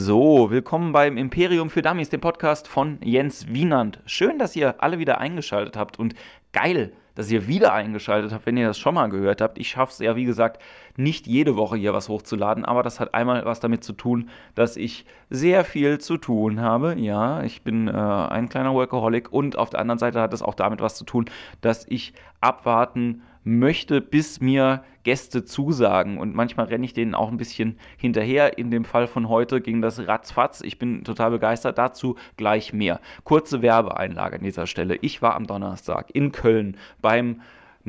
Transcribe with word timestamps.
So, 0.00 0.48
willkommen 0.52 0.92
beim 0.92 1.16
Imperium 1.16 1.70
für 1.70 1.82
Dummies, 1.82 2.08
dem 2.08 2.20
Podcast 2.20 2.68
von 2.68 2.98
Jens 3.02 3.48
Wienand. 3.48 3.98
Schön, 4.06 4.38
dass 4.38 4.54
ihr 4.54 4.80
alle 4.80 5.00
wieder 5.00 5.18
eingeschaltet 5.18 5.76
habt 5.76 5.98
und 5.98 6.14
geil, 6.52 6.92
dass 7.16 7.28
ihr 7.32 7.48
wieder 7.48 7.72
eingeschaltet 7.72 8.32
habt, 8.32 8.46
wenn 8.46 8.56
ihr 8.56 8.68
das 8.68 8.78
schon 8.78 8.94
mal 8.94 9.08
gehört 9.08 9.40
habt. 9.40 9.58
Ich 9.58 9.70
schaffe 9.70 9.90
es 9.90 9.98
ja, 9.98 10.14
wie 10.14 10.24
gesagt, 10.24 10.62
nicht 10.96 11.26
jede 11.26 11.56
Woche 11.56 11.76
hier 11.76 11.94
was 11.94 12.08
hochzuladen, 12.08 12.64
aber 12.64 12.84
das 12.84 13.00
hat 13.00 13.12
einmal 13.12 13.44
was 13.44 13.58
damit 13.58 13.82
zu 13.82 13.92
tun, 13.92 14.28
dass 14.54 14.76
ich 14.76 15.04
sehr 15.30 15.64
viel 15.64 15.98
zu 15.98 16.16
tun 16.16 16.60
habe. 16.60 16.94
Ja, 16.96 17.42
ich 17.42 17.64
bin 17.64 17.88
äh, 17.88 17.90
ein 17.90 18.48
kleiner 18.48 18.74
Workaholic 18.74 19.32
und 19.32 19.58
auf 19.58 19.70
der 19.70 19.80
anderen 19.80 19.98
Seite 19.98 20.20
hat 20.20 20.32
es 20.32 20.42
auch 20.42 20.54
damit 20.54 20.80
was 20.80 20.94
zu 20.94 21.04
tun, 21.04 21.24
dass 21.60 21.84
ich 21.88 22.12
abwarten 22.40 23.22
möchte, 23.48 24.00
bis 24.00 24.40
mir 24.40 24.84
Gäste 25.04 25.44
zusagen. 25.44 26.18
Und 26.18 26.34
manchmal 26.34 26.66
renne 26.66 26.84
ich 26.84 26.92
denen 26.92 27.14
auch 27.14 27.30
ein 27.30 27.38
bisschen 27.38 27.78
hinterher. 27.96 28.58
In 28.58 28.70
dem 28.70 28.84
Fall 28.84 29.06
von 29.06 29.28
heute 29.28 29.60
ging 29.60 29.80
das 29.80 30.06
ratzfatz. 30.06 30.60
Ich 30.60 30.78
bin 30.78 31.04
total 31.04 31.30
begeistert. 31.30 31.78
Dazu 31.78 32.16
gleich 32.36 32.72
mehr. 32.72 33.00
Kurze 33.24 33.62
Werbeeinlage 33.62 34.36
an 34.36 34.44
dieser 34.44 34.66
Stelle. 34.66 34.96
Ich 35.00 35.22
war 35.22 35.34
am 35.34 35.46
Donnerstag 35.46 36.10
in 36.12 36.32
Köln 36.32 36.76
beim 37.00 37.40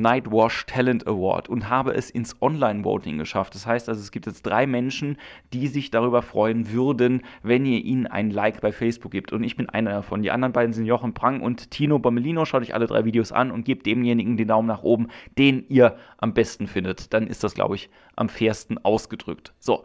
Nightwash 0.02 0.66
Talent 0.66 1.08
Award 1.08 1.50
und 1.50 1.70
habe 1.70 1.94
es 1.94 2.10
ins 2.10 2.42
Online-Voting 2.42 3.18
geschafft. 3.18 3.56
Das 3.56 3.66
heißt 3.66 3.90
also, 3.90 4.02
es 4.02 4.12
gibt 4.12 4.26
jetzt 4.26 4.44
drei 4.44 4.66
Menschen, 4.66 5.18
die 5.54 5.68
sich 5.68 5.92
darüber 5.92 6.22
freuen 6.22 6.72
würden, 6.72 7.24
wenn 7.44 7.66
ihr 7.66 7.84
ihnen 7.84 8.08
ein 8.08 8.32
Like 8.32 8.62
bei 8.62 8.72
Facebook 8.72 9.12
gibt. 9.12 9.34
Und 9.34 9.44
ich 9.44 9.56
bin 9.56 9.70
einer 9.70 9.92
davon. 9.92 10.22
Die 10.22 10.32
anderen 10.32 10.54
beiden 10.54 10.74
sind 10.74 10.86
Jochen 10.86 11.14
Prang 11.14 11.42
und 11.42 11.72
Tino 11.72 12.00
Bommelino. 12.00 12.46
Schaut 12.46 12.62
euch 12.62 12.74
alle 12.74 12.88
drei 12.88 13.06
Videos 13.06 13.32
an 13.32 13.52
und 13.52 13.66
gebt 13.66 13.86
demjenigen 13.86 14.38
den 14.38 14.48
Daumen 14.48 14.68
nach 14.68 14.84
oben, 14.84 15.08
den 15.38 15.66
ihr 15.70 15.98
am 16.18 16.34
besten 16.34 16.68
findet. 16.68 17.14
Dann 17.14 17.28
ist 17.28 17.44
das, 17.44 17.54
glaube 17.54 17.76
ich, 17.76 17.90
am 18.16 18.30
fairsten 18.30 18.84
ausgedrückt. 18.84 19.54
So, 19.60 19.84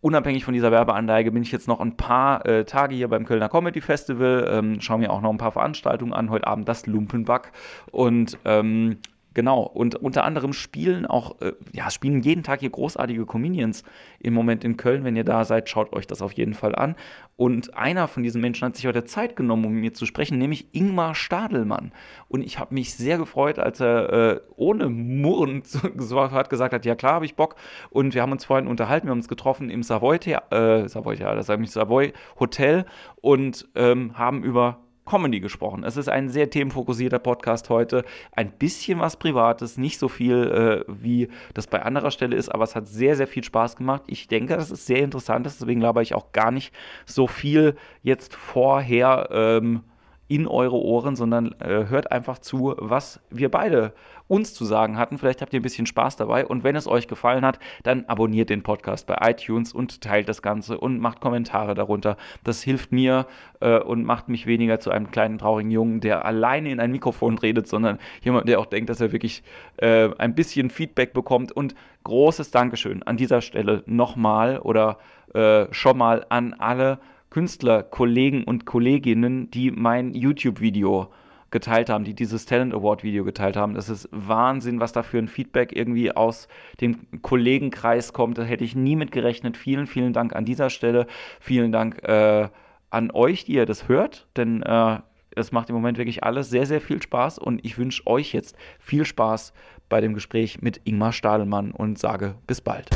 unabhängig 0.00 0.44
von 0.44 0.54
dieser 0.54 0.70
Werbeanlage 0.70 1.32
bin 1.32 1.42
ich 1.42 1.52
jetzt 1.52 1.68
noch 1.68 1.80
ein 1.80 1.96
paar 1.96 2.46
äh, 2.46 2.64
Tage 2.64 2.94
hier 2.94 3.08
beim 3.08 3.24
Kölner 3.24 3.48
Comedy 3.48 3.80
Festival, 3.80 4.46
ähm, 4.50 4.80
schaue 4.80 4.98
mir 4.98 5.12
auch 5.12 5.20
noch 5.20 5.30
ein 5.30 5.38
paar 5.38 5.52
Veranstaltungen 5.52 6.12
an. 6.12 6.30
Heute 6.30 6.46
Abend 6.46 6.68
das 6.68 6.86
Lumpenback 6.86 7.52
und 7.90 8.38
ähm, 8.44 8.98
Genau, 9.36 9.64
und 9.64 9.96
unter 9.96 10.24
anderem 10.24 10.54
spielen 10.54 11.04
auch, 11.04 11.42
äh, 11.42 11.52
ja, 11.74 11.90
spielen 11.90 12.22
jeden 12.22 12.42
Tag 12.42 12.60
hier 12.60 12.70
großartige 12.70 13.26
Comedians 13.26 13.84
im 14.18 14.32
Moment 14.32 14.64
in 14.64 14.78
Köln. 14.78 15.04
Wenn 15.04 15.14
ihr 15.14 15.24
da 15.24 15.44
seid, 15.44 15.68
schaut 15.68 15.92
euch 15.92 16.06
das 16.06 16.22
auf 16.22 16.32
jeden 16.32 16.54
Fall 16.54 16.74
an. 16.74 16.96
Und 17.36 17.74
einer 17.74 18.08
von 18.08 18.22
diesen 18.22 18.40
Menschen 18.40 18.64
hat 18.64 18.76
sich 18.76 18.86
heute 18.86 19.04
Zeit 19.04 19.36
genommen, 19.36 19.66
um 19.66 19.72
mit 19.72 19.82
mir 19.82 19.92
zu 19.92 20.06
sprechen, 20.06 20.38
nämlich 20.38 20.68
Ingmar 20.72 21.14
Stadelmann. 21.14 21.92
Und 22.28 22.40
ich 22.40 22.58
habe 22.58 22.72
mich 22.72 22.94
sehr 22.94 23.18
gefreut, 23.18 23.58
als 23.58 23.78
er 23.78 24.10
äh, 24.10 24.40
ohne 24.56 24.88
Murren 24.88 25.62
hat 26.32 26.48
gesagt 26.48 26.72
hat, 26.72 26.86
ja 26.86 26.94
klar, 26.94 27.12
habe 27.12 27.26
ich 27.26 27.36
Bock. 27.36 27.56
Und 27.90 28.14
wir 28.14 28.22
haben 28.22 28.32
uns 28.32 28.46
vorhin 28.46 28.66
unterhalten, 28.66 29.06
wir 29.06 29.10
haben 29.10 29.18
uns 29.18 29.28
getroffen 29.28 29.68
im 29.68 29.82
Savoy, 29.82 30.16
äh, 30.16 30.88
Savoy, 30.88 31.16
ja, 31.16 31.34
das 31.34 31.48
Savoy 31.48 32.14
Hotel 32.40 32.86
und 33.20 33.68
ähm, 33.74 34.16
haben 34.16 34.42
über 34.42 34.78
Comedy 35.06 35.40
gesprochen. 35.40 35.84
Es 35.84 35.96
ist 35.96 36.08
ein 36.08 36.28
sehr 36.28 36.50
themenfokussierter 36.50 37.18
Podcast 37.18 37.70
heute. 37.70 38.04
Ein 38.32 38.50
bisschen 38.50 38.98
was 38.98 39.16
Privates, 39.16 39.78
nicht 39.78 39.98
so 39.98 40.08
viel, 40.08 40.84
äh, 40.86 40.92
wie 40.92 41.28
das 41.54 41.66
bei 41.66 41.82
anderer 41.82 42.10
Stelle 42.10 42.36
ist, 42.36 42.48
aber 42.50 42.64
es 42.64 42.74
hat 42.74 42.86
sehr, 42.86 43.16
sehr 43.16 43.26
viel 43.26 43.44
Spaß 43.44 43.76
gemacht. 43.76 44.02
Ich 44.08 44.28
denke, 44.28 44.56
dass 44.56 44.70
es 44.70 44.86
sehr 44.86 45.02
interessant 45.02 45.46
ist, 45.46 45.60
deswegen 45.60 45.80
laber 45.80 46.02
ich 46.02 46.14
auch 46.14 46.32
gar 46.32 46.50
nicht 46.50 46.74
so 47.06 47.26
viel 47.26 47.76
jetzt 48.02 48.34
vorher 48.34 49.28
ähm, 49.30 49.82
in 50.28 50.46
eure 50.48 50.76
Ohren, 50.76 51.16
sondern 51.16 51.54
äh, 51.60 51.86
hört 51.88 52.10
einfach 52.10 52.38
zu, 52.38 52.74
was 52.78 53.20
wir 53.30 53.50
beide 53.50 53.92
uns 54.28 54.54
zu 54.54 54.64
sagen 54.64 54.98
hatten. 54.98 55.18
Vielleicht 55.18 55.40
habt 55.40 55.52
ihr 55.52 55.60
ein 55.60 55.62
bisschen 55.62 55.86
Spaß 55.86 56.16
dabei 56.16 56.46
und 56.46 56.64
wenn 56.64 56.74
es 56.74 56.88
euch 56.88 57.06
gefallen 57.06 57.44
hat, 57.44 57.60
dann 57.84 58.04
abonniert 58.06 58.50
den 58.50 58.62
Podcast 58.62 59.06
bei 59.06 59.16
iTunes 59.22 59.72
und 59.72 60.00
teilt 60.00 60.28
das 60.28 60.42
Ganze 60.42 60.78
und 60.78 60.98
macht 60.98 61.20
Kommentare 61.20 61.74
darunter. 61.74 62.16
Das 62.42 62.62
hilft 62.62 62.90
mir 62.90 63.26
äh, 63.60 63.78
und 63.78 64.04
macht 64.04 64.28
mich 64.28 64.46
weniger 64.46 64.80
zu 64.80 64.90
einem 64.90 65.10
kleinen 65.10 65.38
traurigen 65.38 65.70
Jungen, 65.70 66.00
der 66.00 66.24
alleine 66.24 66.70
in 66.70 66.80
ein 66.80 66.90
Mikrofon 66.90 67.38
redet, 67.38 67.68
sondern 67.68 67.98
jemand, 68.22 68.48
der 68.48 68.58
auch 68.58 68.66
denkt, 68.66 68.90
dass 68.90 69.00
er 69.00 69.12
wirklich 69.12 69.44
äh, 69.76 70.08
ein 70.18 70.34
bisschen 70.34 70.70
Feedback 70.70 71.12
bekommt 71.12 71.52
und 71.52 71.76
großes 72.02 72.50
Dankeschön 72.50 73.02
an 73.04 73.16
dieser 73.16 73.40
Stelle 73.40 73.84
nochmal 73.86 74.58
oder 74.58 74.98
äh, 75.34 75.66
schon 75.72 75.98
mal 75.98 76.26
an 76.28 76.54
alle 76.54 76.98
Künstler, 77.36 77.82
Kollegen 77.82 78.44
und 78.44 78.64
Kolleginnen, 78.64 79.50
die 79.50 79.70
mein 79.70 80.14
YouTube-Video 80.14 81.08
geteilt 81.50 81.90
haben, 81.90 82.02
die 82.02 82.14
dieses 82.14 82.46
Talent 82.46 82.72
Award 82.72 83.04
Video 83.04 83.24
geteilt 83.24 83.58
haben. 83.58 83.74
Das 83.74 83.90
ist 83.90 84.08
Wahnsinn, 84.10 84.80
was 84.80 84.92
da 84.92 85.02
für 85.02 85.18
ein 85.18 85.28
Feedback 85.28 85.76
irgendwie 85.76 86.10
aus 86.12 86.48
dem 86.80 86.96
Kollegenkreis 87.20 88.14
kommt. 88.14 88.38
Da 88.38 88.42
hätte 88.42 88.64
ich 88.64 88.74
nie 88.74 88.96
mit 88.96 89.12
gerechnet. 89.12 89.58
Vielen, 89.58 89.86
vielen 89.86 90.14
Dank 90.14 90.34
an 90.34 90.46
dieser 90.46 90.70
Stelle. 90.70 91.06
Vielen 91.38 91.72
Dank 91.72 92.02
äh, 92.04 92.48
an 92.88 93.10
euch, 93.10 93.44
die 93.44 93.56
ihr 93.56 93.66
das 93.66 93.86
hört, 93.86 94.28
denn 94.38 94.62
äh, 94.62 95.00
es 95.32 95.52
macht 95.52 95.68
im 95.68 95.74
Moment 95.74 95.98
wirklich 95.98 96.24
alles 96.24 96.48
sehr, 96.48 96.64
sehr 96.64 96.80
viel 96.80 97.02
Spaß 97.02 97.38
und 97.38 97.62
ich 97.66 97.76
wünsche 97.76 98.06
euch 98.06 98.32
jetzt 98.32 98.56
viel 98.78 99.04
Spaß 99.04 99.52
bei 99.90 100.00
dem 100.00 100.14
Gespräch 100.14 100.62
mit 100.62 100.80
Ingmar 100.84 101.12
Stadelmann 101.12 101.72
und 101.72 101.98
sage 101.98 102.36
bis 102.46 102.62
bald. 102.62 102.88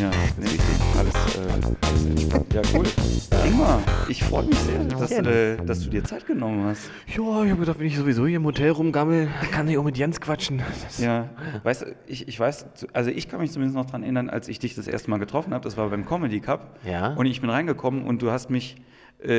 Ja, 0.00 0.10
nee, 0.38 0.44
richtig. 0.44 0.62
Alles, 0.96 1.14
äh, 1.36 1.52
alles 1.52 2.06
entspannt. 2.06 2.54
Ja, 2.54 2.62
cool. 2.72 2.84
Ingmar, 3.44 3.82
ich 4.08 4.22
freue 4.22 4.46
mich 4.46 4.58
sehr, 4.58 4.84
dass, 4.84 5.10
äh, 5.10 5.56
dass, 5.64 5.82
du 5.82 5.90
dir 5.90 6.04
Zeit 6.04 6.26
genommen 6.26 6.64
hast. 6.64 6.88
Ja, 7.08 7.42
ich 7.42 7.50
habe 7.50 7.60
gedacht, 7.60 7.80
wenn 7.80 7.86
ich 7.86 7.96
sowieso 7.96 8.26
hier 8.26 8.36
im 8.36 8.44
Hotel 8.44 8.70
rumgammel, 8.70 9.28
kann 9.50 9.66
ich 9.68 9.76
auch 9.76 9.84
mit 9.84 9.98
Jens 9.98 10.20
quatschen. 10.20 10.62
Das 10.84 10.98
ja, 10.98 11.28
weißt 11.64 11.82
du, 11.82 11.96
ich, 12.06 12.28
ich 12.28 12.38
weiß, 12.38 12.66
also 12.92 13.10
ich 13.10 13.28
kann 13.28 13.40
mich 13.40 13.50
zumindest 13.50 13.76
noch 13.76 13.86
daran 13.86 14.04
erinnern, 14.04 14.30
als 14.30 14.48
ich 14.48 14.60
dich 14.60 14.76
das 14.76 14.86
erste 14.86 15.10
Mal 15.10 15.18
getroffen 15.18 15.52
habe, 15.52 15.64
das 15.64 15.76
war 15.76 15.88
beim 15.88 16.06
Comedy 16.06 16.40
Cup. 16.40 16.78
Ja. 16.84 17.14
Und 17.14 17.26
ich 17.26 17.40
bin 17.40 17.50
reingekommen 17.50 18.04
und 18.04 18.22
du 18.22 18.30
hast 18.30 18.50
mich 18.50 18.76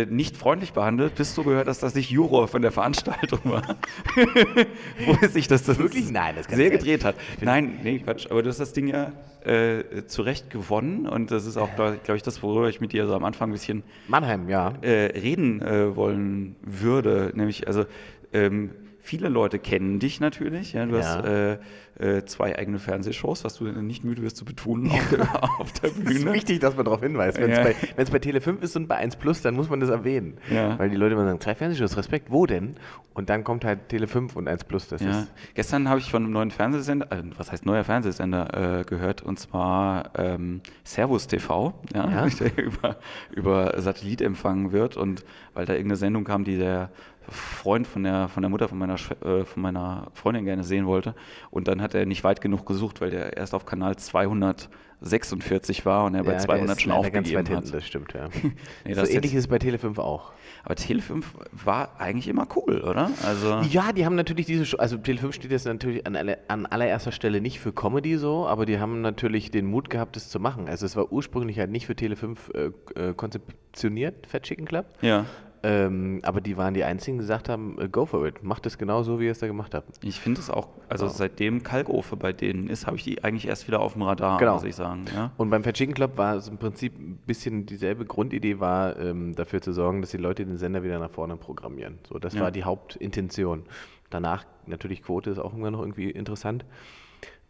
nicht 0.10 0.36
freundlich 0.36 0.74
behandelt, 0.74 1.16
bis 1.16 1.36
du 1.36 1.44
gehört 1.44 1.70
hast, 1.70 1.82
dass 1.82 1.96
ich 1.96 2.10
Juror 2.10 2.50
von 2.50 2.62
der 2.62 2.72
Veranstaltung 2.72 3.40
war. 3.46 3.78
Wo 5.06 5.28
sich 5.28 5.48
das, 5.48 5.64
das 5.64 5.80
wirklich 5.80 6.12
Nein, 6.12 6.36
das 6.36 6.48
sehr 6.48 6.70
gedreht 6.70 7.06
hat. 7.06 7.16
Nein, 7.40 7.80
nee, 7.82 8.00
Quatsch. 8.00 8.28
Aber 8.30 8.44
du 8.44 8.50
hast 8.50 8.60
das 8.60 8.74
Ding 8.74 8.88
ja 8.88 9.14
äh, 9.46 10.06
zu 10.06 10.22
Recht 10.22 10.50
gewonnen 10.50 11.08
und 11.08 11.32
das 11.32 11.46
ist 11.46 11.56
auch, 11.56 11.74
glaube 11.76 12.16
ich, 12.16 12.24
das, 12.24 12.44
worüber 12.44 12.68
ich 12.68 12.82
mit 12.82 12.92
dir 12.92 13.08
so 13.08 13.16
am 13.16 13.24
Anfang 13.24 13.50
ein 13.50 13.54
bisschen 13.54 13.84
Mannheim, 14.10 14.50
ja. 14.50 14.74
Äh, 14.82 15.18
reden 15.18 15.62
äh, 15.62 15.96
wollen 15.96 16.58
würde. 16.62 17.32
Nämlich, 17.34 17.68
also 17.68 17.86
ähm, 18.34 18.72
viele 19.02 19.30
Leute 19.30 19.60
kennen 19.60 20.00
dich 20.00 20.20
natürlich. 20.20 20.74
Ja, 20.74 20.86
du 20.86 20.98
ja. 20.98 21.04
hast 21.04 21.26
äh, 21.26 21.58
äh, 22.00 22.26
zwei 22.26 22.58
eigene 22.58 22.80
Fernsehshows, 22.80 23.44
was 23.44 23.56
du 23.56 23.66
nicht 23.66 24.04
müde 24.04 24.22
wirst 24.22 24.38
zu 24.38 24.46
betonen 24.46 24.92
auf 24.92 25.10
der, 25.10 25.44
auf 25.60 25.72
der 25.74 25.90
Bühne. 25.90 26.10
Es 26.12 26.18
ist 26.18 26.34
wichtig, 26.34 26.60
dass 26.60 26.76
man 26.76 26.86
darauf 26.86 27.02
hinweist. 27.02 27.38
Wenn 27.38 27.52
es 27.52 27.58
ja. 27.58 27.64
bei, 27.64 28.04
bei 28.06 28.18
Tele5 28.18 28.62
ist 28.62 28.76
und 28.76 28.88
bei 28.88 28.96
1 28.96 29.18
Plus, 29.18 29.42
dann 29.42 29.56
muss 29.56 29.70
man 29.70 29.80
das 29.80 29.90
erwähnen. 29.90 30.38
Weil 30.50 30.90
die 30.90 30.96
Leute 30.96 31.16
immer 31.16 31.26
sagen, 31.26 31.42
zwei 31.42 31.56
Fernsehshows, 31.56 31.98
Respekt, 31.98 32.32
wo 32.32 32.46
denn? 32.46 32.76
Und 33.14 33.30
dann 33.30 33.44
kommt 33.44 33.66
halt 33.66 33.92
Tele5 33.92 34.36
und 34.36 34.48
1 34.48 34.64
Plus. 34.64 34.88
Das 34.88 35.02
ja. 35.02 35.28
Gestern 35.56 35.90
habe 35.90 36.00
ich 36.00 36.10
von 36.10 36.24
einem 36.24 36.32
neuen 36.32 36.52
Fernsehsender, 36.52 37.12
äh, 37.12 37.24
was 37.38 37.52
heißt 37.52 37.66
neuer 37.66 37.84
Fernsehsender, 37.84 38.80
äh, 38.80 38.84
gehört, 38.86 39.22
und 39.22 39.40
zwar 39.40 40.12
ähm, 40.18 40.62
Servus 40.84 41.28
TV, 41.28 41.74
der 41.94 42.58
über, 42.58 42.98
über 43.32 43.82
Satellit 43.82 44.22
empfangen 44.22 44.72
wird. 44.72 44.96
Und 44.96 45.26
weil 45.54 45.66
da 45.66 45.74
irgendeine 45.74 45.98
Sendung 45.98 46.24
kam, 46.24 46.46
die 46.46 46.58
der 46.58 46.92
Freund 47.32 47.88
von 47.88 48.04
der, 48.04 48.28
von 48.28 48.42
der 48.42 48.50
Mutter 48.50 48.68
von 48.68 48.78
meiner, 48.78 48.96
äh, 48.96 49.46
von 49.46 49.62
meiner 49.62 50.08
Freundin 50.14 50.46
gerne 50.46 50.64
sehen 50.64 50.86
wollte. 50.86 51.16
Und 51.52 51.68
dann 51.68 51.82
hat 51.82 51.94
er 51.94 52.06
nicht 52.06 52.24
weit 52.24 52.42
genug 52.42 52.66
gesucht, 52.66 53.02
weil 53.02 53.10
der 53.10 53.38
erst 53.38 53.54
auf 53.54 53.66
Kanal 53.66 53.96
246 53.96 55.86
war 55.86 56.06
und 56.06 56.16
er 56.16 56.24
ja, 56.24 56.32
bei 56.32 56.38
200 56.38 56.82
schon 56.82 56.92
aufgegeben 56.92 57.26
ganz 57.26 57.50
weit 57.50 57.58
hat. 57.58 57.74
das 57.74 57.86
stimmt, 57.86 58.14
ja. 58.14 58.30
nee, 58.86 58.94
das 58.94 59.10
so 59.10 59.16
ähnlich 59.16 59.34
ist 59.34 59.42
es 59.42 59.48
bei 59.48 59.58
Tele5 59.58 60.00
auch. 60.00 60.34
Aber 60.64 60.76
Tele5 60.76 61.24
war 61.52 62.00
eigentlich 62.00 62.28
immer 62.28 62.48
cool, 62.56 62.82
oder? 62.82 63.12
Also 63.26 63.62
ja, 63.70 63.92
die 63.92 64.06
haben 64.06 64.16
natürlich 64.16 64.46
diese, 64.46 64.80
also 64.80 64.98
Tele5 64.98 65.34
steht 65.34 65.52
jetzt 65.52 65.66
natürlich 65.66 66.06
an, 66.06 66.16
alle, 66.16 66.40
an 66.48 66.66
allererster 66.66 67.12
Stelle 67.12 67.42
nicht 67.42 67.60
für 67.60 67.72
Comedy 67.72 68.18
so, 68.18 68.48
aber 68.48 68.66
die 68.66 68.80
haben 68.80 69.02
natürlich 69.02 69.52
den 69.52 69.66
Mut 69.66 69.90
gehabt, 69.90 70.16
das 70.16 70.30
zu 70.30 70.40
machen. 70.40 70.68
Also 70.68 70.86
es 70.86 70.96
war 70.96 71.12
ursprünglich 71.12 71.60
halt 71.60 71.72
nicht 71.72 71.86
für 71.86 71.94
Tele5 71.94 72.38
äh, 72.54 73.10
äh, 73.10 73.14
konzeptioniert, 73.14 74.28
Fat 74.28 74.44
Chicken 74.44 74.66
Club. 74.66 74.86
Ja. 75.02 75.26
Ähm, 75.62 76.20
aber 76.24 76.40
die 76.40 76.56
waren 76.56 76.74
die 76.74 76.86
einzigen, 76.86 77.18
die 77.18 77.24
gesagt 77.24 77.50
haben, 77.50 77.80
äh, 77.80 77.90
go 77.90 78.06
for 78.06 78.26
it, 78.26 78.44
macht 78.44 78.66
es 78.66 78.78
genau 78.78 79.04
so, 79.04 79.20
wie 79.20 79.26
ihr 79.26 79.32
es 79.32 79.40
da 79.40 79.48
gemacht 79.48 79.74
habt. 79.76 80.04
Ich 80.04 80.20
finde 80.20 80.40
es 80.40 80.50
auch, 80.50 80.70
also 80.88 81.08
wow. 81.08 81.14
seitdem 81.14 81.64
Kalkofe 81.64 82.16
bei 82.16 82.32
denen 82.32 82.70
ist, 82.70 82.88
habe 82.88 82.96
ich 82.96 83.04
die 83.04 83.24
eigentlich 83.24 83.48
erst 83.48 83.68
wieder 83.68 83.82
auf 83.82 83.94
dem 83.94 84.04
Radar, 84.04 84.38
genau. 84.38 84.54
muss 84.54 84.64
ich 84.64 84.76
sagen. 84.76 85.06
Ja? 85.14 85.32
Und 85.36 85.50
beim 85.50 85.64
Fat 85.64 85.76
Chicken 85.76 85.94
Club 85.94 86.18
war 86.18 86.36
es 86.36 86.48
im 86.48 86.58
Prinzip 86.58 86.98
ein 86.98 87.18
bisschen 87.26 87.66
dieselbe 87.66 88.06
Grundidee, 88.06 88.60
war 88.60 88.98
ähm, 89.00 89.36
dafür 89.36 89.62
zu 89.62 89.74
sorgen, 89.74 90.02
dass 90.02 90.12
die 90.12 90.18
Leute 90.18 90.46
den 90.46 90.58
Sender 90.58 90.82
wieder 90.84 90.98
nach 90.98 91.12
vorne 91.12 91.36
programmieren. 91.36 92.00
So, 92.08 92.20
das 92.20 92.36
ja. 92.36 92.42
war 92.42 92.52
die 92.52 92.64
Hauptintention. 92.64 93.64
Danach 94.10 94.46
natürlich 94.66 95.04
Quote 95.04 95.30
ist 95.30 95.40
auch 95.40 95.54
immer 95.54 95.72
noch 95.72 95.82
irgendwie 95.82 96.10
interessant. 96.10 96.66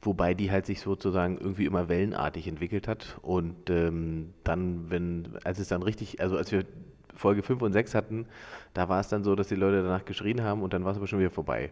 Wobei 0.02 0.34
die 0.34 0.50
halt 0.50 0.66
sich 0.66 0.80
sozusagen 0.80 1.38
irgendwie 1.38 1.66
immer 1.66 1.90
wellenartig 1.90 2.48
entwickelt 2.48 2.88
hat. 2.88 3.18
Und 3.22 3.70
ähm, 3.70 4.34
dann, 4.44 4.90
wenn, 4.90 5.28
als 5.44 5.60
es 5.60 5.68
dann 5.68 5.84
richtig, 5.84 6.22
also 6.22 6.38
als 6.38 6.52
wir 6.52 6.66
Folge 7.20 7.44
5 7.44 7.62
und 7.62 7.74
6 7.74 7.94
hatten, 7.96 8.26
da 8.74 8.90
war 8.90 9.00
es 9.00 9.10
dann 9.10 9.24
so, 9.24 9.36
dass 9.36 9.48
die 9.50 9.56
Leute 9.56 9.84
danach 9.84 10.06
geschrien 10.06 10.42
haben 10.42 10.62
und 10.62 10.74
dann 10.74 10.84
war 10.86 10.92
es 10.92 10.98
aber 10.98 11.08
schon 11.08 11.20
wieder 11.20 11.30
vorbei. 11.30 11.72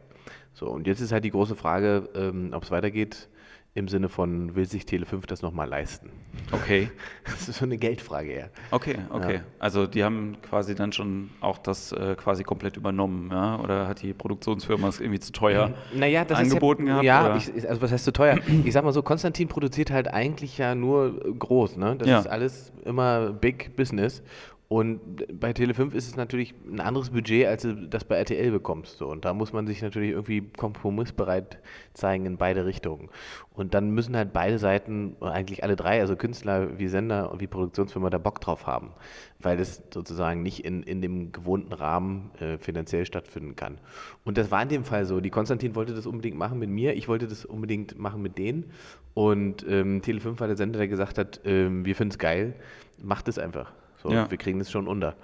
So, 0.54 0.68
und 0.68 0.88
jetzt 0.88 1.00
ist 1.00 1.12
halt 1.12 1.24
die 1.24 1.32
große 1.32 1.56
Frage, 1.56 2.10
ähm, 2.16 2.52
ob 2.54 2.64
es 2.64 2.72
weitergeht 2.72 3.30
im 3.78 3.88
Sinne 3.88 4.10
von, 4.10 4.56
will 4.56 4.66
sich 4.66 4.86
Tele5 4.86 5.28
das 5.28 5.44
nochmal 5.44 5.70
leisten? 5.70 6.10
Okay. 6.52 6.90
Das 7.26 7.48
ist 7.48 7.60
so 7.60 7.66
eine 7.66 7.78
Geldfrage 7.78 8.32
eher. 8.32 8.50
Okay, 8.72 8.96
okay. 9.12 9.36
Ja. 9.36 9.42
Also 9.60 9.86
die 9.86 10.04
haben 10.04 10.38
quasi 10.42 10.74
dann 10.74 10.92
schon 10.92 11.30
auch 11.42 11.60
das 11.60 11.92
äh, 11.92 12.16
quasi 12.16 12.44
komplett 12.44 12.76
übernommen, 12.76 13.30
ja? 13.32 13.60
Oder 13.60 13.88
hat 13.88 14.02
die 14.02 14.14
Produktionsfirma 14.14 14.88
es 14.88 15.00
irgendwie 15.00 15.20
zu 15.20 15.32
teuer 15.32 15.74
naja, 15.94 16.26
das 16.26 16.40
angeboten 16.40 16.88
ja, 16.88 17.02
gehabt? 17.02 17.48
Ja, 17.48 17.54
ich, 17.56 17.70
also 17.70 17.82
was 17.82 17.92
heißt 17.92 18.06
zu 18.06 18.14
teuer? 18.14 18.40
ich 18.64 18.74
sag 18.74 18.84
mal 18.84 18.94
so, 18.94 19.04
Konstantin 19.04 19.48
produziert 19.48 19.92
halt 19.92 20.08
eigentlich 20.08 20.58
ja 20.58 20.74
nur 20.74 21.20
groß, 21.38 21.78
ne? 21.78 21.96
Das 21.98 22.08
ja. 22.08 22.20
ist 22.20 22.28
alles 22.28 22.72
immer 22.86 23.32
Big 23.32 23.76
Business. 23.76 24.24
Und 24.70 25.40
bei 25.40 25.52
Tele5 25.52 25.94
ist 25.94 26.10
es 26.10 26.18
natürlich 26.18 26.54
ein 26.70 26.82
anderes 26.82 27.12
Budget, 27.12 27.48
als 27.48 27.62
du 27.62 27.74
das 27.74 28.04
bei 28.04 28.18
RTL 28.18 28.52
bekommst. 28.52 29.02
Und 29.02 29.24
da 29.24 29.34
muss 29.34 29.54
man 29.54 29.66
sich 29.66 29.82
natürlich 29.82 30.12
irgendwie 30.12 30.42
kompromissbereit 30.42 31.60
zeigen 31.94 32.26
in 32.26 32.36
beide 32.36 32.66
Richtungen. 32.66 33.10
Und 33.54 33.74
dann 33.74 33.92
müssen 33.92 34.18
halt 34.18 34.34
beide 34.34 34.60
Seiten, 34.60 35.16
eigentlich 35.22 35.64
alle 35.64 35.78
drei, 35.78 36.02
also 36.02 36.18
Künstler 36.18 36.78
wie 36.78 36.90
Sender 36.90 37.32
und 37.32 37.40
wie 37.40 37.48
Produktionsfirma, 37.48 38.10
da 38.10 38.18
Bock 38.18 38.42
drauf 38.42 38.68
haben. 38.68 38.92
Weil 39.40 39.56
das 39.56 39.82
sozusagen 39.94 40.44
nicht 40.44 40.66
in, 40.66 40.84
in 40.84 41.02
dem 41.02 41.32
gewohnten 41.32 41.72
Rahmen 41.72 42.32
äh, 42.42 42.58
finanziell 42.58 43.06
stattfinden 43.06 43.56
kann. 43.56 43.78
Und 44.26 44.38
das 44.38 44.52
war 44.52 44.64
in 44.64 44.70
dem 44.70 44.84
Fall 44.84 45.06
so. 45.06 45.22
Die 45.22 45.30
Konstantin 45.30 45.76
wollte 45.76 45.94
das 45.94 46.06
unbedingt 46.06 46.38
machen 46.38 46.60
mit 46.60 46.70
mir, 46.70 46.94
ich 46.94 47.08
wollte 47.08 47.30
das 47.30 47.46
unbedingt 47.46 47.98
machen 47.98 48.22
mit 48.22 48.38
denen. 48.38 48.66
Und 49.14 49.66
ähm, 49.70 50.02
Tele5 50.02 50.42
war 50.42 50.48
der 50.48 50.58
Sender, 50.58 50.78
der 50.78 50.90
gesagt 50.90 51.18
hat, 51.18 51.40
ähm, 51.46 51.86
wir 51.86 51.96
finden 51.96 52.12
es 52.12 52.20
geil, 52.20 52.54
macht 53.02 53.30
es 53.30 53.40
einfach. 53.40 53.72
So, 54.02 54.12
ja. 54.12 54.30
Wir 54.30 54.38
kriegen 54.38 54.60
das 54.60 54.72
schon 54.72 54.88
unter. 54.88 55.16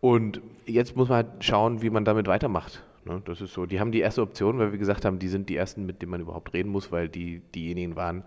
Und 0.00 0.40
jetzt 0.66 0.96
muss 0.96 1.08
man 1.08 1.16
halt 1.16 1.44
schauen, 1.44 1.82
wie 1.82 1.90
man 1.90 2.04
damit 2.04 2.26
weitermacht. 2.26 2.82
Ne? 3.04 3.22
Das 3.24 3.40
ist 3.40 3.52
so. 3.52 3.66
Die 3.66 3.80
haben 3.80 3.92
die 3.92 4.00
erste 4.00 4.22
Option, 4.22 4.58
weil 4.58 4.72
wir 4.72 4.78
gesagt 4.78 5.04
haben, 5.04 5.18
die 5.18 5.28
sind 5.28 5.48
die 5.48 5.56
ersten, 5.56 5.86
mit 5.86 6.02
denen 6.02 6.10
man 6.10 6.20
überhaupt 6.20 6.52
reden 6.52 6.70
muss, 6.70 6.92
weil 6.92 7.08
die 7.08 7.40
diejenigen 7.54 7.96
waren, 7.96 8.24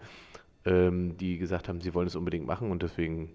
ähm, 0.66 1.18
die 1.18 1.38
gesagt 1.38 1.70
haben, 1.70 1.82
sie 1.82 1.94
wollen 1.94 2.08
es 2.08 2.16
unbedingt 2.16 2.46
machen 2.46 2.72
und 2.72 2.84
deswegen 2.84 3.30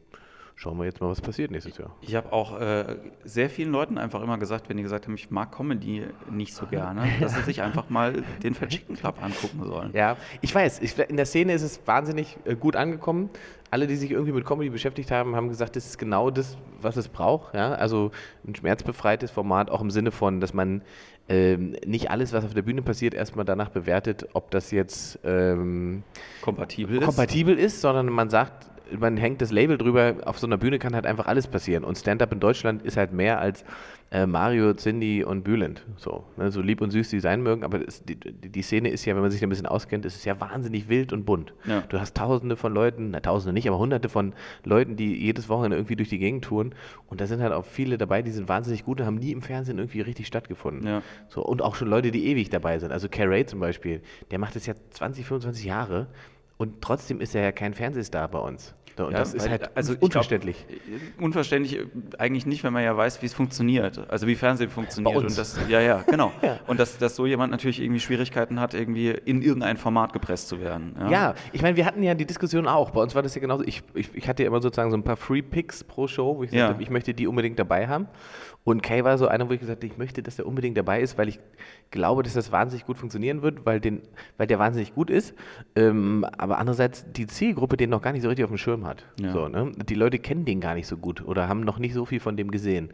schauen 0.55 0.79
wir 0.79 0.85
jetzt 0.85 1.01
mal, 1.01 1.09
was 1.09 1.21
passiert 1.21 1.51
nächstes 1.51 1.79
Jahr. 1.79 1.95
Ich 2.03 2.15
habe 2.15 2.33
auch 2.33 2.61
äh, 2.61 2.97
sehr 3.25 3.51
vielen 3.51 3.73
Leuten 3.73 3.99
einfach 3.99 4.23
immer 4.23 4.39
gesagt, 4.39 4.69
wenn 4.69 4.77
die 4.77 4.83
gesagt 4.83 5.07
haben, 5.07 5.15
ich 5.15 5.31
mag 5.31 5.51
Comedy 5.51 6.05
nicht 6.31 6.55
so 6.55 6.67
gerne, 6.67 7.09
dass 7.21 7.35
sie 7.35 7.43
sich 7.43 7.63
einfach 7.63 7.91
mal 7.91 8.23
den 8.43 8.55
Fat 8.55 8.69
Chicken 8.69 8.97
Club 8.97 9.23
angucken 9.23 9.65
sollen. 9.65 9.91
Ja, 9.93 10.17
ich 10.41 10.55
weiß, 10.55 10.81
ich, 10.83 10.99
in 10.99 11.17
der 11.17 11.27
Szene 11.27 11.55
ist 11.55 11.63
es 11.63 11.81
wahnsinnig 11.87 12.39
äh, 12.45 12.55
gut 12.55 12.77
angekommen. 12.77 13.31
Alle, 13.73 13.87
die 13.87 13.97
sich 13.97 14.11
irgendwie 14.11 14.33
mit 14.33 14.45
Comedy 14.45 14.69
beschäftigt 14.69 15.11
haben, 15.11 15.35
haben 15.35 15.49
gesagt, 15.49 15.77
das 15.77 15.87
ist 15.87 15.99
genau 15.99 16.31
das, 16.31 16.59
was 16.83 16.99
es 16.99 17.09
braucht. 17.09 17.55
Ja? 17.55 17.73
Also 17.73 18.11
ein 18.47 18.55
schmerzbefreites 18.55 19.31
Format, 19.31 19.71
auch 19.71 19.81
im 19.81 19.91
Sinne 19.91 20.11
von, 20.11 20.41
dass 20.43 20.53
man 20.53 20.83
ähm, 21.27 21.75
nicht 21.87 22.11
alles, 22.11 22.35
was 22.35 22.45
auf 22.45 22.53
der 22.53 22.61
Bühne 22.61 22.83
passiert, 22.83 23.15
erstmal 23.15 23.47
danach 23.47 23.71
bewertet, 23.71 24.29
ob 24.35 24.51
das 24.51 24.73
jetzt 24.73 25.21
ähm, 25.25 26.03
kompatibel, 26.43 27.01
kompatibel 27.01 27.59
ist. 27.59 27.77
ist, 27.77 27.81
sondern 27.81 28.11
man 28.11 28.29
sagt, 28.29 28.72
man 28.99 29.17
hängt 29.17 29.41
das 29.41 29.53
Label 29.53 29.79
drüber, 29.79 30.17
auf 30.25 30.39
so 30.39 30.47
einer 30.47 30.59
Bühne 30.59 30.79
kann 30.79 30.95
halt 30.95 31.07
einfach 31.07 31.27
alles 31.27 31.47
passieren. 31.47 31.85
Und 31.85 31.99
Stand-up 31.99 32.33
in 32.33 32.41
Deutschland 32.41 32.83
ist 32.83 32.97
halt 32.97 33.13
mehr 33.13 33.41
als 33.41 33.65
äh, 34.13 34.27
Mario, 34.27 34.75
Cindy 34.75 35.25
und 35.25 35.43
Bülent. 35.43 35.87
So, 35.97 36.25
ne, 36.37 36.51
so 36.51 36.61
lieb 36.61 36.81
und 36.81 36.91
süß 36.91 37.09
die 37.09 37.21
sein 37.21 37.43
mögen, 37.43 37.65
aber 37.65 37.79
das, 37.79 38.05
die, 38.05 38.17
die, 38.17 38.63
Szene 38.63 38.91
ist 38.91 39.05
ja, 39.05 39.15
wenn 39.15 39.23
man 39.23 39.31
sich 39.31 39.41
da 39.41 39.47
ein 39.47 39.51
bisschen 39.51 39.67
auskennt, 39.67 40.05
ist 40.05 40.17
es 40.17 40.25
ja 40.25 40.39
wahnsinnig 40.41 40.89
wild 40.89 41.13
und 41.13 41.25
bunt. 41.25 41.55
Ja. 41.65 41.83
Du 41.89 41.99
hast 41.99 42.17
tausende 42.17 42.57
von 42.57 42.75
Leuten, 42.75 43.11
na 43.13 43.21
tausende 43.21 43.55
nicht, 43.55 43.67
aber 43.69 43.79
hunderte 43.79 44.09
von 44.09 44.35
Leuten, 44.65 44.97
die 44.97 45.15
jedes 45.17 45.49
Wochenende 45.49 45.77
irgendwie 45.79 45.97
durch 45.97 46.11
die 46.11 46.19
Gegend 46.19 46.45
touren. 46.45 46.75
Und 47.07 47.21
da 47.21 47.27
sind 47.27 47.41
halt 47.41 47.53
auch 47.53 47.65
viele 47.65 47.97
dabei, 47.97 48.23
die 48.23 48.31
sind 48.31 48.49
wahnsinnig 48.49 48.85
gut 48.85 49.01
und 49.01 49.07
haben 49.07 49.17
nie 49.17 49.33
im 49.33 49.41
Fernsehen 49.41 49.79
irgendwie 49.79 50.03
richtig 50.03 50.27
stattgefunden. 50.27 50.87
Ja. 50.87 51.03
So, 51.29 51.43
und 51.43 51.63
auch 51.63 51.75
schon 51.75 51.89
Leute, 51.89 52.11
die 52.11 52.27
ewig 52.27 52.51
dabei 52.51 52.79
sind. 52.79 52.93
Also 52.93 53.09
Carey 53.09 53.47
zum 53.47 53.61
Beispiel, 53.61 54.03
der 54.31 54.39
macht 54.39 54.57
das 54.57 54.67
ja 54.67 54.75
20, 54.91 55.25
25 55.25 55.65
Jahre 55.65 56.09
und 56.59 56.83
trotzdem 56.83 57.21
ist 57.21 57.35
er 57.35 57.43
ja 57.43 57.53
kein 57.53 57.75
Fernsehstar 57.75 58.29
bei 58.29 58.39
uns. 58.39 58.75
Und 58.99 59.13
ja, 59.13 59.19
das 59.19 59.35
ist 59.35 59.49
halt 59.49 59.77
also 59.77 59.95
unverständlich. 60.01 60.67
Glaub, 60.67 61.27
unverständlich 61.27 61.79
äh, 61.79 61.87
eigentlich 62.19 62.47
nicht, 62.47 62.65
wenn 62.65 62.73
man 62.73 62.85
ja 62.85 62.97
weiß, 62.97 63.23
wie 63.23 63.27
es 63.27 63.35
funktioniert. 63.35 64.11
Also 64.11 64.27
wie 64.27 64.35
Fernsehen 64.35 64.71
funktioniert. 64.71 65.17
Und 65.17 65.37
das, 65.37 65.59
ja, 65.69 65.81
ja, 65.81 66.03
genau. 66.07 66.33
ja. 66.43 66.59
Und 66.67 66.79
dass, 66.79 66.99
dass 66.99 67.17
so 67.17 67.27
jemand 67.27 67.51
natürlich 67.51 67.81
irgendwie 67.81 68.01
Schwierigkeiten 68.01 68.61
hat, 68.61 68.75
irgendwie 68.75 69.11
in 69.11 69.43
irgendein 69.43 69.77
Format 69.77 70.13
gepresst 70.13 70.49
zu 70.49 70.61
werden. 70.61 70.95
Ja, 71.01 71.11
ja 71.11 71.35
ich 71.53 71.63
meine, 71.63 71.77
wir 71.77 71.87
hatten 71.87 72.03
ja 72.03 72.15
die 72.15 72.27
Diskussion 72.27 72.67
auch. 72.67 72.91
Bei 72.91 73.01
uns 73.01 73.15
war 73.15 73.23
das 73.23 73.35
ja 73.35 73.41
genauso. 73.41 73.65
Ich, 73.65 73.83
ich, 73.95 74.15
ich 74.15 74.29
hatte 74.29 74.43
ja 74.43 74.49
immer 74.49 74.61
sozusagen 74.61 74.91
so 74.91 74.97
ein 74.97 75.05
paar 75.05 75.17
Free 75.17 75.43
Picks 75.43 75.85
pro 75.85 76.07
Show, 76.07 76.37
wo 76.37 76.45
ich 76.45 76.51
gesagt 76.51 76.75
habe, 76.75 76.83
ich 76.83 76.91
möchte 76.91 77.15
die 77.15 77.27
unbedingt 77.27 77.59
dabei 77.59 77.89
haben. 77.89 78.09
Und 78.65 78.83
Kay 78.83 79.03
war 79.03 79.19
so 79.19 79.27
einer, 79.27 79.49
wo 79.49 79.53
ich 79.53 79.61
gesagt 79.61 79.83
habe, 79.83 79.93
ich 79.93 79.99
möchte, 79.99 80.23
dass 80.23 80.37
der 80.37 80.47
unbedingt 80.47 80.77
dabei 80.77 81.01
ist, 81.01 81.19
weil 81.19 81.29
ich 81.29 81.41
glaube, 81.91 82.23
dass 82.23 82.35
das 82.35 82.53
wahnsinnig 82.53 82.87
gut 82.87 82.97
funktionieren 82.97 83.43
wird, 83.43 83.67
weil, 83.67 83.81
den, 83.81 84.03
weil 84.37 84.47
der 84.47 84.61
wahnsinnig 84.61 84.95
gut 84.95 85.11
ist. 85.11 85.35
Ähm, 85.75 86.25
aber 86.39 86.59
andererseits 86.59 87.05
die 87.11 87.27
Zielgruppe 87.27 87.77
den 87.77 87.91
noch 87.91 88.03
gar 88.03 88.13
nicht 88.13 88.23
so 88.23 88.29
richtig 88.29 88.45
auf 88.45 88.51
dem 88.51 88.59
Schirm 88.59 88.82
hat. 88.87 89.05
Ja. 89.21 89.33
So, 89.33 89.49
ne? 89.49 89.73
Die 89.89 89.95
Leute 89.95 90.19
kennen 90.19 90.45
den 90.45 90.61
gar 90.61 90.75
nicht 90.75 90.87
so 90.87 90.97
gut 90.97 91.25
oder 91.25 91.49
haben 91.49 91.61
noch 91.61 91.79
nicht 91.79 91.95
so 91.95 92.05
viel 92.05 92.21
von 92.21 92.37
dem 92.37 92.51
gesehen. 92.51 92.91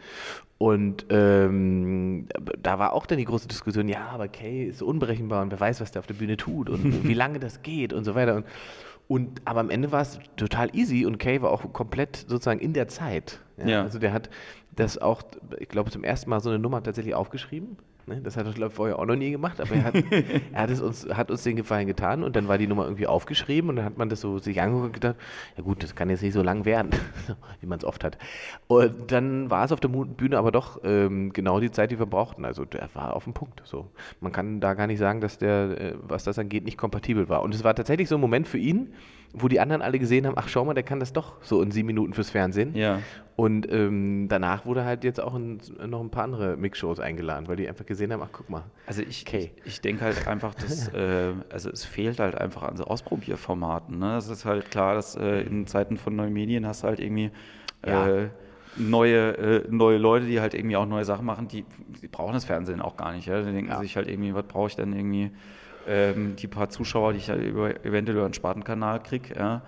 Und 0.58 1.06
ähm, 1.10 2.26
da 2.60 2.78
war 2.78 2.92
auch 2.92 3.06
dann 3.06 3.18
die 3.18 3.24
große 3.24 3.48
Diskussion, 3.48 3.88
ja, 3.88 4.08
aber 4.08 4.28
Kay 4.28 4.66
ist 4.66 4.78
so 4.78 4.86
unberechenbar 4.86 5.42
und 5.42 5.52
wer 5.52 5.60
weiß, 5.60 5.80
was 5.80 5.92
der 5.92 6.00
auf 6.00 6.06
der 6.06 6.14
Bühne 6.14 6.36
tut 6.36 6.68
und 6.68 7.04
wie 7.08 7.14
lange 7.14 7.38
das 7.38 7.62
geht 7.62 7.92
und 7.92 8.04
so 8.04 8.14
weiter. 8.14 8.36
Und, 8.36 8.46
und 9.06 9.42
aber 9.44 9.60
am 9.60 9.70
Ende 9.70 9.92
war 9.92 10.02
es 10.02 10.18
total 10.36 10.74
easy 10.74 11.06
und 11.06 11.18
Kay 11.18 11.42
war 11.42 11.50
auch 11.50 11.72
komplett 11.72 12.16
sozusagen 12.16 12.60
in 12.60 12.72
der 12.72 12.88
Zeit. 12.88 13.40
Ja? 13.56 13.68
Ja. 13.68 13.82
Also 13.82 13.98
der 13.98 14.12
hat 14.12 14.30
das 14.74 14.98
auch, 14.98 15.22
ich 15.58 15.68
glaube, 15.68 15.90
zum 15.90 16.04
ersten 16.04 16.30
Mal 16.30 16.40
so 16.40 16.50
eine 16.50 16.58
Nummer 16.58 16.82
tatsächlich 16.82 17.14
aufgeschrieben. 17.14 17.76
Ne? 18.08 18.20
Das 18.22 18.36
hat 18.36 18.46
er, 18.46 18.52
glaube 18.52 18.70
ich, 18.70 18.76
vorher 18.76 18.98
auch 18.98 19.06
noch 19.06 19.16
nie 19.16 19.30
gemacht, 19.30 19.60
aber 19.60 19.74
er, 19.74 19.84
hat, 19.84 19.94
er 20.52 20.62
hat, 20.62 20.70
es 20.70 20.80
uns, 20.80 21.08
hat 21.08 21.30
uns 21.30 21.42
den 21.42 21.56
Gefallen 21.56 21.86
getan 21.86 22.24
und 22.24 22.34
dann 22.34 22.48
war 22.48 22.58
die 22.58 22.66
Nummer 22.66 22.84
irgendwie 22.84 23.06
aufgeschrieben 23.06 23.70
und 23.70 23.76
dann 23.76 23.84
hat 23.84 23.98
man 23.98 24.08
das 24.08 24.20
so 24.20 24.38
sich 24.38 24.60
angeguckt 24.60 24.86
und 24.86 24.92
gedacht, 24.94 25.16
ja 25.56 25.62
gut, 25.62 25.82
das 25.82 25.94
kann 25.94 26.10
jetzt 26.10 26.22
nicht 26.22 26.32
so 26.32 26.42
lang 26.42 26.64
werden, 26.64 26.90
wie 27.60 27.66
man 27.66 27.78
es 27.78 27.84
oft 27.84 28.02
hat. 28.04 28.18
Und 28.66 29.12
dann 29.12 29.50
war 29.50 29.64
es 29.64 29.72
auf 29.72 29.80
der 29.80 29.88
Bühne 29.88 30.38
aber 30.38 30.50
doch 30.50 30.80
ähm, 30.84 31.32
genau 31.32 31.60
die 31.60 31.70
Zeit, 31.70 31.90
die 31.90 31.98
wir 31.98 32.06
brauchten. 32.06 32.44
Also 32.44 32.64
der 32.64 32.88
war 32.94 33.14
auf 33.14 33.24
dem 33.24 33.34
Punkt. 33.34 33.62
So. 33.64 33.90
Man 34.20 34.32
kann 34.32 34.60
da 34.60 34.74
gar 34.74 34.86
nicht 34.86 34.98
sagen, 34.98 35.20
dass 35.20 35.38
der, 35.38 35.80
äh, 35.80 35.94
was 36.00 36.24
das 36.24 36.38
angeht, 36.38 36.64
nicht 36.64 36.78
kompatibel 36.78 37.28
war. 37.28 37.42
Und 37.42 37.54
es 37.54 37.64
war 37.64 37.74
tatsächlich 37.74 38.08
so 38.08 38.16
ein 38.16 38.20
Moment 38.20 38.48
für 38.48 38.58
ihn, 38.58 38.94
wo 39.32 39.48
die 39.48 39.60
anderen 39.60 39.82
alle 39.82 39.98
gesehen 39.98 40.26
haben, 40.26 40.34
ach 40.36 40.48
schau 40.48 40.64
mal, 40.64 40.74
der 40.74 40.82
kann 40.82 41.00
das 41.00 41.12
doch 41.12 41.42
so 41.42 41.62
in 41.62 41.70
sieben 41.70 41.86
Minuten 41.86 42.14
fürs 42.14 42.30
Fernsehen. 42.30 42.74
Ja. 42.74 43.00
Und 43.36 43.70
ähm, 43.70 44.26
danach 44.28 44.66
wurde 44.66 44.84
halt 44.84 45.04
jetzt 45.04 45.20
auch 45.20 45.36
in, 45.36 45.60
noch 45.86 46.00
ein 46.00 46.10
paar 46.10 46.24
andere 46.24 46.56
Mixshows 46.56 46.98
eingeladen, 46.98 47.46
weil 47.46 47.56
die 47.56 47.68
einfach 47.68 47.86
gesehen 47.86 48.12
haben, 48.12 48.22
ach 48.22 48.30
guck 48.32 48.50
mal. 48.50 48.64
Also 48.86 49.02
ich, 49.02 49.24
okay. 49.26 49.52
ich, 49.58 49.74
ich 49.74 49.80
denke 49.80 50.04
halt 50.04 50.26
einfach, 50.26 50.54
dass 50.54 50.88
äh, 50.94 51.32
also 51.50 51.70
es 51.70 51.84
fehlt 51.84 52.18
halt 52.18 52.36
einfach 52.36 52.62
an 52.62 52.76
so 52.76 52.84
Ausprobierformaten. 52.84 53.98
Ne? 53.98 54.16
Es 54.16 54.28
ist 54.28 54.44
halt 54.44 54.70
klar, 54.70 54.94
dass 54.94 55.14
äh, 55.14 55.42
in 55.42 55.66
Zeiten 55.66 55.98
von 55.98 56.16
neuen 56.16 56.32
Medien 56.32 56.66
hast 56.66 56.82
du 56.82 56.88
halt 56.88 56.98
irgendwie 56.98 57.30
ja. 57.86 58.08
äh, 58.08 58.28
neue, 58.76 59.36
äh, 59.36 59.64
neue 59.70 59.98
Leute, 59.98 60.26
die 60.26 60.40
halt 60.40 60.54
irgendwie 60.54 60.76
auch 60.76 60.86
neue 60.86 61.04
Sachen 61.04 61.26
machen, 61.26 61.48
die, 61.48 61.64
die 62.02 62.08
brauchen 62.08 62.32
das 62.32 62.44
Fernsehen 62.44 62.80
auch 62.80 62.96
gar 62.96 63.12
nicht. 63.12 63.26
Ja? 63.26 63.40
Die 63.40 63.52
denken 63.52 63.70
ja. 63.70 63.80
sich 63.80 63.96
halt 63.96 64.08
irgendwie, 64.08 64.34
was 64.34 64.46
brauche 64.46 64.68
ich 64.68 64.76
denn 64.76 64.92
irgendwie? 64.92 65.30
Ähm, 65.88 66.36
die 66.36 66.46
paar 66.46 66.68
Zuschauer, 66.68 67.12
die 67.12 67.18
ich 67.18 67.30
halt 67.30 67.42
über, 67.42 67.84
eventuell 67.84 68.16
über 68.16 68.24
einen 68.24 68.34
Spartenkanal 68.34 69.02
kriege. 69.02 69.34
Ja. 69.34 69.62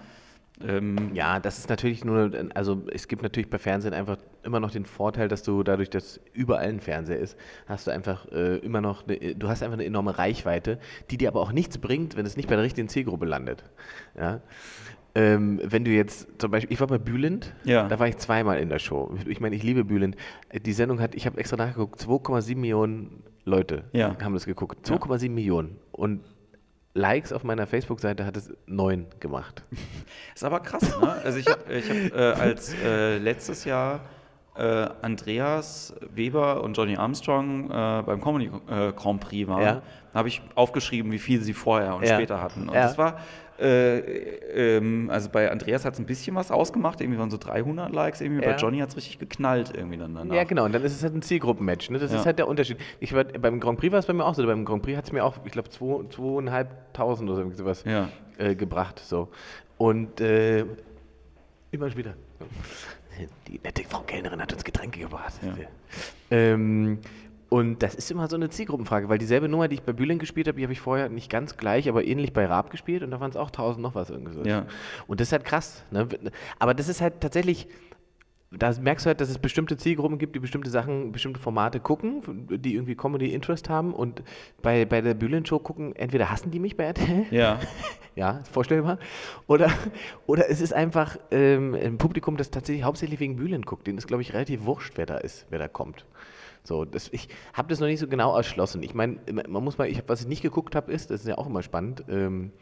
Ähm, 0.62 1.14
ja, 1.14 1.40
das 1.40 1.58
ist 1.58 1.70
natürlich 1.70 2.04
nur, 2.04 2.30
also 2.54 2.82
es 2.92 3.08
gibt 3.08 3.22
natürlich 3.22 3.48
bei 3.48 3.58
Fernsehen 3.58 3.94
einfach 3.94 4.18
immer 4.42 4.60
noch 4.60 4.70
den 4.70 4.84
Vorteil, 4.84 5.26
dass 5.26 5.42
du 5.42 5.62
dadurch, 5.62 5.88
dass 5.88 6.20
überall 6.34 6.68
ein 6.68 6.80
Fernseher 6.80 7.18
ist, 7.18 7.36
hast 7.66 7.86
du 7.86 7.90
einfach 7.90 8.30
äh, 8.30 8.58
immer 8.58 8.82
noch, 8.82 9.08
eine, 9.08 9.34
du 9.34 9.48
hast 9.48 9.62
einfach 9.62 9.74
eine 9.78 9.86
enorme 9.86 10.18
Reichweite, 10.18 10.78
die 11.10 11.16
dir 11.16 11.28
aber 11.28 11.40
auch 11.40 11.52
nichts 11.52 11.78
bringt, 11.78 12.16
wenn 12.16 12.26
es 12.26 12.36
nicht 12.36 12.48
bei 12.48 12.56
der 12.56 12.64
richtigen 12.64 12.88
Zielgruppe 12.88 13.24
landet. 13.24 13.64
Ja? 14.18 14.42
Ähm, 15.14 15.60
wenn 15.64 15.84
du 15.84 15.90
jetzt 15.90 16.28
zum 16.38 16.50
Beispiel, 16.50 16.72
ich 16.72 16.80
war 16.80 16.86
bei 16.86 16.98
Bülent, 16.98 17.54
ja. 17.64 17.88
da 17.88 17.98
war 17.98 18.06
ich 18.06 18.18
zweimal 18.18 18.58
in 18.58 18.68
der 18.68 18.78
Show. 18.78 19.14
Ich 19.26 19.40
meine, 19.40 19.56
ich 19.56 19.62
liebe 19.62 19.84
Bülent. 19.84 20.16
Die 20.54 20.72
Sendung 20.72 21.00
hat, 21.00 21.14
ich 21.14 21.26
habe 21.26 21.38
extra 21.38 21.56
nachgeguckt, 21.56 22.00
2,7 22.00 22.56
Millionen 22.56 23.22
Leute 23.44 23.84
ja. 23.92 24.16
haben 24.20 24.34
das 24.34 24.46
geguckt. 24.46 24.86
2,7 24.86 25.24
ja. 25.24 25.30
Millionen. 25.30 25.78
Und 25.92 26.20
Likes 26.94 27.32
auf 27.32 27.44
meiner 27.44 27.66
Facebook-Seite 27.66 28.26
hat 28.26 28.36
es 28.36 28.52
neun 28.66 29.06
gemacht. 29.20 29.64
ist 30.34 30.44
aber 30.44 30.60
krass, 30.60 30.82
ne? 31.00 31.12
Also 31.24 31.38
ich 31.38 31.48
habe 31.48 31.62
hab, 31.68 32.18
äh, 32.18 32.40
als 32.40 32.74
äh, 32.74 33.18
letztes 33.18 33.64
Jahr 33.64 34.00
äh, 34.56 34.88
Andreas 35.00 35.94
Weber 36.12 36.62
und 36.62 36.76
Johnny 36.76 36.96
Armstrong 36.96 37.70
äh, 37.70 38.02
beim 38.04 38.20
Comedy 38.20 38.50
äh, 38.68 38.92
Grand 38.92 39.20
Prix 39.20 39.48
waren, 39.48 39.62
ja. 39.62 39.82
habe 40.12 40.28
ich 40.28 40.42
aufgeschrieben, 40.56 41.12
wie 41.12 41.20
viel 41.20 41.40
sie 41.42 41.54
vorher 41.54 41.94
und 41.94 42.04
ja. 42.04 42.14
später 42.14 42.42
hatten. 42.42 42.68
Und 42.68 42.74
das 42.74 42.98
war 42.98 43.20
äh, 43.60 43.98
ähm, 44.78 45.10
also 45.10 45.28
bei 45.28 45.50
Andreas 45.50 45.84
hat 45.84 45.94
es 45.94 46.00
ein 46.00 46.06
bisschen 46.06 46.34
was 46.34 46.50
ausgemacht, 46.50 47.00
irgendwie 47.00 47.18
waren 47.18 47.30
so 47.30 47.36
300 47.36 47.92
Likes, 47.92 48.20
irgendwie 48.20 48.42
ja. 48.42 48.52
bei 48.52 48.56
Johnny 48.56 48.78
hat 48.78 48.88
es 48.88 48.96
richtig 48.96 49.18
geknallt 49.18 49.72
irgendwie 49.74 49.98
dann 49.98 50.14
danach. 50.14 50.34
Ja, 50.34 50.44
genau, 50.44 50.64
und 50.64 50.72
dann 50.72 50.82
ist 50.82 50.96
es 50.96 51.02
halt 51.02 51.14
ein 51.14 51.22
Zielgruppenmatch, 51.22 51.90
ne? 51.90 51.98
das 51.98 52.12
ja. 52.12 52.18
ist 52.18 52.26
halt 52.26 52.38
der 52.38 52.48
Unterschied. 52.48 52.78
Ich 53.00 53.14
war, 53.14 53.24
beim 53.24 53.60
Grand 53.60 53.78
Prix 53.78 53.92
war 53.92 53.98
es 53.98 54.06
bei 54.06 54.12
mir 54.12 54.24
auch 54.24 54.34
so, 54.34 54.44
beim 54.46 54.64
Grand 54.64 54.82
Prix 54.82 54.96
hat 54.96 55.04
es 55.04 55.12
mir 55.12 55.24
auch, 55.24 55.36
ich 55.44 55.52
glaube, 55.52 55.68
zweieinhalbtausend 55.68 57.28
oder 57.28 57.50
so 57.52 57.64
was 57.64 57.84
ja. 57.84 58.08
äh, 58.38 58.54
gebracht. 58.54 59.00
So. 59.04 59.28
Und 59.76 60.20
äh, 60.20 60.64
immer 61.70 61.90
später. 61.90 62.14
Die 63.48 63.60
nette 63.62 63.84
Frau 63.84 64.00
Kellnerin 64.00 64.40
hat 64.40 64.52
uns 64.52 64.64
Getränke 64.64 65.00
gebracht. 65.00 65.34
Ähm, 66.30 67.00
Und 67.50 67.82
das 67.82 67.96
ist 67.96 68.12
immer 68.12 68.28
so 68.28 68.36
eine 68.36 68.48
Zielgruppenfrage, 68.48 69.08
weil 69.08 69.18
dieselbe 69.18 69.48
Nummer, 69.48 69.66
die 69.66 69.74
ich 69.74 69.82
bei 69.82 69.92
Bühlen 69.92 70.20
gespielt 70.20 70.46
habe, 70.46 70.56
die 70.56 70.62
habe 70.62 70.72
ich 70.72 70.80
vorher 70.80 71.08
nicht 71.08 71.28
ganz 71.28 71.56
gleich, 71.56 71.88
aber 71.88 72.04
ähnlich 72.04 72.32
bei 72.32 72.46
Raab 72.46 72.70
gespielt 72.70 73.02
und 73.02 73.10
da 73.10 73.18
waren 73.18 73.30
es 73.30 73.36
auch 73.36 73.48
1000 73.48 73.82
noch 73.82 73.96
was 73.96 74.08
irgendwie 74.08 74.32
so. 74.32 74.44
Ja. 74.44 74.66
Und 75.08 75.18
das 75.18 75.28
ist 75.28 75.32
halt 75.32 75.44
krass. 75.44 75.84
Ne? 75.90 76.06
Aber 76.60 76.74
das 76.74 76.88
ist 76.88 77.00
halt 77.00 77.20
tatsächlich, 77.20 77.66
da 78.52 78.72
merkst 78.80 79.04
du 79.04 79.08
halt, 79.08 79.20
dass 79.20 79.30
es 79.30 79.40
bestimmte 79.40 79.76
Zielgruppen 79.76 80.16
gibt, 80.18 80.36
die 80.36 80.38
bestimmte 80.38 80.70
Sachen, 80.70 81.10
bestimmte 81.10 81.40
Formate 81.40 81.80
gucken, 81.80 82.46
die 82.48 82.76
irgendwie 82.76 82.94
Comedy-Interest 82.94 83.68
haben 83.68 83.94
und 83.94 84.22
bei, 84.62 84.84
bei 84.84 85.00
der 85.00 85.14
Bühlen-Show 85.14 85.58
gucken, 85.58 85.96
entweder 85.96 86.30
hassen 86.30 86.52
die 86.52 86.60
mich 86.60 86.76
bei 86.76 86.84
RTL, 86.84 87.26
Ja. 87.32 87.58
ja, 88.14 88.44
vorstellbar, 88.52 89.00
oder, 89.48 89.72
oder 90.26 90.48
es 90.48 90.60
ist 90.60 90.72
einfach 90.72 91.16
ähm, 91.32 91.74
ein 91.74 91.98
Publikum, 91.98 92.36
das 92.36 92.52
tatsächlich 92.52 92.84
hauptsächlich 92.84 93.18
wegen 93.18 93.34
Bühlen 93.34 93.62
guckt. 93.62 93.88
Denen 93.88 93.98
ist, 93.98 94.06
glaube 94.06 94.22
ich, 94.22 94.34
relativ 94.34 94.66
wurscht, 94.66 94.92
wer 94.94 95.06
da 95.06 95.16
ist, 95.16 95.46
wer 95.50 95.58
da 95.58 95.66
kommt. 95.66 96.06
So, 96.62 96.84
das, 96.84 97.08
ich 97.12 97.28
habe 97.54 97.68
das 97.68 97.80
noch 97.80 97.86
nicht 97.86 98.00
so 98.00 98.06
genau 98.06 98.36
erschlossen. 98.36 98.82
Ich 98.82 98.94
meine, 98.94 99.16
man 99.48 99.64
muss 99.64 99.78
mal, 99.78 99.88
ich 99.88 99.98
hab, 99.98 100.08
was 100.08 100.20
ich 100.20 100.26
nicht 100.28 100.42
geguckt 100.42 100.74
habe, 100.76 100.92
ist, 100.92 101.10
das 101.10 101.22
ist 101.22 101.26
ja 101.28 101.38
auch 101.38 101.46
immer 101.46 101.62
spannend, 101.62 102.04
ähm, 102.08 102.52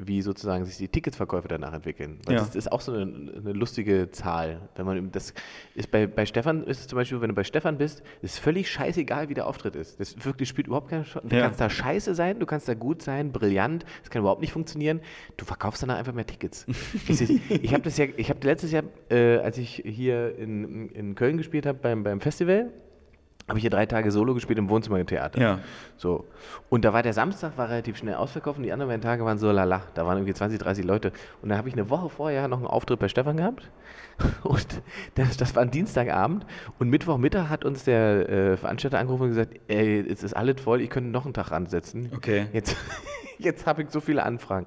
wie 0.00 0.22
sozusagen 0.22 0.64
sich 0.64 0.76
die 0.76 0.86
Ticketsverkäufe 0.86 1.48
danach 1.48 1.72
entwickeln. 1.72 2.20
Weil 2.24 2.34
Ja. 2.36 2.40
das 2.40 2.54
ist 2.54 2.70
auch 2.70 2.80
so 2.80 2.92
eine, 2.92 3.02
eine 3.36 3.52
lustige 3.52 4.12
Zahl. 4.12 4.68
Wenn 4.76 4.86
man 4.86 5.10
das 5.10 5.34
ist 5.74 5.90
bei, 5.90 6.06
bei 6.06 6.24
Stefan 6.24 6.62
ist 6.62 6.78
es 6.80 6.86
zum 6.86 6.96
Beispiel, 6.98 7.20
wenn 7.20 7.30
du 7.30 7.34
bei 7.34 7.42
Stefan 7.42 7.78
bist, 7.78 8.04
ist 8.22 8.38
völlig 8.38 8.70
scheißegal, 8.70 9.28
wie 9.28 9.34
der 9.34 9.48
Auftritt 9.48 9.74
ist. 9.74 9.98
Das 9.98 10.24
wirklich 10.24 10.48
spielt 10.48 10.68
überhaupt 10.68 10.88
keine 10.90 11.02
Chance. 11.02 11.26
Du 11.28 11.34
Ja. 11.34 11.42
kannst 11.42 11.60
da 11.60 11.68
scheiße 11.68 12.14
sein, 12.14 12.38
du 12.38 12.46
kannst 12.46 12.68
da 12.68 12.74
gut 12.74 13.02
sein, 13.02 13.32
brillant, 13.32 13.84
das 14.02 14.10
kann 14.10 14.20
überhaupt 14.20 14.40
nicht 14.40 14.52
funktionieren. 14.52 15.00
Du 15.36 15.44
verkaufst 15.44 15.82
danach 15.82 15.96
einfach 15.96 16.14
mehr 16.14 16.26
Tickets. 16.26 16.64
Ist- 17.08 17.28
ich 17.28 17.72
habe 17.74 17.82
das 17.82 17.96
ja, 17.98 18.04
ich 18.16 18.30
habe 18.30 18.38
letztes 18.46 18.70
Jahr, 18.70 18.84
äh, 19.10 19.38
als 19.38 19.58
ich 19.58 19.82
hier 19.84 20.38
in, 20.38 20.90
in 20.90 21.16
Köln 21.16 21.38
gespielt 21.38 21.66
habe 21.66 21.78
beim, 21.82 22.04
beim 22.04 22.20
Festival, 22.20 22.72
habe 23.48 23.58
ich 23.58 23.62
hier 23.62 23.70
drei 23.70 23.86
Tage 23.86 24.10
Solo 24.10 24.34
gespielt 24.34 24.58
im 24.58 24.68
Wohnzimmertheater. 24.68 25.40
Ja. 25.40 25.58
So. 25.96 26.26
Und 26.68 26.84
da 26.84 26.92
war 26.92 27.02
der 27.02 27.14
Samstag 27.14 27.56
war 27.56 27.70
relativ 27.70 27.96
schnell 27.96 28.14
ausverkauft 28.14 28.58
und 28.58 28.64
die 28.64 28.72
anderen 28.72 28.90
beiden 28.90 29.02
Tage 29.02 29.24
waren 29.24 29.38
so 29.38 29.50
lala. 29.50 29.82
Da 29.94 30.04
waren 30.04 30.18
irgendwie 30.18 30.34
20, 30.34 30.58
30 30.58 30.84
Leute. 30.84 31.12
Und 31.40 31.48
da 31.48 31.56
habe 31.56 31.68
ich 31.68 31.74
eine 31.74 31.88
Woche 31.88 32.10
vorher 32.10 32.46
noch 32.46 32.58
einen 32.58 32.66
Auftritt 32.66 32.98
bei 33.00 33.08
Stefan 33.08 33.38
gehabt. 33.38 33.70
Und 34.42 34.82
das, 35.14 35.36
das 35.36 35.54
war 35.54 35.62
ein 35.62 35.70
Dienstagabend. 35.70 36.44
Und 36.78 36.90
Mittwochmittag 36.90 37.48
hat 37.48 37.64
uns 37.64 37.84
der 37.84 38.28
äh, 38.28 38.56
Veranstalter 38.56 38.98
angerufen 38.98 39.24
und 39.24 39.28
gesagt, 39.28 39.60
ey, 39.68 40.00
es 40.00 40.22
ist 40.22 40.34
alles 40.34 40.60
voll, 40.60 40.80
ich 40.80 40.90
könnte 40.90 41.10
noch 41.10 41.24
einen 41.24 41.34
Tag 41.34 41.52
ransetzen. 41.52 42.10
Okay. 42.16 42.46
Jetzt, 42.52 42.76
jetzt 43.38 43.66
habe 43.66 43.82
ich 43.82 43.90
so 43.90 44.00
viele 44.00 44.24
Anfragen. 44.24 44.66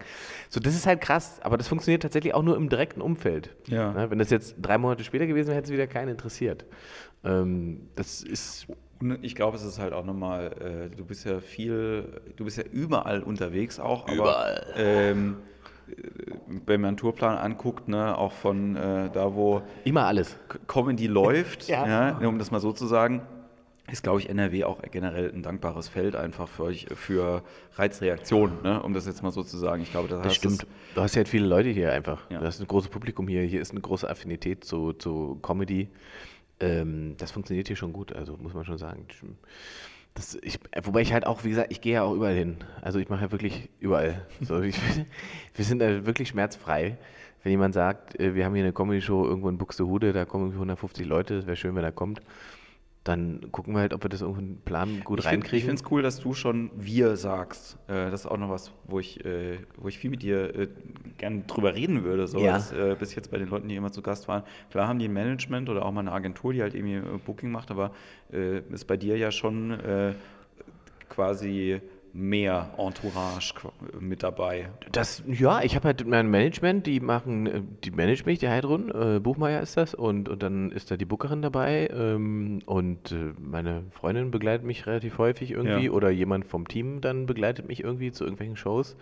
So, 0.50 0.60
das 0.60 0.74
ist 0.74 0.88
halt 0.88 1.02
krass, 1.02 1.40
aber 1.44 1.58
das 1.58 1.68
funktioniert 1.68 2.02
tatsächlich 2.02 2.34
auch 2.34 2.44
nur 2.44 2.56
im 2.56 2.70
direkten 2.70 3.02
Umfeld. 3.02 3.50
Ja. 3.68 3.92
Ne, 3.92 4.10
wenn 4.10 4.20
das 4.20 4.30
jetzt 4.30 4.56
drei 4.62 4.78
Monate 4.78 5.04
später 5.04 5.28
gewesen 5.28 5.48
wäre, 5.48 5.58
hätte 5.58 5.66
es 5.66 5.74
wieder 5.74 5.88
keinen 5.88 6.10
interessiert. 6.10 6.66
Ähm, 7.24 7.88
das 7.96 8.24
ist 8.24 8.68
Und 9.00 9.24
ich 9.24 9.36
glaube, 9.36 9.58
es 9.58 9.63
ist 9.63 9.80
halt 9.80 9.94
auch 9.94 10.06
nochmal, 10.06 10.90
äh, 10.92 10.96
du 10.96 11.06
bist 11.06 11.25
ja 11.25 11.40
viel, 11.40 12.22
du 12.36 12.46
bist 12.46 12.58
ja 12.58 12.63
überall 12.72 13.22
unterwegs 13.24 13.80
auch. 13.80 14.04
Aber, 14.04 14.13
Überall. 14.16 14.74
Ähm, 14.75 15.38
äh, 15.90 15.94
wenn 16.66 16.82
man 16.82 16.90
einen 16.90 16.98
Tourplan 16.98 17.38
anguckt, 17.38 17.88
ne, 17.88 18.18
auch 18.18 18.32
von 18.32 18.75
äh, 18.75 19.10
da, 19.12 19.34
wo 19.36 19.62
immer 19.84 20.06
alles. 20.06 20.38
Comedy 20.68 21.08
läuft, 21.08 21.63
Ja. 21.68 21.88
ja. 22.20 22.28
um 22.28 22.38
das 22.40 22.51
mal 22.51 22.60
so 22.60 22.72
zu 22.74 22.86
sagen, 22.88 23.22
ist, 23.92 24.04
glaube 24.04 24.20
ich, 24.22 24.30
NRW 24.30 24.63
auch 24.63 24.82
generell 24.90 25.32
ein 25.34 25.44
dankbares 25.44 25.90
Feld 25.90 26.16
einfach 26.16 26.48
für 26.48 26.63
euch, 26.63 26.86
für 26.96 27.44
Reizreaktionen, 27.75 28.62
ne, 28.63 28.82
um 28.82 28.94
das 28.94 29.06
jetzt 29.06 29.22
mal 29.22 29.32
so 29.32 29.44
zu 29.44 29.58
sagen. 29.58 29.82
Ich 29.84 29.92
glaube, 29.92 30.08
das, 30.08 30.20
Das 30.20 30.28
heißt, 30.28 30.36
stimmt. 30.38 30.66
Du 30.96 31.01
hast 31.01 31.16
ja 31.16 31.18
halt 31.20 31.28
viele 31.28 31.46
Leute 31.46 31.70
hier 31.70 31.92
einfach. 31.92 32.30
Ja. 32.30 32.40
Du 32.40 32.46
hast 32.46 32.62
ein 32.62 32.68
großes 32.68 32.90
Publikum 32.90 33.28
hier. 33.28 33.42
Hier 33.44 33.60
ist 33.62 33.72
eine 33.72 33.82
große 33.82 34.10
Affinität 34.10 34.63
zu, 34.63 34.94
zu 34.94 35.40
Comedy. 35.42 35.90
Ähm, 36.62 37.15
das 37.18 37.32
funktioniert 37.32 37.68
hier 37.68 37.75
schon 37.75 37.94
gut, 37.94 38.13
also 38.13 38.38
muss 38.38 38.53
man 38.53 38.65
schon 38.65 38.77
sagen. 38.77 39.06
Das, 40.13 40.38
ich, 40.41 40.60
wobei 40.84 41.01
ich 41.01 41.13
halt 41.13 41.25
auch, 41.25 41.44
wie 41.46 41.50
gesagt, 41.50 41.72
ich 41.72 41.80
gehe 41.80 41.94
ja 41.94 42.03
auch 42.03 42.13
überall 42.13 42.36
hin. 42.36 42.58
Also 42.82 43.00
ich 43.00 43.08
mache 43.10 43.22
ja 43.24 43.32
wirklich 43.32 43.70
überall. 43.80 44.25
So, 44.41 44.62
ich, 44.62 44.75
wir 45.56 45.65
sind 45.65 45.80
da 45.80 46.06
wirklich 46.06 46.30
schmerzfrei. 46.30 46.98
Wenn 47.44 47.51
jemand 47.51 47.74
sagt, 47.74 48.20
äh, 48.20 48.36
wir 48.36 48.46
haben 48.46 48.53
hier 48.53 48.63
eine 48.63 48.74
Comedy-Show 48.74 49.25
irgendwo 49.25 49.50
in 49.50 49.58
Buxtehude, 49.58 50.12
da 50.13 50.25
kommen 50.25 50.44
irgendwie 50.46 50.58
150 50.58 51.06
Leute, 51.08 51.36
es 51.38 51.48
wäre 51.48 51.56
schön, 51.56 51.75
wenn 51.75 51.84
er 51.84 51.91
kommt, 51.94 52.22
dann 53.03 53.51
gucken 53.51 53.74
wir 53.74 53.80
halt, 53.80 53.94
ob 53.96 54.03
wir 54.03 54.10
das 54.10 54.22
irgendwo 54.22 54.41
einen 54.41 54.58
Plan 54.62 55.00
gut 55.03 55.20
Ich 55.20 55.25
find- 55.25 55.44
Ich 55.46 55.51
reinkriegen. 55.51 55.70
finde 55.70 55.84
es 55.84 55.91
cool, 55.91 56.01
dass 56.03 56.20
du 56.20 56.34
schon 56.36 56.70
wir 56.75 57.15
sagst. 57.15 57.77
Äh, 57.88 58.12
das 58.12 58.22
ist 58.22 58.25
auch 58.27 58.38
noch 58.38 58.50
was, 58.50 58.72
wo 58.86 59.00
ich, 59.00 59.25
äh, 59.25 59.58
wo 59.77 59.88
ich 59.88 59.98
viel 59.98 60.12
mit 60.12 60.22
dir 60.22 60.53
gerne 61.22 61.44
drüber 61.48 61.74
reden 61.74 62.04
würde. 62.04 62.28
So, 62.28 62.40
Ja. 62.40 62.54
dass, 62.54 62.74
äh, 62.74 62.96
bis 63.00 63.16
jetzt 63.16 63.32
bei 63.32 63.38
den 63.38 63.48
Leuten, 63.48 63.70
die 63.70 63.75
immer 63.75 63.92
zu 63.92 64.01
Gast 64.01 64.28
waren. 64.28 64.44
Klar 64.72 64.88
haben 64.90 65.00
die 65.00 65.06
ein 65.08 65.13
Management 65.13 65.70
oder 65.70 65.86
auch 65.86 65.92
mal 65.94 66.01
eine 66.01 66.12
Agentur, 66.12 66.51
die 66.51 66.62
halt 66.62 66.75
irgendwie 66.75 66.96
äh, 66.96 67.20
Booking 67.25 67.50
macht, 67.51 67.72
aber 67.72 67.92
äh, 68.34 68.60
ist 68.74 68.86
bei 68.86 68.98
dir 68.98 69.16
ja 69.18 69.32
schon 69.32 69.72
äh, 69.80 70.13
quasi 71.10 71.80
mehr 72.13 72.74
Entourage 72.78 73.54
mit 74.00 74.22
dabei. 74.22 74.70
Das, 74.92 75.24
ja, 75.28 75.62
ich 75.62 75.75
habe 75.78 75.86
halt 75.88 76.06
mein 76.06 76.30
Management, 76.30 76.86
die 76.86 77.00
machen, 77.00 77.46
äh, 77.48 77.62
die 77.86 77.92
managt 77.92 78.25
mich, 78.25 78.40
die 78.40 78.50
Heidrun, 78.50 78.90
äh, 78.90 79.20
Buchmeier 79.22 79.62
ist 79.62 79.78
das 79.78 79.94
und, 79.94 80.28
und 80.28 80.44
dann 80.44 80.72
ist 80.72 80.92
da 80.92 80.98
die 80.98 81.06
Bookerin 81.06 81.42
dabei 81.42 81.90
ähm, 81.94 82.60
und 82.66 83.13
äh, 83.13 83.34
meine 83.40 83.84
Freundin 83.92 84.30
begleitet 84.30 84.66
mich 84.66 84.88
relativ 84.88 85.20
häufig 85.20 85.51
irgendwie 85.51 85.86
Ja. 85.86 85.92
oder 85.92 86.10
jemand 86.10 86.46
vom 86.46 86.68
Team 86.68 87.00
dann 87.00 87.28
begleitet 87.28 87.68
mich 87.68 87.82
irgendwie 87.82 88.12
zu 88.12 88.25
irgendwelchen 88.25 88.58
Shows. 88.58 88.98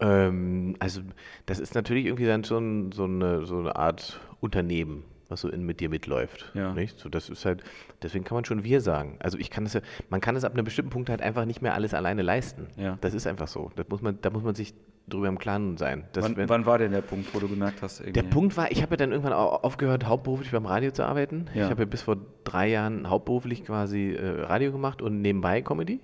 Ähm, 0.00 0.76
also 0.78 1.00
das 1.46 1.58
ist 1.58 1.74
natürlich 1.74 2.06
irgendwie 2.06 2.26
dann 2.26 2.44
schon 2.44 2.92
so 2.92 3.04
eine, 3.04 3.44
so 3.46 3.58
eine 3.58 3.76
Art 3.76 4.20
Unternehmen, 4.40 5.04
was 5.28 5.40
so 5.40 5.48
in, 5.48 5.64
mit 5.64 5.80
dir 5.80 5.88
mitläuft. 5.88 6.50
Ja. 6.54 6.72
Nicht? 6.72 6.98
So, 6.98 7.08
das 7.08 7.28
ist 7.28 7.44
halt, 7.44 7.62
deswegen 8.02 8.24
kann 8.24 8.36
man 8.36 8.44
schon 8.44 8.62
wir 8.64 8.80
sagen. 8.80 9.16
Also 9.20 9.38
ich 9.38 9.50
kann 9.50 9.64
das 9.64 9.74
ja, 9.74 9.80
man 10.10 10.20
kann 10.20 10.36
es 10.36 10.44
ab 10.44 10.52
einem 10.54 10.64
bestimmten 10.64 10.90
Punkt 10.90 11.10
halt 11.10 11.20
einfach 11.22 11.44
nicht 11.44 11.62
mehr 11.62 11.74
alles 11.74 11.94
alleine 11.94 12.22
leisten. 12.22 12.68
Ja. 12.76 12.96
Das 13.00 13.14
ist 13.14 13.26
einfach 13.26 13.48
so. 13.48 13.70
Das 13.76 13.88
muss 13.88 14.00
man, 14.02 14.18
da 14.20 14.30
muss 14.30 14.42
man 14.44 14.54
sich 14.54 14.72
drüber 15.08 15.28
im 15.28 15.38
Klaren 15.38 15.78
sein. 15.78 16.04
Wann, 16.14 16.36
wenn- 16.36 16.48
wann 16.50 16.66
war 16.66 16.76
denn 16.78 16.92
der 16.92 17.00
Punkt, 17.00 17.34
wo 17.34 17.40
du 17.40 17.48
gemerkt 17.48 17.80
hast, 17.82 18.00
der 18.00 18.08
irgendwie- 18.08 18.22
Punkt 18.28 18.56
war, 18.58 18.70
ich 18.70 18.82
habe 18.82 18.92
ja 18.92 18.96
dann 18.98 19.10
irgendwann 19.10 19.32
au- 19.32 19.56
aufgehört, 19.62 20.06
hauptberuflich 20.06 20.52
beim 20.52 20.66
Radio 20.66 20.90
zu 20.90 21.02
arbeiten. 21.02 21.46
Ja. 21.54 21.64
Ich 21.64 21.70
habe 21.70 21.82
ja 21.82 21.86
bis 21.86 22.02
vor 22.02 22.18
drei 22.44 22.68
Jahren 22.68 23.08
hauptberuflich 23.08 23.64
quasi 23.64 24.12
äh, 24.12 24.42
Radio 24.42 24.70
gemacht 24.70 25.00
und 25.02 25.22
nebenbei 25.22 25.62
Comedy. 25.62 26.00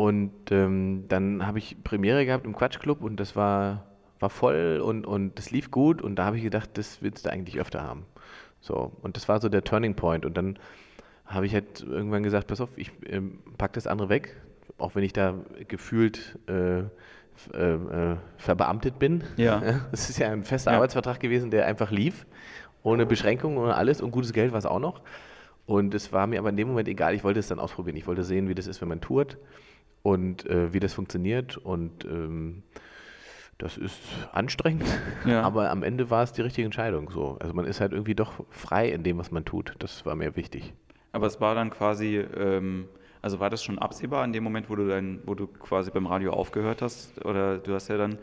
Und 0.00 0.32
ähm, 0.50 1.04
dann 1.08 1.46
habe 1.46 1.58
ich 1.58 1.76
Premiere 1.84 2.24
gehabt 2.24 2.46
im 2.46 2.56
Quatschclub 2.56 3.02
und 3.02 3.20
das 3.20 3.36
war, 3.36 3.84
war 4.18 4.30
voll 4.30 4.80
und, 4.82 5.06
und 5.06 5.38
das 5.38 5.50
lief 5.50 5.70
gut 5.70 6.00
und 6.00 6.16
da 6.16 6.24
habe 6.24 6.38
ich 6.38 6.42
gedacht, 6.42 6.70
das 6.78 7.02
willst 7.02 7.26
du 7.26 7.30
eigentlich 7.30 7.60
öfter 7.60 7.82
haben. 7.82 8.06
So, 8.62 8.92
und 9.02 9.16
das 9.18 9.28
war 9.28 9.42
so 9.42 9.50
der 9.50 9.62
Turning 9.62 9.96
Point. 9.96 10.24
Und 10.24 10.38
dann 10.38 10.58
habe 11.26 11.44
ich 11.44 11.52
halt 11.52 11.82
irgendwann 11.82 12.22
gesagt, 12.22 12.46
pass 12.46 12.62
auf, 12.62 12.70
ich 12.76 12.90
ähm, 13.04 13.40
pack 13.58 13.74
das 13.74 13.86
andere 13.86 14.08
weg, 14.08 14.40
auch 14.78 14.94
wenn 14.94 15.04
ich 15.04 15.12
da 15.12 15.34
gefühlt 15.68 16.38
äh, 16.48 16.78
äh, 16.78 16.84
äh, 17.52 18.16
verbeamtet 18.38 18.98
bin. 18.98 19.22
Ja. 19.36 19.82
Es 19.92 20.08
ist 20.08 20.18
ja 20.18 20.30
ein 20.30 20.44
fester 20.44 20.70
Ja. 20.70 20.78
Arbeitsvertrag 20.78 21.20
gewesen, 21.20 21.50
der 21.50 21.66
einfach 21.66 21.90
lief, 21.90 22.24
ohne 22.82 23.04
Beschränkungen, 23.04 23.58
ohne 23.58 23.74
alles 23.74 24.00
und 24.00 24.12
gutes 24.12 24.32
Geld 24.32 24.52
war 24.52 24.58
es 24.60 24.66
auch 24.66 24.80
noch. 24.80 25.02
Und 25.66 25.94
es 25.94 26.10
war 26.10 26.26
mir 26.26 26.38
aber 26.38 26.48
in 26.48 26.56
dem 26.56 26.68
Moment 26.68 26.88
egal, 26.88 27.14
ich 27.14 27.22
wollte 27.22 27.38
es 27.40 27.48
dann 27.48 27.58
ausprobieren. 27.60 27.98
Ich 27.98 28.06
wollte 28.06 28.24
sehen, 28.24 28.48
wie 28.48 28.54
das 28.54 28.66
ist, 28.66 28.80
wenn 28.80 28.88
man 28.88 29.02
tourt 29.02 29.36
und 30.02 30.46
äh, 30.46 30.72
wie 30.72 30.80
das 30.80 30.94
funktioniert. 30.94 31.56
Und 31.56 32.04
ähm, 32.04 32.62
das 33.58 33.76
ist 33.76 33.98
anstrengend, 34.32 34.86
Ja. 35.26 35.42
aber 35.44 35.70
am 35.70 35.82
Ende 35.82 36.10
war 36.10 36.22
es 36.22 36.32
die 36.32 36.42
richtige 36.42 36.64
Entscheidung. 36.64 37.10
So. 37.10 37.36
Also 37.40 37.54
man 37.54 37.66
ist 37.66 37.80
halt 37.80 37.92
irgendwie 37.92 38.14
doch 38.14 38.44
frei 38.48 38.88
in 38.88 39.02
dem, 39.02 39.18
was 39.18 39.30
man 39.30 39.44
tut. 39.44 39.74
Das 39.78 40.06
war 40.06 40.14
mir 40.14 40.36
wichtig. 40.36 40.72
Aber 41.12 41.26
es 41.26 41.40
war 41.40 41.54
dann 41.54 41.70
quasi, 41.70 42.16
ähm, 42.16 42.88
also 43.20 43.40
war 43.40 43.50
das 43.50 43.62
schon 43.62 43.78
absehbar 43.78 44.24
in 44.24 44.32
dem 44.32 44.44
Moment, 44.44 44.70
wo 44.70 44.76
du 44.76 44.88
dann, 44.88 45.20
wo 45.26 45.34
du 45.34 45.46
quasi 45.46 45.90
beim 45.90 46.06
Radio 46.06 46.32
aufgehört 46.32 46.80
hast? 46.82 47.22
Oder 47.24 47.58
du 47.58 47.74
hast 47.74 47.88
ja 47.88 47.98
dann. 47.98 48.18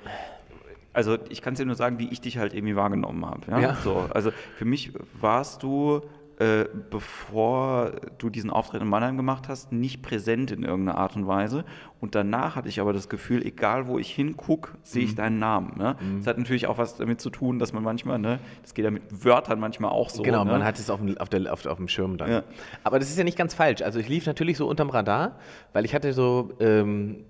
Also 0.93 1.17
ich 1.29 1.43
kann 1.43 1.53
es 1.53 1.60
dir 1.60 1.65
nur 1.65 1.75
sagen, 1.75 2.00
wie 2.00 2.10
ich 2.10 2.22
dich 2.22 2.39
halt 2.39 2.55
irgendwie 2.55 2.75
wahrgenommen 2.75 3.24
habe. 3.24 3.51
Ja? 3.51 3.60
Ja. 3.60 3.75
So, 3.75 4.10
also 4.12 4.31
für 4.55 4.65
mich 4.65 4.93
warst 5.22 5.62
du, 5.62 6.01
äh, 6.39 6.65
bevor 6.91 7.94
du 8.20 8.29
diesen 8.29 8.50
Auftritt 8.51 8.82
in 8.84 8.88
Mannheim 8.88 9.17
gemacht 9.17 9.48
hast, 9.48 9.72
nicht 9.72 10.03
präsent 10.03 10.51
in 10.51 10.62
irgendeiner 10.63 10.98
Art 10.98 11.15
und 11.15 11.25
Weise. 11.25 11.65
Und 12.00 12.13
danach 12.13 12.56
hatte 12.56 12.70
ich 12.70 12.79
aber 12.79 12.94
das 12.94 13.10
Gefühl, 13.10 13.44
egal 13.44 13.88
wo 13.88 13.98
ich 13.98 14.12
hingucke, 14.13 14.72
sehe 14.84 15.01
Mhm. 15.03 15.08
ich 15.10 15.15
deinen 15.15 15.39
Namen. 15.39 15.74
Ne? 15.77 15.96
Das 16.20 16.27
hat 16.27 16.38
natürlich 16.38 16.67
auch 16.67 16.77
was 16.77 16.96
damit 16.98 17.22
zu 17.22 17.32
tun, 17.32 17.58
dass 17.58 17.74
man 17.74 17.82
manchmal, 17.84 18.20
ne, 18.20 18.39
das 18.62 18.75
geht 18.75 18.86
ja 18.86 18.91
mit 18.91 19.25
Wörtern 19.25 19.60
manchmal 19.60 19.89
auch 19.89 20.12
so. 20.12 20.22
genau, 20.22 20.44
ne? 20.44 20.51
man 20.51 20.63
hat 20.63 20.77
es 20.77 20.89
auf 20.91 21.00
dem, 21.00 21.17
auf, 21.17 21.29
der, 21.29 21.51
auf, 21.51 21.65
auf 21.65 21.77
dem 21.77 21.88
Schirm 21.88 22.17
dann. 22.17 22.29
Ja. 22.32 22.44
Aber 22.84 23.00
das 23.00 23.10
ist 23.10 23.17
ja 23.17 23.24
nicht 23.24 23.38
ganz 23.38 23.56
falsch. 23.56 23.82
Also 23.82 23.98
ich 24.00 24.08
lief 24.08 24.27
natürlich 24.27 24.58
so 24.58 24.67
unterm 24.67 24.91
Radar, 24.91 25.38
weil 25.74 25.86
ich 25.86 25.96
hatte 25.96 26.13
so, 26.13 26.51
ähm, 26.60 27.25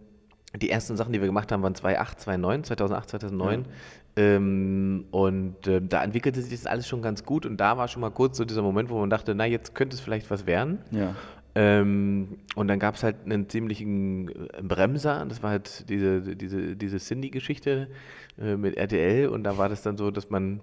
die 0.56 0.70
ersten 0.70 0.98
Sachen, 0.98 1.14
die 1.14 1.20
wir 1.22 1.28
gemacht 1.28 1.52
haben, 1.52 1.62
waren 1.62 1.76
2008, 1.76 2.20
2009, 2.22 2.64
2008, 2.64 3.10
2009. 3.10 3.66
Ähm, 4.18 5.06
und 5.12 5.68
äh, 5.68 5.80
da 5.80 6.04
entwickelte 6.04 6.42
sich 6.42 6.52
das 6.52 6.66
alles 6.66 6.88
schon 6.88 7.04
ganz 7.04 7.24
gut. 7.24 7.46
Und 7.46 7.58
da 7.58 7.78
war 7.78 7.88
schon 7.88 8.02
mal 8.02 8.10
kurz 8.10 8.38
so 8.38 8.46
dieser 8.46 8.64
Moment, 8.64 8.90
wo 8.90 9.00
man 9.00 9.12
dachte, 9.12 9.36
na, 9.36 9.46
jetzt 9.46 9.76
könnte 9.76 9.96
es 9.96 10.02
vielleicht 10.02 10.30
was 10.32 10.48
werden. 10.48 10.80
Ja. 10.92 11.16
Ähm, 11.54 12.40
und 12.56 12.68
dann 12.68 12.80
gab 12.80 12.96
es 12.96 13.04
halt 13.04 13.18
einen 13.26 13.48
ziemlichen 13.48 14.30
äh, 14.30 14.62
Bremser. 14.64 15.24
Das 15.30 15.44
war 15.44 15.52
halt 15.52 15.88
diese, 15.88 16.36
diese, 16.36 16.76
diese 16.76 16.98
Cindy-Geschichte 16.98 17.90
äh, 18.42 18.58
mit 18.58 18.76
RTL. 18.76 19.28
Und 19.28 19.44
da 19.44 19.58
war 19.60 19.70
das 19.70 19.84
dann 19.84 19.98
so, 19.98 20.10
dass 20.10 20.32
man 20.32 20.62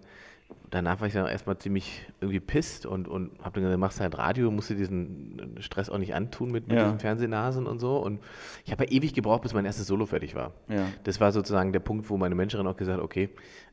danach 0.71 1.01
war 1.01 1.07
ich 1.07 1.13
dann 1.15 1.27
erstmal 1.27 1.57
ziemlich 1.59 2.05
irgendwie 2.21 2.41
pisst 2.41 2.85
und, 2.85 3.07
und 3.07 3.31
habe 3.41 3.55
dann 3.55 3.63
gesagt, 3.65 3.79
machst 3.79 4.01
halt 4.01 4.19
Radio, 4.19 4.51
musst 4.51 4.71
du 4.71 4.75
diesen 4.75 5.57
Stress 5.61 5.89
auch 5.89 5.99
nicht 5.99 6.15
antun 6.15 6.51
mit, 6.51 6.67
mit 6.67 6.77
Ja. 6.77 6.85
diesen 6.85 6.99
Fernsehnasen 6.99 7.67
und 7.67 7.79
so. 7.79 7.99
Und 7.99 8.21
ich 8.65 8.73
habe 8.73 8.85
ja 8.85 8.91
ewig 8.91 9.15
gebraucht, 9.15 9.43
bis 9.43 9.55
mein 9.55 9.65
erstes 9.65 9.87
Solo 9.87 10.07
fertig 10.07 10.35
war. 10.35 10.53
Ja. 10.69 10.87
Das 11.05 11.21
war 11.21 11.31
sozusagen 11.33 11.73
der 11.73 11.81
Punkt, 11.81 12.11
wo 12.11 12.17
meine 12.17 12.35
Managerin 12.35 12.67
auch 12.67 12.77
gesagt 12.77 12.99
hat, 12.99 13.05
okay, 13.05 13.29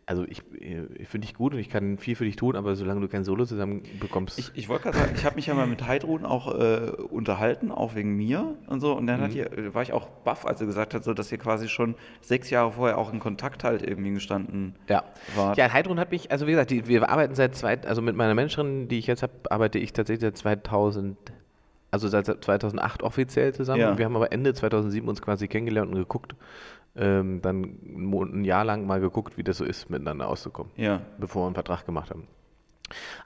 also 0.07 0.25
ich, 0.27 0.41
ich 0.59 1.07
finde 1.07 1.27
dich 1.27 1.35
gut 1.35 1.53
und 1.53 1.59
ich 1.59 1.69
kann 1.69 1.97
viel 1.97 2.15
für 2.15 2.25
dich 2.25 2.35
tun, 2.35 2.55
aber 2.55 2.75
solange 2.75 2.99
du 3.01 3.07
kein 3.07 3.23
Solo 3.23 3.45
zusammen 3.45 3.83
bekommst. 3.99 4.39
Ich, 4.39 4.51
ich 4.55 4.67
wollte 4.67 4.83
gerade 4.85 4.97
sagen, 4.97 5.11
ich 5.15 5.23
habe 5.25 5.35
mich 5.35 5.45
ja 5.45 5.53
mal 5.53 5.67
mit 5.67 5.87
Heidrun 5.87 6.25
auch 6.25 6.53
äh, 6.53 6.91
unterhalten, 7.09 7.71
auch 7.71 7.95
wegen 7.95 8.17
mir 8.17 8.55
und 8.67 8.81
so. 8.81 8.93
Und 8.93 9.07
dann 9.07 9.19
Mhm. 9.19 9.23
hat 9.23 9.35
ihr, 9.35 9.53
äh, 9.57 9.73
war 9.73 9.83
ich 9.83 9.93
auch 9.93 10.07
baff, 10.25 10.45
als 10.45 10.59
er 10.59 10.67
gesagt 10.67 10.93
hat, 10.93 11.03
so, 11.03 11.13
dass 11.13 11.31
ihr 11.31 11.37
quasi 11.37 11.69
schon 11.69 11.95
sechs 12.19 12.49
Jahre 12.49 12.73
vorher 12.73 12.97
auch 12.97 13.13
in 13.13 13.19
Kontakt 13.19 13.63
halt 13.63 13.83
irgendwie 13.83 14.11
gestanden 14.11 14.75
ja. 14.89 15.03
wart. 15.35 15.57
Ja, 15.57 15.71
Heidrun 15.71 15.99
hat 15.99 16.11
mich, 16.11 16.31
also 16.31 16.45
wie 16.47 16.51
gesagt, 16.51 16.71
die, 16.71 16.87
wir 16.87 17.07
arbeiten 17.09 17.35
seit 17.35 17.55
zwei, 17.55 17.79
also 17.83 18.01
mit 18.01 18.15
meiner 18.15 18.33
Managerin, 18.33 18.87
die 18.89 18.97
ich 18.97 19.07
jetzt 19.07 19.23
habe, 19.23 19.33
arbeite 19.49 19.79
ich 19.79 19.93
tatsächlich 19.93 20.21
seit 20.21 20.37
2000, 20.37 21.15
also 21.91 22.07
seit 22.07 22.25
2008 22.25 23.03
offiziell 23.03 23.53
zusammen. 23.53 23.81
Ja. 23.81 23.97
Wir 23.97 24.05
haben 24.05 24.15
aber 24.15 24.31
Ende 24.33 24.53
2007 24.53 25.07
uns 25.07 25.21
quasi 25.21 25.47
kennengelernt 25.47 25.89
und 25.91 25.97
geguckt, 25.97 26.35
ähm, 26.95 27.41
dann 27.41 27.63
ein 27.63 28.43
Jahr 28.43 28.65
lang 28.65 28.85
mal 28.85 28.99
geguckt, 28.99 29.37
wie 29.37 29.43
das 29.43 29.57
so 29.57 29.65
ist, 29.65 29.89
miteinander 29.89 30.27
auszukommen, 30.27 30.71
Ja. 30.75 31.01
bevor 31.19 31.43
wir 31.43 31.47
einen 31.47 31.55
Vertrag 31.55 31.85
gemacht 31.85 32.09
haben. 32.09 32.27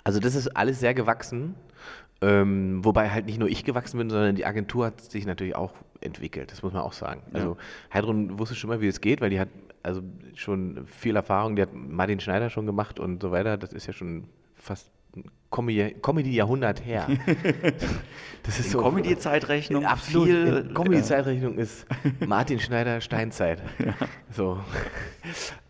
Also 0.04 0.20
das 0.20 0.36
ist 0.36 0.50
alles 0.56 0.80
sehr 0.80 0.94
gewachsen, 0.94 1.56
ähm, 2.22 2.86
wobei 2.86 3.10
halt 3.10 3.26
nicht 3.26 3.40
nur 3.40 3.50
ich 3.50 3.64
gewachsen 3.64 3.98
bin, 3.98 4.10
sondern 4.10 4.36
die 4.36 4.46
Agentur 4.46 4.86
hat 4.86 5.02
sich 5.02 5.26
natürlich 5.26 5.56
auch 5.56 5.74
entwickelt, 6.02 6.52
das 6.52 6.62
muss 6.64 6.74
man 6.74 6.84
auch 6.84 6.94
sagen. 6.94 7.24
Also 7.34 7.58
Heidrun 7.94 8.38
wusste 8.38 8.56
schon 8.56 8.70
mal, 8.70 8.82
wie 8.82 8.88
es 8.88 9.02
geht, 9.02 9.22
weil 9.22 9.30
die 9.32 9.40
hat 9.40 9.50
also 9.84 10.02
schon 10.36 10.86
viel 10.88 11.16
Erfahrung, 11.16 11.56
die 11.56 11.62
hat 11.62 11.70
Martin 11.74 12.20
Schneider 12.20 12.50
schon 12.50 12.66
gemacht 12.66 13.00
und 13.00 13.22
so 13.22 13.32
weiter, 13.32 13.58
das 13.58 13.74
ist 13.74 13.86
ja 13.88 13.94
schon 13.94 14.26
fast 14.56 14.90
Comedy-Jahrhundert 15.52 16.86
her. 16.86 17.08
Das 18.44 18.60
ist 18.60 18.68
In 18.68 18.72
so 18.74 18.82
Comedy-Zeitrechnung 18.84 19.86
Absolut. 19.86 20.28
viel- 20.28 20.72
Comedy-Zeitrechnung 20.76 21.58
ist 21.58 21.88
Martin 22.28 22.60
Schneider 22.60 23.02
Steinzeit. 23.02 23.60
So. 24.32 24.60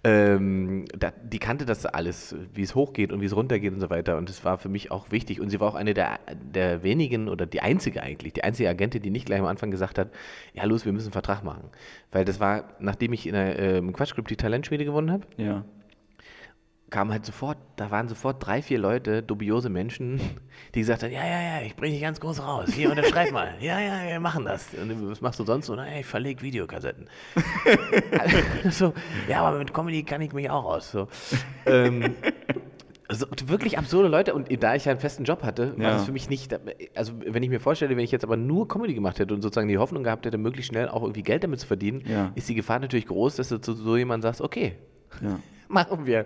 Ähm, 0.04 0.86
da, 0.98 1.12
die 1.12 1.40
kannte 1.40 1.66
das 1.66 1.86
alles, 1.86 2.36
wie 2.54 2.64
es 2.64 2.76
hochgeht 2.76 3.12
und 3.14 3.22
wie 3.22 3.26
es 3.26 3.36
runtergeht 3.36 3.74
und 3.74 3.80
so 3.80 3.90
weiter. 3.90 4.18
Und 4.18 4.28
das 4.28 4.44
war 4.44 4.58
für 4.58 4.70
mich 4.70 4.92
auch 4.92 5.10
wichtig. 5.12 5.40
Und 5.40 5.50
sie 5.52 5.60
war 5.62 5.70
auch 5.70 5.76
eine 5.76 5.94
der, 5.94 6.20
der 6.54 6.84
wenigen 6.84 7.30
oder 7.30 7.46
die 7.46 7.62
einzige 7.62 8.04
eigentlich, 8.04 8.34
die 8.34 8.44
einzige 8.44 8.68
Agentin, 8.70 9.02
die 9.02 9.10
nicht 9.10 9.26
gleich 9.26 9.40
am 9.40 9.46
Anfang 9.46 9.72
gesagt 9.72 9.98
hat, 9.98 10.10
ja 10.54 10.66
los, 10.66 10.84
wir 10.86 10.92
müssen 10.92 11.08
einen 11.08 11.14
Vertrag 11.14 11.44
machen. 11.44 11.70
Weil 12.12 12.26
das 12.26 12.40
war, 12.40 12.66
nachdem 12.80 13.14
ich 13.14 13.26
in 13.26 13.34
der 13.34 13.58
ähm, 13.58 13.94
Quatschclub 13.94 14.28
die 14.28 14.36
Talentschmiede 14.36 14.84
gewonnen 14.84 15.12
habe, 15.12 15.26
Ja. 15.38 15.64
Kam 16.96 17.12
halt 17.12 17.26
sofort, 17.26 17.58
da 17.76 17.92
waren 17.92 18.08
sofort 18.08 18.38
drei, 18.46 18.62
vier 18.62 18.80
Leute, 18.80 19.22
dubiose 19.22 19.68
Menschen, 19.70 20.18
die 20.76 20.80
gesagt 20.80 21.04
haben, 21.04 21.12
ja, 21.12 21.26
ja, 21.28 21.42
ja, 21.60 21.62
ich 21.66 21.76
bringe 21.76 21.92
dich 21.92 22.02
ganz 22.02 22.22
groß 22.22 22.42
raus. 22.42 22.70
Hier, 22.74 22.90
unterschreib 22.90 23.34
mal. 23.34 23.54
Ja, 23.60 23.82
ja, 23.82 24.08
wir 24.08 24.20
machen 24.22 24.46
das. 24.46 24.70
Und 24.74 25.12
was 25.12 25.20
machst 25.20 25.38
du 25.42 25.44
sonst 25.44 25.66
so? 25.66 25.76
Na, 25.76 25.86
ich 26.00 26.06
verlege 26.06 26.42
Videokassetten. 26.42 27.10
so, 28.70 28.94
ja, 29.28 29.42
aber 29.42 29.58
mit 29.58 29.74
Comedy 29.74 30.04
kann 30.04 30.22
ich 30.22 30.32
mich 30.32 30.50
auch 30.50 30.64
aus. 30.64 30.90
So. 30.92 31.10
Ähm, 31.66 32.16
also 33.10 33.28
wirklich 33.48 33.78
absurde 33.78 34.08
Leute 34.08 34.34
und 34.34 34.48
da 34.64 34.76
ich 34.76 34.86
ja 34.86 34.92
einen 34.92 35.02
festen 35.02 35.26
Job 35.26 35.44
hatte, 35.44 35.76
war 35.78 35.84
Ja. 35.84 35.92
das 35.96 36.06
für 36.06 36.14
mich 36.14 36.30
nicht, 36.30 36.58
also 36.96 37.12
wenn 37.26 37.44
ich 37.44 37.50
mir 37.50 37.60
vorstelle, 37.60 37.92
wenn 37.98 38.04
ich 38.06 38.12
jetzt 38.12 38.24
aber 38.24 38.38
nur 38.38 38.70
Comedy 38.70 38.94
gemacht 38.94 39.20
hätte 39.20 39.34
und 39.34 39.42
sozusagen 39.42 39.68
die 39.68 39.78
Hoffnung 39.78 40.04
gehabt 40.04 40.26
hätte, 40.26 40.38
möglichst 40.38 40.72
schnell 40.72 40.88
auch 40.88 41.02
irgendwie 41.04 41.24
Geld 41.24 41.44
damit 41.44 41.60
zu 41.60 41.68
verdienen, 41.68 42.04
Ja. 42.08 42.32
ist 42.36 42.48
die 42.48 42.56
Gefahr 42.56 42.80
natürlich 42.80 43.06
groß, 43.08 43.36
dass 43.36 43.50
du 43.50 43.58
zu 43.60 43.74
so 43.74 43.98
jemand 43.98 44.24
sagst, 44.24 44.40
okay, 44.40 44.76
Ja. 45.22 45.40
machen 45.68 46.06
wir. 46.06 46.26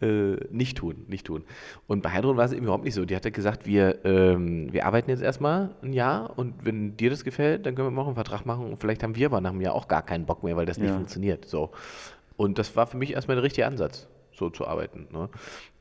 Äh, 0.00 0.36
nicht 0.50 0.78
tun, 0.78 1.04
nicht 1.08 1.26
tun. 1.26 1.44
Und 1.86 2.02
bei 2.02 2.10
Heidrun 2.10 2.36
war 2.38 2.46
es 2.46 2.52
eben 2.52 2.62
überhaupt 2.64 2.84
nicht 2.84 2.94
so. 2.94 3.04
Die 3.04 3.14
hatte 3.14 3.30
gesagt, 3.30 3.66
wir, 3.66 4.02
ähm, 4.06 4.72
wir 4.72 4.86
arbeiten 4.86 5.10
jetzt 5.10 5.22
erstmal 5.22 5.70
ein 5.82 5.92
Jahr 5.92 6.38
und 6.38 6.64
wenn 6.64 6.96
dir 6.96 7.10
das 7.10 7.22
gefällt, 7.24 7.66
dann 7.66 7.74
können 7.74 7.88
wir 7.88 7.92
noch 7.92 8.06
einen 8.06 8.14
Vertrag 8.14 8.46
machen 8.46 8.64
und 8.70 8.80
vielleicht 8.80 9.02
haben 9.02 9.14
wir 9.16 9.26
aber 9.26 9.40
nach 9.42 9.50
einem 9.50 9.60
Jahr 9.60 9.74
auch 9.74 9.88
gar 9.88 10.02
keinen 10.02 10.24
Bock 10.24 10.42
mehr, 10.42 10.56
weil 10.56 10.64
das 10.66 10.78
nicht 10.78 10.88
Ja. 10.88 10.94
funktioniert. 10.94 11.44
So. 11.44 11.70
Und 12.36 12.58
das 12.58 12.74
war 12.76 12.86
für 12.86 12.96
mich 12.96 13.12
erstmal 13.12 13.36
der 13.36 13.44
richtige 13.44 13.66
Ansatz, 13.66 14.08
so 14.32 14.48
zu 14.48 14.66
arbeiten. 14.66 15.08
Ne? 15.12 15.28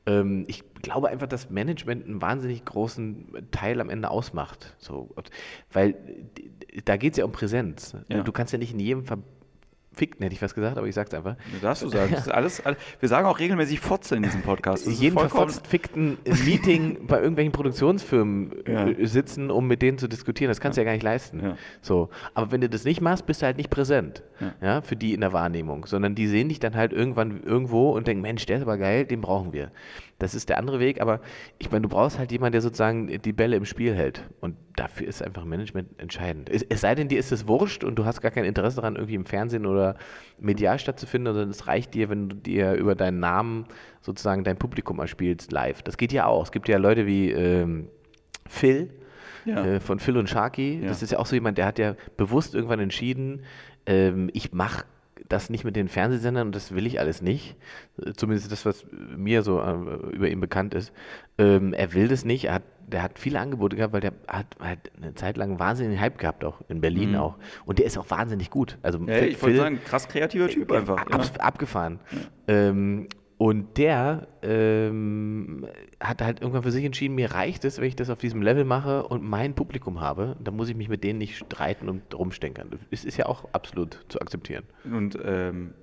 Ähm, 0.05 0.43
ich 0.47 0.63
glaube 0.81 1.07
einfach, 1.07 1.27
dass 1.27 1.49
Management 1.49 2.05
einen 2.05 2.21
wahnsinnig 2.21 2.65
großen 2.65 3.47
Teil 3.51 3.79
am 3.79 3.89
Ende 3.89 4.11
ausmacht. 4.11 4.75
So, 4.79 5.15
weil 5.71 5.95
da 6.83 6.97
geht 6.97 7.13
es 7.13 7.17
ja 7.17 7.23
um 7.25 7.31
Präsenz. 7.31 7.95
Ja. 8.09 8.23
Du 8.23 8.33
kannst 8.33 8.51
ja 8.51 8.59
nicht 8.59 8.73
in 8.73 8.79
jedem 8.79 9.05
verfickten, 9.99 10.23
hätte 10.23 10.33
ich 10.33 10.41
was 10.41 10.55
gesagt, 10.55 10.77
aber 10.77 10.87
ich 10.87 10.95
sag's 10.95 11.13
einfach. 11.13 11.35
Das 11.51 11.61
darfst 11.61 11.83
du 11.83 11.89
sagen. 11.89 12.15
Alles, 12.29 12.63
alles, 12.65 12.77
wir 12.99 13.09
sagen 13.09 13.27
auch 13.27 13.37
regelmäßig 13.39 13.79
Fotze 13.81 14.15
in 14.15 14.23
diesem 14.23 14.41
Podcast. 14.41 14.87
Das 14.87 14.99
jeden 14.99 15.17
verfotzt 15.17 15.67
fickten 15.67 16.17
Meeting 16.45 17.05
bei 17.05 17.17
irgendwelchen 17.19 17.51
Produktionsfirmen 17.51 18.53
Ja. 18.65 18.87
äh, 18.87 19.05
sitzen, 19.05 19.51
um 19.51 19.67
mit 19.67 19.81
denen 19.81 19.97
zu 19.97 20.07
diskutieren. 20.07 20.49
Das 20.49 20.61
kannst 20.61 20.77
du 20.77 20.81
ja 20.81 20.85
gar 20.85 20.93
nicht 20.93 21.03
leisten. 21.03 21.41
Ja. 21.43 21.57
So. 21.81 22.09
Aber 22.33 22.51
wenn 22.51 22.61
du 22.61 22.69
das 22.69 22.85
nicht 22.85 23.01
machst, 23.01 23.25
bist 23.25 23.41
du 23.41 23.45
halt 23.45 23.57
nicht 23.57 23.69
präsent. 23.69 24.23
Ja. 24.39 24.53
Ja. 24.61 24.81
für 24.81 24.95
die 24.95 25.13
in 25.13 25.19
der 25.21 25.33
Wahrnehmung. 25.33 25.85
Sondern 25.85 26.15
die 26.15 26.27
sehen 26.27 26.47
dich 26.47 26.59
dann 26.59 26.75
halt 26.75 26.93
irgendwann 26.93 27.43
irgendwo 27.43 27.91
und 27.91 28.07
denken, 28.07 28.21
Mensch, 28.21 28.45
der 28.45 28.57
ist 28.57 28.61
aber 28.63 28.77
geil, 28.77 29.05
den 29.05 29.19
brauchen 29.19 29.51
wir. 29.51 29.71
Das 30.19 30.35
ist 30.35 30.49
der 30.49 30.57
andere 30.57 30.79
Weg, 30.79 30.99
aber 31.01 31.21
ich 31.57 31.71
meine, 31.71 31.83
du 31.83 31.89
brauchst 31.89 32.19
halt 32.19 32.31
jemanden, 32.31 32.51
der 32.51 32.61
sozusagen 32.61 33.07
die 33.21 33.33
Bälle 33.33 33.55
im 33.55 33.65
Spiel 33.65 33.95
hält. 33.95 34.29
Und 34.41 34.57
dafür 34.75 35.07
ist 35.07 35.23
einfach 35.23 35.45
Management 35.45 35.99
entscheidend. 35.99 36.49
Es, 36.49 36.61
es 36.61 36.81
sei 36.81 36.93
denn, 36.93 37.07
dir 37.07 37.17
ist 37.17 37.31
es 37.31 37.47
wurscht 37.47 37.83
und 37.85 37.95
du 37.95 38.05
hast 38.05 38.21
gar 38.21 38.31
kein 38.31 38.43
Interesse 38.43 38.75
daran, 38.77 38.95
irgendwie 38.95 39.15
im 39.15 39.25
Fernsehen 39.25 39.65
oder 39.65 39.95
medial 40.37 40.77
stattzufinden, 40.77 41.33
sondern 41.33 41.49
es 41.49 41.67
reicht 41.67 41.93
dir, 41.93 42.09
wenn 42.09 42.29
du 42.29 42.35
dir 42.35 42.73
über 42.73 42.95
deinen 42.95 43.19
Namen 43.19 43.65
sozusagen 44.01 44.43
dein 44.43 44.57
Publikum 44.57 44.99
erspielst 44.99 45.51
live. 45.51 45.81
Das 45.83 45.97
geht 45.97 46.11
ja 46.11 46.25
auch. 46.25 46.43
Es 46.43 46.51
gibt 46.51 46.67
ja 46.67 46.77
Leute 46.77 47.05
wie 47.05 47.31
ähm, 47.31 47.87
Phil, 48.47 48.89
Ja. 49.45 49.63
äh, 49.65 49.79
von 49.79 49.99
Phil 49.99 50.17
und 50.17 50.29
Sharky. 50.29 50.81
Ja. 50.81 50.89
Das 50.89 51.01
ist 51.01 51.11
ja 51.13 51.19
auch 51.19 51.25
so 51.27 51.35
jemand, 51.35 51.57
der 51.57 51.65
hat 51.65 51.79
ja 51.79 51.95
bewusst 52.17 52.55
irgendwann 52.55 52.79
entschieden, 52.81 53.43
ähm, 53.85 54.29
ich 54.33 54.51
mache 54.51 54.83
das 55.27 55.49
nicht 55.49 55.63
mit 55.63 55.75
den 55.75 55.87
Fernsehsendern 55.89 56.47
und 56.47 56.55
das 56.55 56.73
will 56.73 56.85
ich 56.87 56.99
alles 56.99 57.21
nicht. 57.21 57.55
Äh, 58.03 58.13
Zumindest 58.13 58.51
das, 58.51 58.65
was 58.65 58.85
mir 59.15 59.43
so 59.43 59.59
äh, 59.61 59.73
über 60.15 60.29
ihn 60.29 60.39
bekannt 60.39 60.73
ist. 60.73 60.91
Ähm, 61.37 61.73
er 61.73 61.93
will 61.93 62.07
das 62.07 62.25
nicht. 62.25 62.45
Er 62.45 62.55
hat, 62.55 62.63
der 62.87 63.03
hat 63.03 63.19
viele 63.19 63.39
Angebote 63.39 63.75
gehabt, 63.75 63.93
weil 63.93 64.01
der 64.01 64.13
hat 64.27 64.47
halt 64.59 64.91
eine 65.01 65.13
Zeit 65.15 65.37
lang 65.37 65.49
einen 65.51 65.59
wahnsinnigen 65.59 65.99
Hype 65.99 66.17
gehabt, 66.17 66.43
auch 66.43 66.61
in 66.69 66.81
Berlin 66.81 67.11
Mhm. 67.11 67.15
auch. 67.17 67.35
Und 67.65 67.79
der 67.79 67.85
ist 67.85 67.97
auch 67.97 68.09
wahnsinnig 68.09 68.49
gut. 68.49 68.77
Also 68.81 68.99
Ja, 68.99 69.13
Phil- 69.15 69.27
ich 69.29 69.41
wollte 69.41 69.57
sagen, 69.57 69.79
krass 69.85 70.07
kreativer 70.07 70.47
Typ 70.47 70.71
einfach. 70.71 70.97
Ab, 70.97 71.09
Ja. 71.11 71.41
Abgefahren. 71.43 71.99
Ähm, 72.47 73.07
und 73.39 73.77
der 73.77 74.27
ähm, 74.41 75.65
hat 76.01 76.21
halt 76.21 76.41
irgendwann 76.41 76.63
für 76.63 76.73
sich 76.73 76.83
entschieden, 76.83 77.15
mir 77.15 77.31
reicht 77.31 77.63
es, 77.63 77.77
wenn 77.77 77.87
ich 77.87 77.95
das 77.95 78.09
auf 78.09 78.19
diesem 78.19 78.41
Level 78.41 78.65
mache 78.65 79.07
und 79.07 79.23
mein 79.23 79.55
Publikum 79.55 80.01
habe, 80.01 80.35
dann 80.43 80.57
muss 80.57 80.67
ich 80.67 80.75
mich 80.75 80.89
mit 80.89 81.05
denen 81.05 81.19
nicht 81.19 81.37
streiten 81.37 81.87
und 81.87 82.13
rumstenkern. 82.13 82.69
Das 82.91 83.05
ist 83.05 83.15
ja 83.15 83.27
auch 83.27 83.45
absolut 83.53 84.03
zu 84.09 84.19
akzeptieren. 84.19 84.65
Und 84.83 85.17
ähm, 85.23 85.73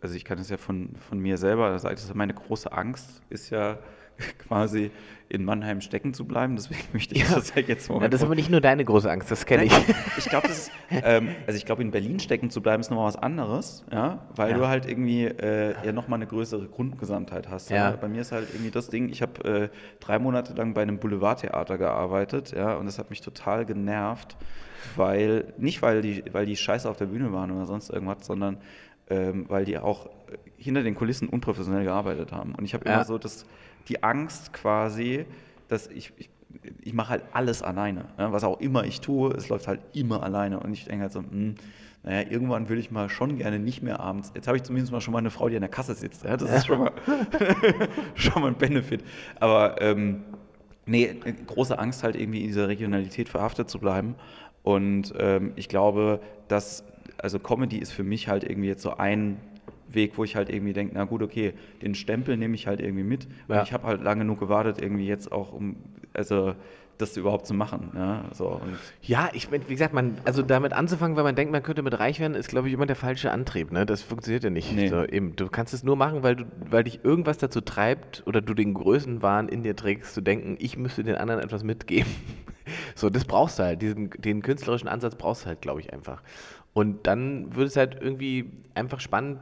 also 0.00 0.14
ich 0.14 0.24
kann 0.24 0.38
es 0.38 0.48
ja 0.48 0.56
von, 0.56 0.96
von 0.96 1.18
mir 1.18 1.36
selber 1.36 1.78
sagen, 1.78 1.96
das 1.96 2.14
meine 2.14 2.32
große 2.32 2.72
Angst 2.72 3.20
ist 3.28 3.50
ja 3.50 3.78
quasi 4.48 4.90
in 5.28 5.44
Mannheim 5.44 5.80
stecken 5.80 6.14
zu 6.14 6.24
bleiben. 6.24 6.54
Deswegen 6.54 6.80
möchte 6.92 7.14
ich 7.16 7.24
das 7.24 7.52
ja 7.54 7.60
jetzt 7.62 7.88
Ja, 7.88 7.98
das 8.08 8.20
ist 8.20 8.24
aber 8.24 8.36
nicht 8.36 8.48
nur 8.50 8.60
deine 8.60 8.84
große 8.84 9.10
Angst, 9.10 9.28
das 9.30 9.44
kenne 9.44 9.64
ich. 9.64 9.72
ich 10.16 10.28
glaube, 10.28 10.48
ähm, 10.90 11.30
also 11.46 11.56
ich 11.56 11.66
glaube, 11.66 11.82
in 11.82 11.90
Berlin 11.90 12.20
stecken 12.20 12.48
zu 12.50 12.60
bleiben 12.62 12.80
ist 12.80 12.90
nochmal 12.90 13.06
was 13.08 13.16
anderes, 13.16 13.84
ja, 13.90 14.24
weil 14.36 14.52
Ja. 14.52 14.56
du 14.58 14.68
halt 14.68 14.86
irgendwie 14.86 15.24
äh, 15.24 15.74
ja 15.84 15.92
nochmal 15.92 16.18
eine 16.18 16.28
größere 16.28 16.66
Grundgesamtheit 16.68 17.48
hast. 17.50 17.70
Ja. 17.70 17.90
Bei 17.96 18.06
mir 18.08 18.20
ist 18.20 18.30
halt 18.30 18.50
irgendwie 18.52 18.70
das 18.70 18.88
Ding, 18.88 19.08
ich 19.08 19.20
habe 19.20 19.44
äh, 19.44 19.68
drei 19.98 20.18
Monate 20.20 20.52
lang 20.54 20.74
bei 20.74 20.82
einem 20.82 20.98
Boulevardtheater 20.98 21.76
gearbeitet, 21.76 22.52
ja, 22.56 22.74
und 22.76 22.86
das 22.86 22.98
hat 23.00 23.10
mich 23.10 23.20
total 23.20 23.66
genervt, 23.66 24.36
weil, 24.94 25.52
nicht 25.58 25.82
weil 25.82 26.02
die, 26.02 26.22
weil 26.32 26.46
die 26.46 26.56
scheiße 26.56 26.88
auf 26.88 26.96
der 26.96 27.06
Bühne 27.06 27.32
waren 27.32 27.50
oder 27.50 27.66
sonst 27.66 27.90
irgendwas, 27.90 28.24
sondern 28.26 28.58
ähm, 29.08 29.46
weil 29.48 29.64
die 29.64 29.78
auch 29.78 30.08
hinter 30.56 30.82
den 30.82 30.94
Kulissen 30.94 31.28
unprofessionell 31.28 31.84
gearbeitet 31.84 32.32
haben. 32.32 32.54
Und 32.54 32.64
ich 32.64 32.74
habe 32.74 32.88
Ja. 32.88 32.94
immer 32.96 33.04
so 33.04 33.18
das, 33.18 33.46
die 33.88 34.02
Angst 34.02 34.52
quasi, 34.52 35.26
dass 35.68 35.86
ich, 35.88 36.12
ich, 36.16 36.30
ich 36.82 36.92
mache 36.92 37.10
halt 37.10 37.22
alles 37.32 37.62
alleine. 37.62 38.06
Ja, 38.18 38.32
was 38.32 38.44
auch 38.44 38.60
immer 38.60 38.84
ich 38.84 39.00
tue, 39.00 39.32
es 39.32 39.48
läuft 39.48 39.68
halt 39.68 39.80
immer 39.92 40.22
alleine. 40.22 40.60
Und 40.60 40.72
ich 40.72 40.84
denke 40.84 41.02
halt 41.02 41.12
so, 41.12 41.20
hm, 41.20 41.54
naja, 42.02 42.30
irgendwann 42.30 42.68
würde 42.68 42.80
ich 42.80 42.90
mal 42.90 43.08
schon 43.08 43.36
gerne 43.36 43.58
nicht 43.58 43.82
mehr 43.82 44.00
abends. 44.00 44.32
Jetzt 44.34 44.46
habe 44.46 44.56
ich 44.56 44.62
zumindest 44.62 44.92
mal 44.92 45.00
schon 45.00 45.12
mal 45.12 45.18
eine 45.18 45.30
Frau, 45.30 45.48
die 45.48 45.56
an 45.56 45.62
der 45.62 45.70
Kasse 45.70 45.94
sitzt. 45.94 46.24
Ja, 46.24 46.36
das 46.36 46.50
ist 46.50 46.66
schon 46.66 46.78
mal, 46.78 46.92
schon 48.14 48.42
mal 48.42 48.48
ein 48.48 48.58
Benefit. 48.58 49.02
Aber 49.40 49.80
ähm, 49.82 50.22
nee, 50.86 51.14
große 51.46 51.78
Angst 51.78 52.04
halt 52.04 52.16
irgendwie 52.16 52.42
in 52.42 52.46
dieser 52.48 52.68
Regionalität 52.68 53.28
verhaftet 53.28 53.68
zu 53.68 53.78
bleiben. 53.78 54.14
Und 54.62 55.14
ähm, 55.18 55.52
ich 55.56 55.68
glaube, 55.68 56.20
dass, 56.48 56.84
also 57.18 57.38
Comedy 57.38 57.78
ist 57.78 57.92
für 57.92 58.04
mich 58.04 58.28
halt 58.28 58.44
irgendwie 58.44 58.68
jetzt 58.68 58.82
so 58.82 58.96
ein 58.96 59.38
Weg, 59.88 60.16
wo 60.16 60.24
ich 60.24 60.36
halt 60.36 60.50
irgendwie 60.50 60.72
denke, 60.72 60.94
na 60.94 61.04
gut, 61.04 61.22
okay, 61.22 61.54
den 61.82 61.94
Stempel 61.94 62.36
nehme 62.36 62.54
ich 62.54 62.66
halt 62.66 62.80
irgendwie 62.80 63.04
mit. 63.04 63.26
Ja. 63.48 63.58
Und 63.60 63.66
ich 63.66 63.72
habe 63.72 63.86
halt 63.86 64.02
lange 64.02 64.20
genug 64.20 64.40
gewartet, 64.40 64.80
irgendwie 64.80 65.06
jetzt 65.06 65.30
auch 65.32 65.52
um, 65.52 65.76
also 66.12 66.54
das 66.98 67.16
überhaupt 67.16 67.46
zu 67.46 67.54
machen. 67.54 67.90
Ja, 67.94 68.24
so, 68.32 68.60
ja 69.02 69.28
ich 69.32 69.50
wie 69.50 69.58
gesagt, 69.58 69.92
man, 69.92 70.18
also 70.24 70.42
damit 70.42 70.72
anzufangen, 70.72 71.16
weil 71.16 71.24
man 71.24 71.34
denkt, 71.34 71.52
man 71.52 71.62
könnte 71.62 71.82
mit 71.82 71.98
reich 71.98 72.20
werden, 72.20 72.34
ist, 72.34 72.48
glaube 72.48 72.68
ich, 72.68 72.74
immer 72.74 72.86
der 72.86 72.96
falsche 72.96 73.30
Antrieb. 73.30 73.70
Ne? 73.70 73.86
Das 73.86 74.02
funktioniert 74.02 74.44
ja 74.44 74.50
nicht. 74.50 74.72
Nee. 74.72 74.88
So, 74.88 75.04
eben, 75.04 75.36
du 75.36 75.48
kannst 75.48 75.74
es 75.74 75.82
nur 75.82 75.96
machen, 75.96 76.22
weil, 76.22 76.36
du, 76.36 76.44
weil 76.70 76.84
dich 76.84 77.04
irgendwas 77.04 77.38
dazu 77.38 77.60
treibt 77.60 78.22
oder 78.26 78.40
du 78.40 78.54
den 78.54 78.74
Größenwahn 78.74 79.48
in 79.48 79.62
dir 79.62 79.76
trägst, 79.76 80.14
zu 80.14 80.20
denken, 80.20 80.56
ich 80.58 80.76
müsste 80.76 81.04
den 81.04 81.16
anderen 81.16 81.40
etwas 81.40 81.64
mitgeben. 81.64 82.10
so, 82.94 83.10
das 83.10 83.24
brauchst 83.24 83.58
du 83.58 83.64
halt. 83.64 83.82
Diesen, 83.82 84.10
den 84.10 84.42
künstlerischen 84.42 84.88
Ansatz 84.88 85.16
brauchst 85.16 85.44
du 85.44 85.46
halt, 85.48 85.60
glaube 85.60 85.80
ich, 85.80 85.92
einfach. 85.92 86.22
Und 86.72 87.06
dann 87.06 87.54
wird 87.54 87.68
es 87.68 87.76
halt 87.76 87.98
irgendwie 88.00 88.50
einfach 88.74 89.00
spannend, 89.00 89.38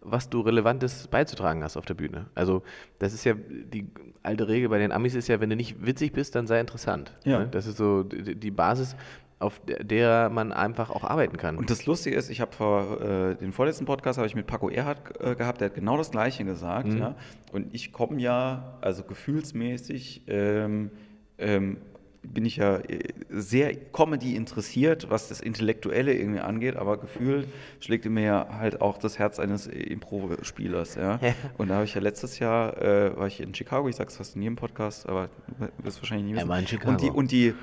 was 0.00 0.30
du 0.30 0.40
Relevantes 0.40 1.08
beizutragen 1.08 1.62
hast 1.62 1.76
auf 1.76 1.84
der 1.84 1.94
Bühne. 1.94 2.26
Also 2.34 2.62
das 2.98 3.12
ist 3.14 3.24
ja 3.24 3.34
die 3.34 3.86
alte 4.22 4.48
Regel 4.48 4.68
bei 4.68 4.78
den 4.78 4.92
Amis 4.92 5.14
ist 5.14 5.28
ja, 5.28 5.40
wenn 5.40 5.50
du 5.50 5.56
nicht 5.56 5.84
witzig 5.84 6.12
bist, 6.12 6.34
dann 6.34 6.46
sei 6.46 6.60
interessant. 6.60 7.16
Ja. 7.24 7.40
Ne? 7.40 7.48
Das 7.50 7.66
ist 7.66 7.76
so 7.76 8.02
die 8.02 8.50
Basis, 8.50 8.96
auf 9.38 9.60
der 9.64 10.30
man 10.30 10.52
einfach 10.52 10.90
auch 10.90 11.04
arbeiten 11.04 11.36
kann. 11.36 11.56
Und 11.56 11.70
das 11.70 11.86
Lustige 11.86 12.16
ist, 12.16 12.28
ich 12.28 12.40
habe 12.40 12.52
vor 12.52 13.00
äh, 13.00 13.36
den 13.36 13.52
vorletzten 13.52 13.84
Podcast 13.84 14.18
habe 14.18 14.26
ich 14.26 14.34
mit 14.34 14.46
Paco 14.46 14.68
Erhardt 14.68 15.20
äh, 15.20 15.36
gehabt, 15.36 15.60
der 15.60 15.68
hat 15.68 15.74
genau 15.74 15.96
das 15.96 16.10
Gleiche 16.10 16.44
gesagt. 16.44 16.88
Mhm. 16.88 16.98
Ja? 16.98 17.14
Und 17.52 17.72
ich 17.72 17.92
komme 17.92 18.20
ja, 18.20 18.78
also 18.80 19.04
gefühlsmäßig 19.04 20.22
ähm, 20.26 20.90
ähm, 21.38 21.78
bin 22.22 22.44
ich 22.44 22.56
ja 22.56 22.78
äh, 22.78 22.98
sehr 23.30 23.74
Comedy 23.74 24.34
interessiert, 24.34 25.10
was 25.10 25.28
das 25.28 25.40
Intellektuelle 25.40 26.14
irgendwie 26.14 26.40
angeht, 26.40 26.76
aber 26.76 26.98
gefühlt 26.98 27.48
schlägt 27.80 28.04
mir 28.06 28.24
ja 28.24 28.48
halt 28.58 28.80
auch 28.80 28.98
das 28.98 29.18
Herz 29.18 29.38
eines 29.38 29.66
Impro-Spielers. 29.66 30.96
Ja? 30.96 31.18
ja? 31.22 31.34
Und 31.56 31.68
da 31.68 31.76
habe 31.76 31.84
ich 31.84 31.94
ja 31.94 32.00
letztes 32.00 32.38
Jahr, 32.38 32.80
äh, 32.80 33.16
war 33.16 33.26
ich 33.26 33.40
in 33.40 33.54
Chicago, 33.54 33.88
ich 33.88 33.96
sage 33.96 34.10
es 34.10 34.16
fast 34.16 34.36
in 34.36 34.42
jedem 34.42 34.56
Podcast, 34.56 35.08
aber 35.08 35.28
du 35.58 35.84
wirst 35.84 36.02
wahrscheinlich 36.02 36.26
nie 36.26 36.36
wissen. 36.36 36.50
Ja, 36.50 36.58
in 36.58 36.66
Chicago. 36.66 36.90
Und 36.90 37.00
die, 37.00 37.10
und, 37.10 37.30
die, 37.32 37.54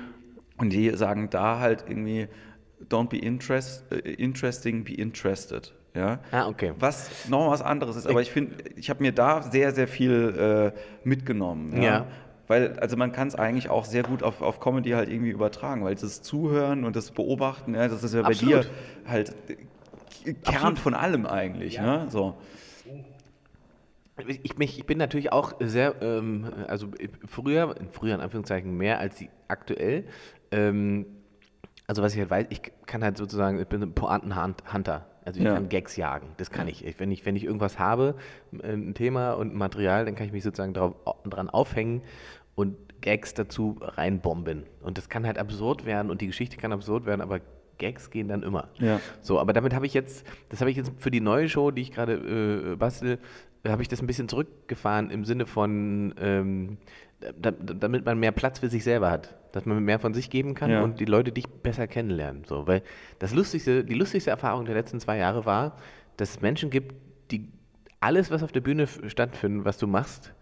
und 0.56 0.72
die 0.72 0.90
sagen 0.90 1.28
da 1.30 1.58
halt 1.58 1.84
irgendwie, 1.88 2.28
don't 2.88 3.08
be 3.08 3.18
interest, 3.18 3.84
uh, 3.92 3.96
interesting, 3.96 4.84
be 4.84 4.94
interested. 4.94 5.72
Ja? 5.94 6.20
Ah, 6.30 6.46
okay. 6.46 6.72
Was 6.78 7.28
noch 7.28 7.50
was 7.50 7.62
anderes 7.62 7.96
ist, 7.96 8.06
aber 8.06 8.20
ich 8.20 8.30
finde, 8.30 8.56
ich 8.76 8.90
habe 8.90 9.02
mir 9.02 9.12
da 9.12 9.42
sehr, 9.42 9.72
sehr 9.72 9.88
viel 9.88 10.72
äh, 10.74 10.78
mitgenommen. 11.08 11.74
Ja. 11.76 11.82
ja. 11.82 12.06
Weil, 12.48 12.78
also 12.78 12.96
man 12.96 13.12
kann 13.12 13.28
es 13.28 13.34
eigentlich 13.34 13.70
auch 13.70 13.84
sehr 13.84 14.02
gut 14.02 14.22
auf, 14.22 14.40
auf 14.40 14.60
Comedy 14.60 14.90
halt 14.90 15.08
irgendwie 15.08 15.30
übertragen, 15.30 15.84
weil 15.84 15.94
das 15.94 16.22
Zuhören 16.22 16.84
und 16.84 16.94
das 16.94 17.10
Beobachten, 17.10 17.74
ja, 17.74 17.88
das 17.88 18.04
ist 18.04 18.14
ja 18.14 18.22
bei 18.22 18.28
Absolut. 18.28 18.64
dir 18.64 18.70
halt 19.08 19.34
Kern 20.24 20.54
Absolut. 20.54 20.78
von 20.78 20.94
allem 20.94 21.26
eigentlich. 21.26 21.74
Ja. 21.74 22.04
Ne? 22.04 22.10
So. 22.10 22.36
Ich, 24.28 24.56
mich, 24.56 24.78
ich 24.78 24.86
bin 24.86 24.96
natürlich 24.96 25.32
auch 25.32 25.54
sehr, 25.60 26.00
ähm, 26.00 26.50
also 26.68 26.88
früher, 27.26 27.74
früher 27.92 28.14
in 28.14 28.20
Anführungszeichen 28.20 28.74
mehr 28.76 28.98
als 28.98 29.22
aktuell. 29.48 30.04
Ähm, 30.50 31.06
also 31.86 32.02
was 32.02 32.14
ich 32.14 32.20
halt 32.20 32.30
weiß, 32.30 32.46
ich 32.50 32.62
kann 32.86 33.04
halt 33.04 33.18
sozusagen, 33.18 33.60
ich 33.60 33.66
bin 33.66 33.82
ein 33.82 33.92
Pointen-Hunter. 33.92 35.06
Also 35.26 35.40
ich 35.40 35.44
ja. 35.44 35.54
kann 35.54 35.68
Gags 35.68 35.96
jagen, 35.96 36.28
das 36.36 36.50
kann 36.52 36.68
ich. 36.68 36.84
Wenn 36.98 37.10
ich. 37.10 37.26
Wenn 37.26 37.34
ich 37.34 37.44
irgendwas 37.44 37.80
habe, 37.80 38.14
ein 38.62 38.94
Thema 38.94 39.32
und 39.32 39.52
ein 39.52 39.58
Material, 39.58 40.04
dann 40.04 40.14
kann 40.14 40.26
ich 40.26 40.32
mich 40.32 40.44
sozusagen 40.44 40.72
drauf, 40.72 40.94
dran 41.24 41.50
aufhängen 41.50 42.02
und 42.54 42.76
Gags 43.00 43.34
dazu 43.34 43.76
reinbomben. 43.80 44.62
Und 44.80 44.98
das 44.98 45.08
kann 45.08 45.26
halt 45.26 45.36
absurd 45.36 45.84
werden 45.84 46.10
und 46.10 46.20
die 46.20 46.28
Geschichte 46.28 46.56
kann 46.56 46.72
absurd 46.72 47.06
werden, 47.06 47.20
aber 47.20 47.40
Gags 47.78 48.10
gehen 48.10 48.28
dann 48.28 48.44
immer. 48.44 48.68
Ja. 48.78 49.00
So, 49.20 49.40
aber 49.40 49.52
damit 49.52 49.74
habe 49.74 49.84
ich 49.84 49.94
jetzt, 49.94 50.24
das 50.48 50.60
habe 50.60 50.70
ich 50.70 50.76
jetzt 50.76 50.92
für 50.98 51.10
die 51.10 51.20
neue 51.20 51.48
Show, 51.48 51.72
die 51.72 51.82
ich 51.82 51.92
gerade 51.92 52.72
äh, 52.72 52.76
bastel, 52.76 53.18
habe 53.68 53.82
ich 53.82 53.88
das 53.88 54.00
ein 54.02 54.06
bisschen 54.06 54.28
zurückgefahren 54.28 55.10
im 55.10 55.24
Sinne 55.24 55.46
von, 55.46 56.14
ähm, 56.20 56.78
da, 57.40 57.50
damit 57.50 58.04
man 58.04 58.18
mehr 58.18 58.32
Platz 58.32 58.58
für 58.58 58.68
sich 58.68 58.84
selber 58.84 59.10
hat, 59.10 59.36
dass 59.52 59.66
man 59.66 59.82
mehr 59.82 59.98
von 59.98 60.14
sich 60.14 60.30
geben 60.30 60.54
kann 60.54 60.70
ja. 60.70 60.82
und 60.82 61.00
die 61.00 61.04
Leute 61.04 61.32
dich 61.32 61.48
besser 61.48 61.86
kennenlernen. 61.86 62.44
So, 62.44 62.66
weil 62.66 62.82
das 63.18 63.34
lustigste, 63.34 63.84
die 63.84 63.94
lustigste 63.94 64.30
Erfahrung 64.30 64.64
der 64.64 64.74
letzten 64.74 65.00
zwei 65.00 65.16
Jahre 65.18 65.46
war, 65.46 65.76
dass 66.16 66.30
es 66.30 66.40
Menschen 66.40 66.70
gibt, 66.70 66.94
die 67.30 67.48
alles, 68.00 68.30
was 68.30 68.42
auf 68.42 68.52
der 68.52 68.60
Bühne 68.60 68.86
stattfindet, 68.86 69.64
was 69.64 69.78
du 69.78 69.86
machst, 69.86 70.34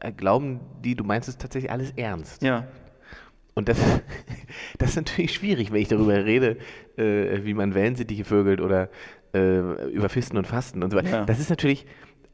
äh, 0.00 0.12
glauben 0.12 0.60
die, 0.82 0.94
du 0.94 1.04
meinst 1.04 1.28
es 1.28 1.38
tatsächlich 1.38 1.70
alles 1.70 1.92
ernst. 1.92 2.42
Ja. 2.42 2.66
Und 3.54 3.68
das, 3.68 3.78
das 4.78 4.90
ist 4.90 4.96
natürlich 4.96 5.34
schwierig, 5.34 5.72
wenn 5.72 5.82
ich 5.82 5.88
darüber 5.88 6.24
rede, 6.24 6.58
äh, 6.96 7.44
wie 7.44 7.54
man 7.54 7.74
Wellensittiche 7.74 8.24
vögelt 8.24 8.60
oder 8.60 8.88
äh, 9.34 9.58
über 9.90 10.08
Fisten 10.08 10.36
und 10.36 10.46
Fasten 10.46 10.82
und 10.82 10.90
so 10.90 10.96
weiter. 10.96 11.10
Ja. 11.10 11.24
Das 11.24 11.38
ist 11.38 11.50
natürlich, 11.50 11.86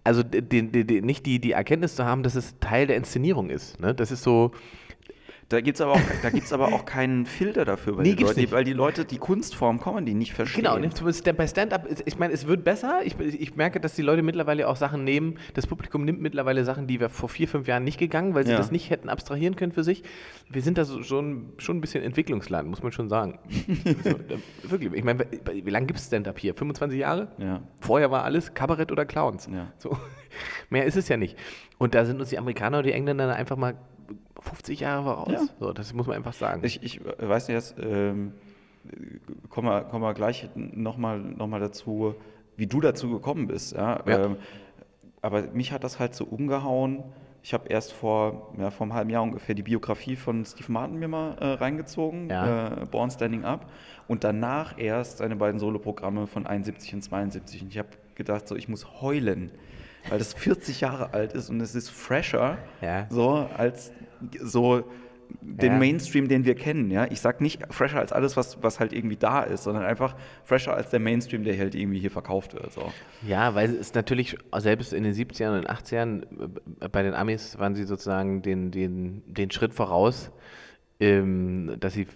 also 0.06 0.22
die, 0.22 0.70
die, 0.70 0.86
die, 0.86 1.02
nicht 1.02 1.26
die, 1.26 1.40
die 1.40 1.52
Erkenntnis 1.52 1.96
zu 1.96 2.04
haben, 2.04 2.22
dass 2.22 2.36
es 2.36 2.54
Teil 2.60 2.86
der 2.86 2.96
Inszenierung 2.96 3.50
ist. 3.50 3.80
Ne? 3.80 3.94
Das 3.94 4.12
ist 4.12 4.22
so, 4.22 4.52
da 5.48 5.60
gibt 5.60 5.76
es 5.76 5.80
aber, 5.80 5.92
auch, 5.92 6.52
aber 6.52 6.72
auch 6.72 6.84
keinen 6.84 7.24
Filter 7.24 7.64
dafür, 7.64 7.96
weil, 7.96 8.02
nee, 8.02 8.16
die 8.16 8.24
Leute, 8.24 8.50
weil 8.50 8.64
die 8.64 8.72
Leute 8.72 9.04
die 9.04 9.18
Kunstform 9.18 9.80
Comedy 9.80 10.12
nicht 10.12 10.32
verstehen. 10.32 10.64
Genau, 10.64 10.76
bei 11.36 11.46
Stand-Up, 11.46 11.86
ich 12.04 12.18
meine, 12.18 12.32
es 12.32 12.48
wird 12.48 12.64
besser. 12.64 13.02
Ich, 13.04 13.16
ich 13.20 13.54
merke, 13.54 13.78
dass 13.78 13.94
die 13.94 14.02
Leute 14.02 14.24
mittlerweile 14.24 14.66
auch 14.66 14.74
Sachen 14.74 15.04
nehmen. 15.04 15.38
Das 15.54 15.68
Publikum 15.68 16.04
nimmt 16.04 16.20
mittlerweile 16.20 16.64
Sachen, 16.64 16.88
die 16.88 16.98
wir 16.98 17.10
vor 17.10 17.28
vier, 17.28 17.46
fünf 17.46 17.68
Jahren 17.68 17.84
nicht 17.84 17.98
gegangen, 17.98 18.34
weil 18.34 18.44
sie 18.44 18.52
ja. 18.52 18.58
das 18.58 18.72
nicht 18.72 18.90
hätten 18.90 19.08
abstrahieren 19.08 19.54
können 19.54 19.70
für 19.70 19.84
sich. 19.84 20.02
Wir 20.50 20.62
sind 20.62 20.78
da 20.78 20.84
so, 20.84 21.04
schon, 21.04 21.52
schon 21.58 21.76
ein 21.76 21.80
bisschen 21.80 22.02
Entwicklungsland, 22.02 22.68
muss 22.68 22.82
man 22.82 22.90
schon 22.90 23.08
sagen. 23.08 23.38
so, 24.02 24.70
wirklich. 24.70 24.92
Ich 24.94 25.04
meine, 25.04 25.26
wie 25.44 25.70
lange 25.70 25.86
gibt 25.86 26.00
es 26.00 26.06
Stand-Up 26.06 26.40
hier? 26.40 26.54
25 26.54 26.98
Jahre? 26.98 27.28
Ja. 27.38 27.62
Vorher 27.78 28.10
war 28.10 28.24
alles 28.24 28.52
Kabarett 28.54 28.90
oder 28.90 29.06
Clowns. 29.06 29.48
Ja. 29.52 29.72
So. 29.78 29.96
Mehr 30.70 30.86
ist 30.86 30.96
es 30.96 31.08
ja 31.08 31.16
nicht. 31.16 31.38
Und 31.78 31.94
da 31.94 32.04
sind 32.04 32.18
uns 32.18 32.30
die 32.30 32.38
Amerikaner 32.38 32.78
und 32.78 32.86
die 32.86 32.92
Engländer 32.92 33.32
einfach 33.34 33.56
mal 33.56 33.76
50 34.46 34.80
Jahre 34.80 35.04
voraus. 35.04 35.32
Ja. 35.32 35.40
So, 35.58 35.72
das 35.72 35.92
muss 35.92 36.06
man 36.06 36.16
einfach 36.16 36.32
sagen. 36.32 36.62
Ich, 36.64 36.82
ich 36.82 37.00
weiß 37.04 37.48
nicht, 37.48 37.54
jetzt 37.54 37.76
ähm, 37.78 38.32
kommen, 39.48 39.68
wir, 39.68 39.82
kommen 39.82 40.02
wir 40.02 40.14
gleich 40.14 40.48
nochmal 40.54 41.18
noch 41.18 41.46
mal 41.46 41.60
dazu, 41.60 42.14
wie 42.56 42.66
du 42.66 42.80
dazu 42.80 43.10
gekommen 43.10 43.46
bist. 43.46 43.74
Ja? 43.74 44.02
ja. 44.06 44.24
Ähm, 44.24 44.36
aber 45.22 45.42
mich 45.52 45.72
hat 45.72 45.84
das 45.84 45.98
halt 45.98 46.14
so 46.14 46.24
umgehauen. 46.24 47.02
Ich 47.42 47.54
habe 47.54 47.68
erst 47.68 47.92
vor, 47.92 48.54
ja, 48.58 48.70
vor 48.70 48.86
einem 48.86 48.94
halben 48.94 49.10
Jahr 49.10 49.22
ungefähr 49.22 49.54
die 49.54 49.62
Biografie 49.62 50.16
von 50.16 50.44
Steve 50.44 50.70
Martin 50.72 50.98
mir 50.98 51.08
mal 51.08 51.36
äh, 51.38 51.46
reingezogen, 51.52 52.28
ja. 52.28 52.82
äh, 52.82 52.86
Born 52.86 53.10
Standing 53.10 53.44
Up. 53.44 53.70
Und 54.08 54.24
danach 54.24 54.78
erst 54.78 55.18
seine 55.18 55.36
beiden 55.36 55.60
Soloprogramme 55.60 56.26
von 56.26 56.46
71 56.46 56.94
und 56.94 57.02
72. 57.02 57.62
Und 57.62 57.68
ich 57.68 57.78
habe 57.78 57.88
gedacht, 58.14 58.48
so, 58.48 58.56
ich 58.56 58.68
muss 58.68 59.00
heulen 59.00 59.52
weil 60.08 60.18
das 60.18 60.34
40 60.34 60.80
Jahre 60.80 61.12
alt 61.12 61.32
ist 61.32 61.50
und 61.50 61.60
es 61.60 61.74
ist 61.74 61.90
fresher, 61.90 62.58
ja. 62.80 63.06
so 63.10 63.48
als 63.56 63.92
so 64.40 64.84
den 65.40 65.72
ja. 65.72 65.78
Mainstream, 65.78 66.28
den 66.28 66.44
wir 66.44 66.54
kennen. 66.54 66.90
Ja? 66.90 67.06
Ich 67.10 67.20
sage 67.20 67.42
nicht 67.42 67.62
fresher 67.70 67.98
als 67.98 68.12
alles, 68.12 68.36
was, 68.36 68.62
was 68.62 68.78
halt 68.78 68.92
irgendwie 68.92 69.16
da 69.16 69.42
ist, 69.42 69.64
sondern 69.64 69.84
einfach 69.84 70.14
fresher 70.44 70.74
als 70.74 70.90
der 70.90 71.00
Mainstream, 71.00 71.44
der 71.44 71.58
halt 71.58 71.74
irgendwie 71.74 71.98
hier 71.98 72.10
verkauft 72.10 72.54
wird. 72.54 72.72
So. 72.72 72.92
Ja, 73.26 73.54
weil 73.54 73.74
es 73.74 73.94
natürlich 73.94 74.36
selbst 74.56 74.92
in 74.92 75.02
den 75.02 75.14
70ern 75.14 75.58
und 75.58 75.68
80ern 75.68 76.22
äh, 76.80 76.88
bei 76.88 77.02
den 77.02 77.14
Amis 77.14 77.58
waren 77.58 77.74
sie 77.74 77.84
sozusagen 77.84 78.42
den, 78.42 78.70
den, 78.70 79.22
den 79.26 79.50
Schritt 79.50 79.74
voraus 79.74 80.30
ähm, 80.98 81.76
dass 81.78 81.92
sie, 81.92 82.06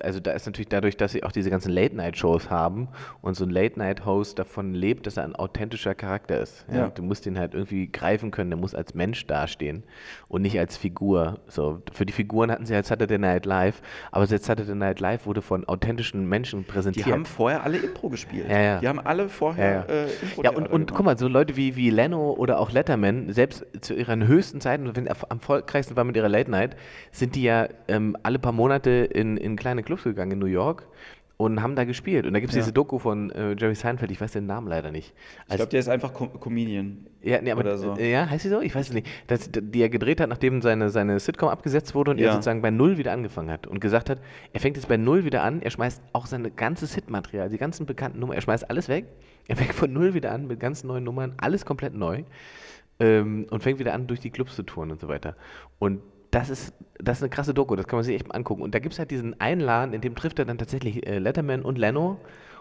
also 0.00 0.18
da 0.18 0.32
ist 0.32 0.46
natürlich 0.46 0.68
dadurch, 0.68 0.96
dass 0.96 1.12
sie 1.12 1.22
auch 1.22 1.32
diese 1.32 1.50
ganzen 1.50 1.70
Late-Night-Shows 1.70 2.48
haben 2.48 2.88
und 3.20 3.34
so 3.34 3.44
ein 3.44 3.50
Late-Night-Host 3.50 4.38
davon 4.38 4.74
lebt, 4.74 5.06
dass 5.06 5.18
er 5.18 5.24
ein 5.24 5.36
authentischer 5.36 5.94
Charakter 5.94 6.40
ist. 6.40 6.64
Ja? 6.70 6.76
Ja. 6.76 6.88
Du 6.88 7.02
musst 7.02 7.26
den 7.26 7.38
halt 7.38 7.52
irgendwie 7.52 7.92
greifen 7.92 8.30
können, 8.30 8.50
der 8.50 8.58
muss 8.58 8.74
als 8.74 8.94
Mensch 8.94 9.26
dastehen 9.26 9.82
und 10.28 10.42
nicht 10.42 10.58
als 10.58 10.78
Figur. 10.78 11.40
So, 11.46 11.82
für 11.92 12.06
die 12.06 12.12
Figuren 12.12 12.50
hatten 12.50 12.64
sie 12.64 12.74
halt 12.74 12.86
Saturday 12.86 13.18
Night 13.18 13.44
Live, 13.44 13.82
aber 14.10 14.24
jetzt 14.24 14.46
Saturday 14.46 14.74
Night 14.74 15.00
Live 15.00 15.26
wurde 15.26 15.42
von 15.42 15.66
authentischen 15.66 16.26
Menschen 16.26 16.64
präsentiert. 16.64 17.06
Die 17.06 17.12
haben 17.12 17.26
vorher 17.26 17.62
alle 17.64 17.76
Impro 17.78 18.08
gespielt. 18.08 18.48
Ja, 18.48 18.60
ja. 18.60 18.80
Die 18.80 18.88
haben 18.88 19.00
alle 19.00 19.28
vorher 19.28 19.84
ja, 19.88 19.94
ja. 19.94 20.04
Äh, 20.04 20.08
Impro 20.22 20.42
Ja, 20.42 20.50
und, 20.52 20.68
und 20.68 20.94
guck 20.94 21.04
mal, 21.04 21.18
so 21.18 21.28
Leute 21.28 21.56
wie, 21.56 21.76
wie 21.76 21.90
Leno 21.90 22.32
oder 22.32 22.58
auch 22.58 22.72
Letterman, 22.72 23.30
selbst 23.30 23.66
zu 23.82 23.92
ihren 23.94 24.26
höchsten 24.26 24.62
Zeiten, 24.62 24.96
wenn 24.96 25.06
am 25.08 25.16
erfolgreichsten 25.28 25.96
war 25.96 26.04
mit 26.04 26.16
ihrer 26.16 26.30
Late 26.30 26.50
Night, 26.50 26.76
sind 27.10 27.34
die 27.34 27.42
ja 27.42 27.68
ähm, 27.88 28.16
alle 28.22 28.38
paar 28.38 28.52
Monate 28.52 28.90
in, 28.90 29.36
in 29.36 29.56
kleine 29.56 29.82
Clubs 29.82 30.04
gegangen 30.04 30.32
in 30.32 30.38
New 30.38 30.46
York 30.46 30.86
und 31.36 31.62
haben 31.62 31.74
da 31.74 31.84
gespielt. 31.84 32.26
Und 32.26 32.34
da 32.34 32.40
gibt 32.40 32.50
es 32.50 32.56
ja. 32.56 32.62
diese 32.62 32.72
Doku 32.72 32.98
von 32.98 33.30
äh, 33.30 33.54
Jerry 33.58 33.74
Seinfeld, 33.74 34.10
ich 34.10 34.20
weiß 34.20 34.32
den 34.32 34.46
Namen 34.46 34.68
leider 34.68 34.90
nicht. 34.90 35.12
Als, 35.44 35.50
ich 35.50 35.56
glaube, 35.56 35.70
der 35.70 35.80
ist 35.80 35.88
einfach 35.88 36.12
Com 36.12 36.38
Comedian. 36.40 37.06
Ja, 37.22 37.40
nee, 37.40 37.50
aber, 37.50 37.76
so. 37.76 37.96
Äh, 37.96 38.12
ja, 38.12 38.28
heißt 38.28 38.42
sie 38.44 38.48
so? 38.48 38.60
Ich 38.60 38.74
weiß 38.74 38.88
es 38.88 38.94
nicht. 38.94 39.06
Das, 39.26 39.50
die 39.52 39.80
er 39.80 39.88
gedreht 39.88 40.20
hat, 40.20 40.28
nachdem 40.28 40.62
seine, 40.62 40.90
seine 40.90 41.18
Sitcom 41.18 41.48
abgesetzt 41.48 41.94
wurde 41.94 42.12
und 42.12 42.18
ja. 42.18 42.28
er 42.28 42.32
sozusagen 42.32 42.62
bei 42.62 42.70
Null 42.70 42.98
wieder 42.98 43.12
angefangen 43.12 43.50
hat 43.50 43.66
und 43.66 43.80
gesagt 43.80 44.10
hat, 44.10 44.20
er 44.52 44.60
fängt 44.60 44.76
jetzt 44.76 44.88
bei 44.88 44.96
Null 44.96 45.24
wieder 45.24 45.42
an, 45.42 45.62
er 45.62 45.70
schmeißt 45.70 46.02
auch 46.12 46.26
sein 46.26 46.50
ganzes 46.56 46.94
Hitmaterial, 46.94 47.48
die 47.48 47.58
ganzen 47.58 47.86
bekannten 47.86 48.20
Nummern, 48.20 48.36
er 48.36 48.42
schmeißt 48.42 48.68
alles 48.70 48.88
weg, 48.88 49.06
er 49.48 49.56
fängt 49.56 49.74
von 49.74 49.92
Null 49.92 50.14
wieder 50.14 50.32
an 50.32 50.46
mit 50.46 50.60
ganz 50.60 50.84
neuen 50.84 51.04
Nummern, 51.04 51.34
alles 51.38 51.64
komplett 51.64 51.94
neu 51.94 52.22
ähm, 53.00 53.46
und 53.50 53.62
fängt 53.62 53.78
wieder 53.78 53.94
an, 53.94 54.06
durch 54.06 54.20
die 54.20 54.30
Clubs 54.30 54.54
zu 54.54 54.62
touren 54.62 54.90
und 54.90 55.00
so 55.00 55.08
weiter. 55.08 55.36
Und 55.78 56.00
das 56.32 56.48
ist, 56.48 56.72
das 56.98 57.18
ist 57.18 57.22
eine 57.22 57.30
krasse 57.30 57.54
Doku, 57.54 57.76
das 57.76 57.86
kann 57.86 57.98
man 57.98 58.04
sich 58.04 58.16
echt 58.16 58.26
mal 58.26 58.34
angucken. 58.34 58.62
Und 58.62 58.74
da 58.74 58.80
gibt 58.80 58.94
es 58.94 58.98
halt 58.98 59.10
diesen 59.10 59.38
einen 59.40 59.60
Laden, 59.60 59.94
in 59.94 60.00
dem 60.00 60.16
trifft 60.16 60.38
er 60.38 60.46
dann 60.46 60.58
tatsächlich 60.58 61.06
äh, 61.06 61.18
Letterman 61.18 61.62
und 61.62 61.78
Leno 61.78 62.18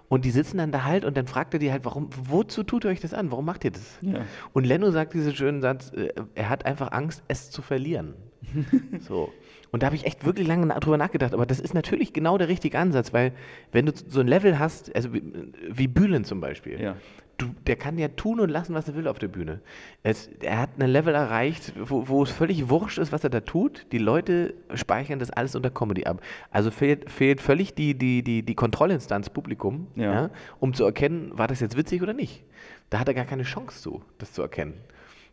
Und 0.09 0.25
die 0.25 0.31
sitzen 0.31 0.57
dann 0.57 0.73
da 0.73 0.83
halt 0.83 1.05
und 1.05 1.15
dann 1.15 1.25
fragt 1.25 1.53
er 1.53 1.59
die 1.59 1.71
halt, 1.71 1.85
warum, 1.85 2.09
wozu 2.27 2.63
tut 2.63 2.83
ihr 2.83 2.89
euch 2.91 2.99
das 2.99 3.13
an? 3.13 3.31
Warum 3.31 3.45
macht 3.45 3.63
ihr 3.63 3.71
das? 3.71 3.97
Ja. 4.01 4.25
Und 4.51 4.65
Leno 4.65 4.91
sagt 4.91 5.13
diesen 5.13 5.33
schönen 5.33 5.61
Satz, 5.61 5.91
äh, 5.93 6.09
er 6.35 6.49
hat 6.49 6.65
einfach 6.65 6.91
Angst, 6.91 7.23
es 7.29 7.49
zu 7.49 7.61
verlieren. 7.61 8.13
so. 8.99 9.31
Und 9.71 9.83
da 9.83 9.87
habe 9.87 9.95
ich 9.95 10.05
echt 10.05 10.25
wirklich 10.25 10.45
lange 10.45 10.67
drüber 10.81 10.97
nachgedacht. 10.97 11.33
Aber 11.33 11.45
das 11.45 11.61
ist 11.61 11.73
natürlich 11.73 12.11
genau 12.11 12.37
der 12.37 12.49
richtige 12.49 12.77
Ansatz, 12.77 13.13
weil 13.13 13.31
wenn 13.71 13.85
du 13.85 13.93
so 13.95 14.19
ein 14.19 14.27
Level 14.27 14.59
hast, 14.59 14.93
also 14.93 15.13
wie, 15.13 15.23
wie 15.69 15.87
Bühlen 15.87 16.25
zum 16.25 16.41
Beispiel, 16.41 16.81
Ja. 16.81 16.97
Du, 17.41 17.47
der 17.67 17.75
kann 17.75 17.97
ja 17.97 18.07
tun 18.09 18.39
und 18.39 18.49
lassen, 18.49 18.73
was 18.73 18.87
er 18.87 18.95
will 18.95 19.07
auf 19.07 19.19
der 19.19 19.27
Bühne. 19.27 19.61
Es, 20.03 20.27
er 20.41 20.59
hat 20.59 20.69
ein 20.79 20.89
Level 20.89 21.13
erreicht, 21.13 21.73
wo, 21.77 22.07
wo 22.07 22.23
es 22.23 22.31
völlig 22.31 22.69
wurscht 22.69 22.97
ist, 22.97 23.11
was 23.11 23.23
er 23.23 23.29
da 23.29 23.39
tut. 23.41 23.85
Die 23.91 23.97
Leute 23.97 24.53
speichern 24.73 25.19
das 25.19 25.31
alles 25.31 25.55
unter 25.55 25.69
Comedy 25.69 26.05
ab. 26.05 26.21
Also 26.51 26.71
fehlt, 26.71 27.09
fehlt 27.09 27.41
völlig 27.41 27.73
die, 27.75 27.95
die, 27.97 28.23
die, 28.23 28.43
die 28.43 28.55
Kontrollinstanz 28.55 29.29
Publikum, 29.29 29.87
Ja. 29.95 30.29
um 30.59 30.73
zu 30.73 30.85
erkennen, 30.85 31.31
war 31.37 31.47
das 31.47 31.59
jetzt 31.59 31.75
witzig 31.77 32.01
oder 32.01 32.13
nicht. 32.13 32.43
Da 32.89 32.99
hat 32.99 33.07
er 33.07 33.13
gar 33.13 33.25
keine 33.25 33.43
Chance 33.43 33.81
zu, 33.81 34.01
das 34.17 34.33
zu 34.33 34.41
erkennen. 34.41 34.73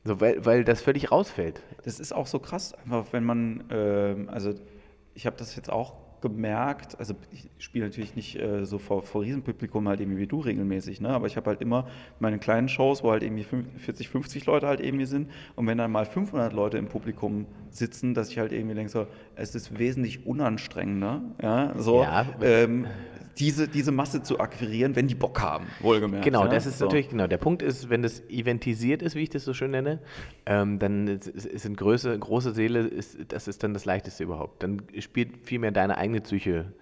So, 0.04 0.20
weil, 0.20 0.44
weil 0.46 0.64
das 0.64 0.80
völlig 0.80 1.10
rausfällt. 1.12 1.60
Das 1.84 2.00
ist 2.00 2.12
auch 2.12 2.26
so 2.26 2.38
krass, 2.38 2.72
einfach 2.84 3.06
wenn 3.12 3.24
man, 3.24 3.64
ähm, 3.70 4.28
also 4.30 4.54
ich 5.14 5.26
habe 5.26 5.36
das 5.36 5.56
jetzt 5.56 5.70
auch 5.70 5.94
gemerkt, 6.20 6.98
also 6.98 7.14
ich 7.30 7.48
spiele 7.58 7.86
natürlich 7.86 8.14
nicht 8.16 8.36
äh, 8.40 8.64
so 8.64 8.78
vor, 8.78 9.02
vor 9.02 9.22
Riesenpublikum 9.22 9.88
halt 9.88 10.00
irgendwie 10.00 10.18
wie 10.18 10.26
du 10.26 10.40
regelmäßig, 10.40 11.00
ne? 11.00 11.10
aber 11.10 11.26
ich 11.26 11.36
habe 11.36 11.50
halt 11.50 11.60
immer 11.60 11.86
meine 12.18 12.38
kleinen 12.38 12.68
Shows, 12.68 13.02
wo 13.02 13.10
halt 13.10 13.22
irgendwie 13.22 13.44
fünf- 13.44 13.66
40, 13.78 14.08
50 14.08 14.46
Leute 14.46 14.66
halt 14.66 14.80
irgendwie 14.80 15.06
sind 15.06 15.30
und 15.56 15.66
wenn 15.66 15.78
dann 15.78 15.90
mal 15.92 16.06
500 16.06 16.52
Leute 16.52 16.78
im 16.78 16.88
Publikum 16.88 17.46
sitzen, 17.70 18.14
dass 18.14 18.30
ich 18.30 18.38
halt 18.38 18.52
irgendwie 18.52 18.74
denke 18.74 18.90
so, 18.90 19.06
es 19.36 19.54
ist 19.54 19.78
wesentlich 19.78 20.26
unanstrengender, 20.26 21.22
ja, 21.42 21.74
so, 21.76 22.02
Ja. 22.02 22.26
ähm, 22.42 22.86
diese, 23.38 23.68
diese 23.68 23.92
Masse 23.92 24.22
zu 24.22 24.40
akquirieren, 24.40 24.96
wenn 24.96 25.06
die 25.06 25.14
Bock 25.14 25.40
haben, 25.40 25.66
wohlgemerkt. 25.80 26.24
Genau, 26.24 26.44
ja? 26.44 26.48
das 26.48 26.66
ist 26.66 26.78
So. 26.78 26.86
natürlich, 26.86 27.08
genau. 27.08 27.26
Der 27.26 27.38
Punkt 27.38 27.62
ist, 27.62 27.88
wenn 27.90 28.02
das 28.02 28.22
eventisiert 28.28 29.02
ist, 29.02 29.14
wie 29.14 29.22
ich 29.22 29.30
das 29.30 29.44
so 29.44 29.54
schön 29.54 29.70
nenne, 29.70 30.00
ähm, 30.46 30.78
dann 30.78 31.06
ist, 31.08 31.28
ist 31.28 31.64
in 31.64 31.76
Größe, 31.76 32.18
große 32.18 32.52
Seele, 32.52 32.80
ist, 32.80 33.16
das 33.28 33.48
ist 33.48 33.62
dann 33.62 33.74
das 33.74 33.84
Leichteste 33.84 34.24
überhaupt. 34.24 34.62
Dann 34.62 34.82
spielt 34.98 35.46
vielmehr 35.46 35.70
deine 35.70 35.98
eigene 35.98 36.20
Psyche 36.20 36.72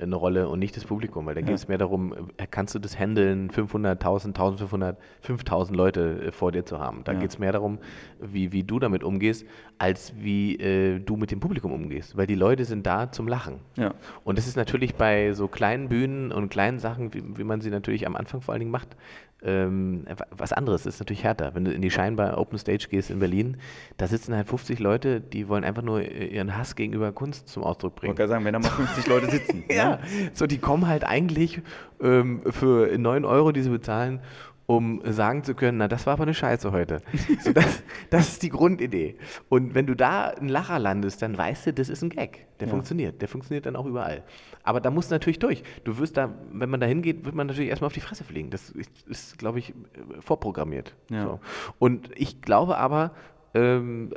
eine 0.00 0.16
Rolle 0.16 0.48
und 0.48 0.58
nicht 0.58 0.74
das 0.76 0.86
Publikum, 0.86 1.26
weil 1.26 1.34
da 1.34 1.42
geht 1.42 1.54
es 1.54 1.68
mehr 1.68 1.76
darum, 1.76 2.14
äh, 2.38 2.46
kannst 2.50 2.74
du 2.74 2.78
das 2.78 2.98
handeln, 2.98 3.50
500, 3.50 4.00
1000, 4.00 4.34
1500, 4.36 4.96
5000 5.20 5.76
Leute 5.76 6.28
äh, 6.28 6.32
vor 6.32 6.50
dir 6.50 6.64
zu 6.64 6.78
haben. 6.80 7.04
Da 7.04 7.12
Ja. 7.12 7.18
geht 7.20 7.30
es 7.30 7.38
mehr 7.38 7.52
darum, 7.52 7.78
wie, 8.20 8.52
wie 8.52 8.62
du 8.62 8.78
damit 8.78 9.04
umgehst, 9.04 9.46
als 9.78 10.14
wie 10.18 10.56
äh, 10.56 10.98
du 10.98 11.16
mit 11.16 11.30
dem 11.30 11.40
Publikum 11.40 11.72
umgehst, 11.72 12.16
weil 12.16 12.26
die 12.26 12.34
Leute 12.34 12.64
sind 12.64 12.86
da 12.86 13.12
zum 13.12 13.28
Lachen. 13.28 13.60
Ja. 13.76 13.92
Und 14.24 14.38
das 14.38 14.46
ist 14.46 14.56
natürlich 14.56 14.94
bei 14.94 15.32
so 15.34 15.46
kleinen 15.46 15.88
Bühnen 15.90 16.32
und 16.32 16.48
kleinen 16.48 16.78
Sachen, 16.78 17.12
wie, 17.12 17.22
wie 17.36 17.44
man 17.44 17.60
sie 17.60 17.70
natürlich 17.70 18.06
am 18.06 18.16
Anfang 18.16 18.40
vor 18.40 18.52
allen 18.52 18.60
Dingen 18.60 18.70
macht, 18.72 18.96
ähm, 19.44 20.04
was 20.30 20.52
anderes. 20.52 20.84
Das 20.84 20.94
ist 20.94 21.00
natürlich 21.00 21.24
härter. 21.24 21.54
Wenn 21.54 21.64
du 21.64 21.72
in 21.72 21.82
die 21.82 21.90
scheinbar 21.90 22.38
Open 22.38 22.58
Stage 22.58 22.86
gehst 22.90 23.10
in 23.10 23.18
Berlin, 23.18 23.56
da 23.96 24.06
sitzen 24.06 24.34
halt 24.34 24.46
50 24.48 24.78
Leute, 24.78 25.20
die 25.20 25.48
wollen 25.48 25.64
einfach 25.64 25.82
nur 25.82 26.02
ihren 26.02 26.56
Hass 26.56 26.76
gegenüber 26.76 27.12
Kunst 27.12 27.48
zum 27.48 27.64
Ausdruck 27.64 27.92
Ich 27.96 28.00
bringen. 28.00 28.10
wollte 28.10 28.18
gerade 28.22 28.30
sagen, 28.30 28.44
wenn 28.44 28.52
da 28.52 28.58
mal 28.58 28.68
50 28.70 29.06
Leute 29.06 29.30
sitzen. 29.30 29.64
Ja, 29.72 29.98
so 30.34 30.46
die 30.46 30.58
kommen 30.58 30.86
halt 30.86 31.04
eigentlich 31.04 31.60
ähm, 32.00 32.42
für 32.50 32.96
9 32.98 33.24
Euro, 33.24 33.52
die 33.52 33.62
sie 33.62 33.70
bezahlen, 33.70 34.20
um 34.66 35.00
sagen 35.04 35.42
zu 35.44 35.54
können, 35.54 35.78
na, 35.78 35.88
das 35.88 36.06
war 36.06 36.14
aber 36.14 36.22
eine 36.22 36.34
Scheiße 36.34 36.72
heute. 36.72 37.02
So, 37.40 37.52
das, 37.52 37.82
das 38.10 38.28
ist 38.28 38.42
die 38.42 38.48
Grundidee. 38.48 39.16
Und 39.48 39.74
wenn 39.74 39.86
du 39.86 39.94
da 39.94 40.28
einen 40.28 40.48
Lacher 40.48 40.78
landest, 40.78 41.20
dann 41.22 41.36
weißt 41.36 41.66
du, 41.66 41.72
das 41.72 41.88
ist 41.88 42.02
ein 42.02 42.10
Gag. 42.10 42.46
Der 42.60 42.68
Ja. 42.68 42.72
funktioniert. 42.72 43.20
Der 43.20 43.28
funktioniert 43.28 43.66
dann 43.66 43.74
auch 43.76 43.86
überall. 43.86 44.22
Aber 44.62 44.80
da 44.80 44.90
musst 44.90 45.10
du 45.10 45.14
natürlich 45.16 45.40
durch. 45.40 45.64
Du 45.84 45.98
wirst 45.98 46.16
da, 46.16 46.32
wenn 46.52 46.70
man 46.70 46.80
da 46.80 46.86
hingeht, 46.86 47.24
wird 47.24 47.34
man 47.34 47.48
natürlich 47.48 47.70
erstmal 47.70 47.86
auf 47.88 47.92
die 47.92 48.00
Fresse 48.00 48.22
fliegen. 48.24 48.50
Das 48.50 48.70
ist, 48.70 48.90
ist 49.08 49.38
glaube 49.38 49.58
ich, 49.58 49.74
vorprogrammiert. 50.20 50.94
Ja. 51.10 51.24
So. 51.24 51.40
Und 51.78 52.10
ich 52.14 52.40
glaube 52.40 52.78
aber, 52.78 53.10
ähm, 53.54 54.10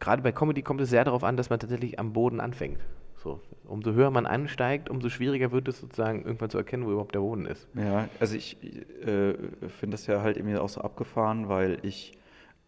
gerade 0.00 0.22
bei 0.22 0.32
Comedy 0.32 0.62
kommt 0.62 0.80
es 0.80 0.90
sehr 0.90 1.04
darauf 1.04 1.24
an, 1.24 1.36
dass 1.36 1.50
man 1.50 1.58
tatsächlich 1.58 1.98
am 1.98 2.12
Boden 2.12 2.40
anfängt. 2.40 2.78
So, 3.22 3.40
umso 3.66 3.92
höher 3.92 4.10
man 4.10 4.26
ansteigt, 4.26 4.88
umso 4.88 5.08
schwieriger 5.08 5.50
wird 5.50 5.68
es 5.68 5.80
sozusagen 5.80 6.22
irgendwann 6.24 6.50
zu 6.50 6.58
erkennen, 6.58 6.86
wo 6.86 6.90
überhaupt 6.92 7.14
der 7.14 7.20
Boden 7.20 7.46
ist. 7.46 7.66
Ja, 7.74 8.08
also 8.20 8.36
ich 8.36 8.56
äh, 9.04 9.34
finde 9.68 9.94
das 9.94 10.06
ja 10.06 10.22
halt 10.22 10.36
irgendwie 10.36 10.56
auch 10.56 10.68
so 10.68 10.80
abgefahren, 10.80 11.48
weil 11.48 11.78
ich, 11.82 12.12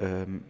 ähm, 0.01 0.43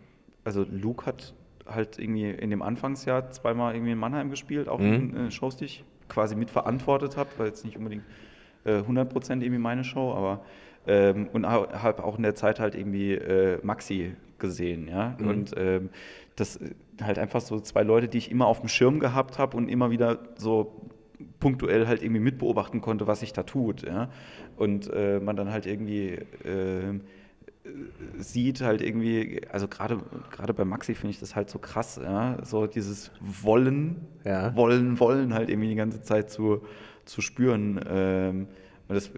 also 0.42 0.64
Luke 0.70 1.04
hat 1.06 1.34
halt 1.66 1.98
irgendwie 1.98 2.30
in 2.30 2.50
dem 2.50 2.62
Anfangsjahr 2.62 3.30
zweimal 3.30 3.74
irgendwie 3.74 3.92
in 3.92 3.98
Mannheim 3.98 4.30
gespielt, 4.30 4.68
auch 4.68 4.78
Mhm. 4.80 4.94
in 4.94 5.16
äh, 5.16 5.30
Shows, 5.30 5.56
die 5.56 5.66
ich 5.66 5.84
quasi 6.08 6.34
mitverantwortet 6.34 7.16
habe, 7.16 7.28
weil 7.36 7.46
jetzt 7.48 7.64
nicht 7.64 7.76
unbedingt 7.76 8.04
äh, 8.64 8.80
100% 8.82 9.42
irgendwie 9.42 9.58
meine 9.58 9.84
Show, 9.84 10.12
aber 10.14 10.40
ähm, 10.86 11.28
und 11.32 11.46
habe 11.46 12.02
auch 12.02 12.16
in 12.16 12.22
der 12.22 12.34
Zeit 12.34 12.58
halt 12.58 12.74
irgendwie 12.74 13.12
äh, 13.12 13.58
Maxi 13.62 14.16
gesehen, 14.40 14.88
ja, 14.88 15.16
Mhm. 15.18 15.28
und 15.28 15.54
ähm, 15.56 15.90
das 16.36 16.56
äh, 16.56 16.70
halt 17.02 17.18
einfach 17.18 17.40
so 17.40 17.60
zwei 17.60 17.82
Leute, 17.82 18.08
die 18.08 18.18
ich 18.18 18.30
immer 18.30 18.46
auf 18.46 18.60
dem 18.60 18.68
Schirm 18.68 18.98
gehabt 18.98 19.38
habe 19.38 19.56
und 19.56 19.68
immer 19.68 19.90
wieder 19.90 20.18
so 20.36 20.88
punktuell 21.38 21.86
halt 21.86 22.02
irgendwie 22.02 22.20
mitbeobachten 22.20 22.80
konnte, 22.80 23.06
was 23.06 23.20
sich 23.20 23.32
da 23.32 23.42
tut, 23.44 23.82
ja, 23.82 24.10
und 24.56 24.90
äh, 24.92 25.20
man 25.20 25.36
dann 25.36 25.52
halt 25.52 25.66
irgendwie 25.66 26.18
ähm, 26.44 27.02
sieht 28.18 28.62
halt 28.62 28.80
irgendwie, 28.80 29.42
also 29.52 29.68
gerade 29.68 29.98
gerade 30.30 30.54
bei 30.54 30.64
Maxi 30.64 30.94
finde 30.94 31.10
ich 31.10 31.20
das 31.20 31.36
halt 31.36 31.50
so 31.50 31.58
krass, 31.58 32.00
ja, 32.02 32.38
so 32.42 32.66
dieses 32.66 33.10
Wollen, 33.20 33.96
Ja. 34.24 34.54
Wollen, 34.56 34.98
Wollen 34.98 35.34
halt 35.34 35.50
irgendwie 35.50 35.68
die 35.68 35.74
ganze 35.74 36.02
Zeit 36.02 36.30
zu, 36.30 36.62
zu 37.04 37.20
spüren. 37.20 37.80
Ähm, 37.88 38.48
und, 38.88 38.94
das, 38.94 39.10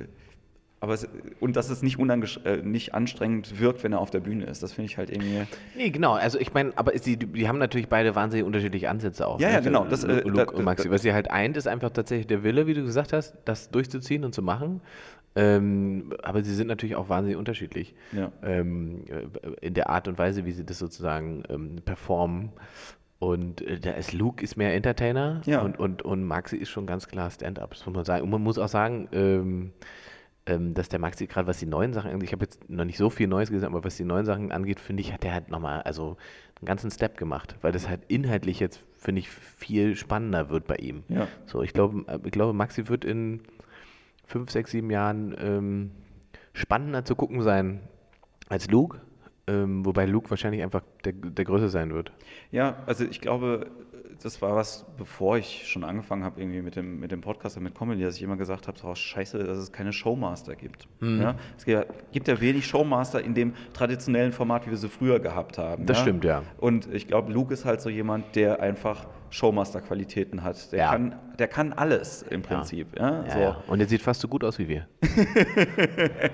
aber 0.83 0.95
es, 0.95 1.07
und 1.39 1.55
dass 1.55 1.71
es 1.71 1.81
nicht, 1.81 1.97
äh, 2.01 2.57
nicht 2.57 2.93
anstrengend 2.93 3.61
wirkt, 3.61 3.85
wenn 3.85 3.93
er 3.93 4.01
auf 4.01 4.11
der 4.11 4.19
Bühne 4.19 4.47
ist. 4.47 4.65
Das 4.65 4.73
finde 4.73 4.91
ich 4.91 4.99
halt 4.99 5.11
irgendwie. 5.11 5.43
Nee, 5.77 5.91
genau. 5.91 6.15
Also 6.15 6.41
ich 6.41 6.53
meine, 6.55 6.73
aber 6.77 6.99
sie, 6.99 7.17
die 7.17 7.47
haben 7.47 7.59
natürlich 7.61 7.89
beide 7.89 8.17
wahnsinnig 8.17 8.45
unterschiedliche 8.45 8.91
Ansätze 8.91 9.29
auch. 9.29 9.39
Ja, 9.39 9.47
ne? 9.47 9.55
ja, 9.55 9.61
genau. 9.61 9.85
Das, 9.85 10.03
äh, 10.03 10.23
Luke 10.23 10.33
da- 10.47 10.53
und 10.59 10.65
Maxi. 10.65 10.91
Was 10.91 11.03
sie 11.03 11.13
halt 11.13 11.31
eint, 11.31 11.57
ist 11.57 11.69
einfach 11.69 11.91
tatsächlich 11.91 12.27
der 12.27 12.43
Wille, 12.43 12.67
wie 12.67 12.75
du 12.75 12.83
gesagt 12.83 13.13
hast, 13.13 13.37
das 13.45 13.71
durchzuziehen 13.71 14.25
und 14.25 14.35
zu 14.35 14.43
machen. 14.43 14.81
Ähm, 15.37 16.13
aber 16.21 16.43
sie 16.43 16.53
sind 16.53 16.67
natürlich 16.67 16.97
auch 16.97 17.09
wahnsinnig 17.09 17.39
unterschiedlich 17.39 17.95
Ja. 18.11 18.33
ähm, 18.43 19.05
äh, 19.09 19.67
in 19.67 19.75
der 19.75 19.89
Art 19.89 20.09
und 20.09 20.19
Weise, 20.19 20.45
wie 20.47 20.51
sie 20.53 20.65
das 20.67 20.81
sozusagen 20.81 21.45
ähm, 21.49 21.77
performen. 21.85 22.51
Und 23.21 23.63
äh, 23.63 23.79
da 23.79 23.93
ist 23.93 24.13
Luke 24.13 24.43
ist 24.43 24.57
mehr 24.57 24.75
Entertainer 24.75 25.43
Ja. 25.47 25.61
und, 25.61 25.79
und, 25.79 26.03
und 26.03 26.25
Maxi 26.25 26.57
ist 26.57 26.71
schon 26.71 26.87
ganz 26.87 27.07
klar 27.07 27.31
Stand-up, 27.31 27.71
das 27.71 27.87
muss 27.87 27.95
man 27.95 28.05
sagen. 28.05 28.25
Und 28.25 28.31
man 28.31 28.43
muss 28.43 28.59
auch 28.59 28.67
sagen, 28.69 29.71
ähm, 30.47 30.75
dass 30.75 30.89
der 30.89 30.99
Maxi 30.99 31.27
gerade 31.27 31.47
was 31.47 31.59
die 31.59 31.67
neuen 31.67 31.93
Sachen 31.93 32.11
angeht, 32.11 32.29
ich 32.29 32.33
habe 32.33 32.45
jetzt 32.45 32.69
noch 32.69 32.85
nicht 32.85 32.99
so 32.99 33.11
viel 33.11 33.29
Neues 33.29 33.51
gesehen, 33.51 33.69
aber 33.69 33.85
was 33.85 33.97
die 33.97 34.05
neuen 34.05 34.25
Sachen 34.27 34.51
angeht, 34.51 34.81
finde 34.81 35.03
ich, 35.03 35.13
hat 35.13 35.23
der 35.23 35.35
halt 35.35 35.51
nochmal 35.51 35.83
also 35.83 36.17
einen 36.61 36.67
ganzen 36.67 36.91
Step 36.91 37.17
gemacht, 37.17 37.57
weil 37.61 37.73
das 37.73 37.89
halt 37.89 38.01
inhaltlich 38.09 38.61
jetzt, 38.61 38.83
finde 38.99 39.21
ich, 39.21 39.29
viel 39.29 39.97
spannender 39.97 40.51
wird 40.51 40.67
bei 40.67 40.77
ihm. 40.77 41.05
Ja. 41.09 41.29
So, 41.47 41.63
ich 41.63 41.73
glaube, 41.73 42.05
äh, 42.09 42.19
ich 42.25 42.33
glaube, 42.33 42.53
Maxi 42.53 42.89
wird 42.89 43.05
in 43.05 43.41
fünf, 44.27 44.51
sechs, 44.51 44.71
sieben 44.71 44.91
Jahren 44.91 45.37
ähm, 45.39 45.91
spannender 46.55 47.05
zu 47.05 47.15
gucken 47.15 47.43
sein 47.43 47.81
als 48.49 48.71
Luke, 48.71 49.01
ähm, 49.47 49.85
wobei 49.85 50.07
Luke 50.07 50.31
wahrscheinlich 50.31 50.63
einfach 50.63 50.83
der, 51.05 51.13
der 51.13 51.45
Größe 51.45 51.69
sein 51.69 51.93
wird. 51.93 52.13
Ja, 52.51 52.83
also 52.87 53.05
ich 53.05 53.21
glaube, 53.21 53.67
das 54.25 54.41
war 54.41 54.55
was, 54.57 54.85
bevor 54.97 55.37
ich 55.37 55.67
schon 55.67 55.85
angefangen 55.85 56.25
habe 56.25 56.41
irgendwie 56.41 56.63
mit 56.63 56.77
dem, 56.77 57.01
mit 57.01 57.11
dem 57.11 57.21
Podcast 57.21 57.57
und 57.57 57.65
mit 57.65 57.75
Comedy, 57.75 58.03
dass 58.03 58.17
ich 58.17 58.23
immer 58.23 58.37
gesagt 58.37 58.69
habe, 58.69 58.79
so, 58.79 58.89
oh, 58.89 58.95
scheiße, 58.95 59.39
dass 59.45 59.59
es 59.59 59.73
keine 59.73 59.93
Showmaster 59.93 60.55
gibt. 60.55 60.89
Mhm. 61.01 61.21
Ja? 61.21 61.35
Es 61.57 61.65
gibt 61.65 62.29
ja, 62.29 62.35
ja 62.35 62.41
wenig 62.41 62.67
Showmaster 62.67 63.23
in 63.23 63.35
dem 63.35 63.55
traditionellen 63.73 64.33
Format, 64.33 64.67
wie 64.67 64.71
wir 64.71 64.77
sie 64.79 64.89
früher 64.89 65.21
gehabt 65.21 65.59
haben. 65.59 65.87
Das 65.87 66.01
stimmt, 66.01 66.25
ja. 66.25 66.43
Und 66.59 66.93
ich 66.93 67.09
glaube, 67.09 67.33
Luke 67.33 67.53
ist 67.53 67.65
halt 67.65 67.81
so 67.81 67.89
jemand, 67.89 68.37
der 68.37 68.61
einfach 68.61 69.07
Showmaster-Qualitäten 69.31 70.43
hat. 70.43 70.73
Der, 70.73 70.79
Ja. 70.79 70.91
kann, 70.91 71.15
der 71.39 71.49
kann 71.49 71.73
alles 71.73 72.23
im 72.23 72.43
Prinzip. 72.43 72.99
Ja. 72.99 73.25
Ja, 73.25 73.31
so. 73.31 73.39
ja. 73.39 73.63
Und 73.67 73.81
er 73.81 73.87
sieht 73.89 74.03
fast 74.03 74.21
so 74.21 74.29
gut 74.29 74.45
aus 74.45 74.59
wie 74.59 74.69
wir. 74.69 74.87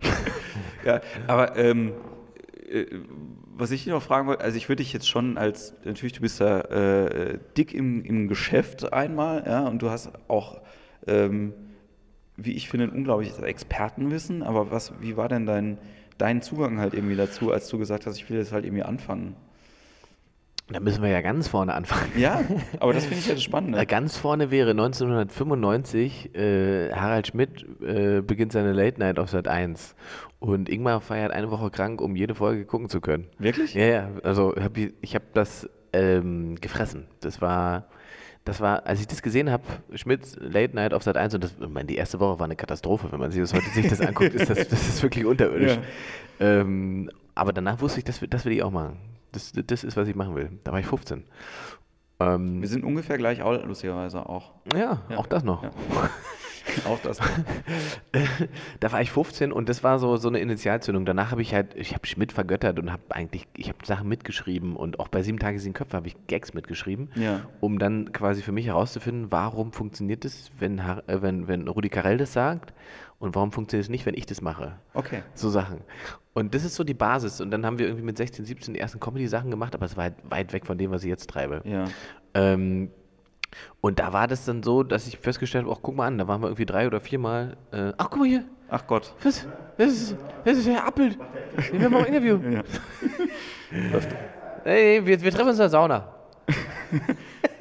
Ja, 0.84 1.00
aber 1.26 1.56
ähm, 1.56 1.92
äh, 2.70 2.86
was 3.60 3.70
ich 3.70 3.86
noch 3.86 4.02
fragen 4.02 4.26
wollte, 4.26 4.42
also 4.42 4.56
ich 4.56 4.68
würde 4.68 4.82
dich 4.82 4.92
jetzt 4.92 5.08
schon 5.08 5.38
als, 5.38 5.74
natürlich, 5.84 6.14
du 6.14 6.20
bist 6.20 6.40
ja 6.40 6.60
äh, 6.60 7.38
dick 7.56 7.74
im, 7.74 8.04
im 8.04 8.28
Geschäft 8.28 8.92
einmal, 8.92 9.44
ja, 9.46 9.66
und 9.66 9.82
du 9.82 9.90
hast 9.90 10.10
auch, 10.28 10.60
ähm, 11.06 11.52
wie 12.36 12.52
ich 12.52 12.68
finde, 12.68 12.86
ein 12.86 12.90
unglaubliches 12.90 13.38
Expertenwissen, 13.38 14.42
aber 14.42 14.70
was, 14.70 14.92
wie 15.00 15.16
war 15.16 15.28
denn 15.28 15.46
dein, 15.46 15.78
dein 16.18 16.42
Zugang 16.42 16.78
halt 16.78 16.94
irgendwie 16.94 17.16
dazu, 17.16 17.52
als 17.52 17.68
du 17.68 17.78
gesagt 17.78 18.06
hast, 18.06 18.16
ich 18.16 18.28
will 18.30 18.38
jetzt 18.38 18.52
halt 18.52 18.64
irgendwie 18.64 18.82
anfangen? 18.82 19.36
Da 20.72 20.78
müssen 20.78 21.02
wir 21.02 21.10
ja 21.10 21.20
ganz 21.20 21.48
vorne 21.48 21.74
anfangen. 21.74 22.12
Ja, 22.16 22.42
aber 22.80 22.92
das 22.92 23.04
finde 23.04 23.18
ich 23.18 23.26
ja 23.26 23.34
das 23.34 23.42
Spannende. 23.42 23.84
Ganz 23.86 24.16
vorne 24.16 24.52
wäre 24.52 24.70
1995, 24.70 26.34
äh, 26.34 26.92
Harald 26.92 27.26
Schmidt 27.26 27.66
äh, 27.82 28.20
beginnt 28.20 28.52
seine 28.52 28.72
Late 28.72 29.00
Night 29.00 29.18
auf 29.18 29.30
Sat 29.30 29.48
1 29.48 29.96
und 30.40 30.68
Ingmar 30.68 31.00
feiert 31.00 31.32
eine 31.32 31.50
Woche 31.50 31.70
krank, 31.70 32.00
um 32.00 32.16
jede 32.16 32.34
Folge 32.34 32.64
gucken 32.64 32.88
zu 32.88 33.00
können. 33.00 33.28
Wirklich? 33.38 33.74
Ja, 33.74 33.84
ja, 33.84 34.10
also 34.22 34.54
hab 34.56 34.76
ich, 34.76 34.92
ich 35.00 35.14
habe 35.14 35.26
das 35.34 35.68
ähm, 35.92 36.56
gefressen. 36.60 37.06
Das 37.20 37.40
war 37.40 37.86
das 38.44 38.60
war, 38.60 38.86
als 38.86 39.00
ich 39.00 39.06
das 39.06 39.20
gesehen 39.20 39.50
habe, 39.50 39.64
Schmidt 39.94 40.36
Late 40.40 40.74
Night 40.74 40.94
auf 40.94 41.02
Sat 41.02 41.16
1 41.16 41.34
und 41.34 41.44
das, 41.44 41.54
ich 41.60 41.68
meine, 41.68 41.86
die 41.86 41.96
erste 41.96 42.18
Woche 42.20 42.38
war 42.38 42.46
eine 42.46 42.56
Katastrophe. 42.56 43.12
Wenn 43.12 43.20
man 43.20 43.30
sich 43.30 43.40
das 43.40 43.52
heute 43.52 43.68
sich 43.70 43.86
das 43.86 44.00
anguckt, 44.00 44.34
ist 44.34 44.48
das, 44.48 44.66
das 44.66 44.88
ist 44.88 45.02
wirklich 45.02 45.26
unterirdisch. 45.26 45.78
Ja. 46.38 46.60
Ähm, 46.60 47.10
aber 47.34 47.52
danach 47.52 47.80
wusste 47.80 47.98
ich, 47.98 48.04
das, 48.04 48.20
das 48.28 48.44
will 48.46 48.52
ich 48.52 48.62
auch 48.62 48.70
machen. 48.70 48.96
Das, 49.32 49.52
das 49.52 49.84
ist, 49.84 49.96
was 49.96 50.08
ich 50.08 50.14
machen 50.14 50.34
will. 50.34 50.50
Da 50.64 50.72
war 50.72 50.80
ich 50.80 50.86
15. 50.86 51.24
Ähm, 52.18 52.60
Wir 52.62 52.68
sind 52.68 52.82
ungefähr 52.82 53.18
gleich 53.18 53.42
alt, 53.42 53.64
lustigerweise 53.66 54.26
auch. 54.26 54.52
Ja, 54.74 55.02
ja. 55.10 55.18
auch 55.18 55.26
das 55.26 55.44
noch. 55.44 55.62
Ja. 55.62 55.70
Auch 56.86 56.98
das. 57.00 57.18
da 58.80 58.92
war 58.92 59.00
ich 59.00 59.10
15 59.10 59.52
und 59.52 59.68
das 59.68 59.82
war 59.84 59.98
so, 59.98 60.16
so 60.16 60.28
eine 60.28 60.40
Initialzündung. 60.40 61.04
Danach 61.04 61.30
habe 61.30 61.42
ich 61.42 61.54
halt, 61.54 61.74
ich 61.74 61.94
habe 61.94 62.06
Schmidt 62.06 62.32
vergöttert 62.32 62.78
und 62.78 62.92
habe 62.92 63.02
eigentlich, 63.10 63.46
ich 63.56 63.68
habe 63.68 63.78
Sachen 63.84 64.08
mitgeschrieben 64.08 64.76
und 64.76 65.00
auch 65.00 65.08
bei 65.08 65.22
sieben 65.22 65.38
Tage 65.38 65.58
sieben 65.58 65.74
Köpfe 65.74 65.96
habe 65.96 66.08
ich 66.08 66.16
Gags 66.26 66.54
mitgeschrieben, 66.54 67.10
ja. 67.14 67.42
um 67.60 67.78
dann 67.78 68.12
quasi 68.12 68.42
für 68.42 68.52
mich 68.52 68.66
herauszufinden, 68.66 69.30
warum 69.30 69.72
funktioniert 69.72 70.24
das, 70.24 70.50
wenn, 70.58 70.78
äh, 70.78 71.22
wenn, 71.22 71.48
wenn 71.48 71.68
Rudi 71.68 71.88
Carell 71.88 72.18
das 72.18 72.32
sagt 72.32 72.72
und 73.18 73.34
warum 73.34 73.52
funktioniert 73.52 73.84
es 73.84 73.90
nicht, 73.90 74.06
wenn 74.06 74.14
ich 74.14 74.26
das 74.26 74.40
mache. 74.40 74.78
Okay. 74.94 75.22
So 75.34 75.50
Sachen. 75.50 75.78
Und 76.32 76.54
das 76.54 76.64
ist 76.64 76.74
so 76.74 76.84
die 76.84 76.94
Basis. 76.94 77.40
Und 77.40 77.50
dann 77.50 77.66
haben 77.66 77.78
wir 77.78 77.86
irgendwie 77.86 78.04
mit 78.04 78.16
16, 78.16 78.44
17 78.44 78.74
die 78.74 78.80
ersten 78.80 79.00
Comedy-Sachen 79.00 79.50
gemacht, 79.50 79.74
aber 79.74 79.86
es 79.86 79.96
war 79.96 80.04
halt 80.04 80.14
weit 80.28 80.52
weg 80.52 80.66
von 80.66 80.78
dem, 80.78 80.90
was 80.90 81.02
ich 81.02 81.08
jetzt 81.08 81.28
treibe. 81.28 81.62
Ja. 81.64 81.84
Ähm, 82.34 82.90
und 83.80 83.98
da 83.98 84.12
war 84.12 84.26
das 84.26 84.44
dann 84.44 84.62
so, 84.62 84.82
dass 84.82 85.06
ich 85.06 85.18
festgestellt 85.18 85.64
habe, 85.64 85.74
ach, 85.76 85.80
guck 85.82 85.96
mal 85.96 86.06
an, 86.06 86.18
da 86.18 86.28
waren 86.28 86.40
wir 86.42 86.48
irgendwie 86.48 86.66
drei 86.66 86.86
oder 86.86 87.00
viermal. 87.00 87.56
Äh, 87.72 87.92
ach, 87.96 88.10
guck 88.10 88.20
mal 88.20 88.28
hier. 88.28 88.44
Ach 88.68 88.86
Gott. 88.86 89.12
Was? 89.22 89.46
Das 89.76 89.92
ist, 89.92 90.16
das 90.44 90.58
ist 90.58 90.68
Herr 90.68 90.86
Appelt. 90.86 91.18
Wir 91.72 91.84
haben 91.84 91.92
mal 91.92 92.04
ein 92.04 92.14
Interview. 92.14 92.38
Ja. 93.72 94.00
hey, 94.64 95.06
wir, 95.06 95.22
wir 95.22 95.30
treffen 95.30 95.50
uns 95.50 95.58
in 95.58 95.62
der 95.62 95.70
Sauna. 95.70 96.12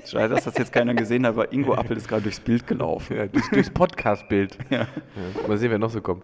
Schade, 0.06 0.34
dass 0.34 0.46
das 0.46 0.58
jetzt 0.58 0.72
keiner 0.72 0.96
gesehen 0.96 1.24
hat, 1.26 1.34
aber 1.34 1.54
Ingo 1.54 1.76
Appel 1.76 1.96
ist 1.96 2.08
gerade 2.08 2.24
durchs 2.24 2.40
Bild 2.40 2.66
gelaufen. 2.66 3.16
Ja, 3.16 3.28
durch, 3.28 3.48
durchs 3.50 3.70
Podcast-Bild. 3.70 4.58
Ja. 4.72 4.80
ja. 4.80 4.88
Mal 5.48 5.58
sehen, 5.58 5.70
wer 5.70 5.78
noch 5.78 5.92
so 5.92 6.02
kommt. 6.02 6.24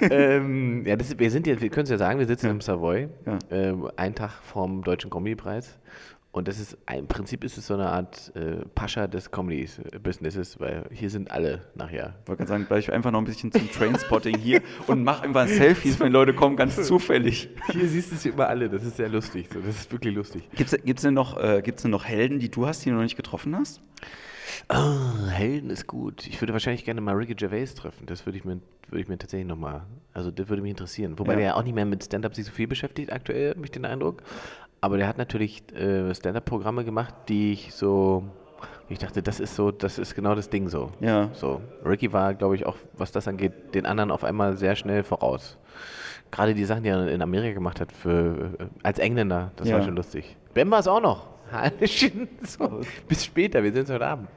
ähm, 0.00 0.84
ja, 0.84 0.96
das, 0.96 1.16
wir 1.16 1.30
sind 1.30 1.46
jetzt, 1.46 1.62
wir 1.62 1.68
können 1.68 1.84
es 1.84 1.90
ja 1.90 1.98
sagen, 1.98 2.18
wir 2.18 2.26
sitzen 2.26 2.46
ja. 2.46 2.52
im 2.52 2.60
Savoy, 2.60 3.08
ja. 3.24 3.38
äh, 3.56 3.74
einen 3.96 4.14
Tag 4.16 4.32
vom 4.42 4.82
Deutschen 4.82 5.10
Comedy-Preis. 5.10 5.78
Und 6.32 6.46
das 6.46 6.60
ist, 6.60 6.78
im 6.96 7.08
Prinzip 7.08 7.42
ist 7.42 7.58
es 7.58 7.66
so 7.66 7.74
eine 7.74 7.90
Art 7.90 8.30
äh, 8.36 8.64
Pascha 8.76 9.08
des 9.08 9.32
Comedy-Businesses, 9.32 10.60
weil 10.60 10.84
hier 10.92 11.10
sind 11.10 11.28
alle 11.32 11.62
nachher. 11.74 12.14
Ich 12.22 12.28
wollte 12.28 12.44
gerade 12.44 12.48
sagen, 12.48 12.66
bleib 12.68 12.78
ich 12.78 12.92
einfach 12.92 13.10
noch 13.10 13.18
ein 13.18 13.24
bisschen 13.24 13.50
zum 13.50 13.68
Trainspotting 13.72 14.38
hier 14.38 14.62
und 14.86 15.02
mach 15.02 15.22
einfach 15.22 15.48
Selfies, 15.48 15.98
wenn 15.98 16.12
Leute 16.12 16.32
kommen, 16.32 16.56
ganz 16.56 16.86
zufällig. 16.86 17.48
Hier 17.72 17.88
siehst 17.88 18.12
du 18.12 18.16
sie 18.16 18.28
immer 18.28 18.46
alle, 18.46 18.68
das 18.68 18.84
ist 18.84 18.96
sehr 18.96 19.08
lustig, 19.08 19.48
so, 19.52 19.58
das 19.58 19.74
ist 19.74 19.92
wirklich 19.92 20.14
lustig. 20.14 20.48
Gibt 20.54 20.72
es 20.72 21.02
denn, 21.02 21.14
noch, 21.14 21.36
äh, 21.36 21.62
denn 21.62 21.90
noch 21.90 22.04
Helden, 22.04 22.38
die 22.38 22.48
du 22.48 22.64
hast, 22.64 22.84
die 22.84 22.90
du 22.90 22.94
noch 22.94 23.02
nicht 23.02 23.16
getroffen 23.16 23.56
hast? 23.56 23.80
Oh, 24.68 25.26
Helden 25.28 25.70
ist 25.70 25.88
gut. 25.88 26.26
Ich 26.28 26.40
würde 26.40 26.52
wahrscheinlich 26.52 26.84
gerne 26.84 27.00
mal 27.00 27.16
Ricky 27.16 27.34
Gervais 27.34 27.74
treffen. 27.74 28.06
Das 28.06 28.26
würde 28.26 28.38
ich 28.38 28.44
mir, 28.44 28.60
würde 28.88 29.02
ich 29.02 29.08
mir 29.08 29.18
tatsächlich 29.18 29.48
nochmal, 29.48 29.82
also 30.12 30.30
das 30.30 30.48
würde 30.48 30.62
mich 30.62 30.70
interessieren. 30.70 31.18
Wobei 31.18 31.32
ja. 31.32 31.38
der 31.38 31.46
ja 31.48 31.54
auch 31.54 31.64
nicht 31.64 31.74
mehr 31.74 31.86
mit 31.86 32.04
Stand-Up 32.04 32.36
sich 32.36 32.46
so 32.46 32.52
viel 32.52 32.68
beschäftigt 32.68 33.12
aktuell, 33.12 33.50
habe 33.50 33.64
ich 33.64 33.72
den 33.72 33.84
Eindruck. 33.84 34.22
Aber 34.80 34.96
der 34.96 35.06
hat 35.06 35.18
natürlich 35.18 35.62
äh, 35.74 36.14
Stand-up-Programme 36.14 36.84
gemacht, 36.84 37.14
die 37.28 37.52
ich 37.52 37.74
so, 37.74 38.24
ich 38.88 38.98
dachte, 38.98 39.22
das 39.22 39.38
ist 39.38 39.54
so, 39.54 39.70
das 39.70 39.98
ist 39.98 40.14
genau 40.14 40.34
das 40.34 40.48
Ding 40.48 40.68
so. 40.68 40.90
Ja. 41.00 41.28
So, 41.34 41.60
Ricky 41.84 42.12
war, 42.12 42.34
glaube 42.34 42.56
ich, 42.56 42.66
auch, 42.66 42.76
was 42.94 43.12
das 43.12 43.28
angeht, 43.28 43.74
den 43.74 43.84
anderen 43.84 44.10
auf 44.10 44.24
einmal 44.24 44.56
sehr 44.56 44.76
schnell 44.76 45.02
voraus. 45.02 45.58
Gerade 46.30 46.54
die 46.54 46.64
Sachen, 46.64 46.84
die 46.84 46.88
er 46.88 47.08
in 47.08 47.22
Amerika 47.22 47.54
gemacht 47.54 47.80
hat, 47.80 47.92
für, 47.92 48.52
äh, 48.58 48.64
als 48.82 48.98
Engländer, 48.98 49.50
das 49.56 49.68
ja. 49.68 49.76
war 49.76 49.82
schon 49.82 49.96
lustig. 49.96 50.36
Ben 50.54 50.70
war 50.70 50.78
es 50.78 50.88
auch 50.88 51.00
noch. 51.00 51.28
so, 52.42 52.80
bis 53.08 53.24
später, 53.24 53.62
wir 53.62 53.72
sind 53.72 53.84
es 53.84 53.90
heute 53.90 54.06
Abend. 54.06 54.28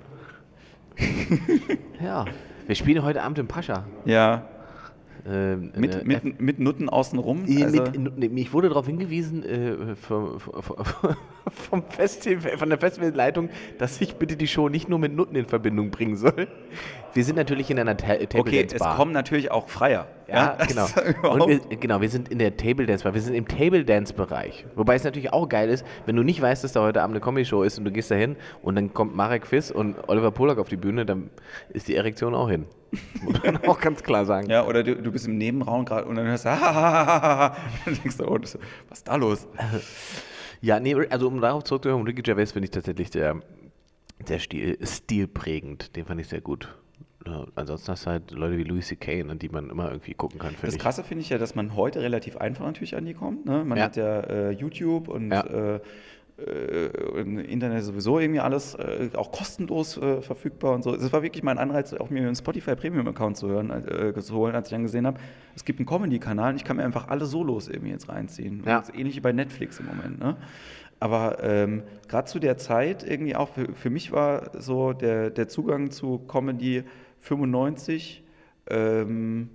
ja, 2.03 2.25
wir 2.65 2.75
spielen 2.75 3.03
heute 3.03 3.21
Abend 3.21 3.39
im 3.39 3.47
Pascha. 3.47 3.85
Ja. 4.05 4.47
Ähm, 5.25 5.71
mit, 5.77 5.95
äh, 5.95 6.03
mit, 6.03 6.41
mit 6.41 6.59
Nutten 6.59 6.89
außenrum? 6.89 7.45
Also 7.47 7.81
mit, 8.17 8.37
ich 8.37 8.51
wurde 8.51 8.67
darauf 8.67 8.87
hingewiesen 8.87 9.43
äh, 9.43 9.95
vom, 9.95 10.37
vom 10.39 11.83
Festival, 11.89 12.57
von 12.57 12.69
der 12.69 12.77
Festivalleitung, 12.77 13.49
dass 13.77 14.01
ich 14.01 14.15
bitte 14.15 14.35
die 14.35 14.47
Show 14.47 14.67
nicht 14.67 14.89
nur 14.89 14.99
mit 14.99 15.15
Nutten 15.15 15.35
in 15.37 15.45
Verbindung 15.45 15.91
bringen 15.91 16.17
soll. 16.17 16.47
Wir 17.13 17.23
sind 17.23 17.37
natürlich 17.37 17.71
in 17.71 17.79
einer 17.79 17.95
Ta 17.95 18.15
Table 18.15 18.39
Okay, 18.39 18.61
Dance 18.63 18.77
Bar. 18.79 18.91
es 18.91 18.97
kommen 18.97 19.13
natürlich 19.13 19.49
auch 19.49 19.69
Freier. 19.69 20.07
Ja, 20.27 20.57
ja 20.59 20.65
genau. 20.65 20.87
Und 21.29 21.47
wir, 21.47 21.77
genau, 21.77 22.01
wir 22.01 22.09
sind 22.09 22.27
in 22.27 22.39
der 22.39 22.57
Table 22.57 22.85
Dance 22.85 23.05
Bar. 23.05 23.13
Wir 23.13 23.21
sind 23.21 23.35
im 23.35 23.47
Table 23.47 23.85
Dance 23.85 24.13
Bereich. 24.13 24.65
Wobei 24.75 24.95
es 24.95 25.05
natürlich 25.05 25.31
auch 25.31 25.47
geil 25.47 25.69
ist, 25.69 25.85
wenn 26.05 26.17
du 26.17 26.23
nicht 26.23 26.41
weißt, 26.41 26.65
dass 26.65 26.73
da 26.73 26.81
heute 26.81 27.01
Abend 27.01 27.15
eine 27.15 27.23
Comedy 27.23 27.45
Show 27.45 27.63
ist 27.63 27.77
und 27.77 27.85
du 27.85 27.91
gehst 27.91 28.11
da 28.11 28.15
hin 28.15 28.35
und 28.61 28.75
dann 28.75 28.93
kommt 28.93 29.15
Marek 29.15 29.47
Fiss 29.47 29.71
und 29.71 29.95
Oliver 30.07 30.31
Polak 30.31 30.57
auf 30.57 30.67
die 30.67 30.75
Bühne, 30.75 31.05
dann 31.05 31.29
ist 31.69 31.87
die 31.87 31.95
Erektion 31.95 32.35
auch 32.35 32.49
hin. 32.49 32.65
Muss 33.21 33.43
man 33.43 33.57
auch 33.65 33.79
ganz 33.79 34.03
klar 34.03 34.25
sagen. 34.25 34.49
Ja, 34.49 34.65
oder 34.65 34.83
du, 34.83 34.95
du 34.95 35.11
bist 35.11 35.27
im 35.27 35.37
Nebenraum 35.37 35.85
gerade 35.85 36.07
und 36.07 36.15
dann 36.15 36.27
hörst 36.27 36.45
du, 36.45 36.49
ha, 36.49 37.55
dann 37.85 37.95
denkst 37.95 38.17
du, 38.17 38.27
oh, 38.27 38.37
das, 38.37 38.57
was 38.89 38.99
ist 38.99 39.07
da 39.07 39.15
los? 39.15 39.47
Ja, 40.61 40.79
nee, 40.79 40.95
also 41.09 41.27
um 41.27 41.41
darauf 41.41 41.63
zurückzukommen, 41.63 42.05
Ricky 42.05 42.21
Gervais 42.21 42.51
finde 42.51 42.65
ich 42.65 42.71
tatsächlich 42.71 43.11
sehr, 43.11 43.39
sehr 44.25 44.39
stil, 44.39 44.77
stilprägend. 44.81 45.95
Den 45.95 46.05
fand 46.05 46.21
ich 46.21 46.27
sehr 46.27 46.41
gut. 46.41 46.73
Ja, 47.25 47.45
ansonsten 47.55 47.91
hast 47.91 48.05
du 48.05 48.09
halt 48.11 48.31
Leute 48.31 48.57
wie 48.57 48.63
Louis 48.63 48.87
C.K., 48.87 49.21
an 49.29 49.39
die 49.39 49.49
man 49.49 49.69
immer 49.69 49.89
irgendwie 49.89 50.13
gucken 50.13 50.39
kann. 50.39 50.55
Das 50.61 50.77
Krasse 50.77 51.03
finde 51.03 51.21
ich 51.21 51.29
ja, 51.29 51.37
dass 51.37 51.55
man 51.55 51.75
heute 51.75 52.01
relativ 52.01 52.37
einfach 52.37 52.65
natürlich 52.65 52.95
an 52.95 53.05
die 53.05 53.13
kommt. 53.13 53.45
Ne? 53.45 53.63
Man 53.63 53.77
ja. 53.77 53.85
hat 53.85 53.95
ja 53.95 54.19
äh, 54.21 54.51
YouTube 54.51 55.07
und 55.07 55.31
ja. 55.31 55.75
äh, 55.75 55.79
äh, 56.37 56.87
im 57.19 57.37
Internet 57.37 57.83
sowieso 57.83 58.19
irgendwie 58.19 58.39
alles 58.39 58.75
äh, 58.75 59.09
auch 59.15 59.31
kostenlos 59.31 59.97
äh, 59.97 60.21
verfügbar 60.21 60.73
und 60.73 60.83
so. 60.83 60.95
Es 60.95 61.11
war 61.13 61.21
wirklich 61.21 61.43
mein 61.43 61.57
Anreiz, 61.57 61.93
auch 61.93 62.09
mir 62.09 62.23
einen 62.23 62.35
Spotify 62.35 62.75
Premium 62.75 63.07
Account 63.07 63.37
zu 63.37 63.47
hören, 63.49 63.69
äh, 63.69 64.19
zu 64.19 64.33
holen, 64.35 64.55
als 64.55 64.67
ich 64.67 64.71
dann 64.71 64.83
gesehen 64.83 65.05
habe, 65.05 65.19
es 65.55 65.63
gibt 65.63 65.79
einen 65.79 65.85
Comedy-Kanal 65.85 66.51
und 66.51 66.55
ich 66.55 66.63
kann 66.63 66.77
mir 66.77 66.83
einfach 66.83 67.07
alle 67.07 67.25
Solos 67.25 67.67
irgendwie 67.67 67.91
jetzt 67.91 68.09
reinziehen. 68.09 68.63
Ja. 68.65 68.83
ähnlich 68.95 69.15
wie 69.15 69.21
bei 69.21 69.31
Netflix 69.31 69.79
im 69.79 69.85
Moment. 69.85 70.19
Ne? 70.19 70.35
Aber 70.99 71.43
ähm, 71.43 71.83
gerade 72.07 72.27
zu 72.27 72.39
der 72.39 72.57
Zeit 72.57 73.03
irgendwie 73.03 73.35
auch 73.35 73.49
für, 73.49 73.73
für 73.73 73.89
mich 73.89 74.11
war 74.11 74.59
so 74.59 74.93
der, 74.93 75.29
der 75.29 75.47
Zugang 75.47 75.91
zu 75.91 76.19
Comedy 76.19 76.83
95. 77.19 78.23
Ähm, 78.69 79.49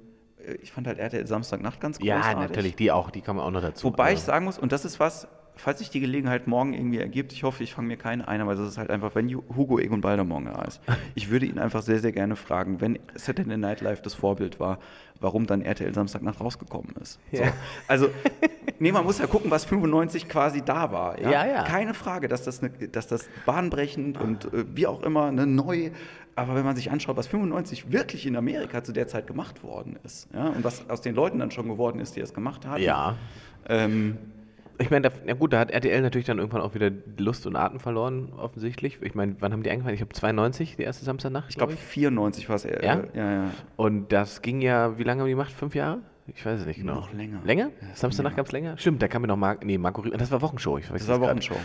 ich 0.62 0.72
fand 0.72 0.86
halt 0.86 0.98
RTL 0.98 1.26
Samstagnacht 1.26 1.80
ganz 1.80 1.98
großartig. 1.98 2.32
Ja, 2.32 2.38
natürlich, 2.38 2.76
die 2.76 2.92
auch, 2.92 3.10
die 3.10 3.22
kommen 3.22 3.40
auch 3.40 3.50
noch 3.50 3.60
dazu. 3.60 3.88
Wobei 3.88 4.04
also. 4.04 4.14
ich 4.14 4.20
sagen 4.20 4.44
muss, 4.44 4.58
und 4.58 4.72
das 4.72 4.84
ist 4.84 5.00
was, 5.00 5.26
falls 5.58 5.80
sich 5.80 5.90
die 5.90 6.00
Gelegenheit 6.00 6.46
morgen 6.46 6.72
irgendwie 6.72 6.98
ergibt, 6.98 7.32
ich 7.32 7.42
hoffe, 7.42 7.62
ich 7.64 7.74
fange 7.74 7.88
mir 7.88 7.96
keinen 7.96 8.22
ein, 8.22 8.40
aber 8.40 8.54
das 8.54 8.66
ist 8.66 8.78
halt 8.78 8.90
einfach, 8.90 9.14
wenn 9.14 9.28
Hugo 9.34 9.78
Egon 9.78 10.00
Balder 10.00 10.24
morgen 10.24 10.46
da 10.46 10.62
ist. 10.62 10.80
Ich 11.14 11.30
würde 11.30 11.46
ihn 11.46 11.58
einfach 11.58 11.82
sehr, 11.82 11.98
sehr 11.98 12.12
gerne 12.12 12.36
fragen, 12.36 12.80
wenn 12.80 12.98
Saturday 13.14 13.56
Night 13.56 13.80
Live 13.80 14.02
das 14.02 14.14
Vorbild 14.14 14.60
war, 14.60 14.78
warum 15.20 15.46
dann 15.46 15.62
RTL 15.62 15.92
Samstagnacht 15.92 16.40
rausgekommen 16.40 16.94
ist. 17.00 17.18
Ja. 17.32 17.46
So. 17.46 17.52
Also, 17.88 18.08
nee, 18.78 18.92
man 18.92 19.04
muss 19.04 19.18
ja 19.18 19.26
gucken, 19.26 19.50
was 19.50 19.64
95 19.64 20.28
quasi 20.28 20.62
da 20.62 20.92
war. 20.92 21.20
Ja, 21.20 21.30
ja. 21.30 21.46
ja. 21.46 21.62
Keine 21.64 21.92
Frage, 21.92 22.28
dass 22.28 22.44
das, 22.44 22.62
ne, 22.62 22.70
dass 22.70 23.08
das 23.08 23.28
bahnbrechend 23.46 24.20
und 24.20 24.44
äh, 24.52 24.64
wie 24.74 24.86
auch 24.86 25.02
immer 25.02 25.32
ne, 25.32 25.46
neu 25.46 25.90
aber 26.36 26.54
wenn 26.54 26.64
man 26.64 26.76
sich 26.76 26.92
anschaut, 26.92 27.16
was 27.16 27.26
95 27.26 27.90
wirklich 27.90 28.24
in 28.24 28.36
Amerika 28.36 28.84
zu 28.84 28.92
der 28.92 29.08
Zeit 29.08 29.26
gemacht 29.26 29.64
worden 29.64 29.98
ist, 30.04 30.28
ja, 30.32 30.46
und 30.46 30.62
was 30.62 30.88
aus 30.88 31.00
den 31.00 31.16
Leuten 31.16 31.40
dann 31.40 31.50
schon 31.50 31.66
geworden 31.66 31.98
ist, 31.98 32.14
die 32.14 32.20
es 32.20 32.32
gemacht 32.32 32.64
haben, 32.64 32.80
ja. 32.80 33.16
Ähm, 33.68 34.18
ich 34.78 34.90
meine, 34.90 35.10
ja 35.26 35.34
gut, 35.34 35.52
da 35.52 35.58
hat 35.58 35.70
RTL 35.70 36.00
natürlich 36.02 36.26
dann 36.26 36.38
irgendwann 36.38 36.60
auch 36.60 36.74
wieder 36.74 36.90
Lust 37.18 37.46
und 37.46 37.56
Atem 37.56 37.80
verloren, 37.80 38.32
offensichtlich. 38.36 38.98
Ich 39.02 39.14
meine, 39.14 39.36
wann 39.40 39.52
haben 39.52 39.62
die 39.62 39.70
angefangen? 39.70 39.94
Ich 39.94 40.00
habe 40.00 40.12
92, 40.12 40.76
die 40.76 40.82
erste 40.82 41.04
Samstagnacht. 41.04 41.50
Ich 41.50 41.56
glaube, 41.56 41.72
glaub 41.72 41.82
94 41.82 42.48
war 42.48 42.56
es 42.56 42.64
eher. 42.64 42.84
Ja? 42.84 43.02
ja, 43.14 43.32
ja. 43.32 43.50
Und 43.76 44.12
das 44.12 44.42
ging 44.42 44.60
ja, 44.60 44.98
wie 44.98 45.04
lange 45.04 45.20
haben 45.20 45.26
die 45.26 45.32
gemacht? 45.32 45.52
Fünf 45.52 45.74
Jahre? 45.74 46.00
Ich 46.34 46.44
weiß 46.44 46.60
es 46.60 46.66
nicht 46.66 46.80
genau. 46.80 46.96
Noch 46.96 47.12
länger. 47.12 47.40
Länger? 47.44 47.70
Ja, 47.80 47.94
Samstagnacht 47.94 48.36
gab 48.36 48.46
es 48.46 48.52
länger? 48.52 48.76
Stimmt, 48.76 49.00
da 49.00 49.08
kam 49.08 49.22
mir 49.22 49.28
noch 49.28 49.36
Marc, 49.36 49.64
nee, 49.64 49.78
Marco 49.78 50.02
Riemann, 50.02 50.18
das 50.18 50.30
war 50.30 50.42
Wochenshow. 50.42 50.76
Ich 50.76 50.90
weiß 50.90 51.00
das 51.00 51.08
war 51.08 51.20
Wochenshow. 51.20 51.56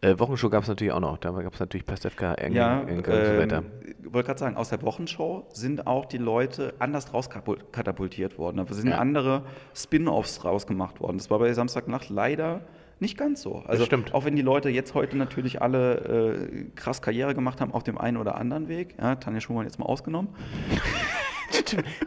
Äh, 0.00 0.18
Wochenshow 0.18 0.50
gab 0.50 0.64
es 0.64 0.68
natürlich 0.68 0.92
auch 0.92 1.00
noch. 1.00 1.18
Da 1.18 1.30
gab 1.30 1.54
es 1.54 1.60
natürlich 1.60 1.86
Pastewka, 1.86 2.34
Engel, 2.34 2.56
ja, 2.56 2.82
ähm, 2.82 2.98
und 2.98 3.06
so 3.06 3.12
weiter. 3.12 3.62
Ich 4.10 4.14
wollte 4.14 4.26
gerade 4.26 4.40
sagen, 4.40 4.56
aus 4.56 4.70
der 4.70 4.82
Wochenshow 4.82 5.46
sind 5.52 5.86
auch 5.86 6.04
die 6.04 6.18
Leute 6.18 6.74
anders 6.80 7.14
rauskatapultiert 7.14 8.38
worden. 8.38 8.56
Da 8.56 8.74
sind 8.74 8.88
ja. 8.88 8.98
andere 8.98 9.44
Spin-Offs 9.72 10.44
rausgemacht 10.44 10.98
worden. 10.98 11.18
Das 11.18 11.30
war 11.30 11.38
bei 11.38 11.52
Samstagnacht 11.52 12.08
leider 12.10 12.62
nicht 12.98 13.16
ganz 13.16 13.40
so. 13.40 13.62
Also 13.68 13.86
auch 14.10 14.24
wenn 14.24 14.34
die 14.34 14.42
Leute 14.42 14.68
jetzt 14.68 14.94
heute 14.94 15.16
natürlich 15.16 15.62
alle 15.62 16.40
äh, 16.40 16.64
krass 16.74 17.02
Karriere 17.02 17.36
gemacht 17.36 17.60
haben 17.60 17.72
auf 17.72 17.84
dem 17.84 17.98
einen 17.98 18.16
oder 18.16 18.34
anderen 18.34 18.66
Weg, 18.66 18.96
ja, 19.00 19.14
Tanja 19.14 19.40
Schumann 19.40 19.64
jetzt 19.66 19.78
mal 19.78 19.86
ausgenommen. 19.86 20.30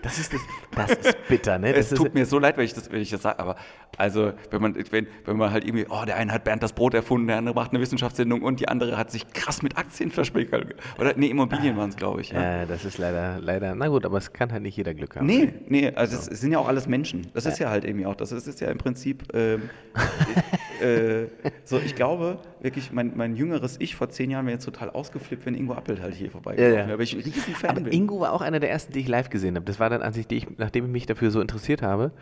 Das 0.01 0.17
ist, 0.19 0.33
das, 0.33 0.41
das 0.75 0.91
ist 0.91 1.27
bitter, 1.27 1.59
ne? 1.59 1.73
Das 1.73 1.91
es 1.91 1.97
tut 1.97 2.13
mir 2.13 2.25
so 2.25 2.39
leid, 2.39 2.57
wenn 2.57 2.65
ich 2.65 2.73
das, 2.73 2.91
wenn 2.91 3.01
ich 3.01 3.09
das 3.09 3.21
sage, 3.21 3.39
aber 3.39 3.55
also, 3.97 4.33
wenn 4.49 4.61
man, 4.61 4.75
wenn, 4.91 5.07
wenn 5.25 5.37
man 5.37 5.51
halt 5.51 5.65
irgendwie, 5.65 5.85
oh, 5.89 6.03
der 6.05 6.15
eine 6.15 6.31
hat 6.31 6.43
Bernd 6.43 6.63
das 6.63 6.73
Brot 6.73 6.93
erfunden, 6.93 7.27
der 7.27 7.37
andere 7.37 7.55
macht 7.55 7.71
eine 7.71 7.79
Wissenschaftssendung 7.79 8.41
und 8.41 8.59
die 8.59 8.67
andere 8.67 8.97
hat 8.97 9.11
sich 9.11 9.31
krass 9.33 9.61
mit 9.61 9.77
Aktien 9.77 10.09
verspielt. 10.11 10.51
Oder, 10.99 11.13
nee, 11.15 11.27
Immobilien 11.27 11.77
waren 11.77 11.89
es, 11.89 11.95
glaube 11.95 12.21
ich. 12.21 12.31
Ja. 12.31 12.59
ja. 12.59 12.65
das 12.65 12.85
ist 12.85 12.97
leider, 12.97 13.39
leider, 13.39 13.75
na 13.75 13.87
gut, 13.87 14.05
aber 14.05 14.17
es 14.17 14.33
kann 14.33 14.51
halt 14.51 14.63
nicht 14.63 14.77
jeder 14.77 14.93
Glück 14.93 15.15
haben. 15.15 15.25
Nee, 15.25 15.53
nee, 15.67 15.91
also 15.93 16.17
so. 16.17 16.31
es 16.31 16.41
sind 16.41 16.51
ja 16.51 16.59
auch 16.59 16.67
alles 16.67 16.87
Menschen. 16.87 17.27
Das 17.33 17.45
ja. 17.45 17.51
ist 17.51 17.59
ja 17.59 17.69
halt 17.69 17.85
irgendwie 17.85 18.05
auch, 18.05 18.15
das 18.15 18.31
ist 18.31 18.59
ja 18.59 18.69
im 18.69 18.77
Prinzip, 18.77 19.23
ähm, 19.33 19.69
äh, 20.81 21.27
so, 21.63 21.79
ich 21.79 21.95
glaube 21.95 22.39
wirklich, 22.61 22.91
mein, 22.91 23.11
mein 23.15 23.35
jüngeres 23.35 23.75
Ich 23.79 23.95
vor 23.95 24.09
zehn 24.09 24.31
Jahren 24.31 24.45
wäre 24.45 24.55
jetzt 24.55 24.65
total 24.65 24.89
ausgeflippt, 24.89 25.45
wenn 25.45 25.53
Ingo 25.53 25.73
Appelt 25.73 26.01
halt 26.01 26.15
hier 26.15 26.31
vorbeigelaufen 26.31 26.73
Ja, 26.73 26.79
ja. 26.81 26.87
wäre. 26.87 26.93
Aber 26.93 27.03
ich 27.03 27.13
ein 27.13 27.21
riesen 27.21 27.53
Fan 27.53 27.71
Aber 27.71 27.81
bin. 27.81 27.93
Ingo 27.93 28.19
war 28.19 28.31
auch 28.31 28.41
einer 28.41 28.59
der 28.59 28.71
ersten, 28.71 28.93
die 28.93 29.01
ich 29.01 29.07
live 29.07 29.29
gesehen 29.33 29.55
habe. 29.55 29.65
Das 29.65 29.81
war 29.81 29.89
dann, 29.89 30.01
als 30.01 30.15
ich, 30.15 30.27
die 30.27 30.37
ich 30.37 30.47
nachdem 30.57 30.85
ich 30.85 30.91
mich 30.91 31.05
dafür 31.05 31.29
so 31.29 31.41
interessiert 31.41 31.81
habe, 31.81 32.13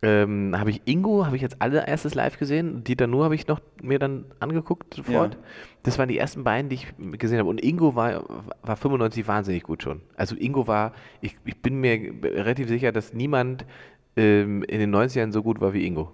ähm, 0.00 0.54
habe 0.56 0.70
ich 0.70 0.82
Ingo, 0.84 1.24
habe 1.24 1.34
ich 1.36 1.42
jetzt 1.42 1.60
allererstes 1.60 2.14
live 2.14 2.38
gesehen. 2.38 2.84
Dieter 2.84 3.06
Nuhr 3.06 3.24
habe 3.24 3.34
ich 3.34 3.48
noch 3.48 3.60
mir 3.82 3.98
dann 3.98 4.26
angeguckt 4.38 4.94
sofort. 4.94 5.34
Ja. 5.34 5.40
Das 5.82 5.98
waren 5.98 6.08
die 6.08 6.18
ersten 6.18 6.44
beiden, 6.44 6.68
die 6.68 6.76
ich 6.76 7.18
gesehen 7.18 7.38
habe. 7.38 7.48
Und 7.48 7.60
Ingo 7.64 7.96
war, 7.96 8.24
war 8.62 8.76
95 8.76 9.26
wahnsinnig 9.26 9.62
gut 9.62 9.82
schon. 9.82 10.02
Also 10.16 10.36
Ingo 10.36 10.66
war, 10.66 10.92
ich, 11.20 11.36
ich 11.44 11.60
bin 11.62 11.80
mir 11.80 12.12
relativ 12.22 12.68
sicher, 12.68 12.92
dass 12.92 13.12
niemand 13.12 13.64
ähm, 14.16 14.62
in 14.64 14.78
den 14.78 14.94
90ern 14.94 15.32
so 15.32 15.42
gut 15.42 15.60
war 15.60 15.72
wie 15.72 15.84
Ingo. 15.86 16.12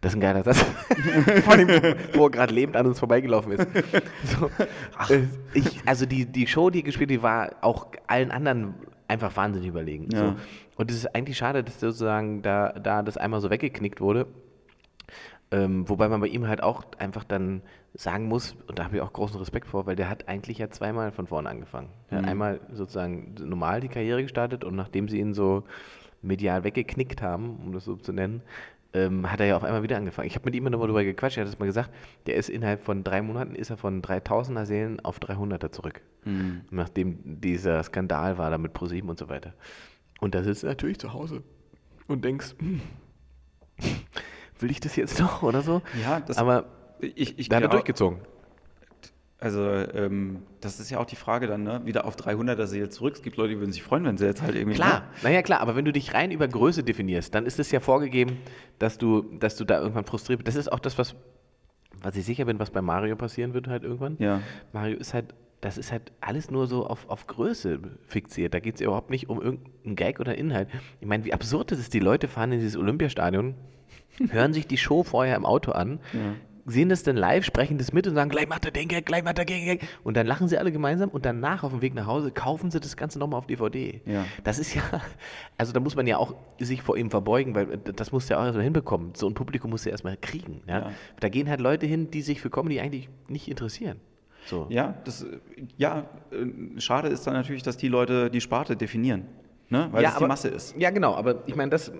Das 0.00 0.12
ist 0.12 0.16
ein 0.16 0.20
geiler 0.20 0.44
Satz. 0.44 0.62
Von 1.44 1.58
dem, 1.58 1.68
wo 2.14 2.26
er 2.26 2.30
gerade 2.30 2.52
lebend 2.52 2.76
an 2.76 2.86
uns 2.86 2.98
vorbeigelaufen 2.98 3.52
ist. 3.52 3.66
So, 4.24 4.50
ich, 5.54 5.80
also 5.84 6.06
die, 6.06 6.26
die 6.26 6.46
Show, 6.46 6.70
die 6.70 6.82
gespielt 6.82 7.10
die 7.10 7.22
war 7.22 7.56
auch 7.60 7.88
allen 8.06 8.30
anderen 8.30 8.74
einfach 9.08 9.36
wahnsinnig 9.36 9.68
überlegen. 9.68 10.08
Ja. 10.12 10.18
So. 10.18 10.36
Und 10.76 10.90
es 10.90 10.98
ist 10.98 11.14
eigentlich 11.14 11.36
schade, 11.36 11.62
dass 11.64 11.80
sozusagen 11.80 12.42
da, 12.42 12.70
da 12.72 13.02
das 13.02 13.16
einmal 13.16 13.40
so 13.40 13.50
weggeknickt 13.50 14.00
wurde. 14.00 14.26
Ähm, 15.52 15.88
wobei 15.88 16.08
man 16.08 16.20
bei 16.20 16.26
ihm 16.26 16.48
halt 16.48 16.62
auch 16.62 16.84
einfach 16.98 17.22
dann 17.22 17.62
sagen 17.94 18.26
muss, 18.26 18.56
und 18.66 18.78
da 18.78 18.84
habe 18.84 18.96
ich 18.96 19.02
auch 19.02 19.12
großen 19.12 19.38
Respekt 19.38 19.68
vor, 19.68 19.86
weil 19.86 19.94
der 19.96 20.10
hat 20.10 20.28
eigentlich 20.28 20.58
ja 20.58 20.70
zweimal 20.70 21.12
von 21.12 21.26
vorne 21.28 21.48
angefangen. 21.48 21.88
Hat 22.10 22.22
Mhm. 22.22 22.28
einmal 22.28 22.60
sozusagen 22.72 23.34
normal 23.40 23.80
die 23.80 23.88
Karriere 23.88 24.22
gestartet 24.22 24.64
und 24.64 24.74
nachdem 24.74 25.08
sie 25.08 25.20
ihn 25.20 25.34
so 25.34 25.62
medial 26.20 26.64
weggeknickt 26.64 27.22
haben, 27.22 27.56
um 27.64 27.72
das 27.72 27.84
so 27.84 27.94
zu 27.96 28.12
nennen, 28.12 28.42
ähm, 28.92 29.30
hat 29.30 29.40
er 29.40 29.46
ja 29.46 29.56
auf 29.56 29.64
einmal 29.64 29.82
wieder 29.82 29.96
angefangen. 29.96 30.28
Ich 30.28 30.34
habe 30.34 30.44
mit 30.46 30.54
ihm 30.54 30.66
immer 30.66 30.76
darüber 30.76 31.04
gequatscht, 31.04 31.36
er 31.36 31.44
hat 31.44 31.52
es 31.52 31.58
mal 31.58 31.66
gesagt, 31.66 31.90
der 32.26 32.36
ist 32.36 32.48
innerhalb 32.48 32.82
von 32.82 33.04
drei 33.04 33.22
Monaten 33.22 33.54
ist 33.54 33.70
er 33.70 33.76
von 33.76 34.02
3000er 34.02 34.64
Seelen 34.64 35.00
auf 35.00 35.18
300er 35.18 35.70
zurück. 35.72 36.00
Mhm. 36.24 36.62
Nachdem 36.70 37.40
dieser 37.40 37.82
Skandal 37.82 38.38
war 38.38 38.50
da 38.50 38.58
mit 38.58 38.72
ProSieben 38.72 39.10
und 39.10 39.18
so 39.18 39.28
weiter. 39.28 39.54
Und 40.20 40.34
da 40.34 40.42
sitzt 40.42 40.62
du 40.62 40.66
natürlich 40.66 40.98
zu 40.98 41.12
Hause 41.12 41.42
und 42.06 42.24
denkst, 42.24 42.54
hm, 42.58 42.80
will 44.58 44.70
ich 44.70 44.80
das 44.80 44.96
jetzt 44.96 45.20
noch 45.20 45.42
oder 45.42 45.62
so? 45.62 45.82
Ja, 46.02 46.20
das, 46.20 46.38
Aber 46.38 46.66
ich, 47.00 47.38
ich 47.38 47.48
da 47.48 47.56
hat 47.56 47.64
er 47.64 47.68
durchgezogen. 47.68 48.20
Also, 49.46 49.62
ähm, 49.62 50.42
das 50.60 50.80
ist 50.80 50.90
ja 50.90 50.98
auch 50.98 51.04
die 51.04 51.14
Frage 51.14 51.46
dann, 51.46 51.62
ne? 51.62 51.80
Wieder 51.84 52.04
auf 52.04 52.16
300er 52.16 52.66
Seele 52.66 52.88
zurück. 52.88 53.14
Es 53.14 53.22
gibt 53.22 53.36
Leute, 53.36 53.50
die 53.50 53.60
würden 53.60 53.70
sich 53.70 53.84
freuen, 53.84 54.04
wenn 54.04 54.16
sie 54.16 54.26
jetzt 54.26 54.42
halt 54.42 54.56
irgendwie. 54.56 54.74
Klar, 54.74 55.04
naja 55.22 55.40
klar, 55.42 55.60
aber 55.60 55.76
wenn 55.76 55.84
du 55.84 55.92
dich 55.92 56.14
rein 56.14 56.32
über 56.32 56.48
Größe 56.48 56.82
definierst, 56.82 57.32
dann 57.32 57.46
ist 57.46 57.60
es 57.60 57.70
ja 57.70 57.78
vorgegeben, 57.78 58.38
dass 58.80 58.98
du, 58.98 59.22
dass 59.38 59.54
du 59.54 59.64
da 59.64 59.80
irgendwann 59.80 60.04
frustriert 60.04 60.42
bist. 60.42 60.48
Das 60.48 60.56
ist 60.56 60.72
auch 60.72 60.80
das, 60.80 60.98
was, 60.98 61.14
was 62.02 62.16
ich 62.16 62.24
sicher 62.24 62.44
bin, 62.44 62.58
was 62.58 62.70
bei 62.70 62.82
Mario 62.82 63.14
passieren 63.14 63.54
wird 63.54 63.68
halt 63.68 63.84
irgendwann. 63.84 64.16
Ja. 64.18 64.40
Mario 64.72 64.96
ist 64.96 65.14
halt, 65.14 65.32
das 65.60 65.78
ist 65.78 65.92
halt 65.92 66.10
alles 66.20 66.50
nur 66.50 66.66
so 66.66 66.84
auf, 66.84 67.08
auf 67.08 67.28
Größe 67.28 67.78
fixiert. 68.08 68.52
Da 68.52 68.58
geht 68.58 68.74
es 68.74 68.80
überhaupt 68.80 69.10
nicht 69.10 69.28
um 69.28 69.40
irgendeinen 69.40 69.94
Gag 69.94 70.18
oder 70.18 70.36
Inhalt. 70.36 70.68
Ich 71.00 71.06
meine, 71.06 71.24
wie 71.24 71.32
absurd 71.32 71.70
ist 71.70 71.78
es, 71.78 71.88
die 71.88 72.00
Leute 72.00 72.26
fahren 72.26 72.50
in 72.50 72.58
dieses 72.58 72.76
Olympiastadion, 72.76 73.54
hören 74.30 74.52
sich 74.52 74.66
die 74.66 74.76
Show 74.76 75.04
vorher 75.04 75.36
im 75.36 75.46
Auto 75.46 75.70
an, 75.70 76.00
sehen 76.66 76.88
das 76.88 77.02
dann 77.02 77.16
live, 77.16 77.44
sprechen 77.44 77.78
das 77.78 77.92
mit 77.92 78.06
und 78.06 78.14
sagen, 78.14 78.28
gleich 78.28 78.48
macht 78.48 78.64
er 78.64 78.70
den 78.70 78.88
Gag, 78.88 79.06
gleich 79.06 79.22
macht 79.22 79.38
er 79.38 79.44
den 79.44 79.64
Gag. 79.64 79.86
Und 80.04 80.16
dann 80.16 80.26
lachen 80.26 80.48
sie 80.48 80.58
alle 80.58 80.72
gemeinsam 80.72 81.08
und 81.10 81.24
danach 81.24 81.62
auf 81.62 81.72
dem 81.72 81.80
Weg 81.80 81.94
nach 81.94 82.06
Hause 82.06 82.30
kaufen 82.32 82.70
sie 82.70 82.80
das 82.80 82.96
Ganze 82.96 83.18
nochmal 83.18 83.38
auf 83.38 83.46
DVD. 83.46 84.00
Ja. 84.04 84.24
Das 84.44 84.58
ist 84.58 84.74
ja, 84.74 84.82
also 85.58 85.72
da 85.72 85.80
muss 85.80 85.94
man 85.96 86.06
ja 86.06 86.18
auch 86.18 86.34
sich 86.58 86.82
vor 86.82 86.96
ihm 86.96 87.10
verbeugen, 87.10 87.54
weil 87.54 87.78
das 87.78 88.12
muss 88.12 88.28
ja 88.28 88.38
auch 88.38 88.44
erstmal 88.44 88.64
hinbekommen. 88.64 89.12
So 89.14 89.28
ein 89.28 89.34
Publikum 89.34 89.70
muss 89.70 89.84
ja 89.84 89.92
erstmal 89.92 90.16
kriegen. 90.16 90.62
Ja? 90.66 90.78
Ja. 90.80 90.90
Da 91.20 91.28
gehen 91.28 91.48
halt 91.48 91.60
Leute 91.60 91.86
hin, 91.86 92.10
die 92.10 92.22
sich 92.22 92.40
für 92.40 92.50
Comedy 92.50 92.80
eigentlich 92.80 93.08
nicht 93.28 93.48
interessieren. 93.48 94.00
So. 94.46 94.66
Ja, 94.68 94.94
das, 95.04 95.26
ja, 95.76 96.08
äh, 96.30 96.80
schade 96.80 97.08
ist 97.08 97.26
dann 97.26 97.34
natürlich, 97.34 97.62
dass 97.62 97.76
die 97.76 97.88
Leute 97.88 98.30
die 98.30 98.40
Sparte 98.40 98.76
definieren. 98.76 99.26
Ne? 99.68 99.88
Weil 99.90 100.02
ja, 100.04 100.10
die 100.10 100.16
aber- 100.16 100.28
Masse 100.28 100.48
ist. 100.48 100.76
Ja, 100.78 100.90
genau, 100.90 101.14
aber 101.14 101.42
ich 101.46 101.56
meine, 101.56 101.70
das 101.70 101.90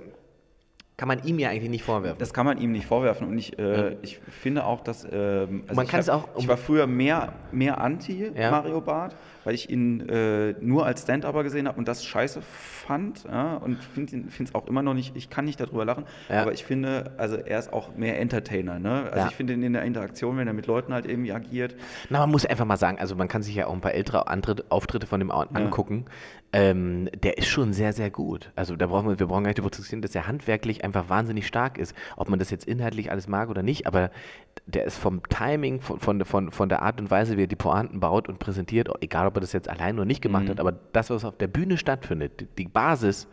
kann 0.96 1.08
man 1.08 1.22
ihm 1.24 1.38
ja 1.38 1.50
eigentlich 1.50 1.70
nicht 1.70 1.84
vorwerfen. 1.84 2.18
Das 2.18 2.32
kann 2.32 2.46
man 2.46 2.58
ihm 2.58 2.72
nicht 2.72 2.86
vorwerfen. 2.86 3.28
Und 3.28 3.36
ich, 3.36 3.58
äh, 3.58 3.96
ich 4.02 4.18
finde 4.18 4.64
auch, 4.64 4.80
dass. 4.82 5.04
Ähm, 5.04 5.62
also 5.64 5.74
Man 5.74 5.84
ich 5.84 5.90
kann 5.90 6.00
es 6.00 6.08
auch- 6.08 6.28
Ich 6.38 6.48
war 6.48 6.56
früher 6.56 6.86
mehr, 6.86 7.32
mehr 7.52 7.80
anti 7.80 8.30
Ja. 8.34 8.50
Mario 8.50 8.80
Barth, 8.80 9.14
weil 9.46 9.54
ich 9.54 9.70
ihn 9.70 10.00
äh, 10.08 10.54
nur 10.60 10.84
als 10.86 11.02
Stand-Upper 11.02 11.44
gesehen 11.44 11.68
habe 11.68 11.78
und 11.78 11.86
das 11.86 12.04
scheiße 12.04 12.42
fand. 12.42 13.22
Ja, 13.30 13.54
und 13.54 13.76
finde 13.76 14.24
es 14.42 14.54
auch 14.56 14.66
immer 14.66 14.82
noch 14.82 14.92
nicht. 14.92 15.14
Ich 15.16 15.30
kann 15.30 15.44
nicht 15.44 15.60
darüber 15.60 15.84
lachen, 15.84 16.04
Ja. 16.28 16.42
aber 16.42 16.52
ich 16.52 16.64
finde, 16.64 17.12
also 17.16 17.36
er 17.36 17.60
ist 17.60 17.72
auch 17.72 17.94
mehr 17.94 18.18
Entertainer. 18.18 18.80
Ne? 18.80 19.04
Also 19.04 19.18
Ja. 19.18 19.26
ich 19.28 19.36
finde 19.36 19.52
ihn 19.52 19.62
in 19.62 19.72
der 19.72 19.82
Interaktion, 19.82 20.36
wenn 20.36 20.48
er 20.48 20.52
mit 20.52 20.66
Leuten 20.66 20.92
halt 20.92 21.06
irgendwie 21.06 21.30
agiert. 21.32 21.76
Na, 22.10 22.18
man 22.18 22.30
muss 22.32 22.44
einfach 22.44 22.64
mal 22.64 22.76
sagen, 22.76 22.98
also 22.98 23.14
man 23.14 23.28
kann 23.28 23.44
sich 23.44 23.54
ja 23.54 23.68
auch 23.68 23.72
ein 23.72 23.80
paar 23.80 23.94
ältere 23.94 24.26
Antritt, 24.26 24.68
Auftritte 24.72 25.06
von 25.06 25.20
dem 25.20 25.30
angucken. 25.30 26.06
Ähm, 26.52 27.08
der 27.22 27.38
ist 27.38 27.46
schon 27.48 27.72
sehr, 27.72 27.92
sehr 27.92 28.10
gut. 28.10 28.50
Also 28.56 28.74
da 28.76 28.86
brauchen 28.86 29.08
wir, 29.08 29.18
wir 29.18 29.26
brauchen 29.26 29.44
gar 29.44 29.48
nicht 29.50 29.58
darüber 29.58 29.70
zu 29.70 29.80
diskutieren, 29.82 30.02
dass 30.02 30.14
er 30.14 30.26
handwerklich 30.26 30.82
einfach 30.84 31.08
wahnsinnig 31.08 31.46
stark 31.46 31.78
ist. 31.78 31.94
Ob 32.16 32.28
man 32.30 32.38
das 32.40 32.50
jetzt 32.50 32.66
inhaltlich 32.66 33.10
alles 33.12 33.28
mag 33.28 33.48
oder 33.48 33.62
nicht, 33.62 33.86
aber 33.86 34.10
der 34.64 34.84
ist 34.86 34.96
vom 34.96 35.22
Timing, 35.28 35.80
von, 35.80 36.00
von, 36.00 36.24
von, 36.24 36.50
von 36.50 36.68
der 36.68 36.82
Art 36.82 37.00
und 37.00 37.10
Weise, 37.10 37.36
wie 37.36 37.42
er 37.44 37.46
die 37.46 37.56
Pointen 37.56 38.00
baut 38.00 38.28
und 38.28 38.38
präsentiert, 38.38 38.88
egal 39.00 39.26
ob 39.26 39.35
er 39.36 39.40
das 39.40 39.52
jetzt 39.52 39.68
allein 39.68 39.96
oder 39.96 40.04
nicht 40.06 40.22
gemacht 40.22 40.48
hat, 40.48 40.60
aber 40.60 40.72
das, 40.92 41.10
was 41.10 41.24
auf 41.24 41.36
der 41.36 41.48
Bühne 41.48 41.76
stattfindet, 41.78 42.46
die, 42.58 42.66
Basis, 42.68 43.28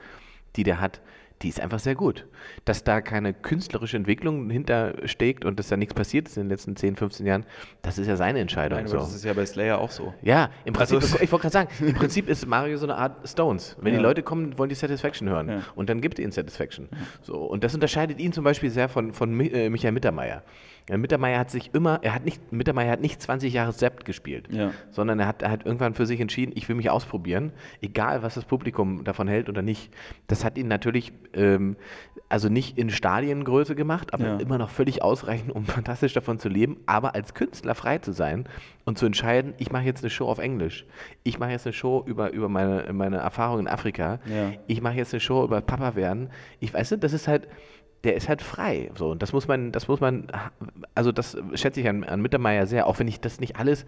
die 0.56 0.64
der 0.64 0.80
hat, 0.80 1.02
die 1.42 1.50
ist 1.50 1.60
einfach 1.60 1.80
sehr 1.80 1.96
gut. 1.96 2.26
Dass 2.64 2.86
da 2.86 3.02
keine 3.02 3.34
künstlerische 3.34 3.98
Entwicklung 3.98 4.50
hintersteckt 4.50 5.44
und 5.44 5.60
dass 5.60 5.68
da 5.68 5.76
nichts 5.76 5.94
passiert 5.94 6.28
ist 6.30 6.38
in 6.38 6.44
den 6.44 6.50
letzten 6.50 6.76
10, 6.78 6.96
15 6.96 7.26
Jahren, 7.26 7.46
das 7.82 7.98
ist 7.98 8.08
ja 8.08 8.16
seine 8.16 8.40
Entscheidung. 8.40 8.78
Nein, 8.80 8.88
so. 8.88 8.96
das 8.98 9.14
ist 9.14 9.26
ja 9.26 9.34
bei 9.34 9.46
Slayer 9.46 9.78
auch 9.80 9.92
so. 9.92 10.14
Ja, 10.22 10.52
im 10.64 10.74
Prinzip, 10.74 11.02
Also- 11.02 11.20
ich 11.20 11.32
wollte 11.34 11.50
gerade 11.50 11.54
sagen, 11.54 11.70
im 11.86 11.94
Prinzip 11.96 12.30
ist 12.30 12.46
Mario 12.48 12.78
so 12.78 12.86
eine 12.86 12.96
Art 12.96 13.28
Stones. 13.28 13.76
Wenn 13.82 13.94
Ja. 13.94 14.00
die 14.00 14.04
Leute 14.04 14.24
kommen, 14.24 14.58
wollen 14.58 14.70
die 14.70 14.76
Satisfaction 14.76 15.28
hören. 15.28 15.50
Ja. 15.50 15.62
Und 15.76 15.90
dann 15.90 16.00
gibt 16.00 16.18
ihnen 16.18 16.32
Satisfaction. 16.32 16.88
So, 17.22 17.36
und 17.44 17.64
das 17.66 17.74
unterscheidet 17.74 18.20
ihn 18.20 18.32
zum 18.32 18.46
Beispiel 18.46 18.70
sehr 18.70 18.88
von, 18.88 19.12
von 19.12 19.38
äh, 19.42 19.70
Michael 19.70 19.92
Mittermeier. 19.92 20.44
Ja, 20.90 20.98
Mittermeier 20.98 21.40
hat 21.40 21.50
sich 21.50 21.74
immer, 21.74 22.00
er 22.02 22.14
hat 22.14 22.26
nicht, 22.26 22.52
Mittermeier 22.52 22.92
hat 22.92 23.00
nicht 23.00 23.22
20 23.22 23.54
Jahre 23.54 23.72
Sept 23.72 24.04
gespielt, 24.04 24.50
Ja. 24.52 24.72
sondern 24.92 25.18
er 25.20 25.28
hat, 25.28 25.42
er 25.42 25.50
hat 25.50 25.66
irgendwann 25.66 25.94
für 25.94 26.06
sich 26.06 26.20
entschieden, 26.20 26.52
ich 26.56 26.68
will 26.68 26.76
mich 26.76 26.90
ausprobieren, 26.90 27.54
egal 27.82 28.22
was 28.22 28.34
das 28.36 28.44
Publikum 28.44 29.06
davon 29.06 29.30
hält 29.30 29.48
oder 29.48 29.62
nicht. 29.62 29.94
Das 30.28 30.44
hat 30.44 30.58
ihn 30.58 30.68
natürlich, 30.68 31.14
ähm, 31.34 31.78
also 32.28 32.50
nicht 32.50 32.78
in 32.78 32.90
Stadiengröße 32.90 33.76
gemacht, 33.76 34.14
aber 34.14 34.26
Ja. 34.26 34.38
immer 34.38 34.58
noch 34.58 34.70
völlig 34.70 35.02
ausreichend, 35.02 35.52
um 35.56 35.64
fantastisch 35.86 36.12
davon 36.14 36.38
zu 36.40 36.50
leben, 36.50 36.78
aber 36.86 37.16
als 37.16 37.34
Künstler 37.34 37.76
frei 37.76 38.00
zu 38.00 38.12
sein 38.12 38.46
und 38.84 38.98
zu 38.98 39.06
entscheiden, 39.06 39.54
ich 39.60 39.72
mache 39.72 39.86
jetzt 39.86 40.04
eine 40.04 40.10
Show 40.10 40.28
auf 40.28 40.40
Englisch, 40.40 40.86
ich 41.24 41.40
mache 41.40 41.52
jetzt 41.52 41.66
eine 41.66 41.74
Show 41.74 42.04
über, 42.06 42.34
über 42.34 42.50
meine, 42.50 42.92
meine 42.92 43.18
Erfahrung 43.18 43.62
in 43.62 43.68
Afrika, 43.70 44.20
ich 44.68 44.82
mache 44.82 44.96
jetzt 44.96 45.14
eine 45.14 45.22
Show 45.22 45.46
über 45.46 45.62
Papa 45.62 45.96
werden. 45.96 46.30
Ich 46.60 46.74
weiß 46.74 46.92
nicht, 46.92 47.04
das 47.06 47.14
ist 47.14 47.28
halt, 47.30 47.48
der 48.04 48.16
ist 48.16 48.30
halt 48.30 48.42
frei. 48.42 48.92
So, 48.96 49.12
und 49.12 49.22
das 49.22 49.34
muss 49.34 49.48
man, 49.48 49.72
das 49.72 49.88
muss 49.88 50.00
man, 50.00 50.28
also 50.94 51.12
das 51.12 51.38
schätze 51.56 51.82
ich 51.82 51.88
an, 51.88 52.04
an 52.04 52.22
Mittermeier 52.22 52.68
sehr, 52.68 52.88
auch 52.88 53.00
wenn 53.00 53.08
ich 53.08 53.22
das 53.22 53.40
nicht 53.40 53.56
alles 53.56 53.86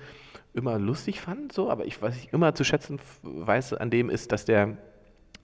immer 0.53 0.80
lustig 0.80 1.20
fand, 1.20 1.51
so, 1.51 1.70
aber 1.70 1.86
ich, 1.86 2.01
was 2.01 2.16
ich 2.16 2.32
immer 2.32 2.55
zu 2.55 2.63
schätzen 2.63 2.99
weiß 3.24 3.74
an 3.74 3.89
dem 3.89 4.09
ist, 4.09 4.32
dass 4.32 4.45
der 4.45 4.78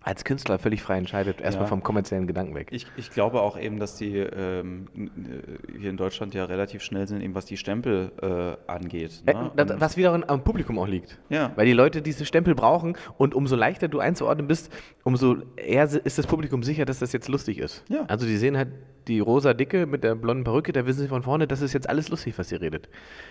als 0.04 0.24
Künstler 0.24 0.58
völlig 0.58 0.82
frei 0.82 0.97
entscheidet, 0.97 1.41
erstmal 1.41 1.66
Ja. 1.66 1.70
vom 1.70 1.84
kommerziellen 1.84 2.26
Gedanken 2.26 2.56
weg. 2.56 2.70
Ich, 2.72 2.88
ich 2.97 3.12
glaube 3.12 3.41
auch 3.41 3.58
eben, 3.60 3.80
dass 3.80 3.97
die 3.97 4.18
ähm, 4.18 4.88
äh, 4.95 5.78
hier 5.80 5.89
in 5.91 5.97
Deutschland 5.97 6.34
ja 6.34 6.45
relativ 6.45 6.82
schnell 6.82 7.08
sind, 7.08 7.22
eben 7.22 7.36
was 7.36 7.45
die 7.45 7.58
Stempel 7.58 8.12
äh, 8.22 8.70
angeht. 8.72 9.22
Äh, 9.28 9.34
Ne? 9.34 9.52
Und- 9.56 9.80
was 9.80 9.97
wiederum 9.97 10.24
am 10.24 10.43
Publikum 10.43 10.80
auch 10.80 10.88
liegt. 10.88 11.20
Ja. 11.30 11.52
Weil 11.56 11.68
die 11.68 11.74
Leute 11.74 12.02
diese 12.02 12.26
Stempel 12.26 12.56
brauchen 12.56 12.97
und 13.18 13.36
umso 13.36 13.56
leichter 13.56 13.88
du 13.88 13.99
einzuordnen 13.99 14.47
bist, 14.47 14.72
umso 15.04 15.38
eher 15.56 15.84
ist 15.84 16.18
das 16.18 16.26
Publikum 16.26 16.64
sicher, 16.64 16.86
dass 16.86 16.99
das 16.99 17.12
jetzt 17.14 17.28
lustig 17.28 17.60
ist. 17.60 17.84
Ja. 17.88 18.06
Also 18.08 18.26
die 18.26 18.38
sehen 18.38 18.58
halt 18.58 18.70
die 19.08 19.20
rosa 19.20 19.54
Dicke 19.54 19.86
mit 19.86 20.04
der 20.04 20.16
blonden 20.16 20.43
Perücke, 20.43 20.72
da 20.72 20.86
wissen 20.86 21.02
sie 21.02 21.08
von 21.08 21.24
vorne, 21.24 21.47
das 21.47 21.62
ist 21.62 21.74
jetzt 21.74 21.89
alles 21.89 22.10
lustig, 22.10 22.34
was 22.38 22.49
sie 22.49 22.56
redet. 22.56 22.89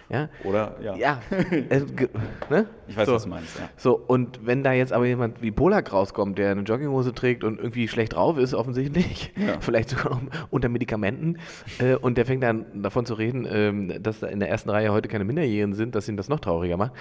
Ja. 0.09 0.29
Oder, 0.45 0.77
ja. 0.83 0.97
Ja. 0.97 1.23
ne? 2.51 2.67
Ich 2.89 2.97
weiß, 2.97 3.07
so. 3.07 3.15
was 3.15 3.25
du 3.25 3.29
meinst, 3.29 3.59
ja. 3.59 3.69
So, 3.77 3.97
und 3.97 4.45
wenn 4.45 4.63
da 4.63 4.73
jetzt 4.73 4.93
aber 4.93 5.07
jemand 5.07 5.43
wie 5.43 5.51
Polak 5.51 5.93
rauskommt, 5.93 6.39
der 6.39 6.51
eine 6.51 6.63
Jogginghose 6.63 7.15
trägt 7.15 7.45
und 7.45 7.59
irgendwie 7.59 7.89
schlecht 7.89 8.15
drauf 8.15 8.37
ist, 8.39 8.55
offensichtlich, 8.55 9.33
Ja. 9.37 9.57
vielleicht 9.61 9.91
sogar 9.91 10.11
noch 10.15 10.21
unter 10.51 10.69
Medikamenten, 10.69 11.39
äh, 11.79 11.95
und 11.95 12.19
der 12.19 12.27
fängt 12.27 12.43
dann 12.43 12.83
davon 12.83 13.07
zu 13.07 13.15
reden, 13.15 13.47
ähm, 13.51 14.03
dass 14.03 14.21
da 14.21 14.27
in 14.27 14.41
der 14.41 14.49
ersten 14.49 14.71
Reihe 14.71 14.93
heute 14.93 15.09
keine 15.09 15.25
Minderjährigen 15.25 15.75
sind, 15.75 15.95
dass 15.95 16.09
ihn 16.09 16.17
das 16.17 16.29
noch 16.29 16.41
trauriger 16.41 16.77
macht, 16.77 16.93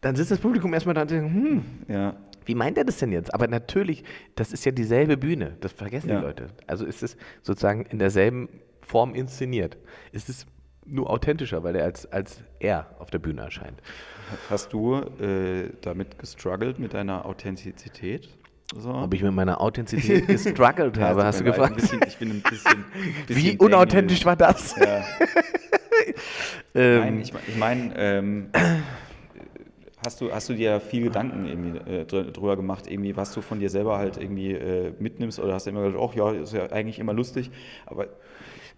dann 0.00 0.16
sitzt 0.16 0.30
das 0.30 0.38
Publikum 0.38 0.72
erstmal 0.72 0.94
da 0.94 1.02
und 1.02 1.10
denkt, 1.10 1.34
hm, 1.34 1.62
Ja. 1.88 2.14
Wie 2.44 2.54
meint 2.54 2.78
er 2.78 2.84
das 2.84 2.98
denn 2.98 3.12
jetzt? 3.12 3.32
Aber 3.34 3.48
natürlich, 3.48 4.04
das 4.34 4.52
ist 4.52 4.64
ja 4.64 4.72
dieselbe 4.72 5.16
Bühne, 5.16 5.56
das 5.60 5.72
vergessen 5.72 6.10
Ja. 6.10 6.20
die 6.20 6.26
Leute. 6.26 6.48
Also 6.66 6.84
ist 6.84 7.02
es 7.02 7.16
sozusagen 7.42 7.84
in 7.86 7.98
derselben 7.98 8.48
Form 8.80 9.14
inszeniert. 9.14 9.76
Ist 10.12 10.28
es 10.28 10.46
nur 10.84 11.08
authentischer, 11.10 11.62
weil 11.62 11.76
er 11.76 11.84
als, 11.84 12.06
als 12.12 12.40
er 12.58 12.94
auf 12.98 13.10
der 13.10 13.18
Bühne 13.18 13.42
erscheint. 13.42 13.80
Hast 14.48 14.72
du 14.72 14.96
äh, 14.96 15.70
damit 15.82 16.18
gestruggelt, 16.18 16.78
mit 16.78 16.94
deiner 16.94 17.26
Authentizität? 17.26 18.28
So. 18.76 18.90
Ob 18.94 19.12
ich 19.14 19.22
mit 19.22 19.32
meiner 19.32 19.60
Authentizität 19.60 20.26
gestruggelt 20.28 20.96
ja, 20.96 21.08
habe, 21.08 21.24
hast 21.24 21.40
du 21.40 21.44
gefragt? 21.44 21.76
Bisschen, 21.76 22.00
ich 22.06 22.16
bin 22.18 22.30
ein 22.30 22.42
bisschen. 22.42 22.84
bisschen 23.26 23.42
Wie 23.42 23.58
unauthentisch 23.58 24.24
war 24.24 24.36
das? 24.36 24.76
Ja. 24.76 25.04
ähm, 26.74 27.00
Nein, 27.00 27.20
ich, 27.20 27.32
ich 27.48 27.56
meine, 27.56 27.92
ähm, 27.96 28.50
hast, 30.04 30.20
du, 30.20 30.32
hast 30.32 30.48
du 30.48 30.54
dir 30.54 30.80
viel 30.80 31.02
Gedanken 31.02 31.46
irgendwie 31.46 31.78
äh, 31.90 32.04
drüber 32.04 32.56
gemacht, 32.56 32.86
irgendwie, 32.86 33.16
was 33.16 33.32
du 33.32 33.40
von 33.40 33.58
dir 33.58 33.70
selber 33.70 33.98
halt 33.98 34.16
irgendwie 34.16 34.52
äh, 34.52 34.92
mitnimmst? 34.98 35.38
Oder 35.38 35.54
hast 35.54 35.66
du 35.66 35.70
immer 35.70 35.82
gesagt, 35.82 36.02
ach 36.02 36.14
ja, 36.14 36.32
ist 36.32 36.52
ja 36.52 36.66
eigentlich 36.70 36.98
immer 36.98 37.12
lustig, 37.12 37.50
aber 37.86 38.08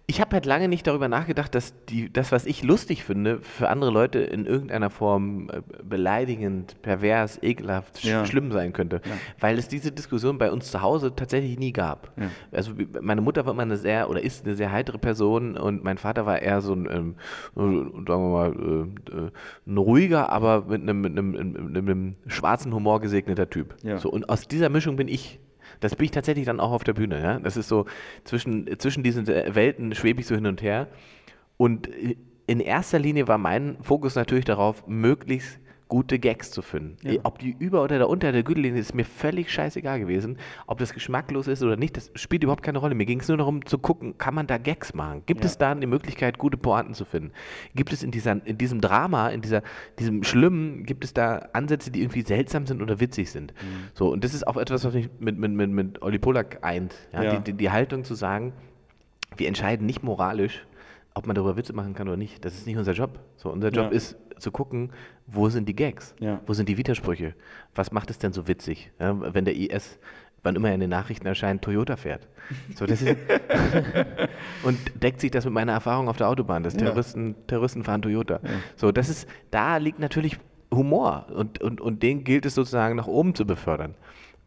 ich 0.05 0.19
habe 0.19 0.33
halt 0.33 0.45
lange 0.45 0.67
nicht 0.67 0.85
darüber 0.85 1.07
nachgedacht, 1.07 1.55
dass 1.55 1.73
die, 1.85 2.11
das, 2.11 2.33
was 2.33 2.45
ich 2.45 2.61
lustig 2.61 3.05
finde, 3.05 3.39
für 3.39 3.69
andere 3.69 3.89
Leute 3.89 4.19
in 4.19 4.45
irgendeiner 4.45 4.89
Form 4.89 5.49
äh, 5.49 5.61
beleidigend, 5.81 6.81
pervers, 6.81 7.41
ekelhaft, 7.41 8.03
ja. 8.03 8.25
schlimm 8.25 8.51
sein 8.51 8.73
könnte. 8.73 9.01
Ja. 9.05 9.13
Weil 9.39 9.57
es 9.57 9.69
diese 9.69 9.93
Diskussion 9.93 10.37
bei 10.37 10.51
uns 10.51 10.71
zu 10.71 10.81
Hause 10.81 11.15
tatsächlich 11.15 11.57
nie 11.57 11.71
gab. 11.71 12.11
Ja. 12.17 12.29
Also 12.51 12.73
meine 13.01 13.21
Mutter 13.21 13.45
war 13.45 13.53
immer 13.53 13.61
eine 13.61 13.77
sehr, 13.77 14.09
oder 14.09 14.21
ist 14.21 14.45
eine 14.45 14.55
sehr 14.55 14.73
heitere 14.73 14.97
Person 14.97 15.55
und 15.55 15.85
mein 15.85 15.97
Vater 15.97 16.25
war 16.25 16.41
eher 16.41 16.59
so 16.59 16.73
ein, 16.73 16.89
ähm, 16.91 17.15
sagen 17.55 18.05
wir 18.05 18.17
mal, 18.19 18.51
äh, 18.51 19.17
äh, 19.17 19.31
ein 19.67 19.77
ruhiger, 19.77 20.29
aber 20.29 20.65
mit 20.65 20.81
einem, 20.81 20.99
mit 20.99 21.13
einem, 21.13 21.31
mit 21.31 21.77
einem 21.77 22.15
schwarzen 22.27 22.73
Humor 22.73 22.99
gesegneter 22.99 23.49
Typ. 23.49 23.75
So, 23.97 24.09
und 24.09 24.27
aus 24.27 24.47
dieser 24.49 24.67
Mischung 24.69 24.97
bin 24.97 25.07
ich 25.07 25.39
das 25.79 25.95
bin 25.95 26.05
ich 26.05 26.11
tatsächlich 26.11 26.45
dann 26.45 26.59
auch 26.59 26.71
auf 26.71 26.83
der 26.83 26.93
Bühne. 26.93 27.21
Ja? 27.21 27.39
Das 27.39 27.57
ist 27.57 27.67
so, 27.67 27.85
zwischen, 28.23 28.67
zwischen 28.79 29.03
diesen 29.03 29.27
Welten 29.27 29.93
schwebe 29.95 30.21
ich 30.21 30.27
so 30.27 30.35
hin 30.35 30.45
und 30.45 30.61
her. 30.61 30.87
Und 31.57 31.89
in 32.45 32.59
erster 32.59 32.99
Linie 32.99 33.27
war 33.27 33.37
mein 33.37 33.77
Fokus 33.81 34.15
natürlich 34.15 34.45
darauf, 34.45 34.87
möglichst 34.87 35.59
gute 35.93 36.17
Gags 36.17 36.49
zu 36.49 36.63
finden. 36.63 36.97
Ja. 37.07 37.19
Ob 37.21 37.37
die 37.37 37.55
über 37.59 37.83
oder 37.83 38.09
unter 38.09 38.31
der 38.31 38.41
Gürtellinie 38.41 38.81
ist 38.81 38.95
mir 38.95 39.05
völlig 39.05 39.51
scheißegal 39.51 39.99
gewesen. 39.99 40.39
Ob 40.65 40.79
das 40.79 40.91
geschmacklos 40.91 41.47
ist 41.47 41.61
oder 41.61 41.75
nicht, 41.75 41.95
das 41.95 42.09
spielt 42.15 42.41
überhaupt 42.41 42.63
keine 42.63 42.79
Rolle. 42.79 42.95
Mir 42.95 43.05
ging 43.05 43.19
es 43.19 43.27
nur 43.27 43.37
darum 43.37 43.63
zu 43.63 43.77
gucken, 43.77 44.17
kann 44.17 44.33
man 44.33 44.47
da 44.47 44.57
Gags 44.57 44.95
machen? 44.95 45.21
Gibt 45.27 45.41
ja. 45.41 45.45
es 45.45 45.59
da 45.59 45.69
eine 45.69 45.85
Möglichkeit, 45.85 46.39
gute 46.39 46.57
Pointen 46.57 46.95
zu 46.95 47.05
finden? 47.05 47.31
Gibt 47.75 47.93
es 47.93 48.01
in, 48.01 48.09
dieser, 48.09 48.43
in 48.43 48.57
diesem 48.57 48.81
Drama, 48.81 49.29
in 49.29 49.41
dieser, 49.41 49.61
diesem 49.99 50.23
Schlimmen, 50.23 50.83
gibt 50.83 51.03
es 51.03 51.13
da 51.13 51.49
Ansätze, 51.53 51.91
die 51.91 52.01
irgendwie 52.01 52.23
seltsam 52.23 52.65
sind 52.65 52.81
oder 52.81 52.99
witzig 52.99 53.29
sind? 53.29 53.53
Mhm. 53.53 53.89
So, 53.93 54.11
und 54.11 54.23
das 54.23 54.33
ist 54.33 54.47
auch 54.47 54.57
etwas, 54.57 54.83
was 54.85 54.95
mich 54.95 55.11
mit, 55.19 55.37
mit, 55.37 55.51
mit, 55.51 55.69
mit 55.69 56.01
Olli 56.01 56.17
Polak 56.17 56.57
eint. 56.63 56.95
Ja? 57.13 57.35
Die, 57.35 57.51
die, 57.51 57.53
die 57.53 57.69
Haltung 57.69 58.03
zu 58.03 58.15
sagen, 58.15 58.53
wir 59.37 59.47
entscheiden 59.47 59.85
nicht 59.85 60.01
moralisch, 60.01 60.65
ob 61.13 61.27
man 61.27 61.35
darüber 61.35 61.55
Witze 61.55 61.73
machen 61.73 61.93
kann 61.93 62.07
oder 62.07 62.17
nicht. 62.17 62.43
Das 62.43 62.55
ist 62.55 62.65
nicht 62.65 62.77
unser 62.77 62.93
Job. 62.93 63.19
So, 63.35 63.51
unser 63.51 63.69
Job 63.69 63.91
ja. 63.91 63.91
ist 63.91 64.17
zu 64.37 64.51
gucken, 64.51 64.91
wo 65.27 65.49
sind 65.49 65.67
die 65.67 65.75
Gags? 65.75 66.15
Ja. 66.19 66.41
Wo 66.45 66.53
sind 66.53 66.69
die 66.69 66.77
Widersprüche? 66.77 67.33
Was 67.75 67.91
macht 67.91 68.09
es 68.09 68.17
denn 68.17 68.33
so 68.33 68.47
witzig, 68.47 68.91
ja, 68.99 69.33
wenn 69.33 69.45
der 69.45 69.55
IS, 69.55 69.99
wann 70.43 70.55
immer 70.55 70.69
er 70.69 70.73
in 70.73 70.79
den 70.79 70.89
Nachrichten 70.89 71.25
erscheint, 71.25 71.61
Toyota 71.61 71.95
fährt? 71.95 72.27
So, 72.75 72.85
das 72.85 73.01
ist 73.01 73.15
und 74.63 74.77
deckt 75.01 75.21
sich 75.21 75.31
das 75.31 75.45
mit 75.45 75.53
meiner 75.53 75.71
Erfahrung 75.71 76.09
auf 76.09 76.17
der 76.17 76.27
Autobahn, 76.27 76.63
dass 76.63 76.75
Terroristen, 76.75 77.35
Terroristen 77.47 77.83
fahren 77.83 78.01
Toyota. 78.01 78.41
So, 78.75 78.91
das 78.91 79.09
ist, 79.09 79.27
da 79.51 79.77
liegt 79.77 79.99
natürlich 79.99 80.37
Humor 80.73 81.27
und, 81.33 81.61
und, 81.61 81.81
und 81.81 82.03
den 82.03 82.23
gilt 82.23 82.45
es 82.45 82.55
sozusagen 82.55 82.95
nach 82.95 83.07
oben 83.07 83.35
zu 83.35 83.45
befördern. 83.45 83.95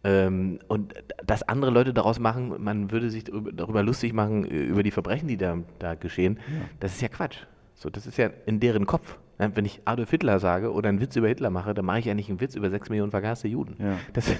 Ähm, 0.05 0.61
und 0.69 0.95
dass 1.25 1.43
andere 1.43 1.71
Leute 1.71 1.93
daraus 1.93 2.19
machen, 2.19 2.63
man 2.63 2.93
würde 2.93 3.11
sich 3.11 3.25
darüber 3.25 3.83
lustig 3.83 4.13
machen, 4.13 4.45
über 4.45 4.83
die 4.83 4.91
Verbrechen, 4.91 5.27
die 5.27 5.37
da, 5.37 5.59
da 5.79 5.95
geschehen, 5.95 6.39
ja. 6.47 6.69
das 6.81 6.93
ist 6.93 7.01
ja 7.03 7.09
Quatsch. 7.09 7.39
So, 7.75 7.91
das 7.91 8.07
ist 8.07 8.17
ja 8.17 8.31
in 8.47 8.61
deren 8.61 8.87
Kopf. 8.87 9.19
Wenn 9.39 9.65
ich 9.65 9.83
Adolf 9.85 10.11
Hitler 10.11 10.39
sage 10.39 10.73
oder 10.73 10.89
einen 10.89 11.01
Witz 11.01 11.15
über 11.17 11.29
Hitler 11.29 11.51
mache, 11.51 11.75
dann 11.75 11.85
mache 11.85 11.99
ich 11.99 12.05
ja 12.07 12.15
nicht 12.15 12.31
einen 12.31 12.41
Witz 12.41 12.55
über 12.55 12.71
sechs 12.71 12.89
Millionen 12.89 13.11
vergaßte 13.11 13.49
Juden. 13.49 13.77
Ja. 13.79 13.99
Das, 14.15 14.31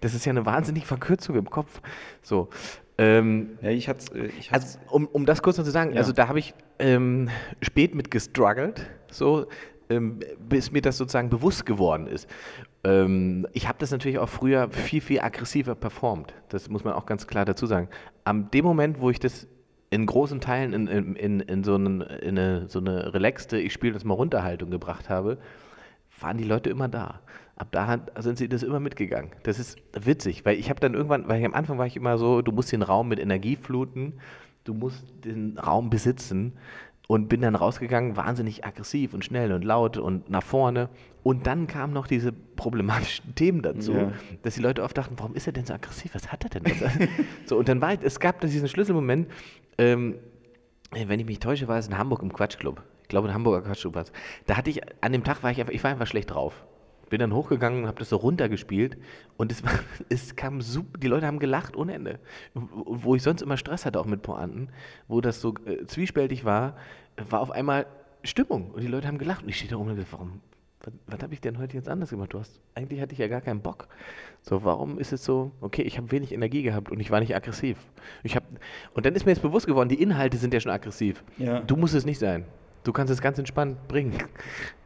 das, 0.00 0.14
ist 0.14 0.24
ja 0.24 0.30
eine 0.30 0.46
wahnsinnige 0.46 0.86
Verkürzung 0.86 1.36
im 1.36 1.50
Kopf. 1.50 1.80
So. 2.22 2.48
Ähm, 2.96 3.58
ja, 3.62 3.70
ich 3.70 3.88
hatte, 3.88 4.18
äh, 4.18 4.30
ich 4.38 4.52
also, 4.52 4.78
um, 4.90 5.06
um 5.06 5.26
das 5.26 5.42
kurz 5.42 5.58
noch 5.58 5.64
zu 5.64 5.70
sagen, 5.70 5.92
ja. 5.92 5.98
also 5.98 6.12
da 6.12 6.28
habe 6.28 6.38
ich 6.38 6.54
ähm, 6.78 7.28
spät 7.62 7.94
mit 7.94 8.10
gestruggelt, 8.10 8.86
so, 9.10 9.46
ähm, 9.90 10.20
bis 10.38 10.70
mir 10.70 10.82
das 10.82 10.96
sozusagen 10.96 11.30
bewusst 11.30 11.66
geworden 11.66 12.06
ist. 12.06 12.28
Ähm, 12.84 13.46
ich 13.52 13.68
habe 13.68 13.78
das 13.78 13.90
natürlich 13.90 14.18
auch 14.18 14.28
früher 14.28 14.70
viel, 14.70 15.00
viel 15.00 15.20
aggressiver 15.20 15.74
performt. 15.74 16.32
Das 16.48 16.68
muss 16.68 16.84
man 16.84 16.94
auch 16.94 17.06
ganz 17.06 17.26
klar 17.26 17.44
dazu 17.44 17.66
sagen. 17.66 17.88
Am 18.24 18.50
dem 18.50 18.64
Moment, 18.64 19.00
wo 19.00 19.10
ich 19.10 19.18
das 19.18 19.48
in 19.90 20.06
großen 20.06 20.40
Teilen 20.40 20.72
in, 20.72 20.86
in, 20.86 21.16
in, 21.16 21.40
in 21.40 21.64
so, 21.64 21.74
einen, 21.74 22.00
in 22.00 22.38
eine, 22.38 22.68
so 22.68 22.78
eine 22.78 23.12
relaxte, 23.12 23.58
ich 23.58 23.72
spiele 23.72 23.92
das 23.92 24.04
mal 24.04 24.14
Runterhaltung 24.14 24.70
gebracht 24.70 25.08
habe, 25.08 25.38
waren 26.20 26.38
die 26.38 26.44
Leute 26.44 26.70
immer 26.70 26.88
da. 26.88 27.20
Ab 27.56 27.68
da 27.72 28.00
sind 28.20 28.38
sie 28.38 28.48
das 28.48 28.62
immer 28.62 28.80
mitgegangen. 28.80 29.32
Das 29.42 29.58
ist 29.58 29.78
witzig, 29.92 30.46
weil 30.46 30.58
ich 30.58 30.70
habe 30.70 30.80
dann 30.80 30.94
irgendwann, 30.94 31.28
weil 31.28 31.44
am 31.44 31.54
Anfang 31.54 31.76
war 31.76 31.86
ich 31.86 31.96
immer 31.96 32.16
so, 32.18 32.40
du 32.40 32.52
musst 32.52 32.72
den 32.72 32.82
Raum 32.82 33.08
mit 33.08 33.18
Energie 33.18 33.56
fluten, 33.56 34.14
du 34.64 34.74
musst 34.74 35.04
den 35.24 35.58
Raum 35.58 35.90
besitzen 35.90 36.54
und 37.10 37.28
bin 37.28 37.40
dann 37.40 37.56
rausgegangen, 37.56 38.16
wahnsinnig 38.16 38.64
aggressiv 38.64 39.14
und 39.14 39.24
schnell 39.24 39.52
und 39.52 39.64
laut 39.64 39.96
und 39.96 40.30
nach 40.30 40.44
vorne. 40.44 40.88
Und 41.24 41.44
dann 41.44 41.66
kamen 41.66 41.92
noch 41.92 42.06
diese 42.06 42.30
problematischen 42.30 43.34
Themen 43.34 43.62
dazu, 43.62 43.94
ja. 43.94 44.12
dass 44.42 44.54
die 44.54 44.60
Leute 44.60 44.84
oft 44.84 44.96
dachten, 44.96 45.16
warum 45.18 45.34
ist 45.34 45.48
er 45.48 45.52
denn 45.52 45.66
so 45.66 45.74
aggressiv? 45.74 46.14
Was 46.14 46.30
hat 46.30 46.44
er 46.44 46.60
denn? 46.60 46.72
so, 47.46 47.58
und 47.58 47.68
dann 47.68 47.80
war 47.80 48.00
es 48.00 48.20
gab 48.20 48.40
diesen 48.40 48.68
Schlüsselmoment, 48.68 49.26
ähm, 49.76 50.20
wenn 50.92 51.18
ich 51.18 51.26
mich 51.26 51.40
täusche, 51.40 51.66
war 51.66 51.78
es 51.78 51.88
in 51.88 51.98
Hamburg 51.98 52.22
im 52.22 52.32
Quatschclub. 52.32 52.80
Ich 53.02 53.08
glaube, 53.08 53.26
in 53.26 53.34
Hamburger 53.34 53.62
Quatschclub 53.62 53.96
war 53.96 54.02
es. 54.02 54.12
Da 54.46 54.56
hatte 54.56 54.70
ich, 54.70 54.80
an 55.00 55.10
dem 55.10 55.24
Tag 55.24 55.42
war 55.42 55.50
ich 55.50 55.58
einfach, 55.58 55.72
ich 55.72 55.82
war 55.82 55.90
einfach 55.90 56.06
schlecht 56.06 56.30
drauf 56.30 56.64
bin 57.10 57.18
dann 57.20 57.34
hochgegangen 57.34 57.82
und 57.82 57.88
habe 57.88 57.98
das 57.98 58.08
so 58.08 58.16
runtergespielt 58.16 58.96
und 59.36 59.52
es, 59.52 59.62
war, 59.62 59.72
es 60.08 60.36
kam 60.36 60.62
super, 60.62 60.98
die 60.98 61.08
Leute 61.08 61.26
haben 61.26 61.38
gelacht 61.38 61.76
ohne 61.76 61.92
Ende. 61.92 62.18
Wo 62.54 63.14
ich 63.14 63.22
sonst 63.22 63.42
immer 63.42 63.58
Stress 63.58 63.84
hatte, 63.84 64.00
auch 64.00 64.06
mit 64.06 64.22
Pointen, 64.22 64.70
wo 65.08 65.20
das 65.20 65.40
so 65.42 65.54
äh, 65.66 65.84
zwiespältig 65.86 66.44
war, 66.44 66.76
war 67.28 67.40
auf 67.40 67.50
einmal 67.50 67.86
Stimmung 68.22 68.70
und 68.70 68.82
die 68.82 68.86
Leute 68.86 69.08
haben 69.08 69.18
gelacht 69.18 69.42
und 69.42 69.50
ich 69.50 69.56
stehe 69.56 69.70
da 69.70 69.76
oben 69.76 69.90
und 69.90 69.96
gesagt, 69.96 70.12
warum, 70.12 70.40
was, 70.82 70.92
was 71.06 71.22
habe 71.22 71.34
ich 71.34 71.40
denn 71.40 71.58
heute 71.58 71.76
jetzt 71.76 71.88
anders 71.88 72.10
gemacht? 72.10 72.32
Du 72.32 72.38
hast, 72.38 72.60
eigentlich 72.74 73.00
hatte 73.00 73.12
ich 73.12 73.18
ja 73.18 73.28
gar 73.28 73.40
keinen 73.40 73.60
Bock. 73.60 73.88
So, 74.42 74.64
warum 74.64 74.98
ist 74.98 75.12
es 75.12 75.24
so, 75.24 75.52
okay, 75.60 75.82
ich 75.82 75.98
habe 75.98 76.10
wenig 76.12 76.32
Energie 76.32 76.62
gehabt 76.62 76.90
und 76.90 77.00
ich 77.00 77.10
war 77.10 77.20
nicht 77.20 77.34
aggressiv. 77.34 77.76
Ich 78.22 78.36
hab, 78.36 78.44
und 78.94 79.04
dann 79.04 79.14
ist 79.14 79.26
mir 79.26 79.32
jetzt 79.32 79.42
bewusst 79.42 79.66
geworden, 79.66 79.88
die 79.88 80.00
Inhalte 80.00 80.38
sind 80.38 80.54
ja 80.54 80.60
schon 80.60 80.72
aggressiv. 80.72 81.22
Ja. 81.38 81.60
Du 81.60 81.76
musst 81.76 81.94
es 81.94 82.06
nicht 82.06 82.18
sein. 82.18 82.44
Du 82.84 82.92
kannst 82.92 83.12
es 83.12 83.20
ganz 83.20 83.38
entspannt 83.38 83.88
bringen. 83.88 84.14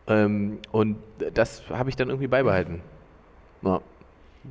Ähm, 0.06 0.58
und 0.72 0.96
das 1.32 1.62
habe 1.70 1.90
ich 1.90 1.96
dann 1.96 2.08
irgendwie 2.08 2.26
beibehalten. 2.26 2.82
Ja. 3.62 3.80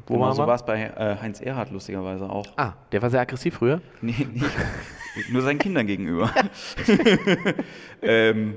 Wo 0.08 0.16
genau, 0.16 0.32
so 0.32 0.48
war 0.48 0.56
es 0.56 0.66
bei 0.66 0.82
äh, 0.82 1.18
Heinz 1.22 1.39
Erhardt 1.39 1.70
lustigerweise 1.70 2.28
auch. 2.28 2.46
Ah, 2.58 2.74
der 2.91 3.02
war 3.02 3.12
sehr 3.12 3.22
aggressiv 3.22 3.56
früher? 3.56 3.80
Nee, 4.02 4.28
nicht. 4.34 5.32
nur 5.32 5.44
seinen 5.44 5.60
Kindern 5.60 5.86
gegenüber. 5.86 6.32
ähm, 8.02 8.56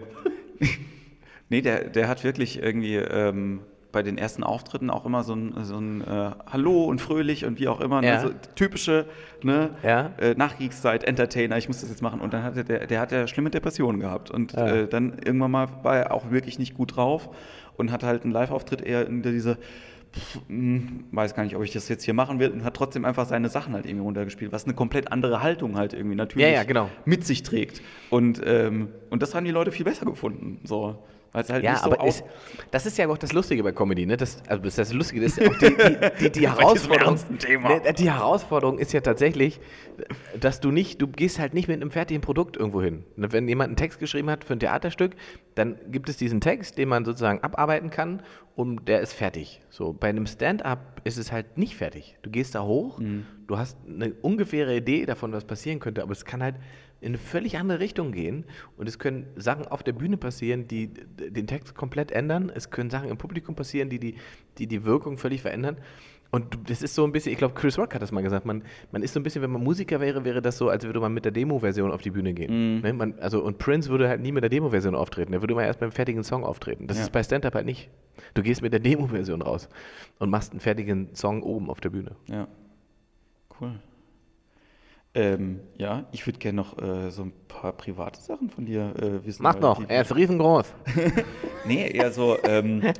nee, 1.48 1.60
der, 1.60 1.84
der 1.90 2.08
hat 2.08 2.24
wirklich 2.24 2.62
irgendwie 2.62 2.96
ähm, 2.96 3.60
bei 3.96 4.02
den 4.02 4.18
ersten 4.18 4.44
Auftritten 4.44 4.90
auch 4.90 5.06
immer 5.06 5.24
so 5.24 5.34
ein, 5.34 5.54
so 5.62 5.78
ein 5.78 6.02
äh, 6.02 6.30
Hallo 6.52 6.84
und 6.84 7.00
fröhlich 7.00 7.46
und 7.46 7.58
wie 7.58 7.66
auch 7.66 7.80
immer. 7.80 8.02
Ne, 8.02 8.06
ja. 8.08 8.22
Ne, 8.22 8.28
so 8.28 8.34
typische 8.54 9.06
ne, 9.42 9.70
ja. 9.82 10.10
äh, 10.18 10.34
Nachkriegszeit-Entertainer, 10.34 11.56
ich 11.56 11.66
muss 11.66 11.80
das 11.80 11.88
jetzt 11.88 12.02
machen. 12.02 12.20
Und 12.20 12.34
dann 12.34 12.42
hatte 12.42 12.62
der, 12.62 12.86
der 12.86 13.00
hat 13.00 13.10
ja 13.10 13.26
schlimme 13.26 13.48
Depressionen 13.48 13.98
gehabt. 13.98 14.30
Und 14.30 14.52
ja. 14.52 14.66
äh, 14.66 14.86
dann 14.86 15.18
irgendwann 15.24 15.50
mal 15.50 15.68
war 15.82 15.96
er 15.96 16.12
auch 16.12 16.30
wirklich 16.30 16.58
nicht 16.58 16.74
gut 16.74 16.94
drauf 16.94 17.30
und 17.78 17.90
hatte 17.90 18.06
halt 18.06 18.24
einen 18.24 18.34
Live-Auftritt 18.34 18.82
eher 18.82 19.06
in 19.06 19.22
diese 19.22 19.56
hm, 20.48 21.04
weiß 21.10 21.34
gar 21.34 21.44
nicht, 21.44 21.56
ob 21.56 21.64
ich 21.64 21.72
das 21.72 21.88
jetzt 21.88 22.04
hier 22.04 22.12
machen 22.12 22.38
will 22.38 22.50
und 22.50 22.64
hat 22.64 22.74
trotzdem 22.74 23.06
einfach 23.06 23.24
seine 23.24 23.48
Sachen 23.48 23.72
halt 23.72 23.86
irgendwie 23.86 24.04
runtergespielt, 24.04 24.52
was 24.52 24.64
eine 24.64 24.74
komplett 24.74 25.10
andere 25.10 25.42
Haltung 25.42 25.78
halt 25.78 25.94
irgendwie 25.94 26.16
natürlich 26.16 26.52
ja, 26.52 26.64
genau. 26.64 26.90
mit 27.06 27.24
sich 27.24 27.44
trägt. 27.44 27.80
Und, 28.10 28.42
ähm, 28.44 28.88
und 29.08 29.22
das 29.22 29.34
haben 29.34 29.46
die 29.46 29.52
Leute 29.52 29.72
viel 29.72 29.86
besser 29.86 30.04
gefunden. 30.04 30.60
So. 30.64 30.98
Halt 31.36 31.62
ja, 31.62 31.76
so 31.76 31.92
aber 31.92 32.06
ist, 32.06 32.24
das 32.70 32.86
ist 32.86 32.96
ja 32.96 33.06
auch 33.08 33.18
das 33.18 33.34
Lustige 33.34 33.62
bei 33.62 33.72
Comedy, 33.72 34.06
ne? 34.06 34.16
Das, 34.16 34.42
also 34.48 34.62
das, 34.62 34.92
Lustige 34.92 35.24
ist 35.24 35.36
ja 35.36 35.48
auch 35.50 35.58
die, 35.58 35.68
die, 35.68 35.96
die, 36.20 36.30
die 36.30 36.48
Herausforderung. 36.48 37.18
Ne, 37.38 37.92
die 37.92 38.10
Herausforderung 38.10 38.78
ist 38.78 38.92
ja 38.92 39.02
tatsächlich, 39.02 39.60
dass 40.40 40.60
du 40.60 40.70
nicht, 40.70 41.02
du 41.02 41.08
gehst 41.08 41.38
halt 41.38 41.52
nicht 41.52 41.68
mit 41.68 41.80
einem 41.80 41.90
fertigen 41.90 42.22
Produkt 42.22 42.56
irgendwo 42.56 42.80
hin. 42.80 43.04
Ne, 43.16 43.32
wenn 43.32 43.46
jemand 43.46 43.68
einen 43.68 43.76
Text 43.76 43.98
geschrieben 43.98 44.30
hat 44.30 44.44
für 44.44 44.54
ein 44.54 44.60
Theaterstück, 44.60 45.12
dann 45.54 45.76
gibt 45.90 46.08
es 46.08 46.16
diesen 46.16 46.40
Text, 46.40 46.78
den 46.78 46.88
man 46.88 47.04
sozusagen 47.04 47.42
abarbeiten 47.42 47.90
kann 47.90 48.22
und 48.54 48.88
der 48.88 49.00
ist 49.00 49.12
fertig. 49.12 49.60
So, 49.68 49.92
bei 49.92 50.08
einem 50.08 50.26
Stand-up 50.26 51.02
ist 51.04 51.18
es 51.18 51.30
halt 51.30 51.58
nicht 51.58 51.76
fertig. 51.76 52.16
Du 52.22 52.30
gehst 52.30 52.54
da 52.54 52.62
hoch, 52.62 52.98
mhm. 52.98 53.26
du 53.46 53.58
hast 53.58 53.76
eine 53.86 54.14
ungefähre 54.22 54.74
Idee 54.74 55.04
davon, 55.04 55.32
was 55.32 55.44
passieren 55.44 55.80
könnte, 55.80 56.02
aber 56.02 56.12
es 56.12 56.24
kann 56.24 56.42
halt 56.42 56.56
in 57.00 57.08
eine 57.08 57.18
völlig 57.18 57.58
andere 57.58 57.80
Richtung 57.80 58.12
gehen. 58.12 58.44
Und 58.76 58.88
es 58.88 58.98
können 58.98 59.26
Sachen 59.36 59.66
auf 59.66 59.82
der 59.82 59.92
Bühne 59.92 60.16
passieren, 60.16 60.66
die 60.68 60.88
den 60.88 61.46
Text 61.46 61.74
komplett 61.74 62.10
ändern. 62.10 62.50
Es 62.54 62.70
können 62.70 62.90
Sachen 62.90 63.08
im 63.08 63.18
Publikum 63.18 63.54
passieren, 63.54 63.88
die 63.90 63.98
die, 63.98 64.14
die, 64.58 64.66
die 64.66 64.84
Wirkung 64.84 65.18
völlig 65.18 65.42
verändern. 65.42 65.76
Und 66.32 66.68
das 66.68 66.82
ist 66.82 66.94
so 66.96 67.04
ein 67.04 67.12
bisschen, 67.12 67.30
ich 67.32 67.38
glaube, 67.38 67.54
Chris 67.54 67.78
Rock 67.78 67.94
hat 67.94 68.02
das 68.02 68.10
mal 68.10 68.20
gesagt, 68.20 68.44
man, 68.46 68.64
man 68.90 69.02
ist 69.02 69.14
so 69.14 69.20
ein 69.20 69.22
bisschen, 69.22 69.42
wenn 69.42 69.50
man 69.52 69.62
Musiker 69.62 70.00
wäre, 70.00 70.24
wäre 70.24 70.42
das 70.42 70.58
so, 70.58 70.68
als 70.68 70.84
würde 70.84 70.98
man 70.98 71.14
mit 71.14 71.24
der 71.24 71.30
Demo-Version 71.32 71.92
auf 71.92 72.02
die 72.02 72.10
Bühne 72.10 72.34
gehen. 72.34 72.76
Mhm. 72.78 72.80
Ne? 72.82 72.92
Man, 72.92 73.18
also, 73.20 73.42
und 73.44 73.58
Prince 73.58 73.88
würde 73.90 74.08
halt 74.08 74.20
nie 74.20 74.32
mit 74.32 74.42
der 74.42 74.50
Demo-Version 74.50 74.96
auftreten, 74.96 75.32
er 75.32 75.40
würde 75.40 75.52
immer 75.52 75.64
erst 75.64 75.78
beim 75.78 75.92
fertigen 75.92 76.24
Song 76.24 76.42
auftreten. 76.44 76.88
Das 76.88 76.96
Ja. 76.96 77.04
ist 77.04 77.12
bei 77.12 77.22
Stand-Up 77.22 77.54
halt 77.54 77.64
nicht. 77.64 77.90
Du 78.34 78.42
gehst 78.42 78.60
mit 78.60 78.72
der 78.72 78.80
Demo-Version 78.80 79.40
raus 79.40 79.68
und 80.18 80.28
machst 80.30 80.50
einen 80.50 80.60
fertigen 80.60 81.14
Song 81.14 81.42
oben 81.44 81.70
auf 81.70 81.80
der 81.80 81.90
Bühne. 81.90 82.16
Ja. 82.28 82.48
Cool. 83.60 83.78
Ähm, 85.16 85.60
ja, 85.78 86.04
ich 86.12 86.26
würde 86.26 86.38
gerne 86.38 86.56
noch 86.56 86.76
äh, 86.78 87.10
so 87.10 87.22
ein 87.22 87.32
paar 87.48 87.72
private 87.72 88.20
Sachen 88.20 88.50
von 88.50 88.66
dir 88.66 88.92
äh, 89.00 89.24
wissen. 89.26 89.42
Mach 89.42 89.54
die- 89.54 89.84
er 89.88 90.02
ist 90.02 90.14
riesengroß. 90.14 90.72
Nee, 91.66 91.88
eher 91.90 92.12
so, 92.12 92.36
ähm, 92.44 92.80
äh, 92.82 92.92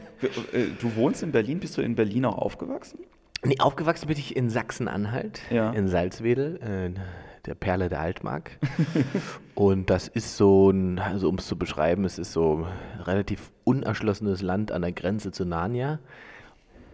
du 0.80 0.96
wohnst 0.96 1.22
in 1.22 1.30
Berlin, 1.30 1.60
bist 1.60 1.76
du 1.76 1.82
in 1.82 1.94
Berlin 1.94 2.24
auch 2.24 2.38
aufgewachsen? 2.38 2.98
Nee, 3.44 3.60
aufgewachsen 3.60 4.08
bin 4.08 4.16
ich 4.18 4.34
in 4.34 4.50
Sachsen-Anhalt, 4.50 5.40
Ja. 5.50 5.70
in 5.70 5.86
Salzwedel, 5.86 6.56
äh, 6.96 6.98
der 7.46 7.54
Perle 7.54 7.88
der 7.88 8.00
Altmark. 8.00 8.58
und 9.54 9.88
das 9.90 10.08
ist 10.08 10.36
so 10.36 10.70
ein, 10.70 10.98
also 10.98 11.28
um 11.28 11.36
es 11.36 11.46
zu 11.46 11.56
beschreiben, 11.56 12.04
es 12.04 12.18
ist 12.18 12.32
so 12.32 12.64
ein 12.96 13.02
relativ 13.04 13.52
unerschlossenes 13.64 14.42
Land 14.42 14.72
an 14.72 14.82
der 14.82 14.90
Grenze 14.92 15.30
zu 15.30 15.44
Narnia. 15.44 16.00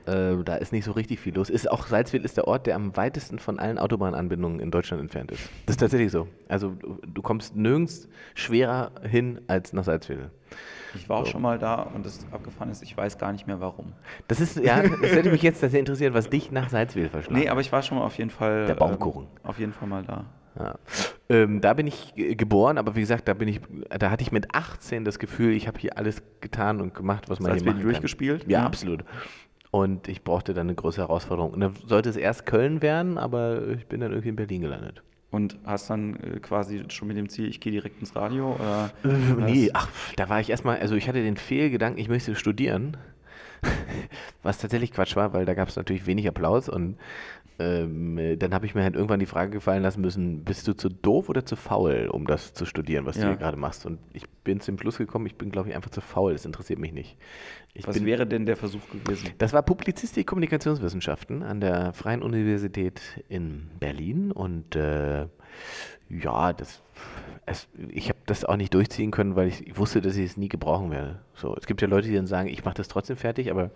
Äh, 0.07 0.43
da 0.45 0.57
ist 0.57 0.73
nicht 0.73 0.85
so 0.85 0.93
richtig 0.93 1.21
viel 1.21 1.35
los. 1.35 1.49
Ist 1.51 1.71
auch 1.71 1.87
Salzwedel 1.87 2.25
ist 2.25 2.37
der 2.37 2.49
Ort, 2.49 2.67
der 2.67 2.77
am 2.77 2.97
weitesten 2.97 3.39
von 3.39 3.59
allen 3.59 3.79
Autobahnanbindungen 3.79 4.59
in 4.61 4.71
Deutschland 4.71 5.01
entfernt 5.03 5.31
ist. 5.31 5.49
Das 5.67 5.75
ist 5.75 5.81
tatsächlich 5.81 6.11
so. 6.11 6.29
Also 6.49 6.71
du, 6.71 6.99
du 7.07 7.23
kommst 7.23 7.55
nirgends 7.57 8.09
schwerer 8.35 8.91
hin 9.03 9.41
als 9.47 9.73
nach 9.73 9.85
Salzwedel. 9.85 10.31
Ich 10.95 11.09
war 11.09 11.19
auch 11.19 11.25
So. 11.27 11.33
schon 11.33 11.43
mal 11.43 11.59
da 11.59 11.77
und 11.83 12.05
das 12.05 12.27
abgefahren 12.33 12.71
ist, 12.71 12.83
ich 12.83 12.97
weiß 12.97 13.17
gar 13.17 13.33
nicht 13.33 13.47
mehr 13.47 13.61
warum. 13.61 13.93
Das 14.29 14.41
ist, 14.41 14.57
ja, 14.59 14.83
das 14.83 15.13
hätte 15.13 15.31
mich 15.31 15.41
jetzt 15.43 15.61
sehr 15.61 15.73
interessiert, 15.81 16.13
was 16.15 16.29
dich 16.29 16.51
nach 16.51 16.69
Salzwedel 16.69 17.09
verschlagen 17.09 17.41
Nee, 17.41 17.49
aber 17.49 17.61
ich 17.63 17.73
war 17.73 17.83
schon 17.83 17.99
mal 17.99 18.05
auf 18.05 18.19
jeden 18.19 18.31
Fall. 18.31 18.67
Der 18.67 18.75
Baumkuchen. 18.75 19.23
Ähm, 19.25 19.29
auf 19.45 19.59
jeden 19.59 19.73
Fall 19.73 19.89
mal 19.89 20.03
da. 20.03 20.27
Ja. 20.59 20.75
Ähm, 21.31 21.63
da 21.63 21.73
bin 21.73 21.87
ich 21.87 22.13
geboren, 22.15 22.77
aber 22.77 22.95
wie 22.95 23.01
gesagt, 23.01 23.27
da 23.27 23.33
bin 23.33 23.49
ich, 23.49 23.61
da 23.99 24.11
hatte 24.11 24.21
ich 24.23 24.33
mit 24.33 24.55
18 24.55 25.03
das 25.07 25.19
Gefühl, 25.19 25.53
ich 25.55 25.67
habe 25.67 25.79
hier 25.79 25.97
alles 25.97 26.23
getan 26.43 26.83
und 26.83 26.95
gemacht, 26.95 27.31
was 27.31 27.41
man 27.41 27.53
hier 27.53 27.61
Salzwedel 27.61 27.73
machen 27.73 27.83
kann. 27.85 27.91
durchgespielt? 27.93 28.43
Ja, 28.49 28.59
Ja. 28.61 28.67
absolut. 28.67 29.03
Und 29.73 30.07
ich 30.07 30.23
brauchte 30.23 30.53
dann 30.53 30.67
eine 30.67 30.75
große 30.75 31.01
Herausforderung. 31.01 31.55
Und 31.55 31.61
dann 31.61 31.75
sollte 31.87 32.11
es 32.11 32.17
erst 32.17 32.45
Köln 32.45 32.83
werden, 32.83 33.17
aber 33.17 33.69
ich 33.69 33.87
bin 33.87 34.01
dann 34.01 34.11
irgendwie 34.11 34.29
in 34.29 34.37
Berlin 34.37 34.61
gelandet. 34.61 35.03
Und 35.31 35.57
hast 35.65 35.89
dann 35.89 36.17
äh, 36.17 36.41
quasi 36.41 36.85
schon 36.89 37.09
mit 37.09 37.17
dem 37.17 37.31
Ziel, 37.31 37.49
ich 37.49 37.59
gehe 37.59 37.73
direkt 37.73 37.99
ins 37.99 38.15
Radio? 38.15 38.55
Oder 38.55 38.91
Äh, 39.03 39.09
nee, 39.39 39.71
ach, 39.73 39.89
da 40.17 40.29
war 40.29 40.41
ich 40.41 40.51
erstmal, 40.51 40.79
also 40.79 40.95
ich 40.95 41.09
hatte 41.09 41.23
den 41.23 41.39
Fehlgedanken, 41.39 41.99
ich 41.99 42.11
möchte 42.11 42.35
studieren. 42.35 42.99
Was 44.43 44.59
tatsächlich 44.59 44.93
Quatsch 44.93 45.17
war, 45.17 45.33
weil 45.33 45.47
da 45.47 45.55
gab 45.55 45.69
es 45.69 45.77
natürlich 45.77 46.05
wenig 46.05 46.29
Applaus 46.29 46.69
und 46.69 46.99
ähm, 47.59 48.19
äh, 48.19 48.37
dann 48.37 48.55
habe 48.55 48.67
ich 48.67 48.75
mir 48.75 48.83
halt 48.83 48.95
irgendwann 48.95 49.21
die 49.21 49.27
Frage 49.27 49.51
gefallen 49.51 49.83
lassen 49.83 50.01
müssen, 50.01 50.45
bist 50.45 50.67
du 50.69 50.73
zu 50.75 50.89
doof 50.89 51.29
oder 51.29 51.45
zu 51.45 51.57
faul, 51.57 52.09
um 52.11 52.27
das 52.27 52.55
zu 52.55 52.65
studieren, 52.65 53.07
was 53.07 53.17
du 53.17 53.23
Ja. 53.23 53.29
hier 53.29 53.37
gerade 53.37 53.57
machst? 53.57 53.87
Und 53.87 53.99
ich 54.13 54.29
bin 54.29 54.61
zum 54.61 54.79
Schluss 54.79 54.99
gekommen, 54.99 55.27
ich 55.27 55.37
bin, 55.37 55.51
glaube 55.51 55.69
ich, 55.69 55.75
einfach 55.75 55.91
zu 55.91 56.01
faul, 56.01 56.33
das 56.33 56.45
interessiert 56.45 56.79
mich 56.79 56.93
nicht. 56.93 57.17
Ich 57.75 57.87
Was 57.87 57.95
bin, 57.97 58.05
wäre 58.07 58.27
denn 58.27 58.45
der 58.47 58.57
Versuch 58.57 58.81
gewesen? 58.91 59.31
das 59.39 59.53
war 59.53 59.63
Publizistik, 59.63 60.27
Kommunikationswissenschaften 60.27 61.43
an 61.43 61.61
der 61.61 61.93
Freien 61.93 62.23
Universität 62.23 63.01
in 63.29 63.69
Berlin 63.81 64.33
und 64.33 64.77
äh, 64.77 65.27
ja, 66.11 66.53
das, 66.53 66.83
es, 67.47 67.69
ich 67.89 68.09
habe 68.09 68.19
das 68.27 68.45
auch 68.45 68.57
nicht 68.57 68.75
durchziehen 68.75 69.11
können, 69.11 69.37
weil 69.37 69.49
ich, 69.49 69.67
ich 69.67 69.79
wusste, 69.79 70.01
dass 70.03 70.17
ich 70.17 70.25
es 70.27 70.37
nie 70.37 70.49
gebrauchen 70.49 70.91
werde. 70.91 71.21
So, 71.35 71.57
es 71.57 71.67
gibt 71.67 71.81
ja 71.81 71.89
Leute, 71.89 72.09
die 72.09 72.15
dann 72.15 72.27
sagen, 72.27 72.49
ich 72.49 72.65
mache 72.65 72.75
das 72.75 72.89
trotzdem 72.89 73.17
fertig, 73.17 73.51
aber 73.51 73.71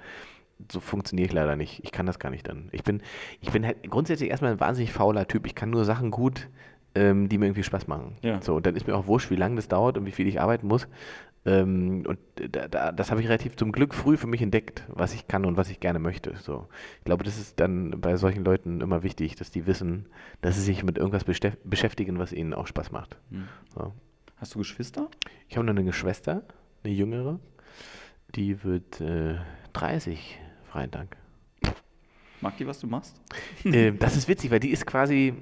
so 0.71 0.81
funktioniere 0.81 1.27
ich 1.27 1.33
leider 1.33 1.57
nicht. 1.57 1.81
Ich 1.85 1.93
kann 1.93 2.07
das 2.07 2.19
gar 2.19 2.31
nicht 2.31 2.49
dann. 2.49 2.69
Ich 2.73 2.83
bin, 2.83 3.03
ich 3.41 3.51
bin 3.53 3.65
halt 3.67 3.89
grundsätzlich 3.91 4.31
erstmal 4.31 4.53
ein 4.53 4.61
wahnsinnig 4.61 4.93
fauler 4.93 5.27
Typ. 5.29 5.47
Ich 5.47 5.55
kann 5.55 5.71
nur 5.71 5.85
Sachen 5.85 6.11
gut, 6.11 6.49
ähm, 6.95 7.29
die 7.29 7.39
mir 7.39 7.47
irgendwie 7.47 7.63
Spaß 7.63 7.87
machen. 7.89 8.17
Ja. 8.23 8.41
So, 8.43 8.57
und 8.57 8.67
dann 8.67 8.75
ist 8.77 8.87
mir 8.87 8.97
auch 8.97 9.07
wurscht, 9.07 9.31
wie 9.31 9.37
lange 9.37 9.57
das 9.57 9.69
dauert 9.69 9.99
und 9.99 10.07
wie 10.07 10.13
viel 10.13 10.27
ich 10.27 10.41
arbeiten 10.41 10.67
muss. 10.67 10.89
Ähm, 11.45 12.05
und 12.09 12.19
da, 12.51 12.67
da, 12.69 12.91
das 12.91 13.11
habe 13.11 13.21
ich 13.21 13.29
relativ 13.29 13.55
zum 13.57 13.71
Glück 13.71 13.95
früh 13.95 14.17
für 14.17 14.27
mich 14.27 14.43
entdeckt, 14.43 14.85
was 14.89 15.15
ich 15.15 15.29
kann 15.29 15.45
und 15.45 15.57
was 15.57 15.71
ich 15.71 15.79
gerne 15.79 15.99
möchte. 16.01 16.35
So. 16.39 16.67
Ich 16.99 17.05
glaube, 17.05 17.23
das 17.23 17.39
ist 17.39 17.61
dann 17.61 18.01
bei 18.01 18.17
solchen 18.17 18.45
Leuten 18.45 18.81
immer 18.81 19.03
wichtig, 19.03 19.37
dass 19.37 19.51
die 19.51 19.67
wissen, 19.67 20.07
dass 20.41 20.57
sie 20.57 20.63
sich 20.63 20.83
mit 20.83 20.99
irgendwas 20.99 21.25
beschäf- 21.27 21.57
beschäftigen, 21.63 22.19
was 22.19 22.33
ihnen 22.33 22.53
auch 22.55 22.67
Spaß 22.67 22.91
macht. 22.91 23.17
Hm. 23.31 23.47
So. 23.75 23.93
Hast 24.39 24.55
du 24.55 24.59
Geschwister? 24.59 25.09
Ich 25.49 25.57
habe 25.57 25.67
noch 25.67 25.77
eine 25.77 25.93
Schwester, 25.93 26.43
eine 26.83 26.93
jüngere, 26.93 27.39
die 28.35 28.65
wird 28.65 29.01
äh, 29.01 29.37
30, 29.73 30.39
freien 30.77 30.91
Dank. 30.91 31.17
Mag 32.43 32.59
die, 32.59 32.67
was 32.67 32.79
du 32.81 32.87
machst? 32.87 33.19
äh, 33.65 33.93
das 33.93 34.15
ist 34.15 34.29
witzig, 34.29 34.51
weil 34.51 34.61
die 34.61 34.71
ist 34.71 34.85
quasi, 34.85 35.33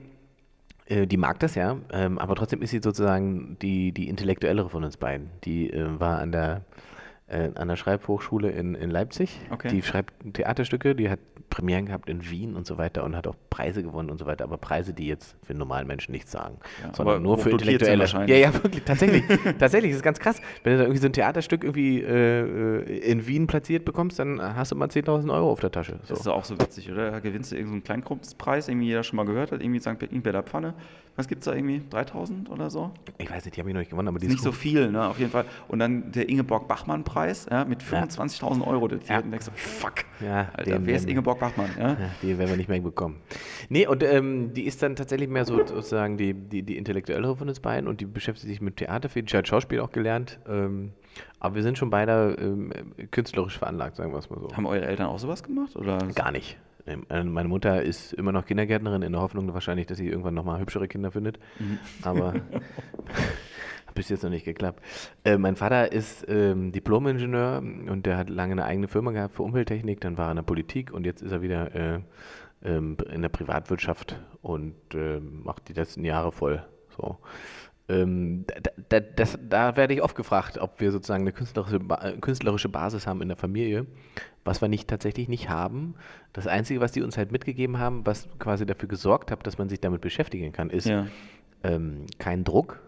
äh, 0.86 1.08
die 1.08 1.16
mag 1.16 1.40
das 1.40 1.56
ja, 1.56 1.76
ähm, 1.92 2.20
aber 2.20 2.36
trotzdem 2.36 2.62
ist 2.62 2.70
sie 2.70 2.80
sozusagen 2.80 3.58
die, 3.60 3.90
die 3.90 4.08
intellektuellere 4.08 4.70
von 4.70 4.84
uns 4.84 4.96
beiden. 4.96 5.30
Die 5.42 5.70
äh, 5.70 5.98
war 5.98 6.20
an 6.20 6.30
der, 6.30 6.64
äh, 7.26 7.50
an 7.56 7.66
der 7.66 7.74
Schreibhochschule 7.74 8.50
in, 8.50 8.76
in 8.76 8.90
Leipzig. 8.90 9.40
Okay. 9.50 9.68
Die 9.70 9.82
schreibt 9.82 10.14
Theaterstücke, 10.34 10.94
die 10.94 11.10
hat 11.10 11.18
Premieren 11.54 11.86
gehabt 11.86 12.08
in 12.08 12.28
Wien 12.28 12.56
und 12.56 12.66
so 12.66 12.78
weiter 12.78 13.04
und 13.04 13.14
hat 13.14 13.28
auch 13.28 13.36
Preise 13.48 13.84
gewonnen 13.84 14.10
und 14.10 14.18
so 14.18 14.26
weiter, 14.26 14.42
aber 14.42 14.58
Preise, 14.58 14.92
die 14.92 15.06
jetzt 15.06 15.36
für 15.44 15.54
normalen 15.54 15.86
Menschen 15.86 16.10
nichts 16.10 16.32
sagen, 16.32 16.56
Ja, 16.82 16.92
sondern 16.92 17.22
nur 17.22 17.38
für 17.38 17.50
Intellektuelle. 17.50 18.06
Ja, 18.26 18.36
ja, 18.36 18.52
wirklich, 18.52 18.82
tatsächlich. 18.82 19.22
tatsächlich, 19.60 19.92
das 19.92 19.98
ist 19.98 20.02
ganz 20.02 20.18
krass. 20.18 20.40
Wenn 20.64 20.72
du 20.72 20.78
da 20.78 20.84
irgendwie 20.84 21.00
so 21.00 21.06
ein 21.06 21.12
Theaterstück 21.12 21.62
irgendwie 21.62 22.00
äh, 22.00 22.98
in 23.08 23.24
Wien 23.28 23.46
platziert 23.46 23.84
bekommst, 23.84 24.18
dann 24.18 24.42
hast 24.42 24.72
du 24.72 24.76
mal 24.76 24.88
10.000 24.88 25.32
Euro 25.32 25.52
auf 25.52 25.60
der 25.60 25.70
Tasche. 25.70 26.00
So. 26.02 26.14
Das 26.14 26.20
ist 26.20 26.26
auch 26.26 26.44
so 26.44 26.58
witzig, 26.58 26.90
oder? 26.90 27.12
Da 27.12 27.20
gewinnst 27.20 27.52
du 27.52 27.54
irgendeinen 27.54 27.68
so 27.68 27.92
einen 27.92 28.02
Kleinkunstpreis, 28.02 28.68
irgendwie 28.68 28.88
jeder 28.88 29.04
schon 29.04 29.16
mal 29.16 29.24
gehört 29.24 29.52
hat, 29.52 29.62
irgendwie 29.62 29.78
St. 29.78 29.96
Der 30.00 30.42
Pfanne. 30.42 30.74
Was 31.16 31.28
gibt 31.28 31.42
es 31.42 31.44
da 31.44 31.54
irgendwie? 31.54 31.80
3000 31.90 32.50
oder 32.50 32.70
so? 32.70 32.90
Ich 33.18 33.30
weiß 33.30 33.44
nicht, 33.44 33.56
die 33.56 33.60
habe 33.60 33.70
ich 33.70 33.74
noch 33.74 33.80
nicht 33.80 33.90
gewonnen, 33.90 34.08
aber 34.08 34.18
die 34.18 34.26
Ist 34.26 34.32
nicht 34.32 34.42
so 34.42 34.50
viel, 34.50 34.90
ne? 34.90 35.06
Auf 35.06 35.20
jeden 35.20 35.30
Fall. 35.30 35.44
Und 35.68 35.78
dann 35.78 36.10
der 36.10 36.28
Ingeborg-Bachmann-Preis 36.28 37.46
ja, 37.48 37.64
mit 37.64 37.82
25.000 37.82 38.66
Euro 38.66 38.88
dotiert. 38.88 39.08
Ja. 39.08 39.22
Denkst 39.22 39.46
du, 39.46 39.52
fuck, 39.54 40.04
Alter, 40.20 40.64
den 40.64 40.86
wer 40.86 40.96
ist 40.96 41.08
Ingeborg 41.08 41.38
Bachmann? 41.48 41.70
Ja? 41.78 41.88
Ja, 41.90 42.10
die 42.22 42.38
werden 42.38 42.50
wir 42.50 42.56
nicht 42.56 42.68
mehr 42.68 42.80
bekommen. 42.80 43.20
Nee, 43.68 43.86
und 43.86 44.02
ähm, 44.02 44.54
die 44.54 44.64
ist 44.64 44.82
dann 44.82 44.96
tatsächlich 44.96 45.28
mehr 45.28 45.44
so 45.44 45.56
sozusagen 45.58 46.16
die, 46.16 46.34
die, 46.34 46.62
die 46.62 46.76
intellektuellere 46.76 47.36
von 47.36 47.48
uns 47.48 47.60
beiden 47.60 47.88
und 47.88 48.00
die 48.00 48.06
beschäftigt 48.06 48.48
sich 48.48 48.60
mit 48.60 48.76
Theater 48.76 49.08
viel. 49.08 49.22
Die 49.22 49.36
hat 49.36 49.46
Schauspiel 49.48 49.80
auch 49.80 49.92
gelernt. 49.92 50.38
Ähm, 50.48 50.92
aber 51.38 51.56
wir 51.56 51.62
sind 51.62 51.78
schon 51.78 51.90
beide 51.90 52.36
ähm, 52.40 52.72
künstlerisch 53.10 53.58
veranlagt, 53.58 53.96
sagen 53.96 54.12
wir 54.12 54.18
es 54.18 54.30
mal 54.30 54.40
so. 54.40 54.48
Haben 54.56 54.66
eure 54.66 54.86
Eltern 54.86 55.06
auch 55.06 55.18
sowas 55.18 55.42
gemacht? 55.42 55.76
Oder? 55.76 55.98
Gar 56.14 56.32
nicht. 56.32 56.58
Ähm, 56.86 57.06
äh, 57.08 57.22
Meine 57.22 57.48
Mutter 57.48 57.82
ist 57.82 58.12
immer 58.12 58.32
noch 58.32 58.44
Kindergärtnerin 58.46 59.02
in 59.02 59.12
der 59.12 59.20
Hoffnung 59.20 59.52
wahrscheinlich, 59.54 59.86
dass 59.86 59.98
sie 59.98 60.08
irgendwann 60.08 60.34
nochmal 60.34 60.60
hübschere 60.60 60.88
Kinder 60.88 61.10
findet. 61.10 61.38
Aber 62.02 62.34
hat 62.34 62.42
bis 63.94 64.08
jetzt 64.08 64.22
noch 64.22 64.30
nicht 64.30 64.44
geklappt. 64.44 64.82
Äh, 65.24 65.38
mein 65.38 65.56
Vater 65.56 65.92
ist 65.92 66.24
ähm, 66.28 66.72
Diplom-Ingenieur 66.72 67.58
und 67.58 68.06
der 68.06 68.16
hat 68.16 68.28
lange 68.30 68.52
eine 68.52 68.64
eigene 68.64 68.88
Firma 68.88 69.10
gehabt 69.12 69.34
für 69.34 69.42
Umwelttechnik. 69.42 70.00
Dann 70.00 70.18
war 70.18 70.26
er 70.28 70.32
in 70.32 70.36
der 70.36 70.42
Politik 70.42 70.92
und 70.92 71.04
jetzt 71.06 71.22
ist 71.22 71.32
er 71.32 71.42
wieder 71.42 71.74
äh, 71.74 72.00
ähm, 72.64 72.96
in 73.12 73.22
der 73.22 73.28
Privatwirtschaft 73.28 74.20
und 74.42 74.74
äh, 74.94 75.20
macht 75.20 75.68
die 75.68 75.74
letzten 75.74 76.04
Jahre 76.04 76.32
voll. 76.32 76.64
So. 76.96 77.18
Ähm, 77.86 78.46
da, 78.46 78.70
da, 78.88 79.00
das, 79.00 79.38
da 79.46 79.76
werde 79.76 79.92
ich 79.92 80.02
oft 80.02 80.16
gefragt, 80.16 80.56
ob 80.56 80.80
wir 80.80 80.90
sozusagen 80.90 81.22
eine 81.24 81.32
künstlerische, 81.32 81.80
äh, 82.00 82.12
künstlerische 82.18 82.70
Basis 82.70 83.06
haben 83.06 83.20
in 83.20 83.28
der 83.28 83.36
Familie, 83.36 83.86
was 84.42 84.62
wir 84.62 84.68
nicht 84.68 84.88
tatsächlich 84.88 85.28
nicht 85.28 85.50
haben. 85.50 85.94
Das 86.32 86.46
Einzige, 86.46 86.80
was 86.80 86.92
die 86.92 87.02
uns 87.02 87.18
halt 87.18 87.30
mitgegeben 87.30 87.78
haben, 87.78 88.06
was 88.06 88.26
quasi 88.38 88.64
dafür 88.64 88.88
gesorgt 88.88 89.30
hat, 89.30 89.46
dass 89.46 89.58
man 89.58 89.68
sich 89.68 89.80
damit 89.80 90.00
beschäftigen 90.00 90.50
kann, 90.52 90.70
ist 90.70 90.86
Ja. 90.86 91.06
ähm, 91.62 92.06
kein 92.18 92.42
Druck 92.44 92.80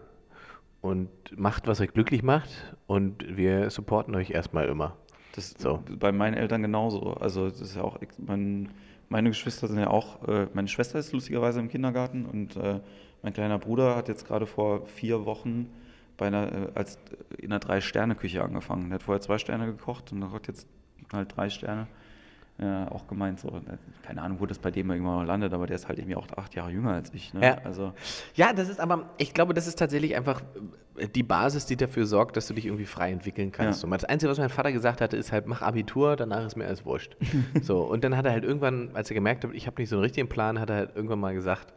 und 0.87 1.09
macht, 1.37 1.67
was 1.67 1.81
euch 1.81 1.91
glücklich 1.91 2.23
macht 2.23 2.49
und 2.87 3.37
wir 3.37 3.69
supporten 3.69 4.15
euch 4.15 4.31
erstmal 4.31 4.67
immer. 4.67 4.95
Das 5.35 5.53
So. 5.57 5.83
bei 5.99 6.11
meinen 6.11 6.33
Eltern 6.33 6.61
genauso. 6.61 7.13
Also 7.13 7.49
das 7.49 7.61
ist 7.61 7.75
ja 7.75 7.83
auch, 7.83 7.99
mein, 8.17 8.69
meine 9.09 9.29
Geschwister 9.29 9.67
sind 9.67 9.79
ja 9.79 9.89
auch, 9.89 10.27
äh, 10.27 10.47
meine 10.53 10.67
Schwester 10.67 10.97
ist 10.97 11.11
lustigerweise 11.11 11.59
im 11.59 11.69
Kindergarten 11.69 12.25
und 12.25 12.55
äh, 12.55 12.79
mein 13.21 13.33
kleiner 13.33 13.59
Bruder 13.59 13.95
hat 13.95 14.07
jetzt 14.07 14.25
gerade 14.25 14.45
vor 14.45 14.85
vier 14.85 15.25
Wochen 15.25 15.69
bei 16.15 16.27
einer, 16.27 16.51
äh, 16.51 16.71
als 16.73 16.97
in 17.37 17.51
einer 17.51 17.59
Drei-Sterne-Küche 17.59 18.41
angefangen. 18.41 18.89
Der 18.89 18.95
hat 18.95 19.03
vorher 19.03 19.21
zwei 19.21 19.37
Sterne 19.37 19.65
gekocht 19.65 20.11
und 20.11 20.31
hat 20.31 20.47
jetzt 20.47 20.67
halt 21.11 21.35
drei 21.35 21.49
Sterne. 21.49 21.87
Ja, 22.59 22.91
auch 22.91 23.05
gemeint 23.05 23.39
so, 23.39 23.49
äh, 23.49 23.77
keine 24.01 24.23
Ahnung, 24.23 24.39
wo 24.39 24.47
das 24.47 24.57
bei 24.57 24.71
dem 24.71 24.89
irgendwann 24.89 25.15
mal 25.17 25.25
landet, 25.27 25.53
aber 25.53 25.67
der 25.67 25.75
ist 25.75 25.87
halt 25.87 25.99
irgendwie 25.99 26.15
auch 26.15 26.25
acht 26.35 26.55
Jahre 26.55 26.71
jünger 26.71 26.93
als 26.93 27.13
ich. 27.13 27.31
Ne? 27.33 27.41
Ja. 27.43 27.57
Also 27.63 27.93
Ja, 28.33 28.51
das 28.51 28.67
ist 28.67 28.79
aber, 28.79 29.11
ich 29.19 29.35
glaube, 29.35 29.53
das 29.53 29.67
ist 29.67 29.77
tatsächlich 29.77 30.15
einfach 30.15 30.41
äh, 30.97 31.07
die 31.07 31.21
Basis, 31.21 31.67
die 31.67 31.75
dafür 31.77 32.07
sorgt, 32.07 32.35
dass 32.35 32.47
du 32.47 32.55
dich 32.55 32.65
irgendwie 32.65 32.85
frei 32.85 33.11
entwickeln 33.11 33.51
kannst. 33.51 33.83
Ja. 33.83 33.87
So, 33.87 33.93
das 33.93 34.05
Einzige, 34.05 34.31
was 34.31 34.39
mein 34.39 34.49
Vater 34.49 34.71
gesagt 34.71 35.01
hatte, 35.01 35.17
ist 35.17 35.31
halt, 35.31 35.45
mach 35.45 35.61
Abitur, 35.61 36.15
danach 36.15 36.47
ist 36.47 36.55
mir 36.55 36.65
alles 36.65 36.83
wurscht. 36.83 37.15
so, 37.61 37.81
und 37.81 38.03
dann 38.03 38.17
hat 38.17 38.25
er 38.25 38.31
halt 38.31 38.43
irgendwann, 38.43 38.89
als 38.95 39.11
er 39.11 39.13
gemerkt 39.13 39.43
hat, 39.43 39.51
ich 39.53 39.67
habe 39.67 39.79
nicht 39.79 39.89
so 39.89 39.97
einen 39.97 40.03
richtigen 40.03 40.27
Plan, 40.27 40.59
hat 40.59 40.71
er 40.71 40.77
halt 40.77 40.95
irgendwann 40.95 41.19
mal 41.19 41.35
gesagt, 41.35 41.73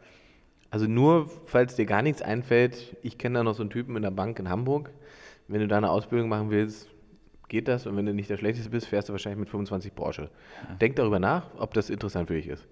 also 0.71 0.87
nur, 0.87 1.29
falls 1.45 1.75
dir 1.75 1.85
gar 1.85 2.01
nichts 2.01 2.23
einfällt, 2.23 2.97
ich 3.03 3.19
kenne 3.19 3.39
da 3.39 3.43
noch 3.43 3.53
so 3.53 3.61
einen 3.61 3.69
Typen 3.69 3.95
in 3.97 4.01
der 4.01 4.11
Bank 4.11 4.39
in 4.39 4.49
Hamburg, 4.49 4.89
wenn 5.47 5.59
du 5.59 5.67
da 5.67 5.77
eine 5.77 5.91
Ausbildung 5.91 6.29
machen 6.29 6.49
willst, 6.49 6.89
geht 7.51 7.67
das 7.67 7.85
und 7.85 7.95
wenn 7.97 8.05
du 8.05 8.13
nicht 8.13 8.29
der 8.29 8.37
Schlechteste 8.37 8.71
bist, 8.71 8.87
fährst 8.87 9.09
du 9.09 9.13
wahrscheinlich 9.13 9.39
mit 9.39 9.49
25 9.49 9.93
Porsche. 9.93 10.23
Ja. 10.23 10.75
Denk 10.75 10.95
darüber 10.95 11.19
nach, 11.19 11.43
ob 11.57 11.73
das 11.73 11.89
interessant 11.89 12.29
für 12.29 12.33
dich 12.33 12.47
ist. 12.47 12.65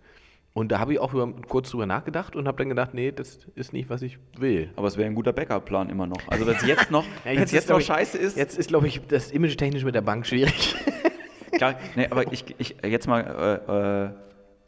Und 0.54 0.72
da 0.72 0.80
habe 0.80 0.94
ich 0.94 1.00
auch 1.00 1.14
über, 1.14 1.32
kurz 1.48 1.70
drüber 1.70 1.86
nachgedacht 1.86 2.36
und 2.36 2.48
habe 2.48 2.58
dann 2.58 2.70
gedacht, 2.70 2.94
nee, 2.94 3.12
das 3.12 3.40
ist 3.56 3.72
nicht, 3.72 3.90
was 3.90 4.02
ich 4.02 4.18
will. 4.38 4.72
Aber 4.78 4.88
es 4.88 4.98
wäre 4.98 5.08
ein 5.08 5.16
guter 5.16 5.34
Backup-Plan 5.34 5.90
immer 5.90 6.08
noch. 6.08 6.22
Also 6.28 6.48
wenn 6.48 6.56
es 6.56 6.66
jetzt 6.66 6.90
noch, 6.90 7.06
ja, 7.26 7.34
jetzt, 7.34 7.52
jetzt 7.52 7.70
noch 7.70 7.80
scheiße 7.80 8.18
ist. 8.18 8.36
Jetzt 8.36 8.58
ist, 8.58 8.70
glaube 8.70 8.88
ich, 8.88 9.06
das 9.08 9.32
image 9.32 9.58
technisch 9.58 9.84
mit 9.84 9.94
der 9.94 10.02
Bank 10.02 10.26
schwierig. 10.26 10.76
Klar, 11.52 11.76
nee, 11.96 12.08
aber 12.10 12.32
ich, 12.32 12.46
ich 12.58 12.78
jetzt 12.84 13.08
mal 13.08 13.62
äh, 13.68 14.06
äh, 14.06 14.10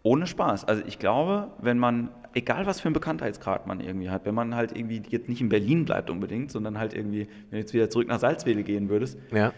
ohne 0.03 0.27
Spaß. 0.27 0.65
Also 0.65 0.83
ich 0.85 0.99
glaube, 0.99 1.51
wenn 1.59 1.79
man, 1.79 2.09
egal 2.33 2.65
was 2.65 2.81
für 2.81 2.87
einen 2.87 2.93
Bekanntheitsgrad 2.93 3.65
man 3.65 3.79
irgendwie 3.79 4.09
hat, 4.09 4.25
wenn 4.25 4.35
man 4.35 4.55
halt 4.55 4.75
irgendwie 4.75 5.01
jetzt 5.09 5.29
nicht 5.29 5.41
in 5.41 5.49
Berlin 5.49 5.85
bleibt 5.85 6.09
unbedingt, 6.09 6.51
sondern 6.51 6.77
halt 6.77 6.93
irgendwie, 6.93 7.27
wenn 7.49 7.51
du 7.51 7.57
jetzt 7.57 7.73
wieder 7.73 7.89
zurück 7.89 8.07
nach 8.07 8.19
Salzwedel 8.19 8.63
gehen 8.63 8.89
würdest, 8.89 9.17
ja. 9.31 9.53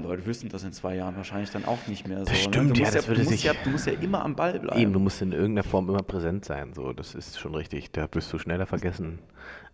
Leute 0.00 0.26
wüssten 0.26 0.48
das 0.48 0.64
in 0.64 0.72
zwei 0.72 0.96
Jahren 0.96 1.16
wahrscheinlich 1.16 1.50
dann 1.50 1.64
auch 1.64 1.86
nicht 1.86 2.06
mehr 2.08 2.18
so. 2.18 2.24
Das 2.24 2.32
ne? 2.32 2.38
stimmt, 2.38 2.78
ja, 2.78 2.90
das 2.90 2.94
ja, 2.94 3.08
würde 3.08 3.22
du, 3.22 3.28
sich 3.28 3.44
ja, 3.44 3.52
du 3.64 3.70
musst 3.70 3.86
ja 3.86 3.92
immer 3.94 4.24
am 4.24 4.36
Ball 4.36 4.58
bleiben. 4.58 4.80
Eben, 4.80 4.92
du 4.92 4.98
musst 4.98 5.20
in 5.22 5.32
irgendeiner 5.32 5.64
Form 5.64 5.88
immer 5.88 6.02
präsent 6.02 6.44
sein. 6.44 6.72
So, 6.74 6.92
das 6.92 7.14
ist 7.14 7.38
schon 7.38 7.54
richtig. 7.54 7.90
Da 7.92 8.08
wirst 8.12 8.32
du 8.32 8.38
schneller 8.38 8.66
vergessen, 8.66 9.18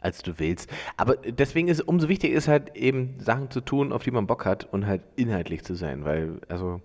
als 0.00 0.22
du 0.22 0.38
willst. 0.38 0.70
Aber 0.96 1.16
deswegen 1.16 1.68
ist 1.68 1.80
umso 1.80 2.08
wichtiger 2.08 2.34
ist 2.34 2.48
halt 2.48 2.76
eben 2.76 3.18
Sachen 3.18 3.50
zu 3.50 3.60
tun, 3.60 3.92
auf 3.92 4.02
die 4.02 4.10
man 4.10 4.26
Bock 4.26 4.44
hat 4.44 4.64
und 4.72 4.86
halt 4.86 5.02
inhaltlich 5.16 5.64
zu 5.64 5.74
sein, 5.74 6.04
weil 6.04 6.40
also 6.48 6.80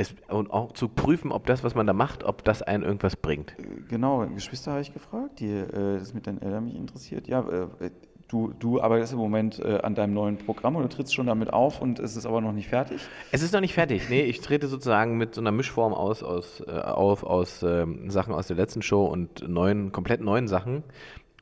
es, 0.00 0.14
und 0.28 0.50
auch 0.50 0.72
zu 0.72 0.88
prüfen, 0.88 1.30
ob 1.30 1.46
das, 1.46 1.62
was 1.62 1.74
man 1.74 1.86
da 1.86 1.92
macht, 1.92 2.24
ob 2.24 2.42
das 2.44 2.62
einen 2.62 2.82
irgendwas 2.82 3.16
bringt. 3.16 3.54
Genau, 3.88 4.26
Geschwister 4.26 4.72
habe 4.72 4.80
ich 4.80 4.92
gefragt, 4.92 5.40
die 5.40 5.50
äh, 5.50 5.98
das 5.98 6.14
mit 6.14 6.26
deinen 6.26 6.40
Eltern 6.40 6.64
mich 6.64 6.74
interessiert. 6.74 7.28
Ja, 7.28 7.40
äh, 7.48 7.90
Du, 8.30 8.54
du 8.60 8.80
arbeitest 8.80 9.12
im 9.12 9.18
Moment 9.18 9.58
äh, 9.58 9.80
an 9.82 9.96
deinem 9.96 10.14
neuen 10.14 10.36
Programm 10.36 10.76
und 10.76 10.84
du 10.84 10.88
trittst 10.88 11.12
schon 11.12 11.26
damit 11.26 11.52
auf 11.52 11.82
und 11.82 11.98
es 11.98 12.14
ist 12.14 12.26
aber 12.26 12.40
noch 12.40 12.52
nicht 12.52 12.68
fertig? 12.68 13.00
Es 13.32 13.42
ist 13.42 13.52
noch 13.52 13.60
nicht 13.60 13.74
fertig. 13.74 14.08
Nee, 14.08 14.22
ich 14.22 14.40
trete 14.40 14.68
sozusagen 14.68 15.18
mit 15.18 15.34
so 15.34 15.40
einer 15.40 15.50
Mischform 15.50 15.92
aus, 15.92 16.22
aus, 16.22 16.62
äh, 16.64 16.70
auf 16.70 17.24
aus 17.24 17.64
äh, 17.64 17.86
Sachen 18.06 18.32
aus 18.32 18.46
der 18.46 18.54
letzten 18.54 18.82
Show 18.82 19.04
und 19.04 19.48
neuen, 19.48 19.90
komplett 19.90 20.20
neuen 20.20 20.46
Sachen. 20.46 20.84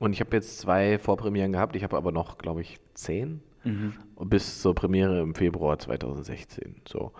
Und 0.00 0.14
ich 0.14 0.20
habe 0.20 0.34
jetzt 0.34 0.60
zwei 0.60 0.98
Vorpremieren 0.98 1.52
gehabt. 1.52 1.76
Ich 1.76 1.84
habe 1.84 1.94
aber 1.94 2.10
noch, 2.10 2.38
glaube 2.38 2.62
ich, 2.62 2.78
zehn 2.94 3.42
mhm. 3.64 3.92
bis 4.24 4.62
zur 4.62 4.74
Premiere 4.74 5.20
im 5.20 5.34
Februar 5.34 5.78
2016. 5.78 6.76
So. 6.88 7.12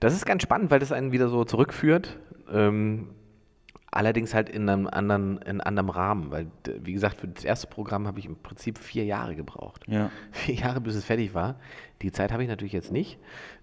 Das 0.00 0.14
ist 0.14 0.24
ganz 0.24 0.42
spannend, 0.42 0.70
weil 0.70 0.78
das 0.78 0.90
einen 0.90 1.12
wieder 1.12 1.28
so 1.28 1.44
zurückführt. 1.44 2.18
Ähm, 2.50 3.08
Allerdings 3.94 4.32
halt 4.32 4.48
in 4.48 4.68
einem 4.68 4.86
anderen, 4.86 5.36
in 5.42 5.60
anderem 5.60 5.90
Rahmen, 5.90 6.30
weil, 6.30 6.46
wie 6.80 6.94
gesagt, 6.94 7.20
für 7.20 7.28
das 7.28 7.44
erste 7.44 7.66
Programm 7.66 8.06
habe 8.06 8.18
ich 8.18 8.24
im 8.24 8.36
Prinzip 8.36 8.78
vier 8.78 9.04
Jahre 9.04 9.36
gebraucht. 9.36 9.84
Ja. 9.86 10.10
Vier 10.32 10.54
Jahre, 10.54 10.80
bis 10.80 10.94
es 10.94 11.04
fertig 11.04 11.34
war. 11.34 11.56
Die 12.00 12.10
Zeit 12.10 12.32
habe 12.32 12.42
ich 12.42 12.48
natürlich 12.48 12.72
jetzt 12.72 12.90
nicht. 12.90 13.18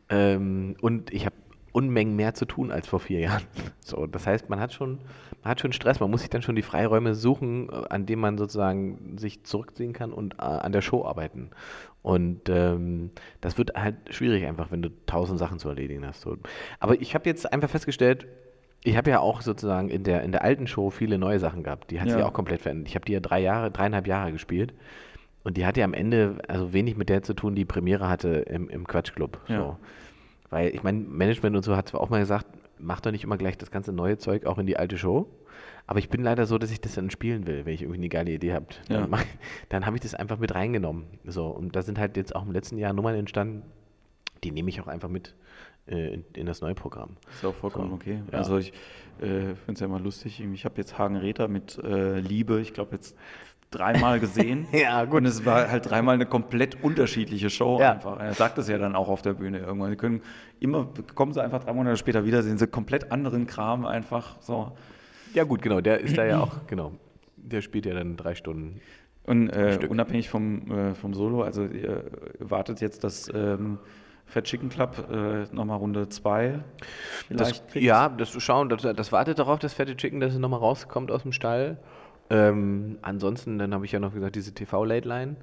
Ähm, 0.08 0.76
und 0.82 1.12
ich 1.12 1.26
habe 1.26 1.36
Unmengen 1.72 2.16
mehr 2.16 2.34
zu 2.34 2.46
tun 2.46 2.72
als 2.72 2.88
vor 2.88 3.00
vier 3.00 3.20
Jahren. 3.20 3.44
So, 3.82 4.06
das 4.06 4.28
heißt, 4.28 4.50
man 4.50 4.60
hat 4.60 4.72
schon, 4.72 5.00
man 5.42 5.50
hat 5.50 5.62
schon 5.62 5.74
Stress, 5.74 6.00
man 6.00 6.12
muss 6.12 6.22
sich 6.22 6.30
dann 6.30 6.44
schon 6.44 6.56
die 6.56 6.62
Freiräume 6.62 7.16
suchen, 7.16 7.70
äh, 7.70 7.86
an 7.90 8.06
denen 8.06 8.22
man 8.22 8.38
sozusagen 8.38 9.18
sich 9.18 9.44
zurückziehen 9.44 9.94
kann 9.94 10.14
und 10.14 10.36
äh, 10.36 10.44
an 10.44 10.72
der 10.72 10.82
Show 10.82 11.06
arbeiten. 11.06 11.50
Und 12.04 12.50
ähm, 12.50 13.10
das 13.42 13.58
wird 13.58 13.74
halt 13.76 13.96
schwierig 14.12 14.46
einfach, 14.46 14.70
wenn 14.70 14.84
du 14.84 14.90
tausend 15.08 15.40
Sachen 15.40 15.58
zu 15.58 15.70
erledigen 15.70 16.06
hast. 16.06 16.28
Aber 16.80 17.02
ich 17.02 17.16
habe 17.16 17.28
jetzt 17.28 17.52
einfach 17.52 17.70
festgestellt, 17.70 18.28
ich 18.84 18.96
habe 18.96 19.10
ja 19.10 19.20
auch 19.20 19.42
sozusagen 19.42 19.90
in 19.90 20.04
der, 20.04 20.24
in 20.24 20.32
der 20.32 20.44
alten 20.44 20.68
Show 20.68 20.90
viele 20.90 21.18
neue 21.18 21.40
Sachen 21.40 21.64
gehabt. 21.64 21.92
Die 21.92 22.00
hat 22.00 22.08
ja. 22.08 22.16
sich 22.16 22.24
auch 22.24 22.34
komplett 22.34 22.62
verändert. 22.62 22.88
Ich 22.88 22.96
habe 22.96 23.06
die 23.06 23.14
ja 23.14 23.20
drei 23.20 23.40
Jahre, 23.42 23.72
dreieinhalb 23.72 24.08
Jahre 24.08 24.32
gespielt. 24.32 24.74
Und 25.44 25.58
die 25.58 25.66
hatte 25.66 25.82
ja 25.82 25.86
am 25.86 25.94
Ende 25.94 26.38
also 26.48 26.74
wenig 26.74 26.96
mit 26.96 27.10
der 27.10 27.24
zu 27.24 27.34
tun, 27.34 27.56
die 27.56 27.66
Premiere 27.66 28.10
hatte 28.10 28.30
im, 28.30 28.70
im 28.70 28.88
Quatschclub. 28.88 29.40
Ja. 29.48 29.58
So. 29.58 29.78
Weil 30.50 30.74
ich 30.74 30.84
meine, 30.84 31.00
Management 31.00 31.56
und 31.56 31.64
so 31.64 31.76
hat 31.76 31.90
zwar 31.90 32.02
auch 32.02 32.10
mal 32.10 32.20
gesagt, 32.20 32.46
mach 32.78 33.02
doch 33.02 33.12
nicht 33.12 33.24
immer 33.24 33.38
gleich 33.38 33.58
das 33.58 33.72
ganze 33.72 33.92
neue 33.92 34.18
Zeug 34.18 34.46
auch 34.46 34.58
in 34.58 34.66
die 34.66 34.78
alte 34.78 34.98
Show. 34.98 35.30
Aber 35.86 36.00
ich 36.00 36.10
bin 36.10 36.22
leider 36.22 36.46
so, 36.46 36.58
dass 36.58 36.72
ich 36.72 36.82
das 36.82 36.96
dann 36.96 37.10
spielen 37.10 37.48
will, 37.48 37.66
wenn 37.66 37.74
ich 37.74 37.82
irgendwie 37.82 38.00
eine 38.00 38.10
geile 38.10 38.32
Idee 38.32 38.54
habe. 38.54 38.68
Ja. 38.90 39.08
Dann, 39.08 39.20
dann 39.70 39.86
habe 39.86 39.98
ich 39.98 40.02
das 40.02 40.14
einfach 40.14 40.38
mit 40.38 40.54
reingenommen. 40.54 41.06
So, 41.26 41.48
und 41.48 41.76
da 41.76 41.82
sind 41.82 42.00
halt 42.00 42.16
jetzt 42.16 42.36
auch 42.36 42.46
im 42.46 42.52
letzten 42.52 42.78
Jahr 42.78 42.94
Nummern 42.94 43.16
entstanden, 43.16 43.64
die 44.44 44.52
nehme 44.52 44.70
ich 44.70 44.80
auch 44.82 44.88
einfach 44.88 45.10
mit 45.10 45.36
in, 45.88 46.24
in, 46.34 46.46
das 46.46 46.62
neue 46.62 46.76
Programm. 46.76 47.18
Ist 47.34 47.44
auch 47.46 47.56
vollkommen 47.56 47.90
so, 47.90 47.96
okay. 47.96 48.22
Ja. 48.32 48.40
Also 48.40 48.58
ich 48.58 48.72
äh, 49.20 49.56
finde 49.56 49.74
es 49.74 49.80
ja 49.80 49.86
immer 49.88 50.00
lustig. 50.00 50.40
Ich 50.40 50.66
habe 50.66 50.76
jetzt 50.78 50.98
Hagen 50.98 51.16
Räther 51.16 51.48
mit 51.48 51.78
äh, 51.84 52.20
Liebe, 52.20 52.62
ich 52.62 52.74
glaube 52.74 52.96
jetzt 52.96 53.16
dreimal 53.72 54.20
gesehen. 54.20 54.68
ja, 54.72 55.06
gut. 55.06 55.18
Und 55.18 55.26
es 55.26 55.46
war 55.46 55.70
halt 55.70 55.90
dreimal 55.90 56.16
eine 56.16 56.26
komplett 56.26 56.84
unterschiedliche 56.84 57.50
Show 57.50 57.80
ja. 57.80 57.94
einfach. 57.94 58.20
Er 58.20 58.34
sagt 58.34 58.58
es 58.58 58.68
ja 58.68 58.78
dann 58.78 58.96
auch 58.96 59.10
auf 59.10 59.22
der 59.22 59.34
Bühne 59.34 59.60
irgendwann. 59.60 59.92
Sie 59.92 59.98
können 59.98 60.22
immer, 60.60 60.90
kommen 61.16 61.34
sie 61.34 61.44
einfach 61.44 61.64
drei 61.64 61.74
Monate 61.74 61.98
später 61.98 62.26
wieder, 62.26 62.42
sehen 62.44 62.58
sie 62.58 62.68
komplett 62.68 63.12
anderen 63.12 63.48
Kram 63.48 63.86
einfach 63.86 64.38
so. 64.42 64.72
Ja, 65.34 65.44
gut, 65.44 65.62
genau. 65.62 65.82
Der 65.82 66.00
ist 66.00 66.18
da 66.18 66.26
ja 66.26 66.40
auch, 66.40 66.68
genau. 66.68 66.94
Der 67.36 67.62
spielt 67.62 67.86
ja 67.86 67.94
dann 67.94 68.18
drei 68.18 68.36
Stunden. 68.36 68.82
Und 69.24 69.50
äh, 69.50 69.88
unabhängig 69.88 70.28
vom, 70.30 70.72
äh, 70.72 70.96
vom 70.96 71.14
Solo, 71.14 71.44
also 71.44 71.66
ihr 71.66 72.06
wartet 72.40 72.82
jetzt 72.82 73.04
das 73.04 73.30
ähm, 73.34 73.78
Fat 74.30 74.46
Chicken 74.46 74.70
Club 74.70 75.08
äh, 75.12 75.54
nochmal 75.54 75.78
Runde 75.78 76.08
2. 76.08 76.60
Ja, 77.74 78.10
das 78.10 78.32
schauen, 78.42 78.70
das, 78.70 78.84
das, 78.84 79.12
wartet 79.12 79.40
darauf, 79.40 79.60
das 79.60 79.74
fette 79.74 79.98
Chicken, 79.98 80.20
dass 80.20 80.34
es 80.34 80.40
nochmal 80.40 80.60
rauskommt 80.60 81.12
aus 81.12 81.24
dem 81.24 81.32
Stall. 81.32 81.78
Ähm, 82.30 83.00
ansonsten, 83.02 83.58
dann 83.58 83.74
habe 83.74 83.86
ich 83.86 83.92
ja 83.92 84.00
noch 84.00 84.14
gesagt, 84.14 84.36
diese 84.36 84.54
TV-Late-Line, 84.54 85.36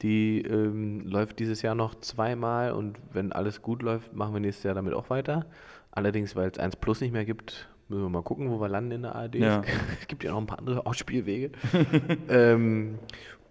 die 0.00 0.40
ähm, 0.40 1.00
läuft 1.06 1.38
dieses 1.38 1.60
Jahr 1.62 1.74
noch 1.74 1.94
zweimal 2.00 2.72
und 2.72 2.96
wenn 3.12 3.32
alles 3.32 3.60
gut 3.60 3.82
läuft, 3.82 4.14
machen 4.14 4.32
wir 4.32 4.40
nächstes 4.40 4.64
Jahr 4.64 4.74
damit 4.74 4.94
auch 4.94 5.10
weiter. 5.10 5.46
Allerdings, 5.90 6.34
weil 6.34 6.50
es 6.50 6.58
1 6.58 6.76
Plus 6.76 7.02
nicht 7.02 7.12
mehr 7.12 7.26
gibt, 7.26 7.68
müssen 7.88 8.02
wir 8.02 8.08
mal 8.08 8.22
gucken, 8.22 8.50
wo 8.50 8.60
wir 8.60 8.68
landen 8.68 8.92
in 8.92 9.02
der 9.02 9.14
ARD. 9.14 9.34
Ja. 9.34 9.62
Es 10.00 10.08
gibt 10.08 10.24
ja 10.24 10.30
noch 10.30 10.38
ein 10.38 10.46
paar 10.46 10.58
andere 10.58 10.86
Ausspielwege. 10.86 11.52
ähm, 12.30 12.98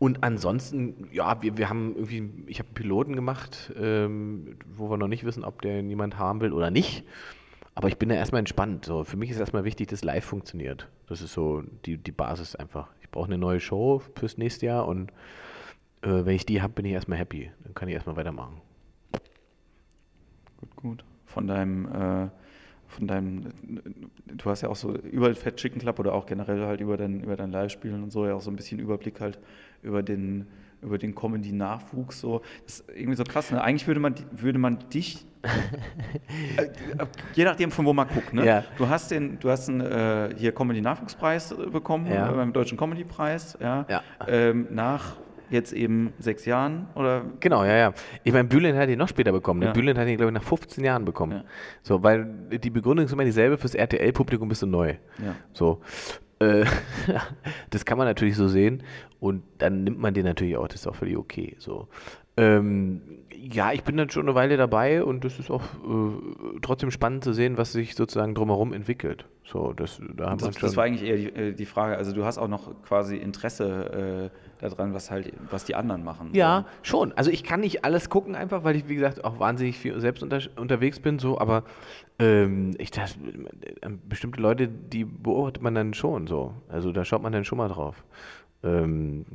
und 0.01 0.23
ansonsten, 0.23 1.09
ja, 1.11 1.43
wir, 1.43 1.57
wir 1.57 1.69
haben 1.69 1.93
irgendwie, 1.93 2.27
ich 2.47 2.57
habe 2.57 2.69
einen 2.69 2.73
Piloten 2.73 3.15
gemacht, 3.15 3.71
ähm, 3.79 4.57
wo 4.75 4.89
wir 4.89 4.97
noch 4.97 5.07
nicht 5.07 5.25
wissen, 5.25 5.43
ob 5.43 5.61
der 5.61 5.83
niemand 5.83 6.17
haben 6.17 6.41
will 6.41 6.53
oder 6.53 6.71
nicht. 6.71 7.03
Aber 7.75 7.87
ich 7.87 7.99
bin 7.99 8.09
da 8.09 8.15
erstmal 8.15 8.39
entspannt. 8.39 8.83
So, 8.83 9.03
für 9.03 9.15
mich 9.15 9.29
ist 9.29 9.37
erstmal 9.37 9.63
wichtig, 9.63 9.89
dass 9.89 10.03
live 10.03 10.25
funktioniert. 10.25 10.89
Das 11.07 11.21
ist 11.21 11.33
so 11.33 11.61
die, 11.85 11.99
die 11.99 12.11
Basis 12.11 12.55
einfach. 12.55 12.89
Ich 13.01 13.11
brauche 13.11 13.27
eine 13.27 13.37
neue 13.37 13.59
Show 13.59 14.01
fürs 14.15 14.39
nächste 14.39 14.65
Jahr 14.65 14.87
und 14.87 15.11
äh, 16.01 16.25
wenn 16.25 16.33
ich 16.35 16.47
die 16.47 16.63
habe, 16.63 16.73
bin 16.73 16.85
ich 16.85 16.93
erstmal 16.93 17.19
happy. 17.19 17.51
Dann 17.63 17.75
kann 17.75 17.87
ich 17.87 17.93
erstmal 17.93 18.15
weitermachen. 18.15 18.59
Gut, 20.57 20.75
gut. 20.77 21.05
Von 21.27 21.45
deinem 21.45 21.85
äh 21.85 22.29
von 22.91 23.07
deinem, 23.07 23.53
du 24.27 24.45
hast 24.49 24.61
ja 24.61 24.69
auch 24.69 24.75
so 24.75 24.93
über 24.93 25.33
Fat 25.33 25.55
Chicken 25.55 25.79
Club 25.79 25.99
oder 25.99 26.13
auch 26.13 26.25
generell 26.25 26.65
halt 26.65 26.81
über 26.81 26.97
dein, 26.97 27.21
über 27.21 27.37
dein 27.37 27.51
Live-Spielen 27.51 28.03
und 28.03 28.11
so 28.11 28.25
ja 28.25 28.35
auch 28.35 28.41
so 28.41 28.51
ein 28.51 28.55
bisschen 28.55 28.79
Überblick 28.79 29.21
halt 29.21 29.39
über 29.81 30.03
den, 30.03 30.47
über 30.81 30.97
den 30.97 31.15
Comedy-Nachwuchs. 31.15 32.19
So. 32.19 32.41
Das 32.65 32.79
ist 32.79 32.89
irgendwie 32.89 33.15
so 33.15 33.23
krass. 33.23 33.51
Ne? 33.51 33.61
Eigentlich 33.61 33.87
würde 33.87 33.99
man, 33.99 34.15
würde 34.31 34.59
man 34.59 34.79
dich, 34.93 35.25
äh, 36.57 36.67
je 37.33 37.45
nachdem 37.45 37.71
von 37.71 37.85
wo 37.85 37.93
man 37.93 38.07
guckt, 38.07 38.33
ne? 38.33 38.45
Ja. 38.45 38.63
du 38.77 38.87
hast 38.87 39.09
den, 39.09 39.39
du 39.39 39.49
hast 39.49 39.69
einen 39.69 39.81
äh, 39.81 40.35
hier 40.37 40.53
Comedy-Nachwuchspreis 40.53 41.55
bekommen 41.71 42.11
ja. 42.11 42.31
beim 42.31 42.53
Deutschen 42.53 42.77
Comedy-Preis, 42.77 43.57
ja. 43.59 43.85
ja. 43.89 44.03
Ähm, 44.27 44.67
nach 44.69 45.17
jetzt 45.51 45.73
eben 45.73 46.13
sechs 46.19 46.45
Jahren 46.45 46.87
oder? 46.95 47.23
Genau, 47.39 47.63
ja, 47.63 47.75
ja. 47.75 47.93
Ich 48.23 48.33
meine, 48.33 48.47
Bülent 48.47 48.77
hat 48.77 48.89
ihn 48.89 48.97
noch 48.97 49.07
später 49.07 49.31
bekommen. 49.31 49.61
Ja. 49.61 49.71
Bülent 49.71 49.97
hat 49.97 50.07
ihn, 50.07 50.17
glaube 50.17 50.31
ich, 50.31 50.33
nach 50.33 50.43
15 50.43 50.83
Jahren 50.83 51.05
bekommen. 51.05 51.31
Ja. 51.33 51.43
So, 51.83 52.03
weil 52.03 52.25
die 52.51 52.69
Begründung 52.69 53.05
ist 53.05 53.11
immer 53.11 53.25
dieselbe, 53.25 53.57
fürs 53.57 53.75
RTL-Publikum 53.75 54.49
bist 54.49 54.61
du 54.61 54.67
neu. 54.67 54.95
Ja. 55.23 55.35
So. 55.53 55.81
Äh, 56.39 56.65
das 57.69 57.85
kann 57.85 57.97
man 57.97 58.07
natürlich 58.07 58.35
so 58.35 58.47
sehen 58.47 58.83
und 59.19 59.43
dann 59.59 59.83
nimmt 59.83 59.99
man 59.99 60.13
den 60.13 60.25
natürlich 60.25 60.57
auch, 60.57 60.67
das 60.67 60.81
ist 60.81 60.87
auch 60.87 60.95
völlig 60.95 61.17
okay. 61.17 61.55
So. 61.59 61.87
Ähm, 62.37 63.01
ja, 63.35 63.73
ich 63.73 63.83
bin 63.83 63.97
dann 63.97 64.09
schon 64.09 64.23
eine 64.23 64.35
Weile 64.35 64.57
dabei 64.57 65.03
und 65.03 65.25
das 65.25 65.37
ist 65.37 65.51
auch 65.51 65.61
äh, 65.61 66.59
trotzdem 66.61 66.89
spannend 66.89 67.23
zu 67.23 67.33
sehen, 67.33 67.57
was 67.57 67.73
sich 67.73 67.95
sozusagen 67.95 68.33
drumherum 68.35 68.73
entwickelt. 68.73 69.25
So, 69.43 69.73
das, 69.73 70.01
da 70.15 70.35
das, 70.35 70.55
das 70.55 70.77
war 70.77 70.85
eigentlich 70.85 71.07
eher 71.07 71.17
die, 71.17 71.27
äh, 71.27 71.53
die, 71.53 71.65
Frage. 71.65 71.97
Also 71.97 72.13
du 72.13 72.23
hast 72.23 72.37
auch 72.37 72.47
noch 72.47 72.81
quasi 72.83 73.17
Interesse 73.17 74.31
äh, 74.31 74.37
daran, 74.61 74.93
was 74.93 75.11
halt, 75.11 75.33
was 75.49 75.65
die 75.65 75.75
anderen 75.75 76.03
machen. 76.03 76.29
Ja, 76.33 76.59
oder? 76.59 76.67
schon. 76.83 77.13
Also 77.13 77.31
ich 77.31 77.43
kann 77.43 77.59
nicht 77.59 77.83
alles 77.83 78.09
gucken 78.09 78.35
einfach, 78.35 78.63
weil 78.63 78.75
ich 78.75 78.87
wie 78.87 78.95
gesagt 78.95 79.23
auch 79.23 79.39
wahnsinnig 79.39 79.77
viel 79.77 79.99
selbst 79.99 80.23
unter, 80.23 80.39
unterwegs 80.55 80.99
bin. 80.99 81.19
So, 81.19 81.39
aber 81.39 81.63
ähm, 82.19 82.75
ich 82.77 82.91
das, 82.91 83.15
äh, 83.15 83.89
bestimmte 84.07 84.41
Leute, 84.41 84.67
die 84.67 85.05
beobachtet 85.05 85.61
man 85.61 85.75
dann 85.75 85.93
schon 85.93 86.27
so. 86.27 86.53
Also 86.69 86.91
da 86.91 87.03
schaut 87.03 87.21
man 87.21 87.33
dann 87.33 87.45
schon 87.45 87.57
mal 87.57 87.67
drauf. 87.67 88.03
Ähm, 88.63 89.25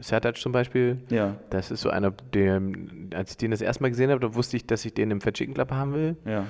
Sertac 0.00 0.38
zum 0.38 0.52
Beispiel, 0.52 0.98
ja. 1.10 1.36
das 1.50 1.70
ist 1.70 1.82
so 1.82 1.90
einer, 1.90 2.12
der, 2.32 2.62
als 3.14 3.32
ich 3.32 3.36
den 3.36 3.50
das 3.50 3.60
erste 3.60 3.82
Mal 3.82 3.90
gesehen 3.90 4.10
habe, 4.10 4.20
da 4.20 4.34
wusste 4.34 4.56
ich, 4.56 4.66
dass 4.66 4.84
ich 4.86 4.94
den 4.94 5.10
im 5.10 5.20
Fat 5.20 5.34
Chicken 5.34 5.54
Club 5.54 5.70
haben 5.70 5.92
will. 5.92 6.16
Ja. 6.24 6.46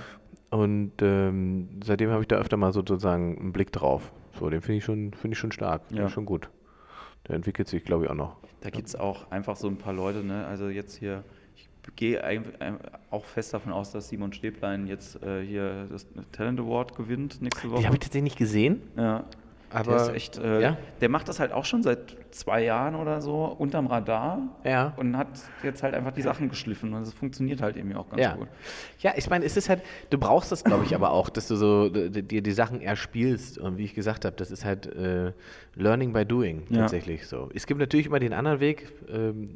Und 0.51 0.93
ähm, 1.03 1.69
seitdem 1.83 2.11
habe 2.11 2.23
ich 2.23 2.29
da 2.29 2.37
öfter 2.37 2.57
mal 2.57 2.73
sozusagen 2.73 3.37
einen 3.39 3.53
Blick 3.53 3.73
drauf. 3.73 4.12
So, 4.39 4.49
den 4.49 4.61
finde 4.61 4.79
ich, 4.79 4.85
schon, 4.85 5.12
find 5.12 5.35
ich 5.35 5.39
schon 5.39 5.51
stark, 5.51 5.83
ja. 5.91 6.09
schon 6.09 6.27
gut. 6.27 6.49
Der 7.29 7.37
entwickelt 7.37 7.68
sich, 7.68 7.85
glaube 7.85 8.05
ich, 8.05 8.11
auch 8.11 8.14
noch. 8.14 8.37
Da 8.61 8.70
gibt 8.70 8.89
es 8.89 8.97
auch 8.97 9.31
einfach 9.31 9.57
so 9.57 9.68
ein 9.68 9.77
paar 9.77 9.93
Leute, 9.93 10.25
ne? 10.25 10.47
also 10.47 10.68
jetzt 10.68 10.97
hier, 10.97 11.25
ich 11.57 11.68
gehe 11.97 12.22
auch 13.11 13.25
fest 13.25 13.53
davon 13.53 13.72
aus, 13.72 13.93
dass 13.93 14.09
Simon 14.09 14.33
Stäblein 14.33 14.87
jetzt 14.87 15.22
äh, 15.22 15.45
hier 15.45 15.87
das 15.91 16.07
Talent 16.33 16.61
Award 16.61 16.97
gewinnt 16.97 17.43
nächste 17.43 17.70
Woche. 17.70 17.81
Die 17.81 17.87
habe 17.87 17.97
ich 17.97 18.01
tatsächlich 18.01 18.25
nicht 18.25 18.39
gesehen. 18.39 18.83
Ja. 18.97 19.25
Aber 19.75 20.07
der, 20.07 20.14
echt, 20.14 20.39
äh, 20.39 20.61
ja? 20.61 20.77
der 21.01 21.09
macht 21.09 21.29
das 21.29 21.41
halt 21.41 21.53
auch 21.53 21.64
schon 21.64 21.83
seit 21.83 22.16
zwei 22.31 22.64
Jahren 22.64 22.95
oder 22.95 23.20
so 23.20 23.45
unterm 23.45 23.87
Radar 23.87 24.39
ja. 24.64 24.93
und 24.97 25.16
hat 25.16 25.29
jetzt 25.62 25.83
halt 25.83 25.95
einfach 25.95 26.12
die 26.12 26.22
Sachen 26.22 26.49
geschliffen 26.49 26.93
und 26.93 27.03
es 27.03 27.12
funktioniert 27.12 27.62
halt 27.62 27.77
irgendwie 27.77 27.97
auch 27.97 28.09
ganz 28.09 28.22
ja. 28.22 28.35
gut. 28.35 28.49
Ja, 29.01 29.12
ich 29.16 29.31
meine, 29.31 29.45
es 29.45 29.57
ist 29.57 29.68
halt, 29.68 29.83
du 30.11 30.18
brauchst 30.18 30.51
das, 30.51 30.64
glaube 30.64 30.85
ich, 30.85 30.95
aber 30.95 31.12
auch, 31.12 31.29
dass 31.29 31.49
du 31.49 31.57
so 31.57 31.89
dir 31.89 32.43
die, 32.43 32.53
Sachen 32.53 32.81
erspielst 32.81 33.59
und 33.59 33.79
wie 33.79 33.85
ich 33.85 33.95
gesagt 33.95 34.25
habe, 34.25 34.37
das 34.37 34.51
ist 34.51 34.64
halt 34.64 34.87
äh, 34.87 35.33
Learning 35.75 36.12
by 36.12 36.25
Doing 36.25 36.64
tatsächlich 36.72 37.27
so. 37.27 37.51
Es 37.55 37.66
gibt 37.66 37.81
natürlich 37.81 38.07
immer 38.07 38.20
den 38.20 38.33
anderen 38.33 38.61
Weg, 38.61 38.93
ähm, 39.09 39.51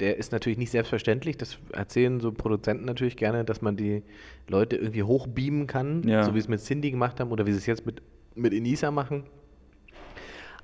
der 0.00 0.18
ist 0.18 0.32
natürlich 0.32 0.58
nicht 0.58 0.70
selbstverständlich, 0.70 1.36
das 1.36 1.58
erzählen 1.72 2.20
so 2.20 2.32
Produzenten 2.32 2.84
natürlich 2.84 3.16
gerne, 3.16 3.44
dass 3.44 3.62
man 3.62 3.76
die 3.76 4.02
Leute 4.48 4.76
irgendwie 4.76 5.02
hochbeamen 5.02 5.66
kann, 5.66 6.02
so 6.02 6.34
wie 6.34 6.38
es 6.38 6.48
mit 6.48 6.60
Cindy 6.60 6.90
gemacht 6.90 7.20
haben 7.20 7.30
oder 7.30 7.46
wie 7.46 7.52
sie 7.52 7.58
es 7.58 7.66
jetzt 7.66 7.86
mit, 7.86 8.02
mit 8.34 8.52
Enisa 8.52 8.90
machen. 8.90 9.24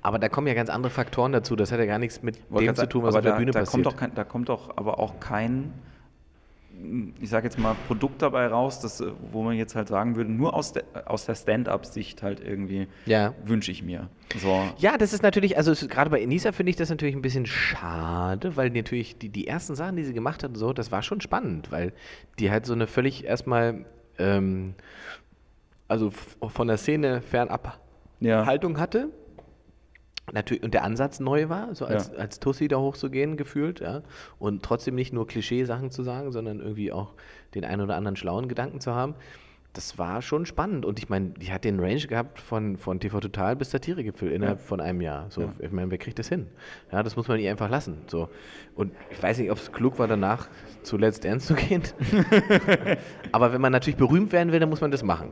Aber 0.03 0.19
da 0.19 0.27
kommen 0.27 0.47
ja 0.47 0.53
ganz 0.53 0.69
andere 0.69 0.91
Faktoren 0.91 1.31
dazu. 1.31 1.55
Das 1.55 1.71
hat 1.71 1.79
ja 1.79 1.85
gar 1.85 1.97
nichts 1.97 2.21
mit 2.21 2.39
Wollte 2.49 2.65
dem 2.65 2.75
zu 2.75 2.87
tun, 2.87 3.03
was 3.03 3.15
auf 3.15 3.21
der 3.21 3.31
da, 3.31 3.37
Bühne 3.37 3.51
da 3.51 3.61
passiert. 3.61 3.85
Kommt 3.85 3.97
kein, 3.97 4.13
da 4.13 4.25
kommt 4.25 4.49
doch 4.49 4.75
aber 4.75 4.99
auch 4.99 5.21
kein, 5.21 5.73
ich 7.21 7.29
sage 7.29 7.45
jetzt 7.45 7.57
mal, 7.57 7.73
Produkt 7.87 8.21
dabei 8.21 8.47
raus, 8.47 8.81
das, 8.81 9.01
wo 9.31 9.43
man 9.43 9.55
jetzt 9.55 9.75
halt 9.75 9.87
sagen 9.87 10.17
würde, 10.17 10.29
nur 10.29 10.55
aus 10.55 10.73
der, 10.73 10.83
aus 11.05 11.25
der 11.25 11.35
Stand-up-Sicht 11.35 12.21
halt 12.21 12.41
irgendwie 12.41 12.87
ja. 13.05 13.33
wünsche 13.45 13.71
ich 13.71 13.81
mir. 13.81 14.09
So. 14.37 14.61
Ja, 14.77 14.97
das 14.97 15.13
ist 15.13 15.23
natürlich, 15.23 15.55
also 15.55 15.73
gerade 15.87 16.09
bei 16.09 16.21
Enisa 16.21 16.51
finde 16.51 16.71
ich 16.71 16.75
das 16.75 16.89
natürlich 16.89 17.15
ein 17.15 17.21
bisschen 17.21 17.45
schade, 17.45 18.57
weil 18.57 18.71
natürlich 18.71 19.17
die, 19.17 19.29
die 19.29 19.47
ersten 19.47 19.73
Sachen, 19.73 19.95
die 19.95 20.03
sie 20.03 20.13
gemacht 20.13 20.43
hat, 20.43 20.57
so, 20.57 20.73
das 20.73 20.91
war 20.91 21.01
schon 21.01 21.21
spannend, 21.21 21.71
weil 21.71 21.93
die 22.39 22.51
halt 22.51 22.65
so 22.65 22.73
eine 22.73 22.87
völlig 22.87 23.23
erstmal, 23.23 23.85
ähm, 24.19 24.73
also 25.87 26.11
von 26.11 26.67
der 26.67 26.77
Szene 26.77 27.21
fernab 27.21 27.79
ja. 28.19 28.45
Haltung 28.45 28.79
hatte 28.79 29.09
Natürlich, 30.31 30.63
und 30.63 30.73
der 30.73 30.83
Ansatz 30.83 31.19
neu 31.19 31.49
war, 31.49 31.75
so 31.75 31.85
als, 31.85 32.11
ja. 32.11 32.17
als 32.17 32.39
Tussi 32.39 32.67
da 32.69 32.77
hochzugehen, 32.77 33.35
gefühlt, 33.35 33.81
ja. 33.81 34.03
Und 34.39 34.63
trotzdem 34.63 34.95
nicht 34.95 35.11
nur 35.11 35.27
Klischee-Sachen 35.27 35.91
zu 35.91 36.01
sagen, 36.01 36.31
sondern 36.31 36.59
irgendwie 36.59 36.91
auch 36.91 37.13
den 37.55 37.65
einen 37.65 37.81
oder 37.81 37.95
anderen 37.95 38.15
schlauen 38.15 38.47
Gedanken 38.47 38.79
zu 38.79 38.95
haben. 38.95 39.15
Das 39.73 39.97
war 39.97 40.21
schon 40.21 40.45
spannend. 40.45 40.85
Und 40.85 40.99
ich 40.99 41.09
meine, 41.09 41.31
die 41.31 41.51
hat 41.51 41.65
den 41.65 41.79
Range 41.79 42.01
gehabt 42.07 42.39
von, 42.39 42.77
von 42.77 42.99
TV 42.99 43.19
Total 43.19 43.55
bis 43.55 43.71
Satirigipfel 43.71 44.31
innerhalb 44.31 44.59
ja. 44.59 44.65
von 44.65 44.79
einem 44.79 45.01
Jahr. 45.01 45.25
So, 45.29 45.41
ja. 45.41 45.53
ich 45.59 45.71
meine, 45.71 45.91
wer 45.91 45.97
kriegt 45.97 46.19
das 46.19 46.29
hin? 46.29 46.47
Ja, 46.91 47.03
das 47.03 47.15
muss 47.15 47.27
man 47.27 47.39
ihr 47.39 47.51
einfach 47.51 47.69
lassen. 47.69 47.97
So. 48.07 48.29
Und 48.75 48.93
ich 49.11 49.21
weiß 49.21 49.39
nicht, 49.39 49.51
ob 49.51 49.57
es 49.57 49.71
klug 49.71 49.99
war, 49.99 50.07
danach 50.07 50.47
zu 50.83 50.95
Let's 50.97 51.19
Dance 51.19 51.47
zu 51.47 51.55
gehen. 51.55 51.81
Aber 53.31 53.51
wenn 53.51 53.61
man 53.61 53.71
natürlich 53.71 53.97
berühmt 53.97 54.31
werden 54.31 54.53
will, 54.53 54.59
dann 54.59 54.69
muss 54.69 54.81
man 54.81 54.91
das 54.91 55.03
machen. 55.03 55.31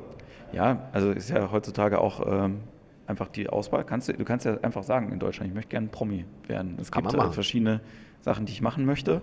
Ja, 0.52 0.90
also 0.92 1.12
ist 1.12 1.30
ja 1.30 1.50
heutzutage 1.52 2.00
auch. 2.00 2.26
Ähm 2.28 2.62
einfach 3.08 3.28
die 3.28 3.50
Auswahl. 3.50 3.84
Kannst 3.84 4.08
du, 4.08 4.14
du 4.14 4.24
kannst 4.24 4.46
ja 4.46 4.58
einfach 4.62 4.84
sagen 4.84 5.12
in 5.12 5.20
Deutschland, 5.20 5.50
ich 5.50 5.56
möchte 5.56 5.70
gerne 5.70 5.88
Promi 5.88 6.26
werden. 6.48 6.78
Es 6.80 6.92
gibt 6.92 7.14
äh, 7.14 7.32
verschiedene 7.32 7.82
Sachen, 8.22 8.46
die 8.46 8.54
ich 8.54 8.62
machen 8.62 8.86
möchte. 8.86 9.22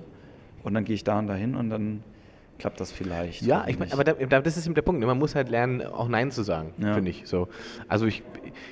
Und 0.62 0.74
dann 0.74 0.85
gehe 0.85 0.95
ich 0.95 1.05
da 1.05 1.18
und 1.18 1.29
dahin 1.29 1.55
und 1.55 1.70
dann 1.70 2.03
klappt 2.59 2.81
das 2.81 2.93
vielleicht. 2.93 3.43
Ja, 3.43 3.64
ich 3.68 3.79
meine, 3.79 3.93
aber 3.93 4.05
da, 4.05 4.41
das 4.41 4.57
ist 4.57 4.66
eben 4.66 4.74
der 4.74 4.83
Punkt. 4.83 5.01
Ne? 5.01 5.07
Man 5.07 5.18
muss 5.18 5.35
halt 5.35 5.49
lernen, 5.49 5.83
auch 5.83 6.09
Nein 6.09 6.31
zu 6.31 6.43
sagen, 6.43 6.72
ja. 6.79 6.95
finde 6.95 7.11
ich. 7.11 7.22
So. 7.26 7.49
Also 7.87 8.07
ich, 8.07 8.22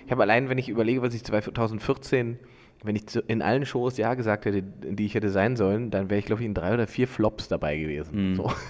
ich 0.04 0.10
habe 0.10 0.22
allein, 0.22 0.48
wenn 0.48 0.58
ich 0.58 0.68
überlege, 0.68 1.02
was 1.02 1.14
ich 1.14 1.24
2014 1.24 2.38
wenn 2.82 2.96
ich 2.96 3.04
in 3.26 3.42
allen 3.42 3.66
Shows 3.66 3.96
Ja 3.96 4.14
gesagt 4.14 4.44
hätte, 4.44 4.62
die 4.62 5.06
ich 5.06 5.14
hätte 5.14 5.30
sein 5.30 5.56
sollen, 5.56 5.90
dann 5.90 6.10
wäre 6.10 6.18
ich, 6.18 6.26
glaube 6.26 6.42
ich, 6.42 6.46
in 6.46 6.54
drei 6.54 6.74
oder 6.74 6.86
vier 6.86 7.08
Flops 7.08 7.48
dabei 7.48 7.76
gewesen. 7.76 8.30
Mhm. 8.30 8.36
So. 8.36 8.52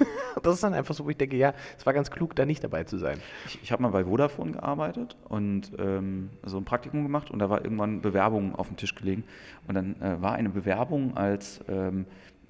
Das 0.42 0.54
ist 0.54 0.62
dann 0.62 0.74
einfach 0.74 0.94
so, 0.94 1.06
wo 1.06 1.08
ich 1.08 1.16
denke, 1.16 1.34
ja, 1.36 1.54
es 1.78 1.86
war 1.86 1.94
ganz 1.94 2.10
klug, 2.10 2.36
da 2.36 2.44
nicht 2.44 2.62
dabei 2.62 2.84
zu 2.84 2.98
sein. 2.98 3.18
Ich, 3.46 3.58
ich 3.62 3.72
habe 3.72 3.82
mal 3.82 3.88
bei 3.88 4.04
Vodafone 4.04 4.52
gearbeitet 4.52 5.16
und 5.30 5.72
ähm, 5.78 6.28
so 6.44 6.58
ein 6.58 6.64
Praktikum 6.66 7.02
gemacht 7.02 7.30
und 7.30 7.38
da 7.38 7.48
war 7.48 7.64
irgendwann 7.64 8.02
Bewerbung 8.02 8.54
auf 8.54 8.68
dem 8.68 8.76
Tisch 8.76 8.94
gelegen 8.94 9.24
und 9.66 9.74
dann 9.74 10.00
äh, 10.00 10.20
war 10.20 10.34
eine 10.34 10.50
Bewerbung 10.50 11.16
als 11.16 11.64
ähm, 11.68 12.04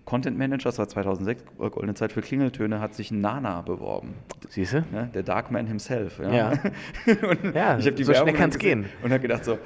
Content 0.04 0.36
Manager, 0.36 0.68
das 0.68 0.78
war 0.78 0.88
2006, 0.88 1.44
Goldene 1.58 1.94
Zeit 1.94 2.12
für 2.12 2.22
Klingeltöne, 2.22 2.80
hat 2.80 2.94
sich 2.94 3.10
Nana 3.10 3.62
beworben. 3.62 4.14
Siehst 4.48 4.74
du? 4.74 4.84
Ja, 4.92 5.04
der 5.04 5.22
Darkman 5.22 5.66
himself. 5.66 6.18
Ja, 6.20 6.32
ja. 6.32 6.50
und 7.28 7.54
ja 7.54 7.78
ich 7.78 7.94
die 7.94 8.04
so 8.04 8.14
schnell 8.14 8.34
kann 8.34 8.50
es 8.50 8.58
gehen. 8.58 8.86
Und 9.02 9.10
habe 9.10 9.20
gedacht 9.20 9.44
so, 9.44 9.58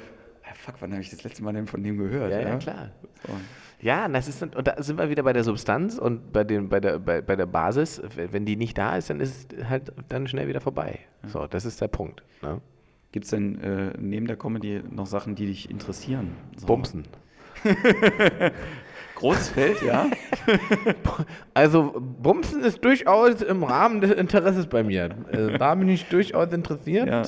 fuck, 0.53 0.75
wann 0.79 0.91
habe 0.91 1.01
ich 1.01 1.09
das 1.09 1.23
letzte 1.23 1.43
Mal 1.43 1.53
denn 1.53 1.67
von 1.67 1.83
dem 1.83 1.97
gehört? 1.97 2.31
Ja, 2.31 2.39
ja, 2.39 2.49
ja 2.49 2.57
klar. 2.57 2.91
So. 3.27 3.33
Ja, 3.81 4.07
das 4.07 4.27
ist, 4.27 4.43
und 4.43 4.67
da 4.67 4.81
sind 4.81 4.99
wir 4.99 5.09
wieder 5.09 5.23
bei 5.23 5.33
der 5.33 5.43
Substanz 5.43 5.97
und 5.97 6.31
bei, 6.31 6.43
dem, 6.43 6.69
bei, 6.69 6.79
der, 6.79 6.99
bei, 6.99 7.21
bei 7.21 7.35
der 7.35 7.47
Basis. 7.47 8.01
Wenn 8.15 8.45
die 8.45 8.55
nicht 8.55 8.77
da 8.77 8.95
ist, 8.95 9.09
dann 9.09 9.19
ist 9.19 9.53
es 9.53 9.67
halt 9.67 9.91
dann 10.07 10.27
schnell 10.27 10.47
wieder 10.47 10.61
vorbei. 10.61 10.99
Ja. 11.23 11.29
So, 11.29 11.47
das 11.47 11.65
ist 11.65 11.81
der 11.81 11.87
Punkt. 11.87 12.23
Ne? 12.43 12.61
Gibt 13.11 13.25
es 13.25 13.31
denn 13.31 13.59
äh, 13.59 13.93
neben 13.97 14.27
der 14.27 14.37
Comedy 14.37 14.81
noch 14.89 15.07
Sachen, 15.07 15.35
die 15.35 15.47
dich 15.47 15.69
interessieren? 15.69 16.35
So. 16.57 16.67
Bumsen. 16.67 17.05
Großes 19.15 19.49
Feld, 19.49 19.81
ja. 19.81 20.07
Also 21.53 21.93
Bumsen 21.99 22.63
ist 22.63 22.83
durchaus 22.83 23.41
im 23.41 23.63
Rahmen 23.63 24.01
des 24.01 24.11
Interesses 24.11 24.67
bei 24.67 24.83
mir. 24.83 25.15
Also, 25.31 25.57
da 25.57 25.75
bin 25.75 25.89
ich 25.89 26.05
durchaus 26.05 26.53
interessiert. 26.53 27.07
Ja. 27.07 27.23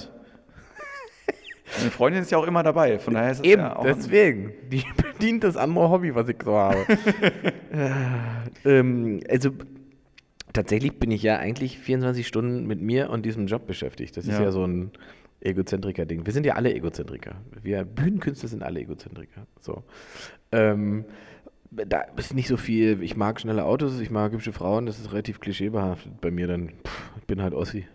Meine 1.77 1.91
Freundin 1.91 2.21
ist 2.21 2.31
ja 2.31 2.37
auch 2.37 2.47
immer 2.47 2.63
dabei, 2.63 2.99
von 2.99 3.13
daher 3.13 3.31
ist 3.31 3.39
es 3.39 3.43
Eben, 3.43 3.61
ja 3.61 3.75
auch 3.75 3.83
deswegen. 3.83 4.53
Die 4.71 4.83
bedient 5.13 5.43
das 5.43 5.57
andere 5.57 5.89
Hobby, 5.89 6.15
was 6.15 6.29
ich 6.29 6.37
so 6.43 6.55
habe. 6.55 6.85
ähm, 8.65 9.19
also 9.29 9.51
tatsächlich 10.53 10.99
bin 10.99 11.11
ich 11.11 11.23
ja 11.23 11.37
eigentlich 11.37 11.79
24 11.79 12.27
Stunden 12.27 12.67
mit 12.67 12.81
mir 12.81 13.09
und 13.09 13.25
diesem 13.25 13.47
Job 13.47 13.67
beschäftigt. 13.67 14.15
Das 14.17 14.25
ist 14.25 14.33
ja, 14.33 14.43
ja 14.43 14.51
so 14.51 14.65
ein 14.65 14.91
Egozentriker-Ding. 15.41 16.25
Wir 16.25 16.33
sind 16.33 16.45
ja 16.45 16.55
alle 16.55 16.73
Egozentriker. 16.73 17.35
Wir 17.61 17.83
Bühnenkünstler 17.83 18.49
sind 18.49 18.63
alle 18.63 18.79
Egozentriker. 18.79 19.45
So. 19.59 19.83
Ähm, 20.51 21.05
da 21.71 22.01
ist 22.17 22.33
nicht 22.33 22.47
so 22.47 22.57
viel. 22.57 23.01
Ich 23.01 23.17
mag 23.17 23.41
schnelle 23.41 23.65
Autos, 23.65 23.99
ich 23.99 24.11
mag 24.11 24.31
hübsche 24.31 24.53
Frauen, 24.53 24.85
das 24.85 24.99
ist 24.99 25.11
relativ 25.11 25.39
klischeebehaftet 25.39 26.21
bei 26.21 26.31
mir 26.31 26.47
dann. 26.47 26.69
Pff, 26.69 27.11
ich 27.19 27.25
bin 27.25 27.41
halt 27.41 27.53
Ossi. 27.53 27.87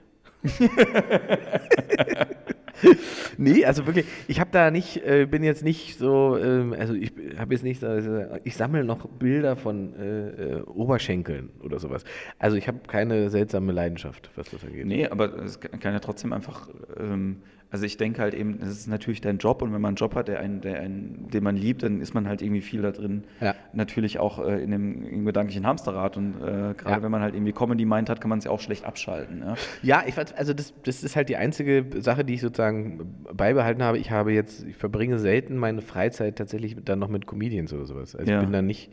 nee, 3.39 3.65
also 3.65 3.87
wirklich, 3.87 4.07
ich 4.27 4.41
habe 4.41 4.51
da 4.53 4.71
nicht, 4.71 5.05
äh, 5.05 5.27
bin 5.27 5.43
jetzt 5.43 5.65
nicht 5.65 5.99
so, 5.99 6.39
ähm, 6.39 6.75
also 6.79 6.95
ich 6.95 7.13
habe 7.39 7.55
jetzt 7.55 7.63
nicht, 7.63 7.83
also 7.85 8.25
ich 8.45 8.57
sammle 8.57 8.85
noch 8.85 9.07
Bilder 9.09 9.57
von 9.57 9.95
äh, 9.95 10.29
äh, 10.29 10.63
Oberschenkeln 10.63 11.51
oder 11.63 11.79
sowas. 11.79 12.05
Also 12.39 12.57
ich 12.57 12.69
habe 12.69 12.79
keine 12.87 13.31
seltsame 13.31 13.73
Leidenschaft, 13.73 14.31
was 14.37 14.51
das 14.51 14.65
angeht. 14.65 14.87
Nee, 14.87 15.07
aber 15.07 15.39
es 15.43 15.61
kann 15.61 15.93
ja 15.93 15.99
trotzdem 16.01 16.33
einfach 16.33 16.69
ähm, 16.99 17.43
also 17.71 17.85
ich 17.85 17.99
denke 17.99 18.23
halt 18.23 18.33
eben, 18.33 18.59
das 18.61 18.71
ist 18.71 18.87
natürlich 18.87 19.21
dein 19.21 19.39
Job 19.39 19.61
und 19.61 19.75
wenn 19.75 19.81
man 19.81 19.91
einen 19.91 19.97
Job 19.97 20.15
hat, 20.15 20.29
der 20.29 20.41
einen, 20.41 20.63
der 20.63 20.81
einen, 20.81 21.29
den 21.31 21.45
man 21.45 21.55
liebt, 21.55 21.83
dann 21.83 22.01
ist 22.01 22.15
man 22.15 22.27
halt 22.27 22.41
irgendwie 22.41 22.63
viel 22.63 22.81
da 22.81 22.93
drin. 22.93 23.25
Ja. 23.41 23.55
Natürlich 23.75 24.19
auch 24.19 24.39
äh, 24.39 24.63
in 24.63 24.71
dem 24.71 25.05
im 25.05 25.27
gedanklichen 25.27 25.67
Hamsterrad 25.67 26.17
und 26.17 26.37
äh, 26.37 26.75
gerade 26.75 26.91
ja. 26.91 27.03
wenn 27.03 27.11
man 27.11 27.21
halt 27.21 27.35
irgendwie 27.35 27.53
Comedy 27.53 27.85
meint 27.85 28.09
hat, 28.09 28.23
kann 28.23 28.31
man 28.31 28.39
es 28.39 28.47
ja 28.47 28.51
auch 28.51 28.61
schlecht 28.61 28.85
abschalten. 28.85 29.43
Ja, 29.45 29.55
ja 29.83 30.05
ich 30.07 30.17
also 30.17 30.55
das, 30.55 30.73
das 30.83 31.05
ist 31.05 31.15
halt 31.15 31.29
die 31.29 31.37
einzige 31.37 31.85
Sache, 32.01 32.25
die 32.25 32.35
ich 32.35 32.41
sozusagen 32.41 33.23
beibehalten 33.33 33.83
habe. 33.83 33.99
Ich 33.99 34.11
habe 34.11 34.33
jetzt, 34.33 34.65
ich 34.67 34.77
verbringe 34.77 35.19
selten 35.19 35.57
meine 35.57 35.83
Freizeit 35.83 36.37
tatsächlich 36.37 36.77
dann 36.85 36.99
noch 36.99 37.09
mit 37.09 37.27
Comedians 37.27 37.73
oder 37.73 37.85
sowas. 37.85 38.17
Also 38.17 38.33
ich 38.33 38.41
bin 38.41 38.53
da 38.53 38.63
nicht 38.63 38.91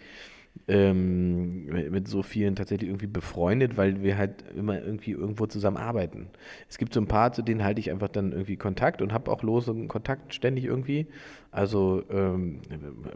ähm, 0.68 1.66
mit 1.91 2.08
so 2.08 2.24
vielen 2.24 2.56
tatsächlich 2.56 2.89
irgendwie 2.89 3.08
befreundet, 3.08 3.78
weil 3.78 4.01
wir 4.01 4.18
halt 4.18 4.43
immer 4.56 4.82
irgendwie 4.82 5.12
irgendwo 5.12 5.45
zusammen 5.45 5.78
arbeiten. 5.78 6.28
Es 6.70 6.78
gibt 6.78 6.93
so 6.93 6.99
ein 6.99 7.08
paar, 7.08 7.34
zu 7.34 7.43
denen 7.43 7.64
halte 7.64 7.80
ich 7.80 7.91
einfach 7.91 8.08
dann 8.08 8.32
irgendwie 8.32 8.56
Kontakt 8.56 9.01
und 9.01 9.14
habe 9.14 9.32
auch 9.32 9.43
losen 9.43 9.88
Kontakt 9.88 10.34
ständig 10.34 10.66
irgendwie. 10.66 11.08
Also 11.51 12.03
ähm, 12.10 12.62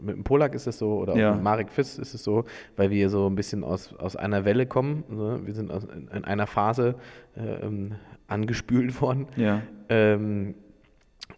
mit 0.00 0.16
dem 0.16 0.24
Polak 0.24 0.54
ist 0.54 0.66
es 0.66 0.78
so 0.78 0.98
oder 0.98 1.16
ja. 1.16 1.30
auch 1.30 1.34
mit 1.34 1.42
Marek 1.42 1.70
Fiss 1.70 1.98
ist 1.98 2.14
es 2.14 2.22
so, 2.22 2.44
weil 2.76 2.90
wir 2.90 3.10
so 3.10 3.28
ein 3.28 3.34
bisschen 3.34 3.64
aus, 3.64 3.94
aus 3.96 4.16
einer 4.16 4.44
Welle 4.44 4.66
kommen. 4.66 5.04
Ne? 5.08 5.40
Wir 5.44 5.54
sind 5.54 5.70
aus, 5.70 5.84
in, 5.84 6.08
in 6.08 6.24
einer 6.24 6.46
Phase 6.46 6.94
äh, 7.36 7.66
ähm, 7.66 7.96
angespült 8.28 9.00
worden. 9.00 9.26
Ja. 9.36 9.62
Ähm, 9.88 10.54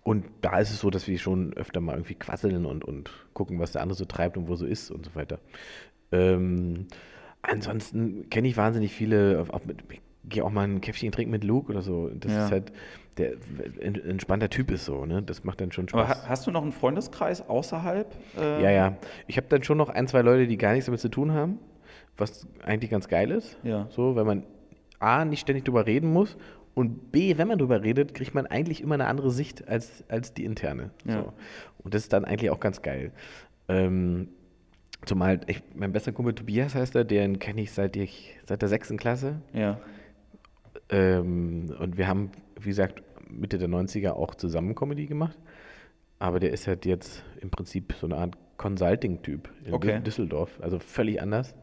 und 0.05 0.25
da 0.41 0.59
ist 0.59 0.71
es 0.71 0.81
so, 0.81 0.91
dass 0.91 1.07
wir 1.07 1.19
schon 1.19 1.53
öfter 1.55 1.81
mal 1.81 1.95
irgendwie 1.95 2.15
quasseln 2.15 2.67
und, 2.67 2.85
und 2.85 3.11
gucken, 3.35 3.59
was 3.61 3.73
der 3.73 3.83
andere 3.83 3.97
so 3.97 4.05
treibt 4.05 4.37
und 4.37 4.49
wo 4.49 4.57
so 4.57 4.67
ist 4.67 4.91
und 4.91 5.07
so 5.07 5.15
weiter. 5.15 5.39
Ähm, 6.13 6.87
ansonsten 7.43 8.29
kenne 8.31 8.49
ich 8.49 8.57
wahnsinnig 8.57 8.93
viele, 8.93 9.45
auch 9.51 9.65
mit, 9.65 9.83
gehe 10.25 10.45
auch 10.45 10.51
mal 10.51 10.65
ein 10.65 10.81
Käffchen 10.81 11.11
trinken 11.11 11.31
mit 11.31 11.45
Luke 11.45 11.71
oder 11.71 11.83
so. 11.83 12.09
Das 12.15 12.33
ja. 12.33 12.45
ist 12.45 12.53
halt, 12.53 12.73
der 13.17 13.33
ein 13.83 13.95
entspannter 13.95 14.49
Typ 14.49 14.71
ist 14.71 14.85
so, 14.85 15.05
ne? 15.05 15.23
Das 15.23 15.45
macht 15.45 15.61
dann 15.61 15.73
schon 15.73 15.89
Spaß. 15.89 16.11
Aber 16.11 16.29
hast 16.29 16.47
du 16.47 16.51
noch 16.51 16.63
einen 16.63 16.73
Freundeskreis 16.73 17.47
außerhalb? 17.49 18.15
Äh 18.39 18.63
ja, 18.63 18.71
ja. 18.71 18.97
Ich 19.27 19.37
habe 19.37 19.49
dann 19.49 19.63
schon 19.63 19.79
noch 19.79 19.89
ein, 19.89 20.07
zwei 20.09 20.23
Leute, 20.23 20.47
die 20.47 20.57
gar 20.57 20.73
nichts 20.73 20.87
damit 20.87 21.01
zu 21.01 21.09
tun 21.09 21.33
haben, 21.33 21.59
was 22.17 22.47
eigentlich 22.65 22.91
ganz 22.91 23.09
geil 23.09 23.31
ist. 23.31 23.59
Ja. 23.63 23.87
So, 23.91 24.17
wenn 24.17 24.27
man 24.27 24.45
A, 24.99 25.25
nicht 25.25 25.41
ständig 25.41 25.65
drüber 25.65 25.87
reden 25.87 26.13
muss 26.13 26.37
und 26.75 27.13
B, 27.13 27.37
wenn 27.37 27.49
man 27.49 27.59
drüber 27.59 27.83
redet, 27.83 28.15
kriegt 28.15 28.35
man 28.35 28.47
eigentlich 28.47 28.81
immer 28.81 28.95
eine 28.95 29.07
andere 29.07 29.31
Sicht 29.31 29.69
als, 29.69 30.05
als 30.09 30.33
die 30.33 30.45
interne. 30.45 30.91
Ja. 31.05 31.23
So. 31.23 31.33
Und 31.85 31.95
das 31.95 32.03
ist 32.03 32.13
dann 32.13 32.25
eigentlich 32.25 32.51
auch 32.51 32.61
ganz 32.61 32.83
geil. 32.83 33.13
Ähm, 33.69 34.29
Zumal 35.05 35.41
ich, 35.49 35.63
mein 35.75 35.93
bester 35.93 36.13
Kumpel 36.13 36.35
Tobias 36.35 36.75
heißt 36.75 36.95
er, 36.95 37.05
den 37.05 37.39
kenne 37.39 37.63
ich 37.63 37.73
seit, 37.73 37.97
ich 37.97 38.37
seit 38.47 38.63
der 38.63 38.69
sechsten 38.69 38.97
Klasse. 38.97 39.41
Ja. 39.53 39.81
Ähm, 40.89 41.75
und 41.79 41.97
wir 41.99 42.07
haben, 42.07 42.31
wie 42.61 42.69
gesagt, 42.69 43.03
Mitte 43.29 43.59
der 43.59 43.69
90er 43.69 44.11
auch 44.11 44.35
zusammen 44.35 44.75
Comedy 44.75 45.07
gemacht. 45.07 45.37
Aber 46.19 46.39
der 46.39 46.53
ist 46.53 46.69
halt 46.69 46.87
jetzt 46.87 47.25
im 47.41 47.51
Prinzip 47.51 47.95
so 48.01 48.07
eine 48.07 48.17
Art 48.17 48.37
Consulting-Typ 48.59 49.49
in 49.65 49.75
Okay. 49.75 50.01
Düsseldorf. 50.01 50.61
Also 50.63 50.79
völlig 50.79 51.21
anders. 51.21 51.57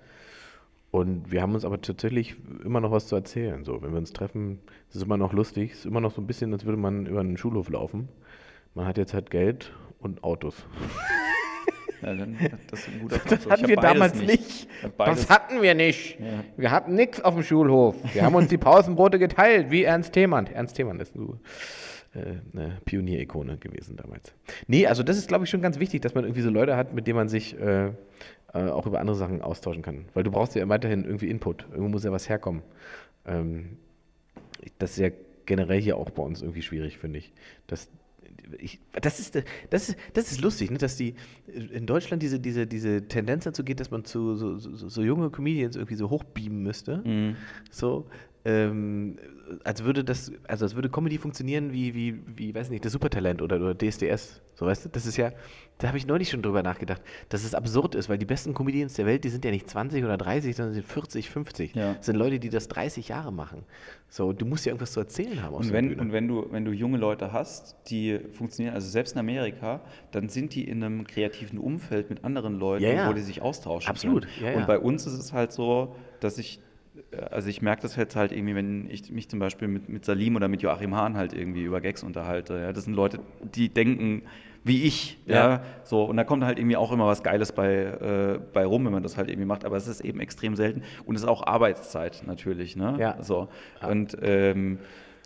Und 0.91 1.31
wir 1.31 1.41
haben 1.41 1.53
uns 1.53 1.63
aber 1.63 1.79
tatsächlich 1.79 2.35
immer 2.65 2.81
noch 2.81 2.91
was 2.91 3.07
zu 3.07 3.15
erzählen. 3.15 3.63
So, 3.63 3.81
wenn 3.81 3.91
wir 3.91 3.99
uns 3.99 4.11
treffen, 4.11 4.59
ist 4.89 4.95
es 4.97 5.03
immer 5.03 5.17
noch 5.17 5.31
lustig. 5.31 5.71
Es 5.71 5.79
ist 5.79 5.85
immer 5.85 6.01
noch 6.01 6.13
so 6.13 6.19
ein 6.19 6.27
bisschen, 6.27 6.51
als 6.51 6.65
würde 6.65 6.77
man 6.77 7.05
über 7.05 7.19
einen 7.21 7.37
Schulhof 7.37 7.69
laufen. 7.69 8.09
Man 8.73 8.85
hat 8.85 8.97
jetzt 8.97 9.13
halt 9.13 9.29
Geld 9.29 9.71
und 9.99 10.23
Autos. 10.23 10.65
ja 12.01 12.13
dann, 12.13 12.37
das 12.69 12.79
ist 12.79 12.87
ein 12.87 12.99
guter 13.01 13.19
Das 13.29 13.47
hatten 13.47 13.67
wir 13.67 13.75
damals 13.75 14.15
nicht. 14.15 14.67
Das 14.97 15.29
hatten 15.29 15.61
wir 15.61 15.75
nicht. 15.75 16.19
Ja. 16.19 16.43
Wir 16.57 16.71
hatten 16.71 16.95
nichts 16.95 17.21
auf 17.21 17.33
dem 17.33 17.43
Schulhof. 17.43 17.95
Wir 18.13 18.23
haben 18.23 18.35
uns 18.35 18.49
die 18.49 18.57
Pausenbrote 18.57 19.19
geteilt, 19.19 19.71
wie 19.71 19.83
Ernst 19.83 20.13
Thiemann. 20.13 20.47
Ernst 20.47 20.75
Thiemann 20.75 20.99
ist 20.99 21.13
so, 21.13 21.37
äh, 22.15 22.37
eine 22.53 22.77
Pionierikone 22.85 23.57
gewesen 23.57 23.95
damals. 23.95 24.33
Nee, 24.67 24.87
also 24.87 25.03
das 25.03 25.17
ist, 25.17 25.27
glaube 25.27 25.43
ich, 25.43 25.49
schon 25.49 25.61
ganz 25.61 25.79
wichtig, 25.79 26.01
dass 26.01 26.15
man 26.15 26.23
irgendwie 26.23 26.41
so 26.41 26.49
Leute 26.49 26.75
hat, 26.75 26.93
mit 26.93 27.05
denen 27.05 27.17
man 27.17 27.29
sich 27.29 27.59
äh, 27.59 27.87
äh, 27.87 27.91
auch 28.53 28.87
über 28.87 28.99
andere 28.99 29.15
Sachen 29.15 29.41
austauschen 29.41 29.83
kann. 29.83 30.05
Weil 30.13 30.23
du 30.23 30.31
brauchst 30.31 30.55
ja 30.55 30.67
weiterhin 30.69 31.05
irgendwie 31.05 31.29
Input. 31.29 31.67
Irgendwo 31.69 31.89
muss 31.89 32.03
ja 32.03 32.11
was 32.11 32.27
herkommen. 32.27 32.63
Ähm, 33.27 33.77
das 34.79 34.91
ist 34.91 34.97
ja 34.97 35.09
generell 35.45 35.79
hier 35.79 35.97
auch 35.97 36.09
bei 36.09 36.23
uns 36.23 36.41
irgendwie 36.41 36.61
schwierig, 36.61 36.97
finde 36.97 37.19
ich. 37.19 37.31
Das, 37.67 37.89
ich, 38.59 38.79
das, 38.91 39.19
ist, 39.19 39.41
das, 39.69 39.89
ist, 39.89 39.97
das 40.13 40.31
ist 40.31 40.41
lustig, 40.41 40.71
ne? 40.71 40.77
dass 40.77 40.95
die 40.95 41.15
in 41.47 41.85
Deutschland 41.85 42.23
diese, 42.23 42.39
diese, 42.39 42.67
diese 42.67 43.07
Tendenz 43.07 43.43
dazu 43.43 43.63
geht, 43.63 43.79
dass 43.79 43.91
man 43.91 44.05
zu 44.05 44.35
so, 44.35 44.57
so, 44.57 44.89
so 44.89 45.01
junge 45.03 45.29
Comedians 45.29 45.75
irgendwie 45.75 45.95
so 45.95 46.09
hochbeamen 46.09 46.61
müsste. 46.61 46.97
Mhm. 47.05 47.35
So, 47.71 48.07
ähm, 48.45 49.17
als 49.63 49.83
würde 49.83 50.03
das, 50.03 50.31
also 50.47 50.65
als 50.65 50.75
würde 50.75 50.89
Comedy 50.89 51.17
funktionieren 51.17 51.73
wie, 51.73 51.93
wie, 51.93 52.19
wie, 52.35 52.55
weiß 52.55 52.69
nicht, 52.69 52.85
das 52.85 52.93
Supertalent 52.93 53.41
oder, 53.41 53.57
oder 53.57 53.75
DSDS. 53.75 54.41
So, 54.55 54.65
weißt 54.65 54.85
du, 54.85 54.89
das 54.89 55.05
ist 55.05 55.17
ja, 55.17 55.31
da 55.79 55.87
habe 55.87 55.97
ich 55.97 56.05
neulich 56.05 56.29
schon 56.29 56.41
drüber 56.41 56.61
nachgedacht, 56.61 57.01
dass 57.29 57.45
es 57.45 57.55
absurd 57.55 57.95
ist, 57.95 58.09
weil 58.09 58.17
die 58.17 58.25
besten 58.25 58.53
Comedians 58.53 58.95
der 58.95 59.05
Welt, 59.05 59.23
die 59.23 59.29
sind 59.29 59.45
ja 59.45 59.51
nicht 59.51 59.69
20 59.69 60.03
oder 60.03 60.17
30, 60.17 60.53
sondern 60.53 60.73
sind 60.73 60.85
40, 60.85 61.29
50. 61.29 61.73
Ja. 61.73 61.93
Das 61.93 62.05
sind 62.05 62.17
Leute, 62.17 62.37
die 62.37 62.49
das 62.49 62.67
30 62.67 63.07
Jahre 63.07 63.31
machen. 63.31 63.63
So, 64.09 64.33
du 64.33 64.45
musst 64.45 64.65
ja 64.65 64.71
irgendwas 64.71 64.91
zu 64.91 64.99
erzählen 64.99 65.41
haben 65.41 65.55
aus 65.55 65.67
Und 65.67 65.73
wenn, 65.73 65.97
und 65.97 66.11
wenn 66.11 66.27
du, 66.27 66.45
wenn 66.51 66.65
du 66.65 66.73
junge 66.73 66.97
Leute 66.97 67.31
hast, 67.31 67.77
die 67.87 68.19
funktionieren, 68.33 68.75
also 68.75 68.89
selbst 68.89 69.13
in 69.13 69.19
Amerika, 69.19 69.79
dann 70.11 70.27
sind 70.27 70.53
die 70.53 70.67
in 70.67 70.83
einem 70.83 71.07
kreativen 71.07 71.57
Umfeld 71.57 72.09
mit 72.09 72.25
anderen 72.25 72.59
Leuten, 72.59 72.83
Ja, 72.83 72.91
ja. 72.91 73.09
wo 73.09 73.13
die 73.13 73.21
sich 73.21 73.41
austauschen. 73.41 73.89
Absolut. 73.89 74.27
Und 74.55 74.67
bei 74.67 74.77
uns 74.77 75.07
ist 75.07 75.13
es 75.13 75.31
halt 75.31 75.53
so, 75.53 75.95
dass 76.19 76.37
ich, 76.37 76.59
also 77.31 77.47
ich 77.47 77.61
merke 77.61 77.83
das 77.83 77.95
jetzt 77.95 78.17
halt 78.17 78.33
irgendwie, 78.33 78.55
wenn 78.55 78.89
ich 78.89 79.09
mich 79.11 79.29
zum 79.29 79.39
Beispiel 79.39 79.69
mit, 79.69 79.87
mit 79.87 80.03
Salim 80.03 80.35
oder 80.35 80.49
mit 80.49 80.61
Joachim 80.61 80.93
Hahn 80.93 81.15
halt 81.15 81.31
irgendwie 81.31 81.63
über 81.63 81.79
Gags 81.79 82.03
unterhalte. 82.03 82.59
Ja, 82.59 82.73
das 82.73 82.83
sind 82.83 82.95
Leute, 82.95 83.19
die 83.55 83.69
denken 83.69 84.23
wie 84.63 84.83
ich. 84.83 85.17
Ja. 85.25 85.35
Ja. 85.35 85.61
So, 85.83 86.03
und 86.03 86.17
da 86.17 86.23
kommt 86.23 86.43
halt 86.43 86.59
irgendwie 86.59 86.77
auch 86.77 86.91
immer 86.91 87.07
was 87.07 87.23
Geiles 87.23 87.51
bei, 87.51 87.73
äh, 87.75 88.39
bei 88.53 88.65
rum, 88.65 88.85
wenn 88.85 88.91
man 88.91 89.03
das 89.03 89.17
halt 89.17 89.29
irgendwie 89.29 89.45
macht. 89.45 89.65
Aber 89.65 89.77
es 89.77 89.87
ist 89.87 90.01
eben 90.01 90.19
extrem 90.19 90.55
selten. 90.55 90.83
Und 91.05 91.15
es 91.15 91.23
ist 91.23 91.27
auch 91.27 91.45
Arbeitszeit 91.45 92.23
natürlich. 92.25 92.75
Ne? 92.75 92.95
Ja. 92.99 93.21
So. 93.21 93.47
Und 93.81 94.17
ähm, 94.21 94.79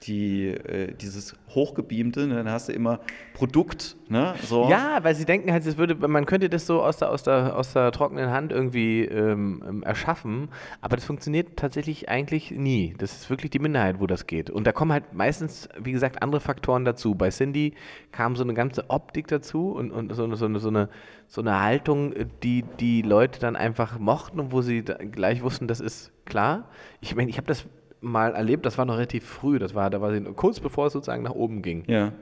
die, 0.04 0.48
äh, 0.48 0.94
dieses 0.94 1.36
Hochgebeamte, 1.50 2.28
ne, 2.28 2.36
dann 2.36 2.50
hast 2.50 2.70
du 2.70 2.74
immer 2.74 3.00
Produkt, 3.34 3.96
ne? 4.10 4.36
So. 4.44 4.70
Ja, 4.70 5.04
weil 5.04 5.16
sie 5.16 5.26
denken 5.26 5.52
halt, 5.52 5.78
würde, 5.78 5.96
man 6.08 6.26
könnte 6.26 6.50
das 6.50 6.66
so 6.66 6.82
aus 6.82 6.98
der, 6.98 7.10
aus 7.10 7.24
der, 7.24 7.56
aus 7.58 7.74
der 7.74 7.92
trockenen 7.92 8.30
Hand 8.30 8.52
irgendwie 8.52 9.06
ähm, 9.06 9.64
ähm, 9.68 9.84
erschaffen, 9.84 10.50
aber 10.82 10.96
das 10.96 11.06
funktioniert 11.06 11.58
tatsächlich 11.58 12.10
eigentlich 12.10 12.52
nie. 12.52 12.96
Das 12.98 13.14
ist 13.14 13.30
wirklich 13.30 13.52
die 13.52 13.60
Minderheit, 13.60 14.00
wo 14.00 14.08
das 14.08 14.28
geht. 14.28 14.50
Und 14.50 14.66
da 14.68 14.72
kommen 14.72 14.92
halt 14.92 15.14
meistens, 15.14 15.70
wie 15.80 15.92
gesagt, 15.92 16.22
andere 16.22 16.42
Faktoren 16.42 16.86
dazu. 16.86 17.16
Bei 17.16 17.30
Cindy 17.30 17.74
kam 18.12 18.36
so 18.36 18.44
eine 18.44 18.54
ganze 18.54 18.90
Optik 18.90 19.28
dazu 19.28 19.72
und, 19.72 19.92
und 19.92 20.14
so, 20.14 20.24
eine, 20.24 20.36
so, 20.36 20.58
so, 20.60 20.68
eine, 20.68 20.90
so 21.28 21.42
eine 21.42 21.62
Haltung, 21.62 22.14
die 22.44 22.64
die 22.80 23.02
Leute 23.02 23.40
dann 23.40 23.56
einfach 23.56 24.00
mochten 24.00 24.40
und 24.40 24.52
wo 24.52 24.62
sie 24.62 24.84
gleich 24.84 25.42
wussten, 25.44 25.68
das 25.68 25.80
ist 25.80 26.12
klar. 26.26 26.70
Ich 27.02 27.16
meine, 27.16 27.30
ich 27.30 27.38
habe 27.38 27.48
das 27.48 27.66
mal 28.04 28.36
erlebt, 28.36 28.66
das 28.66 28.78
war 28.78 28.86
noch 28.86 28.96
relativ 28.96 29.26
früh, 29.26 29.60
das 29.60 29.74
war, 29.74 29.90
da 29.90 30.02
war 30.02 30.14
sie 30.14 30.22
kurz 30.22 30.60
bevor 30.60 30.88
es 30.88 30.94
sozusagen 30.94 31.24
nach 31.24 31.34
oben 31.34 31.62
ging. 31.62 31.84
Ja. 31.88 32.14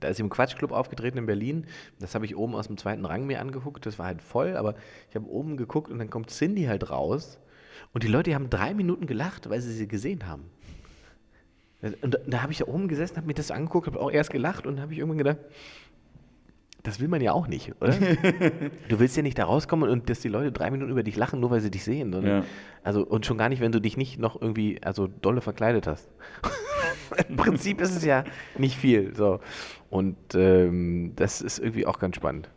Da 0.00 0.08
ist 0.08 0.18
sie 0.18 0.22
im 0.22 0.30
Quatschclub 0.30 0.70
aufgetreten 0.70 1.18
in 1.18 1.26
Berlin. 1.26 1.66
Das 1.98 2.14
habe 2.14 2.24
ich 2.24 2.36
oben 2.36 2.54
aus 2.54 2.68
dem 2.68 2.76
zweiten 2.76 3.04
Rang 3.04 3.26
mir 3.26 3.40
angeguckt. 3.40 3.84
Das 3.84 3.98
war 3.98 4.06
halt 4.06 4.22
voll, 4.22 4.56
aber 4.56 4.74
ich 5.10 5.16
habe 5.16 5.26
oben 5.26 5.56
geguckt 5.56 5.90
und 5.90 5.98
dann 5.98 6.08
kommt 6.08 6.30
Cindy 6.30 6.64
halt 6.64 6.90
raus. 6.90 7.38
Und 7.92 8.04
die 8.04 8.08
Leute 8.08 8.30
die 8.30 8.34
haben 8.34 8.50
drei 8.50 8.74
Minuten 8.74 9.06
gelacht, 9.06 9.50
weil 9.50 9.60
sie 9.60 9.72
sie 9.72 9.88
gesehen 9.88 10.26
haben. 10.28 10.44
Und 11.80 12.14
da, 12.14 12.18
da 12.26 12.42
habe 12.42 12.52
ich 12.52 12.58
da 12.58 12.66
oben 12.66 12.88
gesessen, 12.88 13.16
habe 13.16 13.26
mir 13.26 13.34
das 13.34 13.50
angeguckt, 13.50 13.86
habe 13.86 14.00
auch 14.00 14.10
erst 14.10 14.30
gelacht 14.30 14.66
und 14.66 14.76
dann 14.76 14.82
habe 14.82 14.92
ich 14.92 14.98
irgendwann 14.98 15.18
gedacht, 15.18 15.38
das 16.82 17.00
will 17.00 17.08
man 17.08 17.20
ja 17.20 17.32
auch 17.32 17.48
nicht, 17.48 17.74
oder? 17.80 17.92
du 18.88 18.98
willst 18.98 19.16
ja 19.16 19.22
nicht 19.22 19.38
da 19.38 19.44
rauskommen 19.44 19.90
und 19.90 20.08
dass 20.08 20.20
die 20.20 20.28
Leute 20.28 20.52
drei 20.52 20.70
Minuten 20.70 20.90
über 20.90 21.02
dich 21.02 21.16
lachen, 21.16 21.40
nur 21.40 21.50
weil 21.50 21.60
sie 21.60 21.70
dich 21.70 21.84
sehen. 21.84 22.12
Sondern, 22.12 22.42
Ja. 22.42 22.44
Also, 22.84 23.04
und 23.04 23.26
schon 23.26 23.36
gar 23.36 23.48
nicht, 23.48 23.60
wenn 23.60 23.72
du 23.72 23.80
dich 23.80 23.96
nicht 23.96 24.18
noch 24.18 24.40
irgendwie, 24.40 24.80
also 24.82 25.08
dolle 25.08 25.40
verkleidet 25.40 25.86
hast. 25.86 26.08
Im 27.28 27.36
Prinzip 27.36 27.80
ist 27.80 27.96
es 27.96 28.04
ja 28.04 28.24
nicht 28.56 28.76
viel. 28.76 29.14
So. 29.14 29.40
Und 29.90 30.16
ähm, 30.34 31.12
das 31.16 31.40
ist 31.42 31.58
irgendwie 31.58 31.86
auch 31.86 31.98
ganz 31.98 32.16
spannend. 32.16 32.48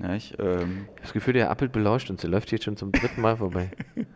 ja 0.00 0.14
ich, 0.14 0.36
ähm, 0.38 0.86
Das 1.00 1.12
Gefühl, 1.12 1.34
der 1.34 1.50
Appelt 1.50 1.72
belauscht 1.72 2.10
uns, 2.10 2.22
der 2.22 2.30
läuft 2.30 2.50
jetzt 2.52 2.64
schon 2.64 2.76
zum 2.76 2.90
dritten 2.92 3.20
Mal 3.20 3.36
vorbei. 3.36 3.70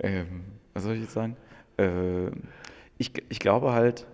ähm, 0.00 0.44
was 0.72 0.82
soll 0.82 0.94
ich 0.94 1.02
jetzt 1.02 1.12
sagen? 1.12 1.36
Äh, 1.76 2.30
ich, 2.98 3.12
ich 3.28 3.38
glaube 3.40 3.72
halt, 3.72 4.06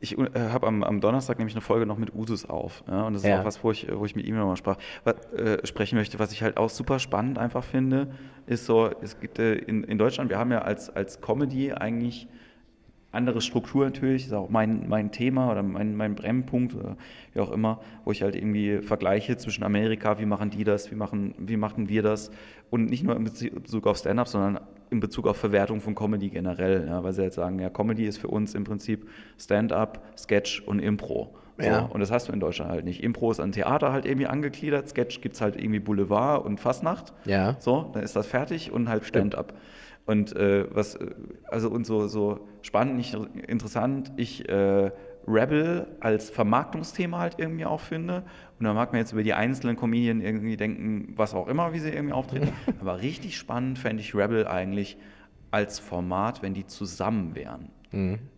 ich 0.00 0.16
äh, 0.18 0.28
habe 0.34 0.66
am, 0.66 0.82
am 0.84 1.00
Donnerstag 1.00 1.38
nämlich 1.38 1.54
eine 1.54 1.60
Folge 1.60 1.86
noch 1.86 1.98
mit 1.98 2.14
Usus 2.14 2.44
auf. 2.48 2.84
Ja, 2.88 3.06
und 3.06 3.14
das 3.14 3.22
ist 3.22 3.28
Ja. 3.28 3.40
auch 3.40 3.44
was, 3.44 3.62
wo 3.64 3.70
ich, 3.70 3.86
wo 3.92 4.04
ich 4.04 4.14
mit 4.16 4.26
ihm 4.26 4.36
nochmal 4.36 4.56
sprach, 4.56 4.76
was, 5.04 5.14
äh, 5.32 5.66
sprechen 5.66 5.96
möchte. 5.96 6.18
Was 6.18 6.32
ich 6.32 6.42
halt 6.42 6.56
auch 6.56 6.70
super 6.70 6.98
spannend 6.98 7.38
einfach 7.38 7.64
finde, 7.64 8.08
ist 8.46 8.66
so, 8.66 8.90
es 9.02 9.18
gibt 9.20 9.38
äh, 9.38 9.54
in, 9.54 9.84
in 9.84 9.98
Deutschland, 9.98 10.30
wir 10.30 10.38
haben 10.38 10.52
ja 10.52 10.62
als, 10.62 10.88
als 10.90 11.20
Comedy 11.20 11.72
eigentlich 11.72 12.28
andere 13.10 13.40
Struktur 13.40 13.86
natürlich, 13.86 14.26
ist 14.26 14.32
auch 14.34 14.50
mein, 14.50 14.86
mein 14.88 15.10
Thema 15.10 15.50
oder 15.50 15.62
mein, 15.62 15.96
mein 15.96 16.14
Brennpunkt 16.14 16.74
oder 16.74 16.96
wie 17.32 17.40
auch 17.40 17.50
immer, 17.50 17.80
wo 18.04 18.12
ich 18.12 18.22
halt 18.22 18.36
irgendwie 18.36 18.82
vergleiche 18.82 19.36
zwischen 19.38 19.64
Amerika, 19.64 20.18
wie 20.18 20.26
machen 20.26 20.50
die 20.50 20.62
das, 20.62 20.90
wie 20.90 20.94
machen, 20.94 21.34
wie 21.38 21.56
machen 21.56 21.88
wir 21.88 22.02
das 22.02 22.30
und 22.70 22.90
nicht 22.90 23.04
nur 23.04 23.16
in 23.16 23.24
Bezug 23.24 23.86
auf 23.86 23.96
Stand-Up, 23.96 24.28
sondern 24.28 24.60
in 24.90 25.00
Bezug 25.00 25.26
auf 25.26 25.36
Verwertung 25.36 25.80
von 25.80 25.94
Comedy 25.94 26.30
generell, 26.30 26.86
ja, 26.88 27.02
weil 27.02 27.12
sie 27.12 27.22
jetzt 27.22 27.36
sagen, 27.36 27.58
ja, 27.58 27.70
Comedy 27.70 28.06
ist 28.06 28.18
für 28.18 28.28
uns 28.28 28.54
im 28.54 28.64
Prinzip 28.64 29.08
Stand-Up, 29.38 30.02
Sketch 30.16 30.62
und 30.66 30.78
Impro. 30.78 31.34
So, 31.58 31.64
Ja. 31.64 31.80
Und 31.86 32.00
das 32.00 32.10
hast 32.10 32.28
du 32.28 32.32
in 32.32 32.40
Deutschland 32.40 32.70
halt 32.70 32.84
nicht. 32.84 33.02
Impro 33.02 33.30
ist 33.30 33.40
an 33.40 33.52
Theater 33.52 33.92
halt 33.92 34.06
irgendwie 34.06 34.26
angegliedert, 34.26 34.88
Sketch 34.88 35.20
gibt 35.20 35.34
es 35.34 35.40
halt 35.40 35.56
irgendwie 35.56 35.80
Boulevard 35.80 36.44
und 36.44 36.60
Fastnacht. 36.60 37.12
Ja. 37.24 37.56
So, 37.58 37.90
dann 37.92 38.02
ist 38.02 38.14
das 38.16 38.26
fertig 38.26 38.72
und 38.72 38.88
halt 38.88 39.04
Stand-up. 39.04 39.54
Und 40.06 40.34
äh, 40.36 40.64
was, 40.74 40.94
äh, 40.94 41.06
also 41.48 41.68
und 41.68 41.84
so, 41.84 42.06
so 42.06 42.40
spannend, 42.62 42.96
nicht 42.96 43.14
interessant, 43.46 44.12
ich 44.16 44.48
äh, 44.48 44.90
Rebel 45.28 45.86
als 46.00 46.30
Vermarktungsthema 46.30 47.18
halt 47.18 47.34
irgendwie 47.38 47.64
auch 47.64 47.80
finde. 47.80 48.24
Und 48.58 48.64
da 48.64 48.72
mag 48.72 48.92
man 48.92 49.00
jetzt 49.00 49.12
über 49.12 49.22
die 49.22 49.34
einzelnen 49.34 49.76
Comedien 49.76 50.20
irgendwie 50.20 50.56
denken, 50.56 51.12
was 51.16 51.34
auch 51.34 51.48
immer, 51.48 51.72
wie 51.72 51.78
sie 51.78 51.90
irgendwie 51.90 52.14
auftreten. 52.14 52.52
Aber 52.80 53.00
richtig 53.00 53.36
spannend 53.36 53.78
fände 53.78 54.02
ich 54.02 54.14
Rebel 54.14 54.46
eigentlich 54.46 54.96
als 55.50 55.78
Format, 55.78 56.42
wenn 56.42 56.54
die 56.54 56.66
zusammen 56.66 57.34
wären. 57.34 57.70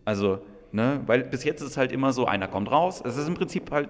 Also, 0.05 0.39
ne, 0.71 1.01
weil 1.05 1.23
bis 1.23 1.43
jetzt 1.43 1.61
ist 1.61 1.71
es 1.71 1.77
halt 1.77 1.91
immer 1.91 2.13
so, 2.13 2.25
einer 2.25 2.47
kommt 2.47 2.71
raus. 2.71 3.01
Es 3.05 3.17
ist 3.17 3.27
im 3.27 3.33
Prinzip 3.33 3.71
halt 3.71 3.89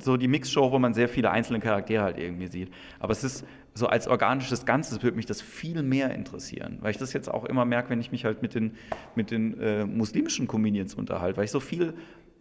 so 0.00 0.16
die 0.16 0.28
Mixshow, 0.28 0.72
wo 0.72 0.78
man 0.78 0.94
sehr 0.94 1.08
viele 1.08 1.30
einzelne 1.30 1.60
Charaktere 1.60 2.02
halt 2.02 2.18
irgendwie 2.18 2.46
sieht. 2.46 2.72
Aber 2.98 3.12
es 3.12 3.24
ist 3.24 3.44
so 3.74 3.86
als 3.86 4.06
organisches 4.06 4.66
Ganzes 4.66 5.02
würde 5.02 5.16
mich 5.16 5.26
das 5.26 5.40
viel 5.40 5.82
mehr 5.82 6.14
interessieren, 6.14 6.78
weil 6.80 6.90
ich 6.90 6.98
das 6.98 7.12
jetzt 7.12 7.30
auch 7.30 7.44
immer 7.44 7.64
merke, 7.64 7.90
wenn 7.90 8.00
ich 8.00 8.12
mich 8.12 8.24
halt 8.24 8.42
mit 8.42 8.54
den, 8.54 8.74
mit 9.14 9.30
den 9.30 9.58
äh, 9.60 9.84
muslimischen 9.86 10.46
Comedians 10.46 10.94
unterhalte, 10.94 11.38
weil 11.38 11.44
ich 11.44 11.50
so 11.50 11.60
viel 11.60 11.94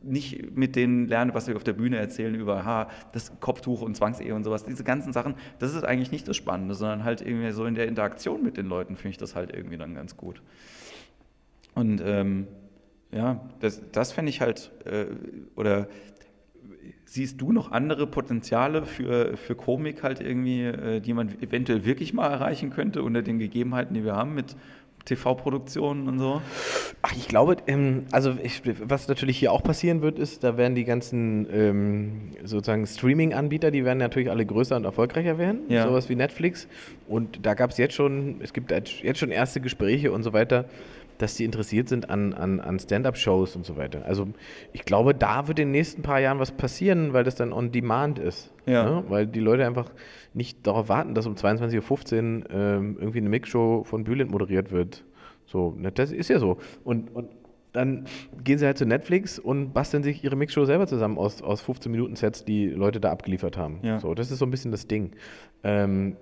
nicht 0.04 0.56
mit 0.56 0.76
denen 0.76 1.08
lerne, 1.08 1.34
was 1.34 1.46
sie 1.46 1.56
auf 1.56 1.64
der 1.64 1.74
Bühne 1.74 1.98
erzählen 1.98 2.36
über 2.36 2.66
ha, 2.66 2.90
das 3.12 3.40
Kopftuch 3.40 3.82
und 3.82 3.96
Zwangsehe 3.96 4.34
und 4.34 4.44
sowas. 4.44 4.66
Diese 4.66 4.84
ganzen 4.84 5.14
Sachen, 5.14 5.36
das 5.60 5.74
ist 5.74 5.84
eigentlich 5.84 6.12
nicht 6.12 6.28
das 6.28 6.38
Spannende, 6.38 6.76
sondern 6.76 7.04
halt 7.04 7.22
irgendwie 7.22 7.52
so 7.52 7.66
in 7.66 7.76
der 7.76 7.88
Interaktion 7.88 8.44
mit 8.44 8.58
den 8.58 8.66
Leuten 8.66 8.96
finde 8.96 9.10
ich 9.10 9.18
das 9.18 9.36
halt 9.36 9.54
irgendwie 9.54 9.78
dann 9.78 9.94
ganz 9.94 10.18
gut. 10.18 10.42
Und 11.74 12.02
ähm, 12.04 12.48
ja, 13.12 13.50
das, 13.60 13.82
das 13.92 14.12
fände 14.12 14.30
ich 14.30 14.42
halt, 14.42 14.72
äh, 14.86 15.06
oder 15.56 15.88
siehst 17.06 17.42
du 17.42 17.52
noch 17.52 17.72
andere 17.72 18.08
Potenziale 18.08 18.86
für, 18.86 19.36
für 19.36 19.56
Komik 19.56 20.02
halt 20.02 20.22
irgendwie, 20.22 20.64
äh, 20.64 21.02
die 21.02 21.14
man 21.14 21.30
eventuell 21.42 21.84
wirklich 21.84 22.14
mal 22.14 22.30
erreichen 22.30 22.70
könnte 22.70 23.04
unter 23.04 23.22
den 23.22 23.38
Gegebenheiten, 23.38 23.94
die 23.94 24.06
wir 24.06 24.16
haben 24.16 24.34
mit 24.34 24.56
TV-Produktionen 25.06 26.08
und 26.08 26.20
so? 26.20 26.42
Ach, 27.02 27.14
ich 27.16 27.28
glaube, 27.28 27.58
ähm, 27.68 28.06
also 28.12 28.34
ich, 28.44 28.62
was 28.84 29.08
natürlich 29.08 29.38
hier 29.38 29.52
auch 29.52 29.64
passieren 29.64 30.02
wird, 30.02 30.20
ist, 30.20 30.44
da 30.44 30.58
werden 30.58 30.76
die 30.76 30.84
ganzen 30.86 31.48
ähm, 31.52 32.12
sozusagen 32.44 32.86
Streaming-Anbieter, 32.86 33.72
die 33.72 33.84
werden 33.86 33.98
natürlich 34.00 34.30
alle 34.30 34.46
größer 34.46 34.76
und 34.76 34.86
erfolgreicher 34.86 35.38
werden, 35.38 35.62
Ja. 35.70 35.88
sowas 35.88 36.10
wie 36.10 36.16
Netflix. 36.16 36.68
Und 37.08 37.46
da 37.46 37.54
gab 37.54 37.72
es 37.72 37.78
jetzt 37.78 37.94
schon, 37.96 38.36
es 38.42 38.54
gibt 38.54 38.72
jetzt 38.72 39.18
schon 39.18 39.32
erste 39.32 39.62
Gespräche 39.62 40.12
und 40.12 40.24
so 40.24 40.34
weiter, 40.34 40.66
dass 41.22 41.36
die 41.36 41.46
interessiert 41.46 41.90
sind 41.90 42.10
an, 42.10 42.34
an, 42.34 42.60
an 42.60 42.80
Stand-up-Shows 42.80 43.56
und 43.56 43.66
so 43.66 43.78
weiter. 43.78 44.06
Also 44.06 44.28
ich 44.74 44.84
glaube, 44.86 45.14
da 45.14 45.48
wird 45.48 45.60
in 45.60 45.68
den 45.68 45.72
nächsten 45.72 46.02
paar 46.02 46.20
Jahren 46.20 46.40
was 46.40 46.52
passieren, 46.52 47.14
weil 47.14 47.24
das 47.24 47.36
dann 47.36 47.54
on 47.54 47.72
demand 47.72 48.20
ist. 48.20 48.54
Ja. 48.66 48.86
Ne? 48.86 49.04
Weil 49.08 49.28
die 49.28 49.40
Leute 49.40 49.66
einfach 49.66 49.92
nicht 50.34 50.66
darauf 50.66 50.90
warten, 50.90 51.14
dass 51.14 51.28
um 51.28 51.36
22.15 51.36 52.44
Uhr 52.44 52.50
ähm, 52.50 52.98
irgendwie 53.00 53.20
eine 53.20 53.30
Mixshow 53.30 53.84
von 53.84 54.04
Bülent 54.04 54.32
moderiert 54.32 54.72
wird. 54.72 55.04
So, 55.46 55.76
ne, 55.78 55.92
das 55.92 56.12
ist 56.12 56.30
ja 56.30 56.40
so. 56.40 56.58
Und, 56.84 57.14
und 57.14 57.30
dann 57.74 58.06
gehen 58.44 58.58
sie 58.58 58.66
halt 58.66 58.78
zu 58.78 58.86
Netflix 58.86 59.40
und 59.40 59.74
basteln 59.74 60.04
sich 60.04 60.24
ihre 60.24 60.36
Mixshow 60.36 60.66
selber 60.66 60.88
zusammen 60.88 61.18
aus, 61.18 61.42
aus 61.42 61.64
15-Minuten-Sets, 61.64 62.46
die 62.46 62.68
Leute 62.68 63.00
da 63.00 63.12
abgeliefert 63.12 63.58
haben. 63.58 63.80
Ja. 63.82 64.00
So, 64.00 64.14
das 64.14 64.32
ist 64.32 64.40
so 64.40 64.46
ein 64.46 64.52
bisschen 64.52 64.72
das 64.72 64.88
Ding. 64.88 65.12
Ähm, 65.64 66.18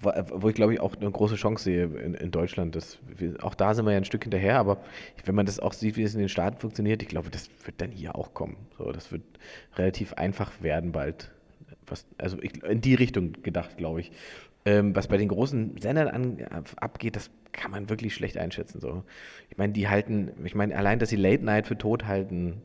wo, 0.00 0.10
wo 0.32 0.48
ich 0.48 0.54
glaube 0.54 0.74
ich 0.74 0.80
auch 0.80 0.96
eine 0.96 1.10
große 1.10 1.36
Chance 1.36 1.64
sehe 1.64 1.84
in, 1.84 2.14
in 2.14 2.30
Deutschland. 2.30 2.74
Das, 2.74 2.98
wir, 3.06 3.42
auch 3.42 3.54
da 3.54 3.74
sind 3.74 3.84
wir 3.84 3.92
ja 3.92 3.98
ein 3.98 4.04
Stück 4.04 4.24
hinterher, 4.24 4.58
aber 4.58 4.78
wenn 5.24 5.34
man 5.34 5.46
das 5.46 5.60
auch 5.60 5.72
sieht, 5.72 5.96
wie 5.96 6.02
es 6.02 6.14
in 6.14 6.20
den 6.20 6.28
Staaten 6.28 6.58
funktioniert, 6.58 7.02
ich 7.02 7.08
glaube, 7.08 7.30
das 7.30 7.50
wird 7.64 7.80
dann 7.80 7.90
hier 7.90 8.16
auch 8.16 8.34
kommen. 8.34 8.56
So, 8.78 8.92
das 8.92 9.12
wird 9.12 9.22
relativ 9.76 10.14
einfach 10.14 10.62
werden 10.62 10.92
bald. 10.92 11.30
Was, 11.86 12.06
also 12.18 12.38
ich, 12.40 12.62
in 12.62 12.80
die 12.80 12.94
Richtung 12.94 13.32
gedacht, 13.42 13.76
glaube 13.76 14.00
ich. 14.00 14.12
Ähm, 14.66 14.96
was 14.96 15.08
bei 15.08 15.18
den 15.18 15.28
großen 15.28 15.76
Sendern 15.78 16.08
an, 16.08 16.66
abgeht, 16.76 17.16
das 17.16 17.30
kann 17.52 17.70
man 17.70 17.90
wirklich 17.90 18.14
schlecht 18.14 18.38
einschätzen. 18.38 18.80
So. 18.80 19.04
Ich 19.50 19.58
meine, 19.58 19.74
die 19.74 19.88
halten, 19.88 20.30
ich 20.44 20.54
meine, 20.54 20.74
allein, 20.76 20.98
dass 20.98 21.10
sie 21.10 21.16
Late 21.16 21.44
Night 21.44 21.66
für 21.66 21.76
tot 21.76 22.06
halten, 22.06 22.62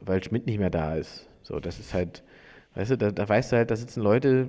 weil 0.00 0.22
Schmidt 0.22 0.46
nicht 0.46 0.58
mehr 0.58 0.70
da 0.70 0.94
ist. 0.94 1.28
So, 1.42 1.58
das 1.58 1.80
ist 1.80 1.92
halt, 1.94 2.22
weißt 2.74 2.92
du, 2.92 2.98
da, 2.98 3.10
da 3.10 3.28
weißt 3.28 3.52
du 3.52 3.56
halt, 3.56 3.70
da 3.70 3.76
sitzen 3.76 4.00
Leute, 4.00 4.48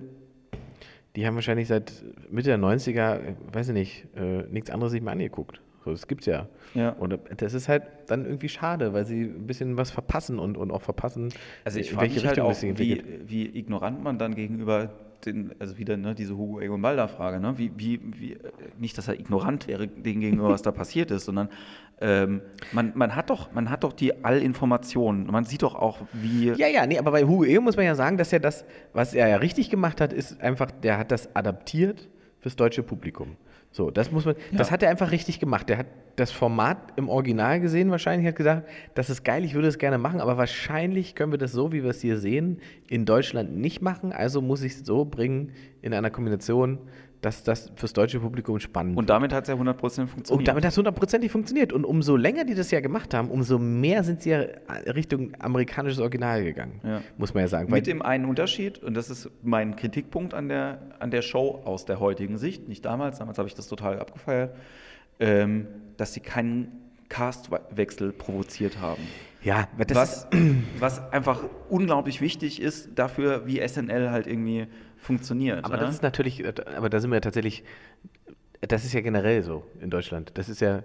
die 1.18 1.26
haben 1.26 1.34
wahrscheinlich 1.34 1.68
seit 1.68 1.92
Mitte 2.30 2.50
der 2.50 2.60
90er, 2.60 3.16
äh, 3.16 3.36
weiß 3.52 3.70
ich 3.70 3.74
nicht, 3.74 4.06
äh, 4.16 4.44
nichts 4.52 4.70
anderes 4.70 4.92
sich 4.92 5.02
mehr 5.02 5.14
angeguckt. 5.14 5.60
So, 5.84 5.92
das 5.92 6.06
gibt's 6.08 6.28
ja. 6.28 6.48
Ja. 6.76 6.92
Und 6.92 7.18
das 7.38 7.56
ist 7.56 7.68
halt 7.68 7.84
dann 8.06 8.26
irgendwie 8.26 8.50
schade, 8.50 8.94
weil 8.94 9.04
sie 9.04 9.24
ein 9.24 9.48
bisschen 9.48 9.78
was 9.78 9.90
verpassen 9.90 10.38
und, 10.38 10.58
und 10.58 10.70
auch 10.70 10.84
verpassen, 10.84 11.34
Also 11.66 11.80
ich 11.80 11.92
in 11.92 12.00
welche 12.00 12.28
halt 12.28 12.40
auch, 12.40 12.50
das 12.50 12.60
sich 12.60 12.78
wie, 12.78 13.04
wie 13.26 13.46
ignorant 13.58 14.04
man 14.04 14.20
dann 14.20 14.36
gegenüber 14.36 14.92
den, 15.26 15.56
also 15.58 15.80
wieder 15.80 15.98
ne, 15.98 16.14
diese 16.14 16.38
Hugo 16.38 16.60
Egon 16.60 16.84
Balder 16.84 17.08
Frage, 17.08 17.40
ne? 17.40 17.58
wie, 17.58 17.72
wie, 17.76 18.00
wie, 18.20 18.38
nicht, 18.78 18.96
dass 19.00 19.08
er 19.08 19.20
ignorant 19.20 19.68
wäre 19.68 19.88
dem 19.88 20.20
gegenüber, 20.20 20.50
was 20.50 20.62
da 20.62 20.72
passiert 20.72 21.10
ist, 21.10 21.26
sondern 21.26 21.50
ähm, 22.00 22.42
man, 22.72 22.92
man, 22.96 23.16
hat 23.16 23.30
doch, 23.30 23.52
man 23.54 23.70
hat 23.70 23.84
doch 23.84 23.94
die 23.94 24.24
Allinformationen. 24.24 25.28
Man 25.28 25.46
sieht 25.46 25.64
doch 25.64 25.76
auch, 25.76 26.00
wie. 26.14 26.52
Ja, 26.52 26.68
ja, 26.68 26.86
nee, 26.86 27.00
aber 27.00 27.12
bei 27.12 27.24
Hugo 27.24 27.44
Egon 27.44 27.64
muss 27.64 27.76
man 27.76 27.86
ja 27.86 27.96
sagen, 27.96 28.18
dass 28.18 28.32
er 28.32 28.40
das, 28.40 28.66
was 28.94 29.14
er 29.14 29.28
ja 29.28 29.38
richtig 29.38 29.70
gemacht 29.70 30.00
hat, 30.02 30.14
ist 30.14 30.40
einfach, 30.42 30.70
der 30.72 30.98
hat 30.98 31.12
das 31.12 31.36
adaptiert 31.36 32.08
fürs 32.40 32.56
deutsche 32.56 32.84
Publikum. 32.84 33.36
So, 33.72 33.92
das 33.92 34.12
muss 34.12 34.26
man, 34.26 34.36
das 34.54 34.68
Ja. 34.68 34.74
hat 34.74 34.84
er 34.84 34.90
einfach 34.90 35.12
richtig 35.12 35.40
gemacht. 35.40 35.70
Der 35.70 35.78
hat 35.80 35.88
das 36.16 36.32
Format 36.32 36.78
im 36.96 37.10
Original 37.10 37.60
gesehen 37.60 37.92
wahrscheinlich, 37.92 38.28
hat 38.28 38.36
gesagt, 38.36 38.68
das 38.96 39.10
ist 39.10 39.24
geil, 39.24 39.44
ich 39.44 39.54
würde 39.54 39.68
es 39.68 39.78
gerne 39.78 39.98
machen, 40.00 40.20
aber 40.20 40.38
wahrscheinlich 40.38 41.14
können 41.14 41.32
wir 41.32 41.38
das 41.38 41.52
so, 41.52 41.72
wie 41.72 41.84
wir 41.84 41.92
es 41.92 42.02
hier 42.02 42.18
sehen, 42.18 42.60
in 42.88 43.06
Deutschland 43.06 43.56
nicht 43.56 43.82
machen. 43.82 44.14
Also 44.14 44.42
muss 44.42 44.64
ich 44.64 44.74
es 44.74 44.80
so 44.86 45.06
bringen 45.06 45.52
in 45.84 45.94
einer 45.94 46.10
Kombination, 46.10 46.80
dass 47.22 47.44
das 47.44 47.72
fürs 47.76 47.94
deutsche 47.94 48.20
Publikum 48.20 48.60
spannend 48.60 48.98
Und 48.98 49.10
damit 49.10 49.34
hat 49.34 49.44
es 49.44 49.50
ja 49.50 49.56
100% 49.56 49.74
funktioniert. 49.74 50.32
und 50.32 50.48
damit 50.48 50.64
hat 50.64 50.72
es 50.72 50.78
hundertprozentig 50.78 51.32
funktioniert. 51.32 51.74
Und 51.74 51.84
umso 51.84 52.16
länger 52.16 52.46
die 52.46 52.54
das 52.54 52.70
ja 52.70 52.80
gemacht 52.80 53.14
haben, 53.14 53.30
umso 53.30 53.58
mehr 53.58 54.04
sind 54.04 54.22
sie 54.22 54.30
ja 54.32 54.46
Richtung 54.94 55.34
amerikanisches 55.40 56.00
Original 56.00 56.44
gegangen. 56.44 56.80
Ja. 56.84 57.02
Muss 57.18 57.34
man 57.34 57.44
ja 57.44 57.48
sagen. 57.48 57.72
Mit 57.72 57.88
dem 57.88 58.02
einen 58.02 58.26
Unterschied, 58.26 58.84
und 58.84 58.94
das 58.94 59.10
ist 59.10 59.30
mein 59.42 59.76
Kritikpunkt 59.76 60.34
an 60.34 60.48
der, 60.48 60.80
an 61.00 61.10
der 61.10 61.24
Show 61.24 61.62
aus 61.66 61.86
der 61.86 62.00
heutigen 62.00 62.38
Sicht, 62.38 62.68
nicht 62.68 62.86
damals, 62.86 63.20
damals 63.20 63.38
habe 63.38 63.48
ich 63.48 63.56
das 63.56 63.68
total 63.68 64.00
abgefeiert, 64.00 64.56
ähm, 65.20 65.68
dass 65.98 66.14
sie 66.14 66.20
keinen 66.20 66.72
Castwechsel 67.10 68.12
provoziert 68.12 68.80
haben. 68.80 69.02
ja, 69.42 69.68
was, 69.78 70.26
ist, 70.26 70.28
was 70.80 71.12
einfach 71.12 71.44
unglaublich 71.70 72.22
wichtig 72.22 72.62
ist 72.62 72.90
dafür, 72.96 73.48
wie 73.48 73.66
SNL 73.66 74.12
halt 74.12 74.28
irgendwie 74.28 74.68
funktioniert. 74.98 75.64
aber 75.64 75.78
ne? 75.78 75.84
das 75.84 75.96
ist 75.96 76.04
natürlich, 76.04 76.44
aber 76.76 76.90
da 76.90 77.00
sind 77.00 77.12
wir 77.12 77.22
tatsächlich, 77.22 77.64
das 78.62 78.86
ist 78.86 78.94
ja 78.94 79.02
generell 79.02 79.44
so 79.44 79.64
in 79.80 79.90
Deutschland. 79.90 80.32
Das 80.36 80.50
ist 80.50 80.62
ja 80.62 80.84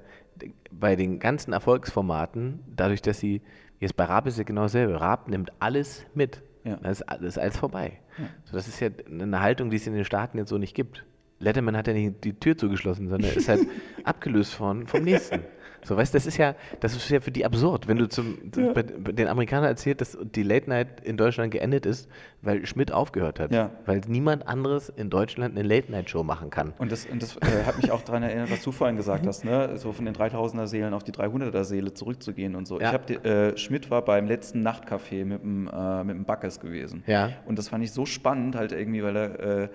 bei 0.70 0.96
den 0.96 1.18
ganzen 1.18 1.52
Erfolgsformaten, 1.52 2.60
dadurch, 2.74 3.02
dass 3.02 3.20
sie, 3.20 3.42
jetzt 3.80 3.96
bei 3.96 4.04
Raab 4.04 4.26
ist 4.26 4.38
ja 4.38 4.44
genau 4.44 4.62
dasselbe. 4.62 5.00
Raab 5.00 5.28
nimmt 5.28 5.52
alles 5.58 6.04
mit. 6.14 6.42
Ja. 6.64 6.76
Das, 6.76 7.00
ist, 7.00 7.22
ist 7.22 7.38
alles 7.38 7.56
vorbei. 7.56 7.98
So, 8.44 8.52
das 8.52 8.68
ist 8.68 8.80
ja 8.80 8.88
eine 9.10 9.40
Haltung, 9.40 9.70
die 9.70 9.76
es 9.76 9.86
in 9.86 9.94
den 9.94 10.04
Staaten 10.04 10.38
jetzt 10.38 10.50
so 10.50 10.58
nicht 10.58 10.74
gibt. 10.74 11.04
Letterman 11.38 11.76
hat 11.76 11.88
ja 11.88 11.92
nicht 11.92 12.22
die 12.24 12.34
Tür 12.34 12.56
zugeschlossen, 12.56 13.08
sondern 13.08 13.30
er 13.30 13.36
ist 13.36 13.48
halt 13.48 13.66
abgelöst 14.04 14.54
von, 14.54 14.86
vom 14.86 15.02
nächsten. 15.02 15.40
So, 15.84 15.96
weißt 15.96 16.14
das 16.14 16.26
ist 16.26 16.36
ja, 16.36 16.54
das 16.78 16.94
ist 16.94 17.08
ja 17.08 17.20
für 17.20 17.32
die 17.32 17.44
absurd, 17.44 17.88
wenn 17.88 17.98
du 17.98 18.08
zum, 18.08 18.38
bei 18.52 18.82
den 18.84 19.26
Amerikanern 19.26 19.68
erzählt, 19.68 20.00
dass 20.00 20.16
die 20.20 20.44
Late 20.44 20.70
Night 20.70 21.00
in 21.02 21.16
Deutschland 21.16 21.50
geendet 21.50 21.86
ist, 21.86 22.08
weil 22.42 22.66
Schmidt 22.66 22.92
aufgehört 22.92 23.38
hat. 23.40 23.52
Ja. 23.52 23.70
Weil 23.86 24.00
niemand 24.08 24.46
anderes 24.48 24.88
in 24.88 25.10
Deutschland 25.10 25.56
eine 25.56 25.66
Late 25.66 25.90
Night 25.90 26.10
Show 26.10 26.24
machen 26.24 26.50
kann. 26.50 26.72
Und 26.78 26.90
das, 26.90 27.06
und 27.06 27.22
das 27.22 27.36
äh, 27.36 27.64
hat 27.64 27.80
mich 27.80 27.90
auch 27.92 28.02
daran 28.02 28.24
erinnert, 28.24 28.50
was 28.50 28.62
du 28.62 28.72
vorhin 28.72 28.96
gesagt 28.96 29.26
hast, 29.26 29.44
ne? 29.44 29.78
so 29.78 29.92
von 29.92 30.04
den 30.04 30.14
3000er 30.14 30.66
Seelen 30.66 30.92
auf 30.92 31.04
die 31.04 31.12
300er 31.12 31.64
Seele 31.64 31.94
zurückzugehen 31.94 32.56
und 32.56 32.66
so. 32.66 32.80
Ja. 32.80 32.88
Ich 32.88 32.94
hab, 32.94 33.24
äh, 33.24 33.56
Schmidt 33.56 33.90
war 33.90 34.02
beim 34.04 34.26
letzten 34.26 34.66
Nachtcafé 34.66 35.24
mit 35.24 35.42
dem, 35.42 35.68
äh, 35.72 36.04
mit 36.04 36.16
dem 36.16 36.24
Backes 36.24 36.58
gewesen. 36.58 37.04
Ja. 37.06 37.30
Und 37.46 37.58
das 37.58 37.68
fand 37.68 37.84
ich 37.84 37.92
so 37.92 38.06
spannend, 38.06 38.56
halt 38.56 38.72
irgendwie, 38.72 39.04
weil, 39.04 39.16
er, 39.16 39.40
äh, 39.40 39.68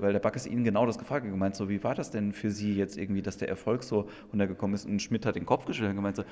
weil 0.00 0.12
der 0.12 0.20
Backes 0.20 0.46
ihnen 0.46 0.64
genau 0.64 0.86
das 0.86 0.98
gefragt 0.98 1.24
hat. 1.24 1.30
Gemeint, 1.30 1.56
so, 1.56 1.68
wie 1.68 1.84
war 1.84 1.94
das 1.94 2.10
denn 2.10 2.32
für 2.32 2.50
sie 2.50 2.74
jetzt 2.74 2.96
irgendwie, 2.96 3.20
dass 3.22 3.36
der 3.36 3.48
Erfolg 3.48 3.82
so 3.82 4.08
runtergekommen 4.32 4.74
ist? 4.74 4.86
Und 4.86 5.02
Schmidt 5.02 5.26
hat 5.26 5.36
den 5.36 5.46
Kopf 5.46 5.66
geschüttelt 5.66 5.90
und 5.90 5.96
gemeint, 5.96 6.16
so, 6.16 6.24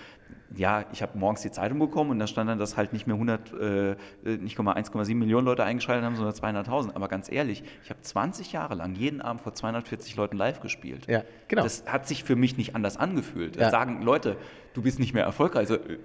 ja, 0.57 0.85
ich 0.93 1.03
habe 1.03 1.19
morgens 1.19 1.43
die 1.43 1.51
Zeitung 1.51 1.79
bekommen 1.79 2.11
und 2.11 2.19
da 2.19 2.27
stand 2.27 2.49
dann, 2.51 2.59
dass 2.59 2.77
halt 2.77 2.93
nicht 2.93 3.07
mehr 3.07 3.15
100, 3.15 3.53
äh, 3.53 3.97
nicht 4.39 4.59
mal 4.59 4.75
1,7 4.77 5.15
Millionen 5.15 5.47
Leute 5.47 5.65
eingeschaltet 5.65 6.05
haben, 6.05 6.17
sondern 6.17 6.35
200.000. 6.35 6.95
Aber 6.95 7.09
ganz 7.09 7.31
ehrlich, 7.31 7.63
ich 7.83 7.91
habe 7.91 8.01
20 8.01 8.53
Jahre 8.53 8.75
lang 8.75 8.95
jeden 8.95 9.21
Abend 9.21 9.43
vor 9.43 9.55
240 9.55 10.17
Leuten 10.17 10.37
live 10.37 10.61
gespielt. 10.61 11.07
Ja, 11.09 11.23
genau. 11.49 11.63
Das 11.63 11.85
hat 11.87 12.07
sich 12.07 12.25
für 12.25 12.37
mich 12.37 12.57
nicht 12.57 12.75
anders 12.75 12.97
angefühlt. 12.97 13.57
Ja. 13.57 13.71
Sagen 13.71 14.03
Leute, 14.03 14.37
du 14.75 14.83
bist 14.83 14.99
nicht 14.99 15.15
mehr 15.15 15.25
erfolgreich. 15.25 15.61
Also, 15.71 15.75
äh, 15.77 15.99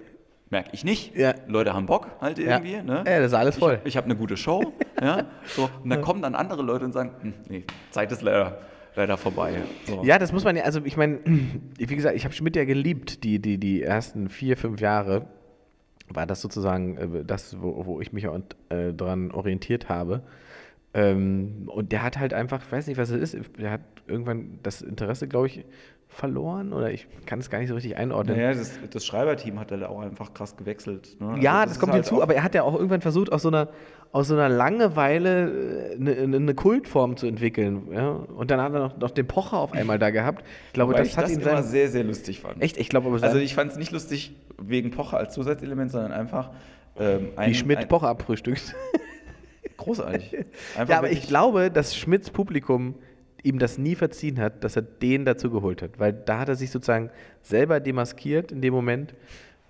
merke 0.50 0.70
ich 0.72 0.84
nicht. 0.84 1.14
Ja. 1.16 1.34
Leute 1.46 1.74
haben 1.74 1.86
Bock 1.86 2.08
halt 2.20 2.38
Ja. 2.38 2.56
irgendwie. 2.56 2.80
Ne? 2.82 3.04
Ja, 3.06 3.18
das 3.18 3.26
ist 3.26 3.34
alles 3.34 3.58
voll. 3.58 3.80
Ich, 3.84 3.90
ich 3.90 3.96
habe 3.96 4.06
eine 4.06 4.16
gute 4.16 4.36
Show. 4.36 4.72
ja, 5.02 5.24
so, 5.44 5.68
und 5.82 5.90
dann 5.90 6.00
kommen 6.00 6.22
dann 6.22 6.34
andere 6.34 6.62
Leute 6.62 6.84
und 6.84 6.92
sagen, 6.92 7.12
hm, 7.20 7.34
nee, 7.48 7.64
Zeit 7.90 8.10
ist 8.12 8.22
leider, 8.22 8.58
leider 8.98 9.16
vorbei. 9.16 9.62
So. 9.86 10.02
Ja, 10.04 10.18
das 10.18 10.32
muss 10.32 10.44
man 10.44 10.56
ja, 10.56 10.64
also 10.64 10.80
ich 10.84 10.96
meine, 10.96 11.20
wie 11.78 11.86
gesagt, 11.86 12.16
ich 12.16 12.24
habe 12.24 12.34
Schmidt 12.34 12.56
ja 12.56 12.64
geliebt, 12.64 13.24
die, 13.24 13.38
die, 13.38 13.58
die 13.58 13.82
ersten 13.82 14.28
vier, 14.28 14.56
fünf 14.56 14.80
Jahre 14.80 15.26
war 16.10 16.26
das 16.26 16.40
sozusagen 16.40 16.96
äh, 16.96 17.24
das, 17.24 17.60
wo, 17.60 17.86
wo 17.86 18.00
ich 18.00 18.12
mich 18.12 18.28
auch, 18.28 18.38
äh, 18.68 18.92
dran 18.92 19.30
orientiert 19.30 19.88
habe. 19.88 20.22
Ähm, 20.94 21.64
und 21.66 21.92
der 21.92 22.02
hat 22.02 22.18
halt 22.18 22.34
einfach, 22.34 22.62
ich 22.64 22.72
weiß 22.72 22.86
nicht, 22.86 22.98
was 22.98 23.10
es 23.10 23.34
ist, 23.34 23.58
der 23.58 23.70
hat 23.70 23.80
irgendwann 24.06 24.58
das 24.62 24.82
Interesse, 24.82 25.28
glaube 25.28 25.46
ich, 25.46 25.64
verloren 26.08 26.72
oder 26.72 26.90
ich 26.90 27.06
kann 27.26 27.38
es 27.38 27.50
gar 27.50 27.58
nicht 27.58 27.68
so 27.68 27.74
richtig 27.74 27.96
einordnen. 27.96 28.36
Naja, 28.36 28.54
das, 28.54 28.78
das 28.90 29.04
Schreiberteam 29.04 29.60
hat 29.60 29.70
halt 29.70 29.84
auch 29.84 30.00
einfach 30.00 30.32
krass 30.32 30.56
gewechselt. 30.56 31.20
Ne? 31.20 31.36
Ja, 31.40 31.60
Also 31.60 31.64
das, 31.64 31.72
ist 31.72 31.80
kommt 31.80 31.92
halt 31.92 32.04
hinzu, 32.06 32.22
aber 32.22 32.34
er 32.34 32.42
hat 32.42 32.54
ja 32.54 32.62
auch 32.62 32.74
irgendwann 32.74 33.02
versucht, 33.02 33.30
aus 33.30 33.42
so 33.42 33.48
einer, 33.48 33.68
aus 34.12 34.28
so 34.28 34.34
einer 34.34 34.48
Langeweile 34.48 35.92
äh, 35.92 35.94
eine, 35.96 36.12
eine 36.16 36.36
eine 36.36 36.54
Kultform 36.54 37.16
zu 37.16 37.26
entwickeln. 37.26 37.88
Ja? 37.92 38.10
Und 38.10 38.50
dann 38.50 38.60
hat 38.60 38.72
er 38.72 38.80
noch, 38.80 38.96
noch 38.96 39.10
den 39.10 39.26
Pocher 39.26 39.58
auf 39.58 39.72
einmal 39.72 39.98
da 39.98 40.10
gehabt. 40.10 40.44
Ich 40.68 40.72
glaube, 40.72 40.92
Wobei 40.92 41.00
das 41.00 41.08
ich 41.08 41.16
hat 41.16 41.24
das 41.24 41.32
ihn 41.32 41.40
immer 41.40 41.62
sehr, 41.62 41.88
sehr 41.88 42.04
lustig 42.04 42.40
fand. 42.40 42.62
Echt, 42.62 42.76
ich 42.78 42.88
glaube 42.88 43.10
Also 43.20 43.38
ich 43.38 43.54
fand 43.54 43.72
es 43.72 43.78
nicht 43.78 43.92
lustig 43.92 44.34
wegen 44.60 44.90
Pocher 44.90 45.18
als 45.18 45.34
Zusatzelement, 45.34 45.90
sondern 45.90 46.12
einfach 46.12 46.50
ähm, 46.98 47.28
ein, 47.36 47.50
wie 47.50 47.54
Schmidt 47.54 47.78
ein, 47.78 47.88
Pocher 47.88 48.08
abfrühstückt. 48.08 48.74
großartig. 49.76 50.36
Einfach 50.76 50.88
Ja, 50.88 50.98
aber 50.98 51.10
ich 51.10 51.26
glaube, 51.26 51.70
dass 51.70 51.96
Schmidts 51.96 52.30
Publikum 52.30 52.96
ihm 53.42 53.58
das 53.58 53.78
nie 53.78 53.94
verziehen 53.94 54.40
hat, 54.40 54.64
dass 54.64 54.76
er 54.76 54.82
den 54.82 55.24
dazu 55.24 55.50
geholt 55.50 55.80
hat. 55.82 55.98
Weil 55.98 56.12
da 56.12 56.40
hat 56.40 56.48
er 56.48 56.56
sich 56.56 56.70
sozusagen 56.70 57.10
selber 57.40 57.80
demaskiert 57.80 58.50
in 58.50 58.60
dem 58.60 58.74
Moment. 58.74 59.14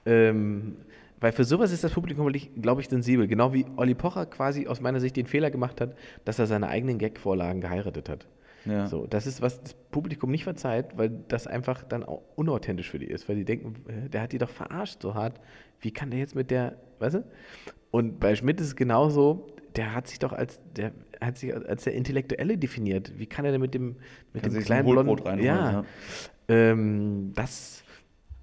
Ähm, 0.07 0.77
weil 1.21 1.33
für 1.33 1.45
sowas 1.45 1.73
ist 1.73 1.85
das 1.85 1.93
Publikum, 1.93 2.25
wirklich, 2.25 2.51
glaube 2.61 2.81
ich, 2.81 2.89
sensibel. 2.89 3.27
Genau 3.27 3.53
wie 3.53 3.67
Olli 3.77 3.95
Pocher 3.95 4.27
quasi 4.27 4.67
aus 4.67 4.81
meiner 4.81 5.01
Sicht 5.01 5.17
den 5.17 5.27
Fehler 5.27 5.51
gemacht 5.51 5.81
hat, 5.81 5.97
dass 6.25 6.39
er 6.39 6.47
seine 6.47 6.69
eigenen 6.69 6.99
Gag-Vorlagen 6.99 7.61
geheiratet 7.61 8.09
hat. 8.09 8.27
Ja. 8.65 8.87
So, 8.87 9.07
das 9.07 9.27
ist, 9.27 9.41
was 9.41 9.63
das 9.63 9.75
Publikum 9.75 10.31
nicht 10.31 10.45
verzeiht, 10.45 10.97
weil 10.97 11.11
das 11.29 11.47
einfach 11.47 11.85
dann 11.85 12.05
auch 12.05 12.23
unauthentisch 12.37 12.91
für 12.91 12.99
die 12.99 13.07
ist, 13.07 13.29
weil 13.29 13.37
die 13.37 13.45
denken, 13.45 13.75
äh, 13.89 14.09
der 14.09 14.23
hat 14.23 14.33
die 14.33 14.39
doch 14.39 14.51
verarscht 14.51 15.03
so 15.03 15.15
hart. 15.15 15.41
Wie 15.81 15.91
kann 15.91 16.11
der 16.11 16.21
jetzt 16.21 16.35
mit 16.35 16.51
der, 16.51 16.77
weißt 16.99 17.17
du? 17.17 17.25
Und 17.91 18.21
bei 18.21 18.35
Schmidt 18.35 18.61
ist 18.61 18.67
es 18.67 18.77
genauso, 18.77 19.47
der 19.77 19.95
hat 19.95 20.09
sich 20.09 20.19
doch 20.19 20.33
als 20.33 20.61
der 20.77 20.93
hat 21.21 21.39
sich 21.39 21.55
als 21.55 21.85
der 21.85 21.95
Intellektuelle 21.95 22.59
definiert. 22.59 23.13
Wie 23.17 23.27
kann 23.27 23.45
er 23.45 23.53
denn 23.53 23.61
mit 23.61 23.75
dem 23.75 23.97
mit 24.33 24.43
Kann 24.43 24.53
dem 24.53 24.63
kleinen 24.63 24.89
blonden 24.89 25.19
reinholen, 25.19 25.45
ja, 25.45 25.85
Ähm, 26.49 27.33
das, 27.35 27.83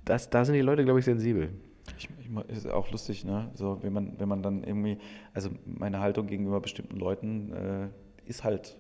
das, 0.03 0.29
da 0.29 0.45
sind 0.45 0.55
die 0.55 0.61
Leute, 0.61 0.83
glaube 0.83 0.99
ich, 0.99 1.05
sensibel. 1.05 1.49
Ich, 1.97 2.09
ist 2.47 2.67
auch 2.69 2.91
lustig, 2.91 3.25
ne? 3.25 3.51
So, 3.53 3.79
wenn 3.81 3.93
man, 3.93 4.19
wenn 4.19 4.27
man 4.29 4.41
dann 4.43 4.63
irgendwie, 4.63 4.97
also 5.33 5.49
meine 5.65 5.99
Haltung 5.99 6.27
gegenüber 6.27 6.59
bestimmten 6.61 6.97
Leuten 6.97 7.53
äh, 7.53 7.87
ist 8.25 8.43
halt 8.43 8.77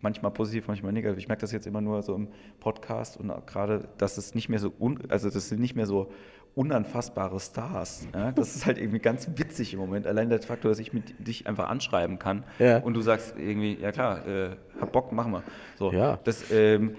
manchmal 0.00 0.30
positiv, 0.30 0.66
manchmal 0.68 0.92
negativ. 0.92 1.18
Ich 1.18 1.28
merke 1.28 1.42
das 1.42 1.52
jetzt 1.52 1.66
immer 1.66 1.80
nur 1.82 2.02
so 2.02 2.14
im 2.14 2.28
Podcast 2.58 3.18
und 3.18 3.28
gerade, 3.46 3.88
dass 3.98 4.16
es 4.18 4.34
nicht 4.34 4.48
mehr 4.48 4.58
so, 4.58 4.72
un, 4.78 4.98
also 5.10 5.28
das 5.30 5.48
sind 5.48 5.60
nicht 5.60 5.76
mehr 5.76 5.86
so 5.86 6.10
unanfassbare 6.54 7.38
Stars. 7.38 8.08
Ja? 8.14 8.32
Das 8.32 8.56
ist 8.56 8.66
halt 8.66 8.78
irgendwie 8.78 8.98
ganz 8.98 9.28
witzig 9.36 9.72
im 9.74 9.78
Moment. 9.78 10.06
Allein 10.06 10.30
der 10.30 10.40
Faktor, 10.42 10.70
dass 10.70 10.78
ich 10.78 10.92
mit 10.92 11.26
dich 11.26 11.46
einfach 11.46 11.68
anschreiben 11.68 12.18
kann 12.18 12.44
Ja. 12.58 12.78
und 12.78 12.94
du 12.94 13.00
sagst 13.02 13.34
irgendwie, 13.38 13.74
ja 13.80 13.92
klar, 13.92 14.26
äh, 14.26 14.56
hab 14.80 14.90
Bock, 14.92 15.12
machen 15.12 15.32
wir. 15.32 15.42
So, 15.76 15.92
Ja. 15.92 16.18
das, 16.24 16.50
ähm, 16.50 16.96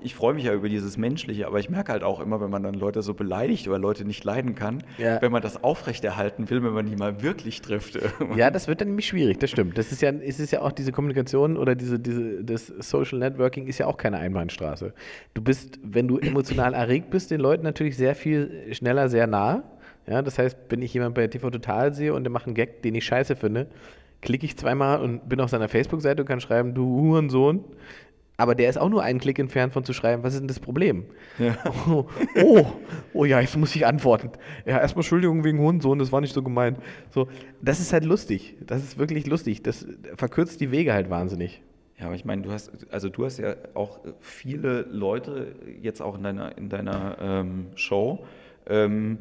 ich 0.00 0.14
freue 0.14 0.34
mich 0.34 0.44
ja 0.44 0.54
über 0.54 0.68
dieses 0.68 0.96
Menschliche, 0.96 1.46
aber 1.46 1.58
ich 1.58 1.68
merke 1.68 1.92
halt 1.92 2.02
auch 2.02 2.20
immer, 2.20 2.40
wenn 2.40 2.50
man 2.50 2.62
dann 2.62 2.74
Leute 2.74 3.02
so 3.02 3.14
beleidigt 3.14 3.68
oder 3.68 3.78
Leute 3.78 4.04
nicht 4.04 4.24
leiden 4.24 4.54
kann, 4.54 4.82
Ja. 4.98 5.20
wenn 5.20 5.32
man 5.32 5.42
das 5.42 5.62
aufrechterhalten 5.64 6.48
will, 6.50 6.62
wenn 6.62 6.72
man 6.72 6.86
die 6.86 6.96
mal 6.96 7.22
wirklich 7.22 7.60
trifft. 7.60 7.98
Ja, 8.36 8.50
das 8.50 8.68
wird 8.68 8.80
dann 8.80 8.88
nämlich 8.88 9.06
schwierig, 9.06 9.38
das 9.38 9.50
stimmt. 9.50 9.76
Das 9.78 9.92
ist 9.92 10.02
ja, 10.02 10.10
es 10.10 10.40
ist 10.40 10.50
ja 10.52 10.62
auch 10.62 10.72
diese 10.72 10.92
Kommunikation 10.92 11.56
oder 11.56 11.74
diese, 11.74 11.98
diese, 11.98 12.42
das 12.44 12.66
Social 12.66 13.18
Networking 13.18 13.66
ist 13.66 13.78
ja 13.78 13.86
auch 13.86 13.96
keine 13.96 14.18
Einbahnstraße. 14.18 14.92
Du 15.34 15.42
bist, 15.42 15.78
wenn 15.82 16.08
du 16.08 16.18
emotional 16.18 16.74
erregt 16.74 17.10
bist, 17.10 17.30
den 17.30 17.40
Leuten 17.40 17.64
natürlich 17.64 17.96
sehr 17.96 18.14
viel 18.14 18.72
schneller, 18.74 19.08
sehr 19.08 19.26
nah. 19.26 19.62
Ja, 20.06 20.22
das 20.22 20.38
heißt, 20.38 20.56
wenn 20.68 20.82
ich 20.82 20.94
jemanden 20.94 21.14
bei 21.14 21.26
TV 21.26 21.50
Total 21.50 21.92
sehe 21.92 22.14
und 22.14 22.22
der 22.24 22.30
macht 22.30 22.46
einen 22.46 22.54
Gag, 22.54 22.82
den 22.82 22.94
ich 22.94 23.04
scheiße 23.04 23.34
finde, 23.34 23.66
klicke 24.22 24.46
ich 24.46 24.56
zweimal 24.56 25.00
und 25.00 25.28
bin 25.28 25.40
auf 25.40 25.50
seiner 25.50 25.68
Facebook-Seite 25.68 26.22
und 26.22 26.28
kann 26.28 26.40
schreiben, 26.40 26.74
du 26.74 26.84
Hurensohn. 27.00 27.64
Aber 28.38 28.54
der 28.54 28.68
ist 28.68 28.76
auch 28.76 28.90
nur 28.90 29.02
einen 29.02 29.18
Klick 29.18 29.38
entfernt 29.38 29.72
von 29.72 29.84
zu 29.84 29.92
schreiben, 29.94 30.22
was 30.22 30.34
ist 30.34 30.40
denn 30.40 30.48
das 30.48 30.60
Problem? 30.60 31.04
Ja. 31.38 31.56
Oh, 31.88 32.04
oh, 32.42 32.66
oh 33.14 33.24
ja, 33.24 33.40
jetzt 33.40 33.56
muss 33.56 33.74
ich 33.74 33.86
antworten. 33.86 34.30
Ja, 34.66 34.78
erstmal 34.80 35.02
Entschuldigung 35.02 35.42
wegen 35.44 35.58
Hurensohn, 35.58 35.98
das 35.98 36.12
war 36.12 36.20
nicht 36.20 36.34
so 36.34 36.42
gemeint. 36.42 36.78
So, 37.10 37.28
das 37.62 37.80
ist 37.80 37.92
halt 37.94 38.04
lustig. 38.04 38.56
Das 38.66 38.82
ist 38.82 38.98
wirklich 38.98 39.26
lustig. 39.26 39.62
Das 39.62 39.86
verkürzt 40.16 40.60
die 40.60 40.70
Wege 40.70 40.92
halt 40.92 41.08
wahnsinnig. 41.08 41.62
Ja, 41.98 42.06
aber 42.06 42.14
ich 42.14 42.26
meine, 42.26 42.42
du 42.42 42.52
hast, 42.52 42.70
also 42.90 43.08
du 43.08 43.24
hast 43.24 43.38
ja 43.38 43.54
auch 43.72 44.00
viele 44.20 44.82
Leute 44.82 45.54
jetzt 45.80 46.02
auch 46.02 46.14
in 46.16 46.22
deiner, 46.24 46.58
in 46.58 46.68
deiner 46.68 47.16
ähm, 47.18 47.66
Show. 47.74 48.26
Ähm, 48.68 49.18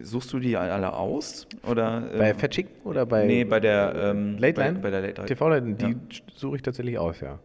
suchst 0.00 0.32
du 0.32 0.38
die 0.38 0.56
alle 0.56 0.94
aus? 0.94 1.46
Oder, 1.68 2.08
ähm, 2.12 2.18
Bei 2.18 2.32
Fat 2.32 2.52
Chicken 2.52 2.72
oder 2.84 3.04
bei 3.04 3.26
Nee, 3.26 3.44
bei 3.44 3.60
der 3.60 3.94
ähm, 3.94 4.38
Late 4.38 4.54
bei, 4.54 4.66
Line? 4.68 4.78
bei 4.78 4.90
der 4.90 5.00
Late 5.02 5.16
Line. 5.20 5.26
TV-Leuten, 5.26 5.76
die 5.76 5.84
Ja. 5.90 5.94
suche 6.34 6.56
ich 6.56 6.62
tatsächlich 6.62 6.96
aus, 6.98 7.20
ja. 7.20 7.38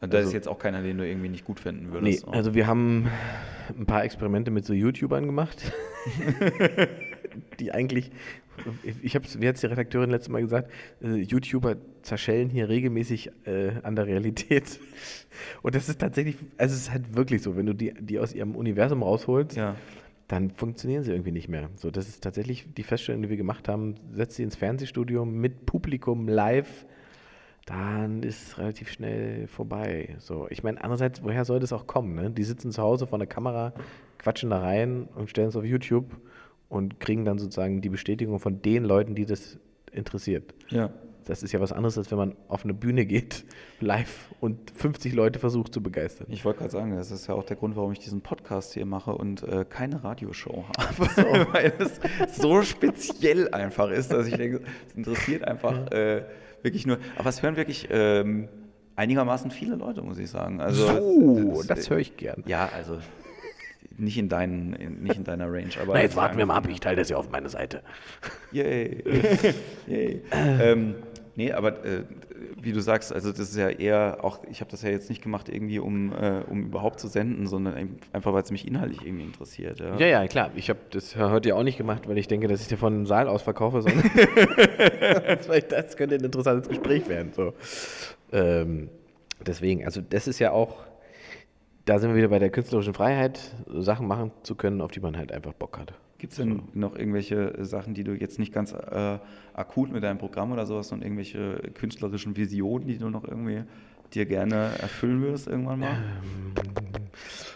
Und 0.00 0.12
da 0.12 0.18
also- 0.18 0.28
ist 0.28 0.34
jetzt 0.34 0.48
auch 0.48 0.58
keiner, 0.58 0.82
den 0.82 0.98
du 0.98 1.06
irgendwie 1.06 1.28
nicht 1.28 1.44
gut 1.44 1.58
finden 1.60 1.86
Nee, 1.86 1.92
würdest. 1.92 2.20
so. 2.20 2.30
also 2.30 2.54
wir 2.54 2.66
haben 2.66 3.08
ein 3.76 3.86
paar 3.86 4.04
Experimente 4.04 4.50
mit 4.50 4.64
so 4.66 4.72
YouTubern 4.74 5.26
gemacht, 5.26 5.72
die 7.60 7.72
eigentlich, 7.72 8.10
ich 9.02 9.14
habe 9.14 9.26
wie 9.38 9.48
hat 9.48 9.60
die 9.60 9.66
Redakteurin 9.66 10.10
letztes 10.10 10.28
Mal 10.30 10.42
gesagt, 10.42 10.70
äh, 11.02 11.14
YouTuber 11.16 11.76
zerschellen 12.02 12.50
hier 12.50 12.68
regelmäßig 12.68 13.30
äh, 13.44 13.72
an 13.82 13.96
der 13.96 14.06
Realität. 14.06 14.78
Und 15.62 15.74
das 15.74 15.88
ist 15.88 16.00
tatsächlich, 16.00 16.36
also 16.56 16.74
es 16.74 16.82
ist 16.82 16.92
halt 16.92 17.16
wirklich 17.16 17.42
so, 17.42 17.56
wenn 17.56 17.66
du 17.66 17.74
die, 17.74 17.92
die 17.98 18.18
aus 18.18 18.34
ihrem 18.34 18.54
Universum 18.54 19.02
rausholst, 19.02 19.56
ja. 19.56 19.76
dann 20.28 20.50
funktionieren 20.50 21.02
sie 21.04 21.10
irgendwie 21.12 21.32
nicht 21.32 21.48
mehr. 21.48 21.68
So, 21.76 21.90
das 21.90 22.08
ist 22.08 22.22
tatsächlich 22.22 22.66
die 22.76 22.82
Feststellung, 22.82 23.22
die 23.22 23.30
wir 23.30 23.36
gemacht 23.36 23.68
haben, 23.68 23.94
setzt 24.12 24.36
sie 24.36 24.42
ins 24.42 24.56
Fernsehstudio 24.56 25.24
mit 25.24 25.66
Publikum 25.66 26.28
live, 26.28 26.86
dann 27.66 28.22
ist 28.22 28.42
es 28.42 28.58
relativ 28.58 28.90
schnell 28.90 29.48
vorbei. 29.48 30.16
So, 30.18 30.46
ich 30.50 30.62
meine, 30.62 30.82
andererseits, 30.82 31.22
woher 31.22 31.44
soll 31.44 31.60
das 31.60 31.72
auch 31.72 31.86
kommen? 31.86 32.14
Ne? 32.14 32.30
Die 32.30 32.44
sitzen 32.44 32.70
zu 32.70 32.80
Hause 32.80 33.06
vor 33.06 33.18
der 33.18 33.26
Kamera, 33.26 33.74
quatschen 34.18 34.50
da 34.50 34.60
rein 34.60 35.08
und 35.16 35.28
stellen 35.28 35.48
es 35.48 35.56
auf 35.56 35.64
YouTube 35.64 36.16
und 36.68 37.00
kriegen 37.00 37.24
dann 37.24 37.38
sozusagen 37.38 37.80
die 37.80 37.88
Bestätigung 37.88 38.38
von 38.38 38.62
den 38.62 38.84
Leuten, 38.84 39.14
die 39.14 39.26
das 39.26 39.58
interessiert. 39.92 40.54
ja. 40.70 40.90
Das 41.26 41.42
ist 41.42 41.50
ja 41.50 41.60
was 41.60 41.72
anderes, 41.72 41.98
als 41.98 42.08
wenn 42.12 42.18
man 42.18 42.36
auf 42.46 42.62
eine 42.62 42.72
Bühne 42.72 43.04
geht, 43.04 43.44
live 43.80 44.28
und 44.40 44.70
50 44.70 45.12
Leute 45.12 45.40
versucht 45.40 45.74
zu 45.74 45.82
begeistern. 45.82 46.28
Ich 46.30 46.44
wollte 46.44 46.60
gerade 46.60 46.70
sagen, 46.70 46.96
das 46.96 47.10
ist 47.10 47.26
ja 47.26 47.34
auch 47.34 47.42
der 47.42 47.56
Grund, 47.56 47.74
warum 47.74 47.90
ich 47.90 47.98
diesen 47.98 48.20
Podcast 48.20 48.74
hier 48.74 48.86
mache 48.86 49.12
und 49.12 49.42
äh, 49.42 49.64
keine 49.68 50.04
Radioshow 50.04 50.64
habe. 50.78 51.46
Weil 51.52 51.72
es 51.80 52.00
so 52.38 52.62
speziell 52.62 53.52
einfach 53.52 53.90
ist, 53.90 54.12
dass 54.12 54.28
ich 54.28 54.36
denke, 54.36 54.62
es 54.86 54.94
interessiert 54.94 55.42
einfach 55.42 55.90
äh, 55.90 56.22
wirklich 56.66 56.86
nur. 56.86 56.98
Aber 57.16 57.30
es 57.30 57.42
hören 57.42 57.56
wirklich 57.56 57.88
ähm, 57.90 58.48
einigermaßen 58.96 59.50
viele 59.50 59.76
Leute, 59.76 60.02
muss 60.02 60.18
ich 60.18 60.28
sagen. 60.28 60.60
Also, 60.60 60.86
so, 60.86 61.60
es- 61.60 61.66
das 61.66 61.88
höre 61.90 61.98
ich 61.98 62.16
gern. 62.16 62.42
Ja, 62.46 62.68
also 62.74 62.98
nicht 63.98 64.18
in, 64.18 64.28
deinen, 64.28 64.74
in, 64.74 65.02
nicht 65.02 65.16
in 65.16 65.24
deiner 65.24 65.50
Range. 65.50 65.70
Aber 65.80 65.94
Na, 65.94 66.02
jetzt 66.02 66.16
warten 66.16 66.36
wir 66.36 66.44
mal 66.44 66.56
ab, 66.56 66.68
ich 66.68 66.80
teile 66.80 66.96
das 66.96 67.08
ja 67.08 67.16
auf 67.16 67.30
meine 67.30 67.48
Seite. 67.48 67.82
Yay. 68.52 69.02
Yay. 69.86 70.22
ähm, 70.32 70.94
nee, 71.36 71.52
aber 71.52 71.84
äh, 71.84 72.02
wie 72.60 72.72
du 72.72 72.80
sagst, 72.80 73.12
also 73.12 73.30
das 73.30 73.40
ist 73.40 73.56
ja 73.56 73.68
eher 73.68 74.18
auch, 74.22 74.40
ich 74.50 74.60
habe 74.60 74.70
das 74.70 74.82
ja 74.82 74.90
jetzt 74.90 75.08
nicht 75.08 75.22
gemacht 75.22 75.48
irgendwie, 75.48 75.78
um, 75.78 76.12
äh, 76.12 76.42
um 76.50 76.64
überhaupt 76.64 76.98
zu 76.98 77.06
senden, 77.08 77.46
sondern 77.46 77.74
ein- 77.74 77.98
einfach, 78.12 78.32
weil 78.32 78.42
es 78.42 78.50
mich 78.50 78.66
inhaltlich 78.66 79.02
irgendwie 79.04 79.24
interessiert. 79.24 79.78
Ja, 79.80 79.96
Ja, 79.98 80.06
ja, 80.06 80.26
klar. 80.26 80.50
Ich 80.56 80.68
habe 80.70 80.80
das 80.90 81.14
heute 81.16 81.50
ja 81.50 81.54
auch 81.54 81.62
nicht 81.62 81.78
gemacht, 81.78 82.08
weil 82.08 82.18
ich 82.18 82.26
denke, 82.28 82.48
dass 82.48 82.60
ich 82.60 82.68
dir 82.68 82.76
von 82.78 82.92
einem 82.94 83.06
Saal 83.06 83.28
aus 83.28 83.42
verkaufe, 83.42 83.82
sondern 83.82 84.02
das 85.68 85.96
könnte 85.96 86.16
ein 86.16 86.24
interessantes 86.24 86.68
Gespräch 86.68 87.08
werden. 87.08 87.32
So. 87.34 87.52
Ähm, 88.32 88.88
deswegen, 89.46 89.84
also 89.84 90.00
das 90.00 90.26
ist 90.28 90.38
ja 90.38 90.50
auch, 90.52 90.84
da 91.84 91.98
sind 91.98 92.10
wir 92.10 92.16
wieder 92.16 92.28
bei 92.28 92.38
der 92.40 92.50
künstlerischen 92.50 92.94
Freiheit, 92.94 93.38
Sachen 93.68 94.08
machen 94.08 94.32
zu 94.42 94.54
können, 94.56 94.80
auf 94.80 94.90
die 94.90 95.00
man 95.00 95.16
halt 95.16 95.30
einfach 95.32 95.52
Bock 95.52 95.78
hat. 95.78 95.92
Gibt 96.26 96.32
es 96.32 96.38
denn 96.38 96.62
noch 96.74 96.96
irgendwelche 96.96 97.64
Sachen, 97.64 97.94
die 97.94 98.02
du 98.02 98.12
jetzt 98.12 98.40
nicht 98.40 98.52
ganz 98.52 98.72
äh, 98.72 99.18
akut 99.54 99.92
mit 99.92 100.02
deinem 100.02 100.18
Programm 100.18 100.50
oder 100.50 100.66
sowas 100.66 100.90
und 100.90 101.00
irgendwelche 101.02 101.58
künstlerischen 101.74 102.36
Visionen, 102.36 102.88
die 102.88 102.98
du 102.98 103.10
noch 103.10 103.22
irgendwie 103.22 103.62
dir 104.12 104.26
gerne 104.26 104.54
erfüllen 104.80 105.22
würdest 105.22 105.46
irgendwann 105.46 105.78
mal? 105.78 105.98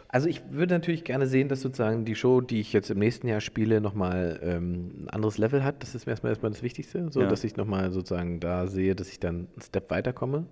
Also 0.07 0.29
ich 0.29 0.41
würde 0.53 0.75
natürlich 0.75 1.03
gerne 1.03 1.27
sehen, 1.27 1.49
dass 1.49 1.63
sozusagen 1.63 2.05
die 2.05 2.15
Show, 2.15 2.41
die 2.41 2.61
ich 2.61 2.73
jetzt 2.73 2.93
im 2.93 3.01
nächsten 3.01 3.27
Jahr 3.27 3.41
spiele, 3.41 3.81
nochmal 3.81 4.39
ähm, 4.41 4.93
ein 5.03 5.09
anderes 5.11 5.37
Level 5.37 5.65
hat. 5.65 5.83
Das 5.83 5.97
ist 5.97 6.07
mir 6.07 6.13
erstmal, 6.13 6.31
erstmal 6.31 6.53
das 6.53 6.63
Wichtigste, 6.63 7.11
so 7.11 7.23
Ja. 7.23 7.27
dass 7.27 7.43
ich 7.43 7.57
nochmal 7.57 7.91
sozusagen 7.91 8.39
da 8.39 8.69
sehe, 8.69 8.95
dass 8.95 9.11
ich 9.11 9.19
dann 9.19 9.49
einen 9.53 9.63
Step 9.63 9.91
weiterkomme. 9.91 10.47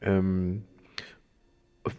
Ähm, 0.00 0.62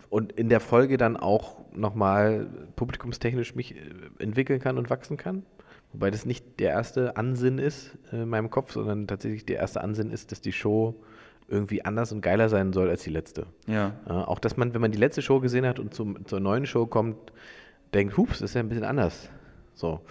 und 0.09 0.31
in 0.33 0.49
der 0.49 0.59
Folge 0.59 0.97
dann 0.97 1.17
auch 1.17 1.57
nochmal 1.73 2.47
publikumstechnisch 2.75 3.55
mich 3.55 3.75
äh, 3.75 3.79
entwickeln 4.19 4.59
kann 4.59 4.77
und 4.77 4.89
wachsen 4.89 5.17
kann. 5.17 5.43
Wobei 5.91 6.11
das 6.11 6.25
nicht 6.25 6.59
der 6.59 6.71
erste 6.71 7.17
Ansinn 7.17 7.57
ist 7.57 7.97
äh, 8.11 8.23
in 8.23 8.29
meinem 8.29 8.49
Kopf, 8.49 8.73
sondern 8.73 9.07
tatsächlich 9.07 9.45
der 9.45 9.57
erste 9.57 9.81
Ansinn 9.81 10.11
ist, 10.11 10.31
dass 10.31 10.41
die 10.41 10.51
Show 10.51 10.95
irgendwie 11.47 11.83
anders 11.83 12.11
und 12.11 12.21
geiler 12.21 12.47
sein 12.49 12.73
soll 12.73 12.89
als 12.89 13.03
die 13.03 13.09
letzte. 13.09 13.47
Ja. 13.67 13.95
Äh, 14.07 14.11
auch 14.11 14.39
dass 14.39 14.55
man, 14.57 14.73
wenn 14.73 14.81
man 14.81 14.91
die 14.91 14.99
letzte 14.99 15.21
Show 15.21 15.39
gesehen 15.39 15.65
hat 15.65 15.79
und 15.79 15.93
zum, 15.93 16.25
zur 16.25 16.39
neuen 16.39 16.65
Show 16.65 16.85
kommt, 16.85 17.33
denkt, 17.93 18.17
hups, 18.17 18.39
das 18.39 18.51
ist 18.51 18.53
ja 18.53 18.61
ein 18.61 18.69
bisschen 18.69 18.83
anders. 18.83 19.29
So. 19.73 20.01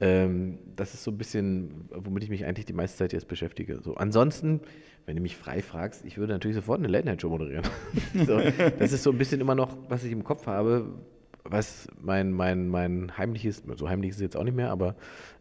Ähm, 0.00 0.58
das 0.74 0.94
ist 0.94 1.04
so 1.04 1.12
ein 1.12 1.18
bisschen, 1.18 1.88
womit 1.90 2.24
ich 2.24 2.30
mich 2.30 2.44
eigentlich 2.44 2.66
die 2.66 2.72
meiste 2.72 2.98
Zeit 2.98 3.12
jetzt 3.12 3.28
beschäftige. 3.28 3.80
So. 3.82 3.94
Ansonsten, 3.94 4.60
wenn 5.06 5.16
du 5.16 5.22
mich 5.22 5.36
frei 5.36 5.62
fragst, 5.62 6.04
ich 6.04 6.18
würde 6.18 6.32
natürlich 6.32 6.56
sofort 6.56 6.78
eine 6.78 6.88
Late-Night-Show 6.88 7.28
moderieren. 7.28 7.64
so, 8.26 8.38
das 8.78 8.92
ist 8.92 9.02
so 9.02 9.10
ein 9.10 9.18
bisschen 9.18 9.40
immer 9.40 9.54
noch, 9.54 9.76
was 9.88 10.04
ich 10.04 10.12
im 10.12 10.24
Kopf 10.24 10.46
habe, 10.46 10.88
was 11.44 11.88
mein, 12.00 12.32
mein, 12.32 12.68
mein 12.68 13.16
heimliches, 13.16 13.62
so 13.76 13.88
heimlich 13.88 14.10
ist 14.10 14.16
es 14.16 14.22
jetzt 14.22 14.36
auch 14.36 14.44
nicht 14.44 14.56
mehr, 14.56 14.70
aber 14.70 14.94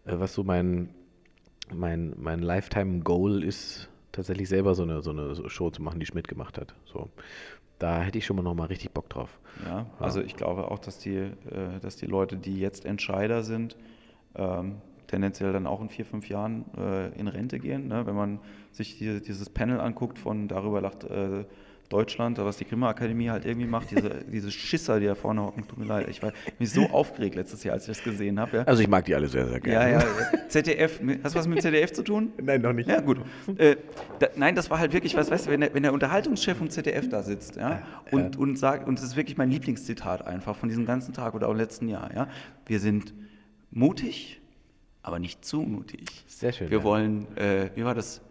äh, 0.06 0.14
was 0.18 0.34
so 0.34 0.44
mein, 0.44 0.90
mein, 1.74 2.14
mein 2.18 2.40
Lifetime-Goal 2.42 3.44
ist, 3.44 3.90
tatsächlich 4.12 4.50
selber 4.50 4.76
so 4.76 4.84
eine, 4.84 5.02
so 5.02 5.12
eine 5.12 5.50
Show 5.50 5.70
zu 5.70 5.82
machen, 5.82 6.00
die 6.00 6.06
Schmidt 6.06 6.28
gemacht 6.28 6.58
hat. 6.58 6.74
So. 6.86 7.10
Da 7.80 8.02
hätte 8.02 8.18
ich 8.18 8.26
schon 8.26 8.36
mal 8.36 8.44
noch 8.44 8.54
mal 8.54 8.66
richtig 8.66 8.92
Bock 8.92 9.10
drauf. 9.10 9.40
Ja, 9.66 9.88
also 10.00 10.22
ich 10.22 10.36
glaube 10.36 10.70
auch, 10.70 10.80
dass 10.80 11.00
die, 11.00 11.16
äh, 11.16 11.80
dass 11.82 11.96
die 11.96 12.06
Leute, 12.06 12.38
die 12.38 12.60
jetzt 12.60 12.86
Entscheider 12.86 13.44
sind, 13.44 13.76
ähm, 14.36 14.82
tendenziell 15.12 15.54
dann 15.54 15.68
auch 15.68 15.82
in 15.82 15.90
vier, 15.90 16.06
fünf 16.06 16.28
Jahren 16.30 16.66
äh, 16.78 17.10
in 17.20 17.28
Rente 17.28 17.60
gehen. 17.60 17.88
Ne? 17.88 18.06
Wenn 18.06 18.16
man 18.16 18.40
sich 18.72 18.98
die, 18.98 19.22
dieses 19.22 19.50
Panel 19.50 19.80
anguckt 19.80 20.18
von 20.18 20.48
Darüber 20.48 20.82
lacht 20.82 21.04
äh, 21.04 21.46
Deutschland, 21.90 22.38
was 22.38 22.56
die 22.56 22.64
Grimme-Akademie 22.64 23.30
halt 23.30 23.46
irgendwie 23.46 23.68
macht, 23.68 23.92
diese, 23.92 24.24
diese 24.32 24.50
Schisser, 24.50 25.02
die 25.02 25.08
da 25.08 25.16
vorne 25.16 25.42
hocken, 25.42 25.68
tut 25.68 25.78
mir 25.78 25.86
leid. 25.86 26.08
Ich 26.08 26.24
war 26.24 26.32
mich 26.58 26.72
so 26.72 26.84
aufgeregt 26.86 27.36
letztes 27.36 27.66
Jahr, 27.66 27.74
als 27.74 27.84
ich 27.84 27.98
das 27.98 28.04
gesehen 28.04 28.40
habe. 28.40 28.58
Ja? 28.58 28.64
Also 28.64 28.82
ich 28.82 28.88
mag 28.88 29.04
die 29.04 29.14
alle 29.14 29.28
sehr, 29.28 29.46
sehr 29.46 29.56
Ja, 29.56 29.60
gerne. 29.60 29.92
ja, 29.92 30.48
ZDF, 30.48 31.02
hast 31.24 31.36
du 31.36 31.40
was 31.40 31.48
mit 31.48 31.62
ZDF 31.62 31.92
zu 31.92 32.04
tun? 32.04 32.32
Nein, 32.42 32.62
noch 32.62 32.72
nicht. 32.72 32.90
Ja, 32.90 33.02
gut. 33.02 33.20
Äh, 33.58 33.76
da, 34.20 34.28
nein, 34.38 34.56
das 34.56 34.70
war 34.70 34.80
halt 34.80 34.94
wirklich, 34.94 35.16
was 35.18 35.30
weißt 35.30 35.48
du, 35.48 35.52
wenn 35.52 35.60
der, 35.60 35.74
wenn 35.74 35.84
der 35.84 35.92
Unterhaltungschef 35.92 36.58
vom 36.58 36.70
ZDF 36.70 37.10
da 37.10 37.24
sitzt, 37.24 37.58
ja, 37.58 37.82
und, 38.12 38.38
und 38.38 38.58
sagt, 38.58 38.88
und 38.88 38.98
das 38.98 39.04
ist 39.04 39.18
wirklich 39.18 39.38
mein 39.38 39.52
Lieblingszitat 39.52 40.26
einfach 40.26 40.56
von 40.56 40.70
diesem 40.70 40.86
ganzen 40.86 41.14
Tag 41.14 41.36
oder 41.36 41.50
auch 41.50 41.56
letzten 41.56 41.90
Jahr, 41.90 42.10
ja. 42.16 42.30
Wir 42.66 42.80
sind 42.80 43.14
mutig, 43.72 44.41
aber 45.04 45.20
nicht 45.20 45.44
zu 45.44 45.62
mutig. 45.62 46.06
Sehr 46.28 46.52
schön, 46.52 46.70
Wir 46.70 46.80
ja. 46.80 46.84
wollen, 46.84 47.38
äh, 47.38 47.72
wie 47.76 47.84
war 47.84 47.96
das? 47.96 48.22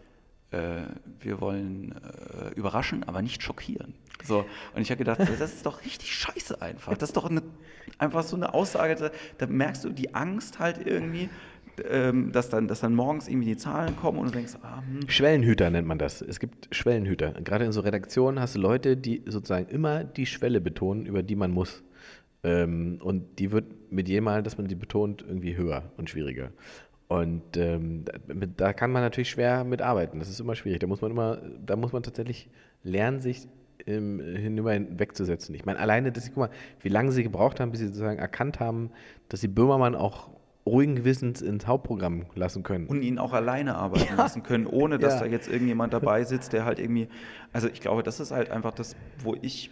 äh, 0.51 0.83
wir 1.21 1.41
wollen 1.41 1.93
äh, 1.93 2.55
überraschen, 2.55 3.05
aber 3.05 3.23
nicht 3.23 3.43
schockieren. 3.43 3.95
So, 4.25 4.45
und 4.75 4.83
ich 4.83 4.91
habe 4.91 4.99
gedacht, 4.99 5.21
das 5.21 5.55
ist 5.55 5.65
doch 5.65 5.85
richtig 5.85 6.13
scheiße 6.15 6.61
einfach. 6.61 6.97
Das 6.97 7.11
ist 7.11 7.17
doch 7.17 7.31
eine, 7.31 7.43
einfach 7.99 8.23
so 8.23 8.37
eine 8.37 8.53
Aussage, 8.53 8.95
da, 8.97 9.11
da 9.39 9.47
merkst 9.47 9.85
du 9.85 9.91
die 9.91 10.15
Angst 10.15 10.59
halt 10.59 10.87
irgendwie, 10.87 11.31
ähm, 11.89 12.33
dass, 12.33 12.51
dann, 12.51 12.69
dass 12.69 12.81
dann 12.81 12.95
morgens 12.95 13.29
irgendwie 13.29 13.49
die 13.49 13.57
Zahlen 13.57 13.97
kommen 13.97 14.19
und 14.19 14.27
du 14.27 14.33
denkst, 14.33 14.55
ah, 14.63 14.83
hm. 14.83 15.09
Schwellenhüter 15.09 15.71
nennt 15.71 15.89
man 15.89 15.99
das. 15.99 16.21
Es 16.21 16.41
gibt 16.41 16.75
Schwellenhüter. 16.75 17.33
Gerade 17.43 17.65
in 17.65 17.73
so 17.73 17.81
Redaktionen 17.81 18.41
hast 18.41 18.57
du 18.57 18.61
Leute, 18.61 18.97
die 18.97 19.23
sozusagen 19.27 19.69
immer 19.69 20.05
die 20.05 20.27
Schwelle 20.27 20.61
betonen, 20.61 21.07
über 21.07 21.23
die 21.23 21.37
man 21.37 21.53
muss. 21.53 21.83
Ähm, 22.43 22.99
und 23.03 23.39
die 23.39 23.53
wird 23.53 23.93
mit 23.93 24.09
jedem 24.09 24.25
Mal, 24.25 24.43
dass 24.43 24.57
man 24.57 24.69
sie 24.69 24.75
betont, 24.75 25.23
irgendwie 25.27 25.57
höher 25.57 25.83
und 25.97 26.09
schwieriger. 26.09 26.51
Und 27.09 27.57
ähm, 27.57 28.05
da 28.57 28.73
kann 28.73 28.93
man 28.93 29.03
natürlich 29.03 29.31
schwer 29.31 29.65
mitarbeiten. 29.65 30.21
Das 30.21 30.29
ist 30.29 30.39
immer 30.39 30.55
schwierig. 30.55 30.79
Da 30.79 30.87
muss 30.87 31.01
man 31.01 31.11
immer, 31.11 31.39
da 31.65 31.75
muss 31.75 31.93
man 31.93 32.05
tatsächlich 32.05 32.49
lernen, 32.85 33.21
sich 33.21 33.49
ähm, 33.87 34.21
hinüber 34.21 34.79
wegzusetzen. 34.79 35.55
Ich 35.55 35.65
meine, 35.65 35.81
alleine, 35.81 36.12
dass 36.12 36.25
sie, 36.25 36.31
guck 36.31 36.39
mal, 36.39 36.51
wie 36.81 36.89
lange 36.89 37.11
sie 37.11 37.25
gebraucht 37.25 37.59
haben, 37.59 37.73
bis 37.73 37.81
sie 37.81 37.87
sozusagen 37.87 38.19
erkannt 38.19 38.61
haben, 38.61 38.91
dass 39.29 39.41
sie 39.41 39.49
Böhmermann 39.49 39.97
auch 39.97 40.31
ruhigen 40.67 40.95
Gewissens 40.95 41.43
ins 41.43 41.67
Hauptprogramm 41.67 42.27
lassen 42.35 42.62
können. 42.62 42.87
Und 42.87 43.03
ihn 43.03 43.19
auch 43.19 43.33
alleine 43.33 43.75
arbeiten 43.75 44.07
ja. 44.11 44.17
lassen 44.17 44.43
können, 44.43 44.67
ohne 44.67 44.99
dass 44.99 45.15
ja. 45.15 45.21
da 45.21 45.27
jetzt 45.27 45.49
irgendjemand 45.49 45.93
dabei 45.93 46.25
sitzt, 46.25 46.53
der 46.53 46.65
halt 46.65 46.79
irgendwie. 46.79 47.09
Also 47.53 47.69
ich 47.69 47.81
glaube, 47.81 48.03
das 48.03 48.21
ist 48.21 48.31
halt 48.31 48.51
einfach 48.51 48.73
das, 48.73 48.95
wo 49.25 49.35
ich 49.41 49.71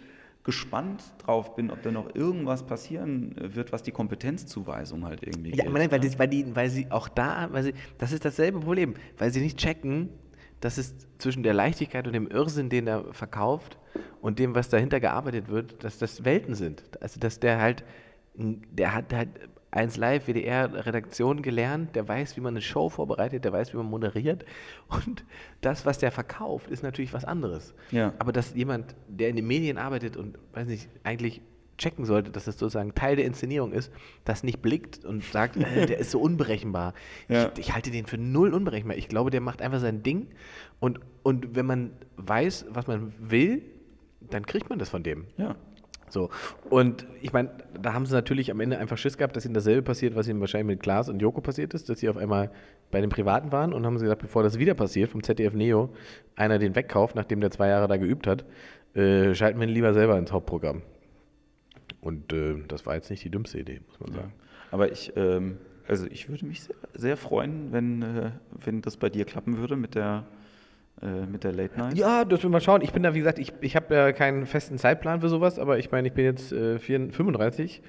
gespannt 0.49 1.03
drauf 1.19 1.55
bin, 1.55 1.69
ob 1.69 1.83
da 1.83 1.91
noch 1.91 2.15
irgendwas 2.15 2.63
passieren 2.63 3.35
wird, 3.37 3.71
was 3.71 3.83
die 3.83 3.91
Kompetenzzuweisung 3.91 5.05
halt 5.05 5.21
irgendwie 5.21 5.55
Ja, 5.55 5.65
geht, 5.65 5.73
nein, 5.73 5.91
weil, 5.91 6.01
weil, 6.17 6.27
die, 6.27 6.55
weil 6.55 6.71
sie 6.71 6.89
auch 6.89 7.07
da, 7.07 7.49
weil 7.51 7.63
sie, 7.65 7.73
das 7.99 8.11
ist 8.11 8.25
dasselbe 8.25 8.59
Problem, 8.59 8.95
weil 9.19 9.31
sie 9.31 9.41
nicht 9.41 9.59
checken, 9.59 10.09
dass 10.59 10.79
es 10.79 10.95
zwischen 11.19 11.43
der 11.43 11.53
Leichtigkeit 11.53 12.07
und 12.07 12.13
dem 12.13 12.25
Irrsinn, 12.27 12.69
den 12.69 12.87
er 12.87 13.13
verkauft, 13.13 13.77
und 14.21 14.39
dem, 14.39 14.55
was 14.55 14.69
dahinter 14.69 14.99
gearbeitet 14.99 15.49
wird, 15.49 15.83
dass 15.83 15.99
das 15.99 16.25
Welten 16.25 16.55
sind. 16.55 16.83
Also 16.99 17.19
dass 17.19 17.39
der 17.39 17.61
halt, 17.61 17.83
der 18.33 18.95
hat 18.95 19.13
halt 19.13 19.29
1 19.71 19.97
Live, 19.97 20.27
WDR, 20.27 20.85
Redaktion 20.85 21.41
gelernt, 21.41 21.95
der 21.95 22.07
weiß, 22.07 22.35
wie 22.37 22.41
man 22.41 22.53
eine 22.53 22.61
Show 22.61 22.89
vorbereitet, 22.89 23.45
der 23.45 23.53
weiß, 23.53 23.73
wie 23.73 23.77
man 23.77 23.85
moderiert. 23.85 24.45
Und 24.87 25.23
das, 25.61 25.85
was 25.85 25.99
der 25.99 26.11
verkauft, 26.11 26.69
ist 26.69 26.81
natürlich 26.81 27.13
was 27.13 27.25
anderes. 27.25 27.75
Ja. 27.91 28.13
Aber 28.17 28.31
dass 28.31 28.55
jemand, 28.55 28.95
der 29.07 29.29
in 29.29 29.35
den 29.35 29.45
Medien 29.47 29.77
arbeitet 29.77 30.17
und, 30.17 30.37
weiß 30.53 30.67
nicht, 30.67 30.89
eigentlich 31.03 31.41
checken 31.77 32.05
sollte, 32.05 32.29
dass 32.29 32.45
das 32.45 32.57
sozusagen 32.57 32.93
Teil 32.93 33.15
der 33.15 33.25
Inszenierung 33.25 33.71
ist, 33.71 33.91
das 34.25 34.43
nicht 34.43 34.61
blickt 34.61 35.05
und 35.05 35.23
sagt, 35.23 35.55
äh, 35.57 35.85
der 35.87 35.97
ist 35.97 36.11
so 36.11 36.19
unberechenbar. 36.19 36.93
Ja. 37.27 37.51
Ich, 37.53 37.59
ich, 37.59 37.73
halte 37.73 37.89
den 37.89 38.05
für 38.05 38.17
null 38.17 38.53
unberechenbar. 38.53 38.97
Ich 38.97 39.07
glaube, 39.07 39.31
der 39.31 39.41
macht 39.41 39.61
einfach 39.61 39.79
sein 39.79 40.03
Ding 40.03 40.27
und, 40.79 40.99
und 41.23 41.55
wenn 41.55 41.65
man 41.65 41.91
weiß, 42.17 42.65
was 42.69 42.87
man 42.87 43.13
will, 43.19 43.63
dann 44.19 44.45
kriegt 44.45 44.69
man 44.69 44.77
das 44.77 44.89
von 44.89 45.03
dem. 45.03 45.25
Ja. 45.37 45.55
So. 46.09 46.29
Und 46.69 47.05
ich 47.21 47.33
meine, 47.33 47.49
da 47.79 47.93
haben 47.93 48.05
sie 48.05 48.13
natürlich 48.13 48.51
am 48.51 48.59
Ende 48.59 48.77
einfach 48.77 48.97
Schiss 48.97 49.17
gehabt, 49.17 49.35
dass 49.35 49.45
ihnen 49.45 49.53
dasselbe 49.53 49.81
passiert, 49.81 50.15
was 50.15 50.27
ihnen 50.27 50.39
wahrscheinlich 50.39 50.75
mit 50.75 50.83
Klaas 50.83 51.09
und 51.09 51.19
Joko 51.21 51.41
passiert 51.41 51.73
ist, 51.73 51.89
dass 51.89 51.99
sie 51.99 52.09
auf 52.09 52.17
einmal 52.17 52.51
bei 52.91 53.01
den 53.01 53.09
Privaten 53.09 53.51
waren 53.51 53.73
und 53.73 53.85
haben 53.85 53.97
sie 53.97 54.05
gesagt, 54.05 54.21
bevor 54.21 54.43
das 54.43 54.57
wieder 54.59 54.73
passiert, 54.73 55.09
vom 55.09 55.23
ZDF 55.23 55.53
Neo, 55.53 55.89
einer 56.35 56.59
den 56.59 56.75
wegkauft, 56.75 57.15
nachdem 57.15 57.41
der 57.41 57.51
zwei 57.51 57.67
Jahre 57.67 57.87
da 57.87 57.97
geübt 57.97 58.27
hat, 58.27 58.45
äh, 58.95 59.33
schalten 59.35 59.59
wir 59.59 59.67
ihn 59.67 59.73
lieber 59.73 59.93
selber 59.93 60.17
ins 60.17 60.31
Hauptprogramm. 60.31 60.81
Und 62.01 62.33
äh, 62.33 62.55
das 62.67 62.85
war 62.85 62.95
jetzt 62.95 63.09
nicht 63.09 63.23
die 63.23 63.29
dümmste 63.29 63.59
Idee, 63.59 63.81
muss 63.87 63.99
man 63.99 64.13
sagen. 64.13 64.33
Aber 64.71 64.91
ich, 64.91 65.13
ähm, 65.15 65.57
also 65.87 66.05
ich 66.07 66.29
würde 66.29 66.45
mich 66.45 66.63
sehr, 66.63 66.75
sehr 66.93 67.17
freuen, 67.17 67.71
wenn, 67.71 68.01
äh, 68.01 68.31
wenn 68.63 68.81
das 68.81 68.97
bei 68.97 69.09
dir 69.09 69.25
klappen 69.25 69.57
würde 69.57 69.75
mit 69.75 69.95
der 69.95 70.25
mit 71.01 71.43
der 71.43 71.53
Late 71.53 71.77
Night? 71.77 71.97
Ja, 71.97 72.25
das 72.25 72.43
will 72.43 72.49
mal 72.49 72.61
schauen. 72.61 72.81
Ich 72.81 72.91
bin 72.91 73.03
da, 73.03 73.13
wie 73.13 73.19
gesagt, 73.19 73.39
ich, 73.39 73.53
ich 73.61 73.75
habe 73.75 73.93
ja 73.95 74.11
keinen 74.11 74.45
festen 74.45 74.77
Zeitplan 74.77 75.21
für 75.21 75.29
sowas, 75.29 75.59
aber 75.59 75.77
ich 75.77 75.91
meine, 75.91 76.07
ich 76.07 76.13
bin 76.13 76.25
jetzt 76.25 76.51
äh, 76.51 76.79
34, 76.79 77.15
35. 77.15 77.81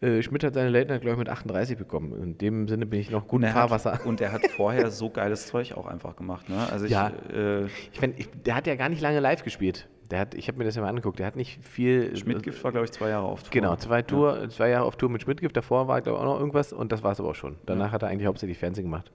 Äh, 0.00 0.22
Schmidt 0.22 0.44
hat 0.44 0.54
seine 0.54 0.68
Late 0.68 0.88
Night, 0.88 1.00
glaube 1.00 1.14
ich, 1.14 1.18
mit 1.18 1.28
38 1.28 1.78
bekommen. 1.78 2.12
In 2.22 2.38
dem 2.38 2.68
Sinne 2.68 2.86
bin 2.86 3.00
ich 3.00 3.10
noch 3.10 3.26
gut 3.26 3.42
im 3.42 3.48
Fahrwasser. 3.48 3.94
Hat, 3.94 4.06
und 4.06 4.20
er 4.20 4.32
hat 4.32 4.46
vorher 4.48 4.90
so 4.90 5.08
geiles 5.08 5.46
Zeug 5.46 5.72
auch 5.72 5.86
einfach 5.86 6.16
gemacht. 6.16 6.48
Ne? 6.48 6.66
Also 6.70 6.84
ich, 6.84 6.90
ja, 6.90 7.12
äh, 7.32 7.64
ich 7.64 8.00
mein, 8.00 8.14
ich, 8.16 8.28
der 8.44 8.56
hat 8.56 8.66
ja 8.66 8.74
gar 8.74 8.88
nicht 8.88 9.00
lange 9.00 9.20
live 9.20 9.42
gespielt. 9.42 9.88
Der 10.10 10.20
hat, 10.20 10.34
ich 10.34 10.46
habe 10.48 10.58
mir 10.58 10.64
das 10.64 10.76
ja 10.76 10.82
mal 10.82 10.88
angeguckt, 10.88 11.18
der 11.18 11.26
hat 11.26 11.34
nicht 11.34 11.64
viel. 11.64 12.14
Schmidtgift 12.16 12.62
war, 12.62 12.70
glaube 12.70 12.84
ich, 12.84 12.92
zwei 12.92 13.08
Jahre 13.08 13.26
auf 13.26 13.42
Tour. 13.42 13.50
Genau, 13.50 13.74
zwei, 13.76 14.02
Tour, 14.02 14.38
ja. 14.42 14.48
zwei 14.48 14.68
Jahre 14.68 14.84
auf 14.84 14.96
Tour 14.96 15.08
mit 15.08 15.22
Schmidtgift. 15.22 15.56
Davor 15.56 15.88
war, 15.88 16.00
glaube 16.00 16.18
ich, 16.18 16.22
auch 16.22 16.28
noch 16.34 16.38
irgendwas 16.38 16.72
und 16.72 16.92
das 16.92 17.02
war 17.02 17.12
es 17.12 17.20
aber 17.20 17.30
auch 17.30 17.34
schon. 17.34 17.56
Danach 17.66 17.86
ja. 17.86 17.92
hat 17.92 18.02
er 18.02 18.08
eigentlich 18.08 18.26
hauptsächlich 18.26 18.58
Fernsehen 18.58 18.84
gemacht. 18.84 19.10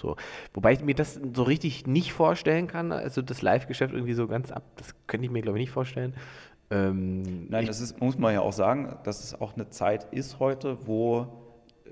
So. 0.00 0.16
Wobei 0.54 0.72
ich 0.72 0.82
mir 0.82 0.94
das 0.94 1.20
so 1.34 1.42
richtig 1.42 1.86
nicht 1.86 2.12
vorstellen 2.12 2.66
kann, 2.66 2.92
also 2.92 3.22
das 3.22 3.42
Live-Geschäft 3.42 3.92
irgendwie 3.92 4.14
so 4.14 4.26
ganz 4.26 4.50
ab, 4.50 4.62
das 4.76 4.94
könnte 5.06 5.26
ich 5.26 5.30
mir, 5.30 5.42
glaube 5.42 5.58
ich, 5.58 5.64
nicht 5.64 5.72
vorstellen. 5.72 6.14
Ähm, 6.70 7.48
Nein, 7.48 7.66
das 7.66 7.80
ist, 7.80 8.00
muss 8.00 8.16
man 8.16 8.32
ja 8.32 8.40
auch 8.40 8.52
sagen, 8.52 8.96
dass 9.04 9.22
es 9.22 9.38
auch 9.40 9.54
eine 9.54 9.68
Zeit 9.70 10.04
ist 10.12 10.38
heute, 10.38 10.86
wo 10.86 11.26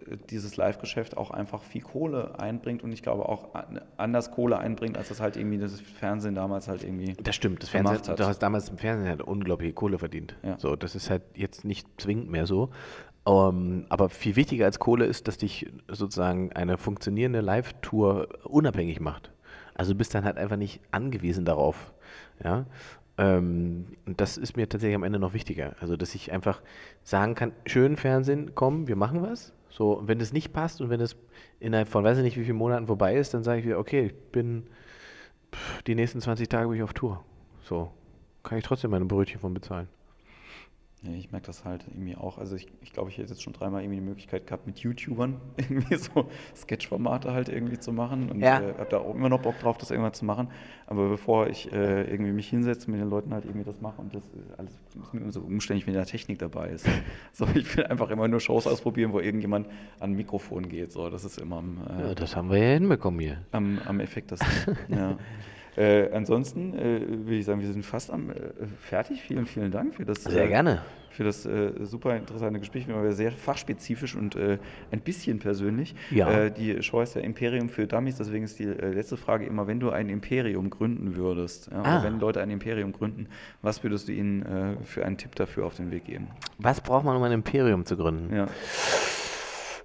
äh, 0.06 0.16
dieses 0.30 0.56
Live-Geschäft 0.56 1.16
auch 1.16 1.32
einfach 1.32 1.62
viel 1.62 1.82
Kohle 1.82 2.38
einbringt 2.38 2.84
und 2.84 2.92
ich 2.92 3.02
glaube 3.02 3.28
auch 3.28 3.48
anders 3.96 4.30
Kohle 4.30 4.58
einbringt, 4.58 4.96
als 4.96 5.08
das 5.08 5.20
halt 5.20 5.36
irgendwie 5.36 5.58
das 5.58 5.80
Fernsehen 5.80 6.36
damals 6.36 6.68
halt 6.68 6.84
irgendwie. 6.84 7.14
Das 7.20 7.34
stimmt, 7.34 7.62
das 7.62 7.70
Fernsehen, 7.70 7.98
hat. 8.06 8.20
du 8.20 8.24
hast 8.24 8.38
damals 8.38 8.68
im 8.68 8.78
Fernsehen 8.78 9.08
halt 9.08 9.22
unglaubliche 9.22 9.72
Kohle 9.72 9.98
verdient. 9.98 10.36
Ja. 10.44 10.58
So, 10.58 10.76
das 10.76 10.94
ist 10.94 11.10
halt 11.10 11.22
jetzt 11.34 11.64
nicht 11.64 11.88
zwingend 12.00 12.30
mehr 12.30 12.46
so. 12.46 12.70
Um, 13.28 13.34
ähm, 13.36 13.86
aber 13.90 14.08
viel 14.08 14.36
wichtiger 14.36 14.64
als 14.64 14.78
Kohle 14.78 15.04
ist, 15.04 15.28
dass 15.28 15.36
dich 15.36 15.70
sozusagen 15.86 16.50
eine 16.54 16.78
funktionierende 16.78 17.42
Live-Tour 17.42 18.26
unabhängig 18.44 19.00
macht. 19.00 19.32
Also 19.74 19.92
du 19.92 19.98
bist 19.98 20.14
dann 20.14 20.24
halt 20.24 20.38
einfach 20.38 20.56
nicht 20.56 20.80
angewiesen 20.92 21.44
darauf. 21.44 21.92
Ja? 22.42 22.64
Ähm, 23.18 23.88
und 24.06 24.18
das 24.18 24.38
ist 24.38 24.56
mir 24.56 24.66
tatsächlich 24.66 24.94
am 24.94 25.02
Ende 25.02 25.18
noch 25.18 25.34
wichtiger. 25.34 25.76
Also, 25.78 25.98
dass 25.98 26.14
ich 26.14 26.32
einfach 26.32 26.62
sagen 27.02 27.34
kann, 27.34 27.52
schön 27.66 27.96
Fernsehen, 27.96 28.52
komm, 28.54 28.88
wir 28.88 28.96
machen 28.96 29.20
was. 29.20 29.52
So, 29.68 30.00
wenn 30.06 30.20
es 30.20 30.32
nicht 30.32 30.54
passt 30.54 30.80
und 30.80 30.88
wenn 30.88 31.02
es 31.02 31.14
innerhalb 31.60 31.88
von 31.88 32.04
weiß 32.04 32.16
ich 32.16 32.24
nicht 32.24 32.38
wie 32.38 32.44
vielen 32.44 32.56
Monaten 32.56 32.86
vorbei 32.86 33.14
ist, 33.14 33.34
dann 33.34 33.44
sage 33.44 33.60
ich 33.60 33.66
wieder, 33.66 33.78
okay, 33.78 34.06
ich 34.06 34.14
bin 34.32 34.68
pff, 35.54 35.82
die 35.82 35.94
nächsten 35.94 36.22
20 36.22 36.48
Tage 36.48 36.66
bin 36.68 36.78
ich 36.78 36.82
auf 36.82 36.94
Tour. 36.94 37.22
So, 37.62 37.90
kann 38.42 38.56
ich 38.56 38.64
trotzdem 38.64 38.90
meine 38.90 39.04
Brötchen 39.04 39.38
von 39.38 39.52
bezahlen. 39.52 39.88
Ja, 41.02 41.12
ich 41.12 41.30
merke 41.30 41.46
das 41.46 41.64
halt 41.64 41.84
irgendwie 41.86 42.16
auch. 42.16 42.38
Also 42.38 42.56
ich, 42.56 42.66
ich 42.80 42.92
glaube, 42.92 43.10
ich 43.10 43.18
hätte 43.18 43.28
jetzt 43.28 43.42
schon 43.42 43.52
dreimal 43.52 43.82
irgendwie 43.82 44.00
die 44.00 44.06
Möglichkeit 44.06 44.48
gehabt, 44.48 44.66
mit 44.66 44.80
YouTubern 44.80 45.40
irgendwie 45.56 45.94
so 45.94 46.28
Sketch-Formate 46.56 47.32
halt 47.32 47.48
irgendwie 47.48 47.78
zu 47.78 47.92
machen. 47.92 48.30
Und 48.30 48.40
ja. 48.40 48.60
äh, 48.60 48.74
habe 48.74 48.88
da 48.90 48.98
auch 48.98 49.14
immer 49.14 49.28
noch 49.28 49.40
Bock 49.40 49.56
drauf, 49.60 49.78
das 49.78 49.92
irgendwann 49.92 50.14
zu 50.14 50.24
machen. 50.24 50.48
Aber 50.86 51.08
bevor 51.08 51.46
ich 51.46 51.72
äh, 51.72 52.02
irgendwie 52.10 52.32
mich 52.32 52.48
hinsetze 52.48 52.86
und 52.86 52.94
mit 52.94 53.00
den 53.00 53.10
Leuten 53.10 53.32
halt 53.32 53.44
irgendwie 53.44 53.64
das 53.64 53.80
mache 53.80 54.00
und 54.00 54.12
das 54.12 54.24
ist 54.24 54.58
alles 54.58 54.72
ist 54.72 55.14
mir 55.14 55.20
immer 55.20 55.30
so 55.30 55.40
umständlich, 55.40 55.86
wenn 55.86 55.94
da 55.94 56.04
Technik 56.04 56.40
dabei 56.40 56.70
ist. 56.70 56.88
so, 57.32 57.46
ich 57.54 57.76
will 57.76 57.86
einfach 57.86 58.10
immer 58.10 58.26
nur 58.26 58.40
Shows 58.40 58.66
ausprobieren, 58.66 59.12
wo 59.12 59.20
irgendjemand 59.20 59.68
an 60.00 60.10
ein 60.10 60.16
Mikrofon 60.16 60.68
geht. 60.68 60.90
So, 60.90 61.10
das 61.10 61.24
ist 61.24 61.38
immer 61.38 61.58
am, 61.58 61.78
äh, 61.88 62.08
ja, 62.08 62.14
das 62.16 62.34
haben 62.34 62.50
wir 62.50 62.58
ja 62.58 62.74
hinbekommen 62.74 63.20
hier. 63.20 63.38
Am, 63.52 63.78
am 63.84 64.00
effektesten. 64.00 64.76
ja. 64.88 65.16
Äh, 65.78 66.10
ansonsten 66.12 66.74
äh, 66.74 67.00
würde 67.08 67.36
ich 67.36 67.44
sagen, 67.44 67.60
wir 67.60 67.72
sind 67.72 67.84
fast 67.84 68.10
am, 68.10 68.30
äh, 68.30 68.34
fertig. 68.80 69.22
Vielen, 69.22 69.46
vielen 69.46 69.70
Dank 69.70 69.94
für 69.94 70.04
das. 70.04 70.24
Sehr 70.24 70.46
äh, 70.46 70.48
gerne. 70.48 70.82
Für 71.10 71.22
das 71.22 71.46
äh, 71.46 71.72
super 71.84 72.16
interessante 72.16 72.58
Gespräch. 72.58 72.88
Wir 72.88 72.96
waren 72.96 73.12
sehr 73.12 73.30
fachspezifisch 73.30 74.16
und 74.16 74.34
äh, 74.34 74.58
ein 74.90 75.00
bisschen 75.00 75.38
persönlich. 75.38 75.94
Ja. 76.10 76.48
die 76.48 76.82
Show 76.82 77.00
heißt 77.00 77.14
ja 77.14 77.20
Imperium 77.20 77.68
für 77.68 77.86
Dummies. 77.86 78.16
Deswegen 78.16 78.44
ist 78.44 78.58
die 78.58 78.64
letzte 78.64 79.16
Frage 79.16 79.46
immer, 79.46 79.68
wenn 79.68 79.78
du 79.78 79.90
ein 79.90 80.08
Imperium 80.08 80.68
gründen 80.68 81.14
würdest, 81.14 81.70
ja, 81.70 81.82
ah. 81.82 82.02
wenn 82.02 82.18
Leute 82.18 82.40
ein 82.40 82.50
Imperium 82.50 82.92
gründen, 82.92 83.28
was 83.62 83.82
würdest 83.82 84.08
du 84.08 84.12
ihnen 84.12 84.78
für 84.84 85.04
einen 85.04 85.16
Tipp 85.16 85.34
dafür 85.34 85.66
auf 85.66 85.76
den 85.76 85.90
Weg 85.90 86.04
geben? 86.04 86.28
Was 86.58 86.80
braucht 86.80 87.04
man, 87.04 87.16
um 87.16 87.22
ein 87.22 87.32
Imperium 87.32 87.84
zu 87.84 87.96
gründen? 87.96 88.34
Ja. 88.34 88.46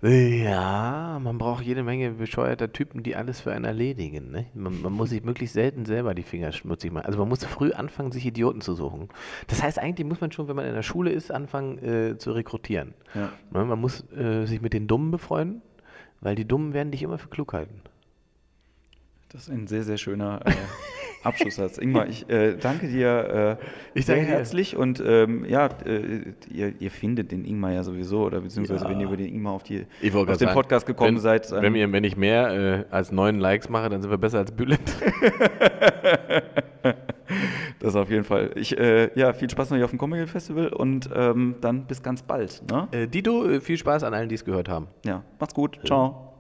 Ja, 0.06 1.18
man 1.22 1.38
braucht 1.38 1.64
jede 1.64 1.82
Menge 1.82 2.12
bescheuerter 2.12 2.74
Typen, 2.74 3.04
die 3.04 3.16
alles 3.16 3.40
für 3.40 3.54
einen 3.54 3.64
erledigen. 3.64 4.32
Ne? 4.32 4.48
Man, 4.54 4.82
man, 4.82 4.92
muss 4.92 5.12
sich 5.12 5.24
möglichst 5.24 5.54
selten 5.54 5.86
selber 5.86 6.14
die 6.14 6.24
Finger 6.24 6.52
schmutzig 6.52 6.92
machen. 6.92 7.06
Also 7.06 7.20
man 7.20 7.30
muss 7.30 7.46
früh 7.46 7.72
anfangen, 7.72 8.12
sich 8.12 8.26
Idioten 8.26 8.60
zu 8.60 8.76
suchen. 8.76 9.08
Das 9.48 9.64
heißt, 9.64 9.80
eigentlich 9.80 10.06
muss 10.06 10.20
man 10.20 10.34
schon, 10.34 10.50
wenn 10.50 10.58
man 10.58 10.66
in 10.66 10.74
der 10.74 10.84
Schule 10.84 11.10
ist, 11.10 11.32
anfangen 11.32 11.78
äh, 11.78 12.18
zu 12.18 12.34
rekrutieren. 12.34 12.94
Ja. 13.16 13.32
Ne? 13.52 13.64
Man 13.64 13.80
muss 13.80 14.04
äh, 14.12 14.46
sich 14.46 14.62
mit 14.62 14.74
den 14.74 14.88
Dummen 14.88 15.10
befreunden, 15.10 15.62
weil 16.20 16.36
die 16.36 16.46
Dummen 16.46 16.74
werden 16.74 16.92
dich 16.92 17.02
immer 17.02 17.18
für 17.18 17.30
klug 17.30 17.54
halten. 17.54 17.80
Das 19.30 19.44
ist 19.44 19.52
ein 19.52 19.68
sehr, 19.68 19.84
sehr 19.84 19.98
schöner 19.98 20.42
äh, 20.46 20.52
Abschlusssatz. 21.24 21.78
Ingmar, 21.78 22.08
ich 22.08 22.30
äh, 22.30 22.56
danke 22.58 22.88
dir 22.88 23.58
äh, 23.60 23.66
ich 23.94 24.06
sehr 24.06 24.18
herzlich 24.18 24.72
dir. 24.72 24.80
und 24.80 25.02
ähm, 25.06 25.46
ja, 25.46 25.70
äh, 25.86 26.34
ihr, 26.52 26.74
ihr, 26.80 26.92
findet 26.92 27.32
den 27.32 27.46
Ingmar 27.46 27.72
ja 27.72 27.84
sowieso 27.84 28.24
oder 28.24 28.42
beziehungsweise 28.42 28.84
ja. 28.86 28.90
wenn 28.90 29.00
ihr 29.00 29.08
über 29.08 29.18
den 29.18 29.28
Ingmar 29.28 29.54
auf, 29.54 29.64
die, 29.64 29.82
auf 29.82 30.10
den 30.10 30.38
sagen, 30.38 30.54
Podcast 30.54 30.86
gekommen 30.86 31.16
wenn, 31.16 31.22
seid. 31.22 31.52
Wenn, 31.52 31.76
ihr, 31.76 31.92
wenn 31.92 32.04
ich 32.04 32.18
mehr 32.18 32.86
äh, 32.90 32.94
als 32.94 33.12
neun 33.12 33.40
Likes 33.40 33.70
mache, 33.70 33.90
dann 33.90 34.02
sind 34.02 34.12
wir 34.12 34.18
besser 34.18 34.40
als 34.40 34.52
Bülent. 34.52 34.82
das 37.80 37.96
auf 37.96 38.10
jeden 38.10 38.24
Fall. 38.24 38.52
Ich, 38.56 38.78
äh, 38.78 39.10
ja, 39.18 39.34
viel 39.34 39.50
Spaß 39.50 39.70
noch 39.70 39.78
hier 39.78 39.86
auf 39.86 39.92
dem 39.92 40.00
Comedy 40.00 40.28
Festival 40.28 40.68
und 40.68 41.10
ähm, 41.14 41.56
dann 41.62 41.86
bis 41.86 42.04
ganz 42.04 42.22
bald. 42.22 42.64
Ne? 42.70 42.88
Äh, 42.92 43.08
Dito, 43.08 43.60
viel 43.62 43.78
Spaß 43.78 44.04
an 44.04 44.14
allen, 44.14 44.30
die 44.30 44.36
es 44.36 44.46
gehört 44.46 44.70
haben. 44.70 44.88
Ja, 45.06 45.24
macht's 45.40 45.54
gut. 45.54 45.80
Ciao. 45.86 46.33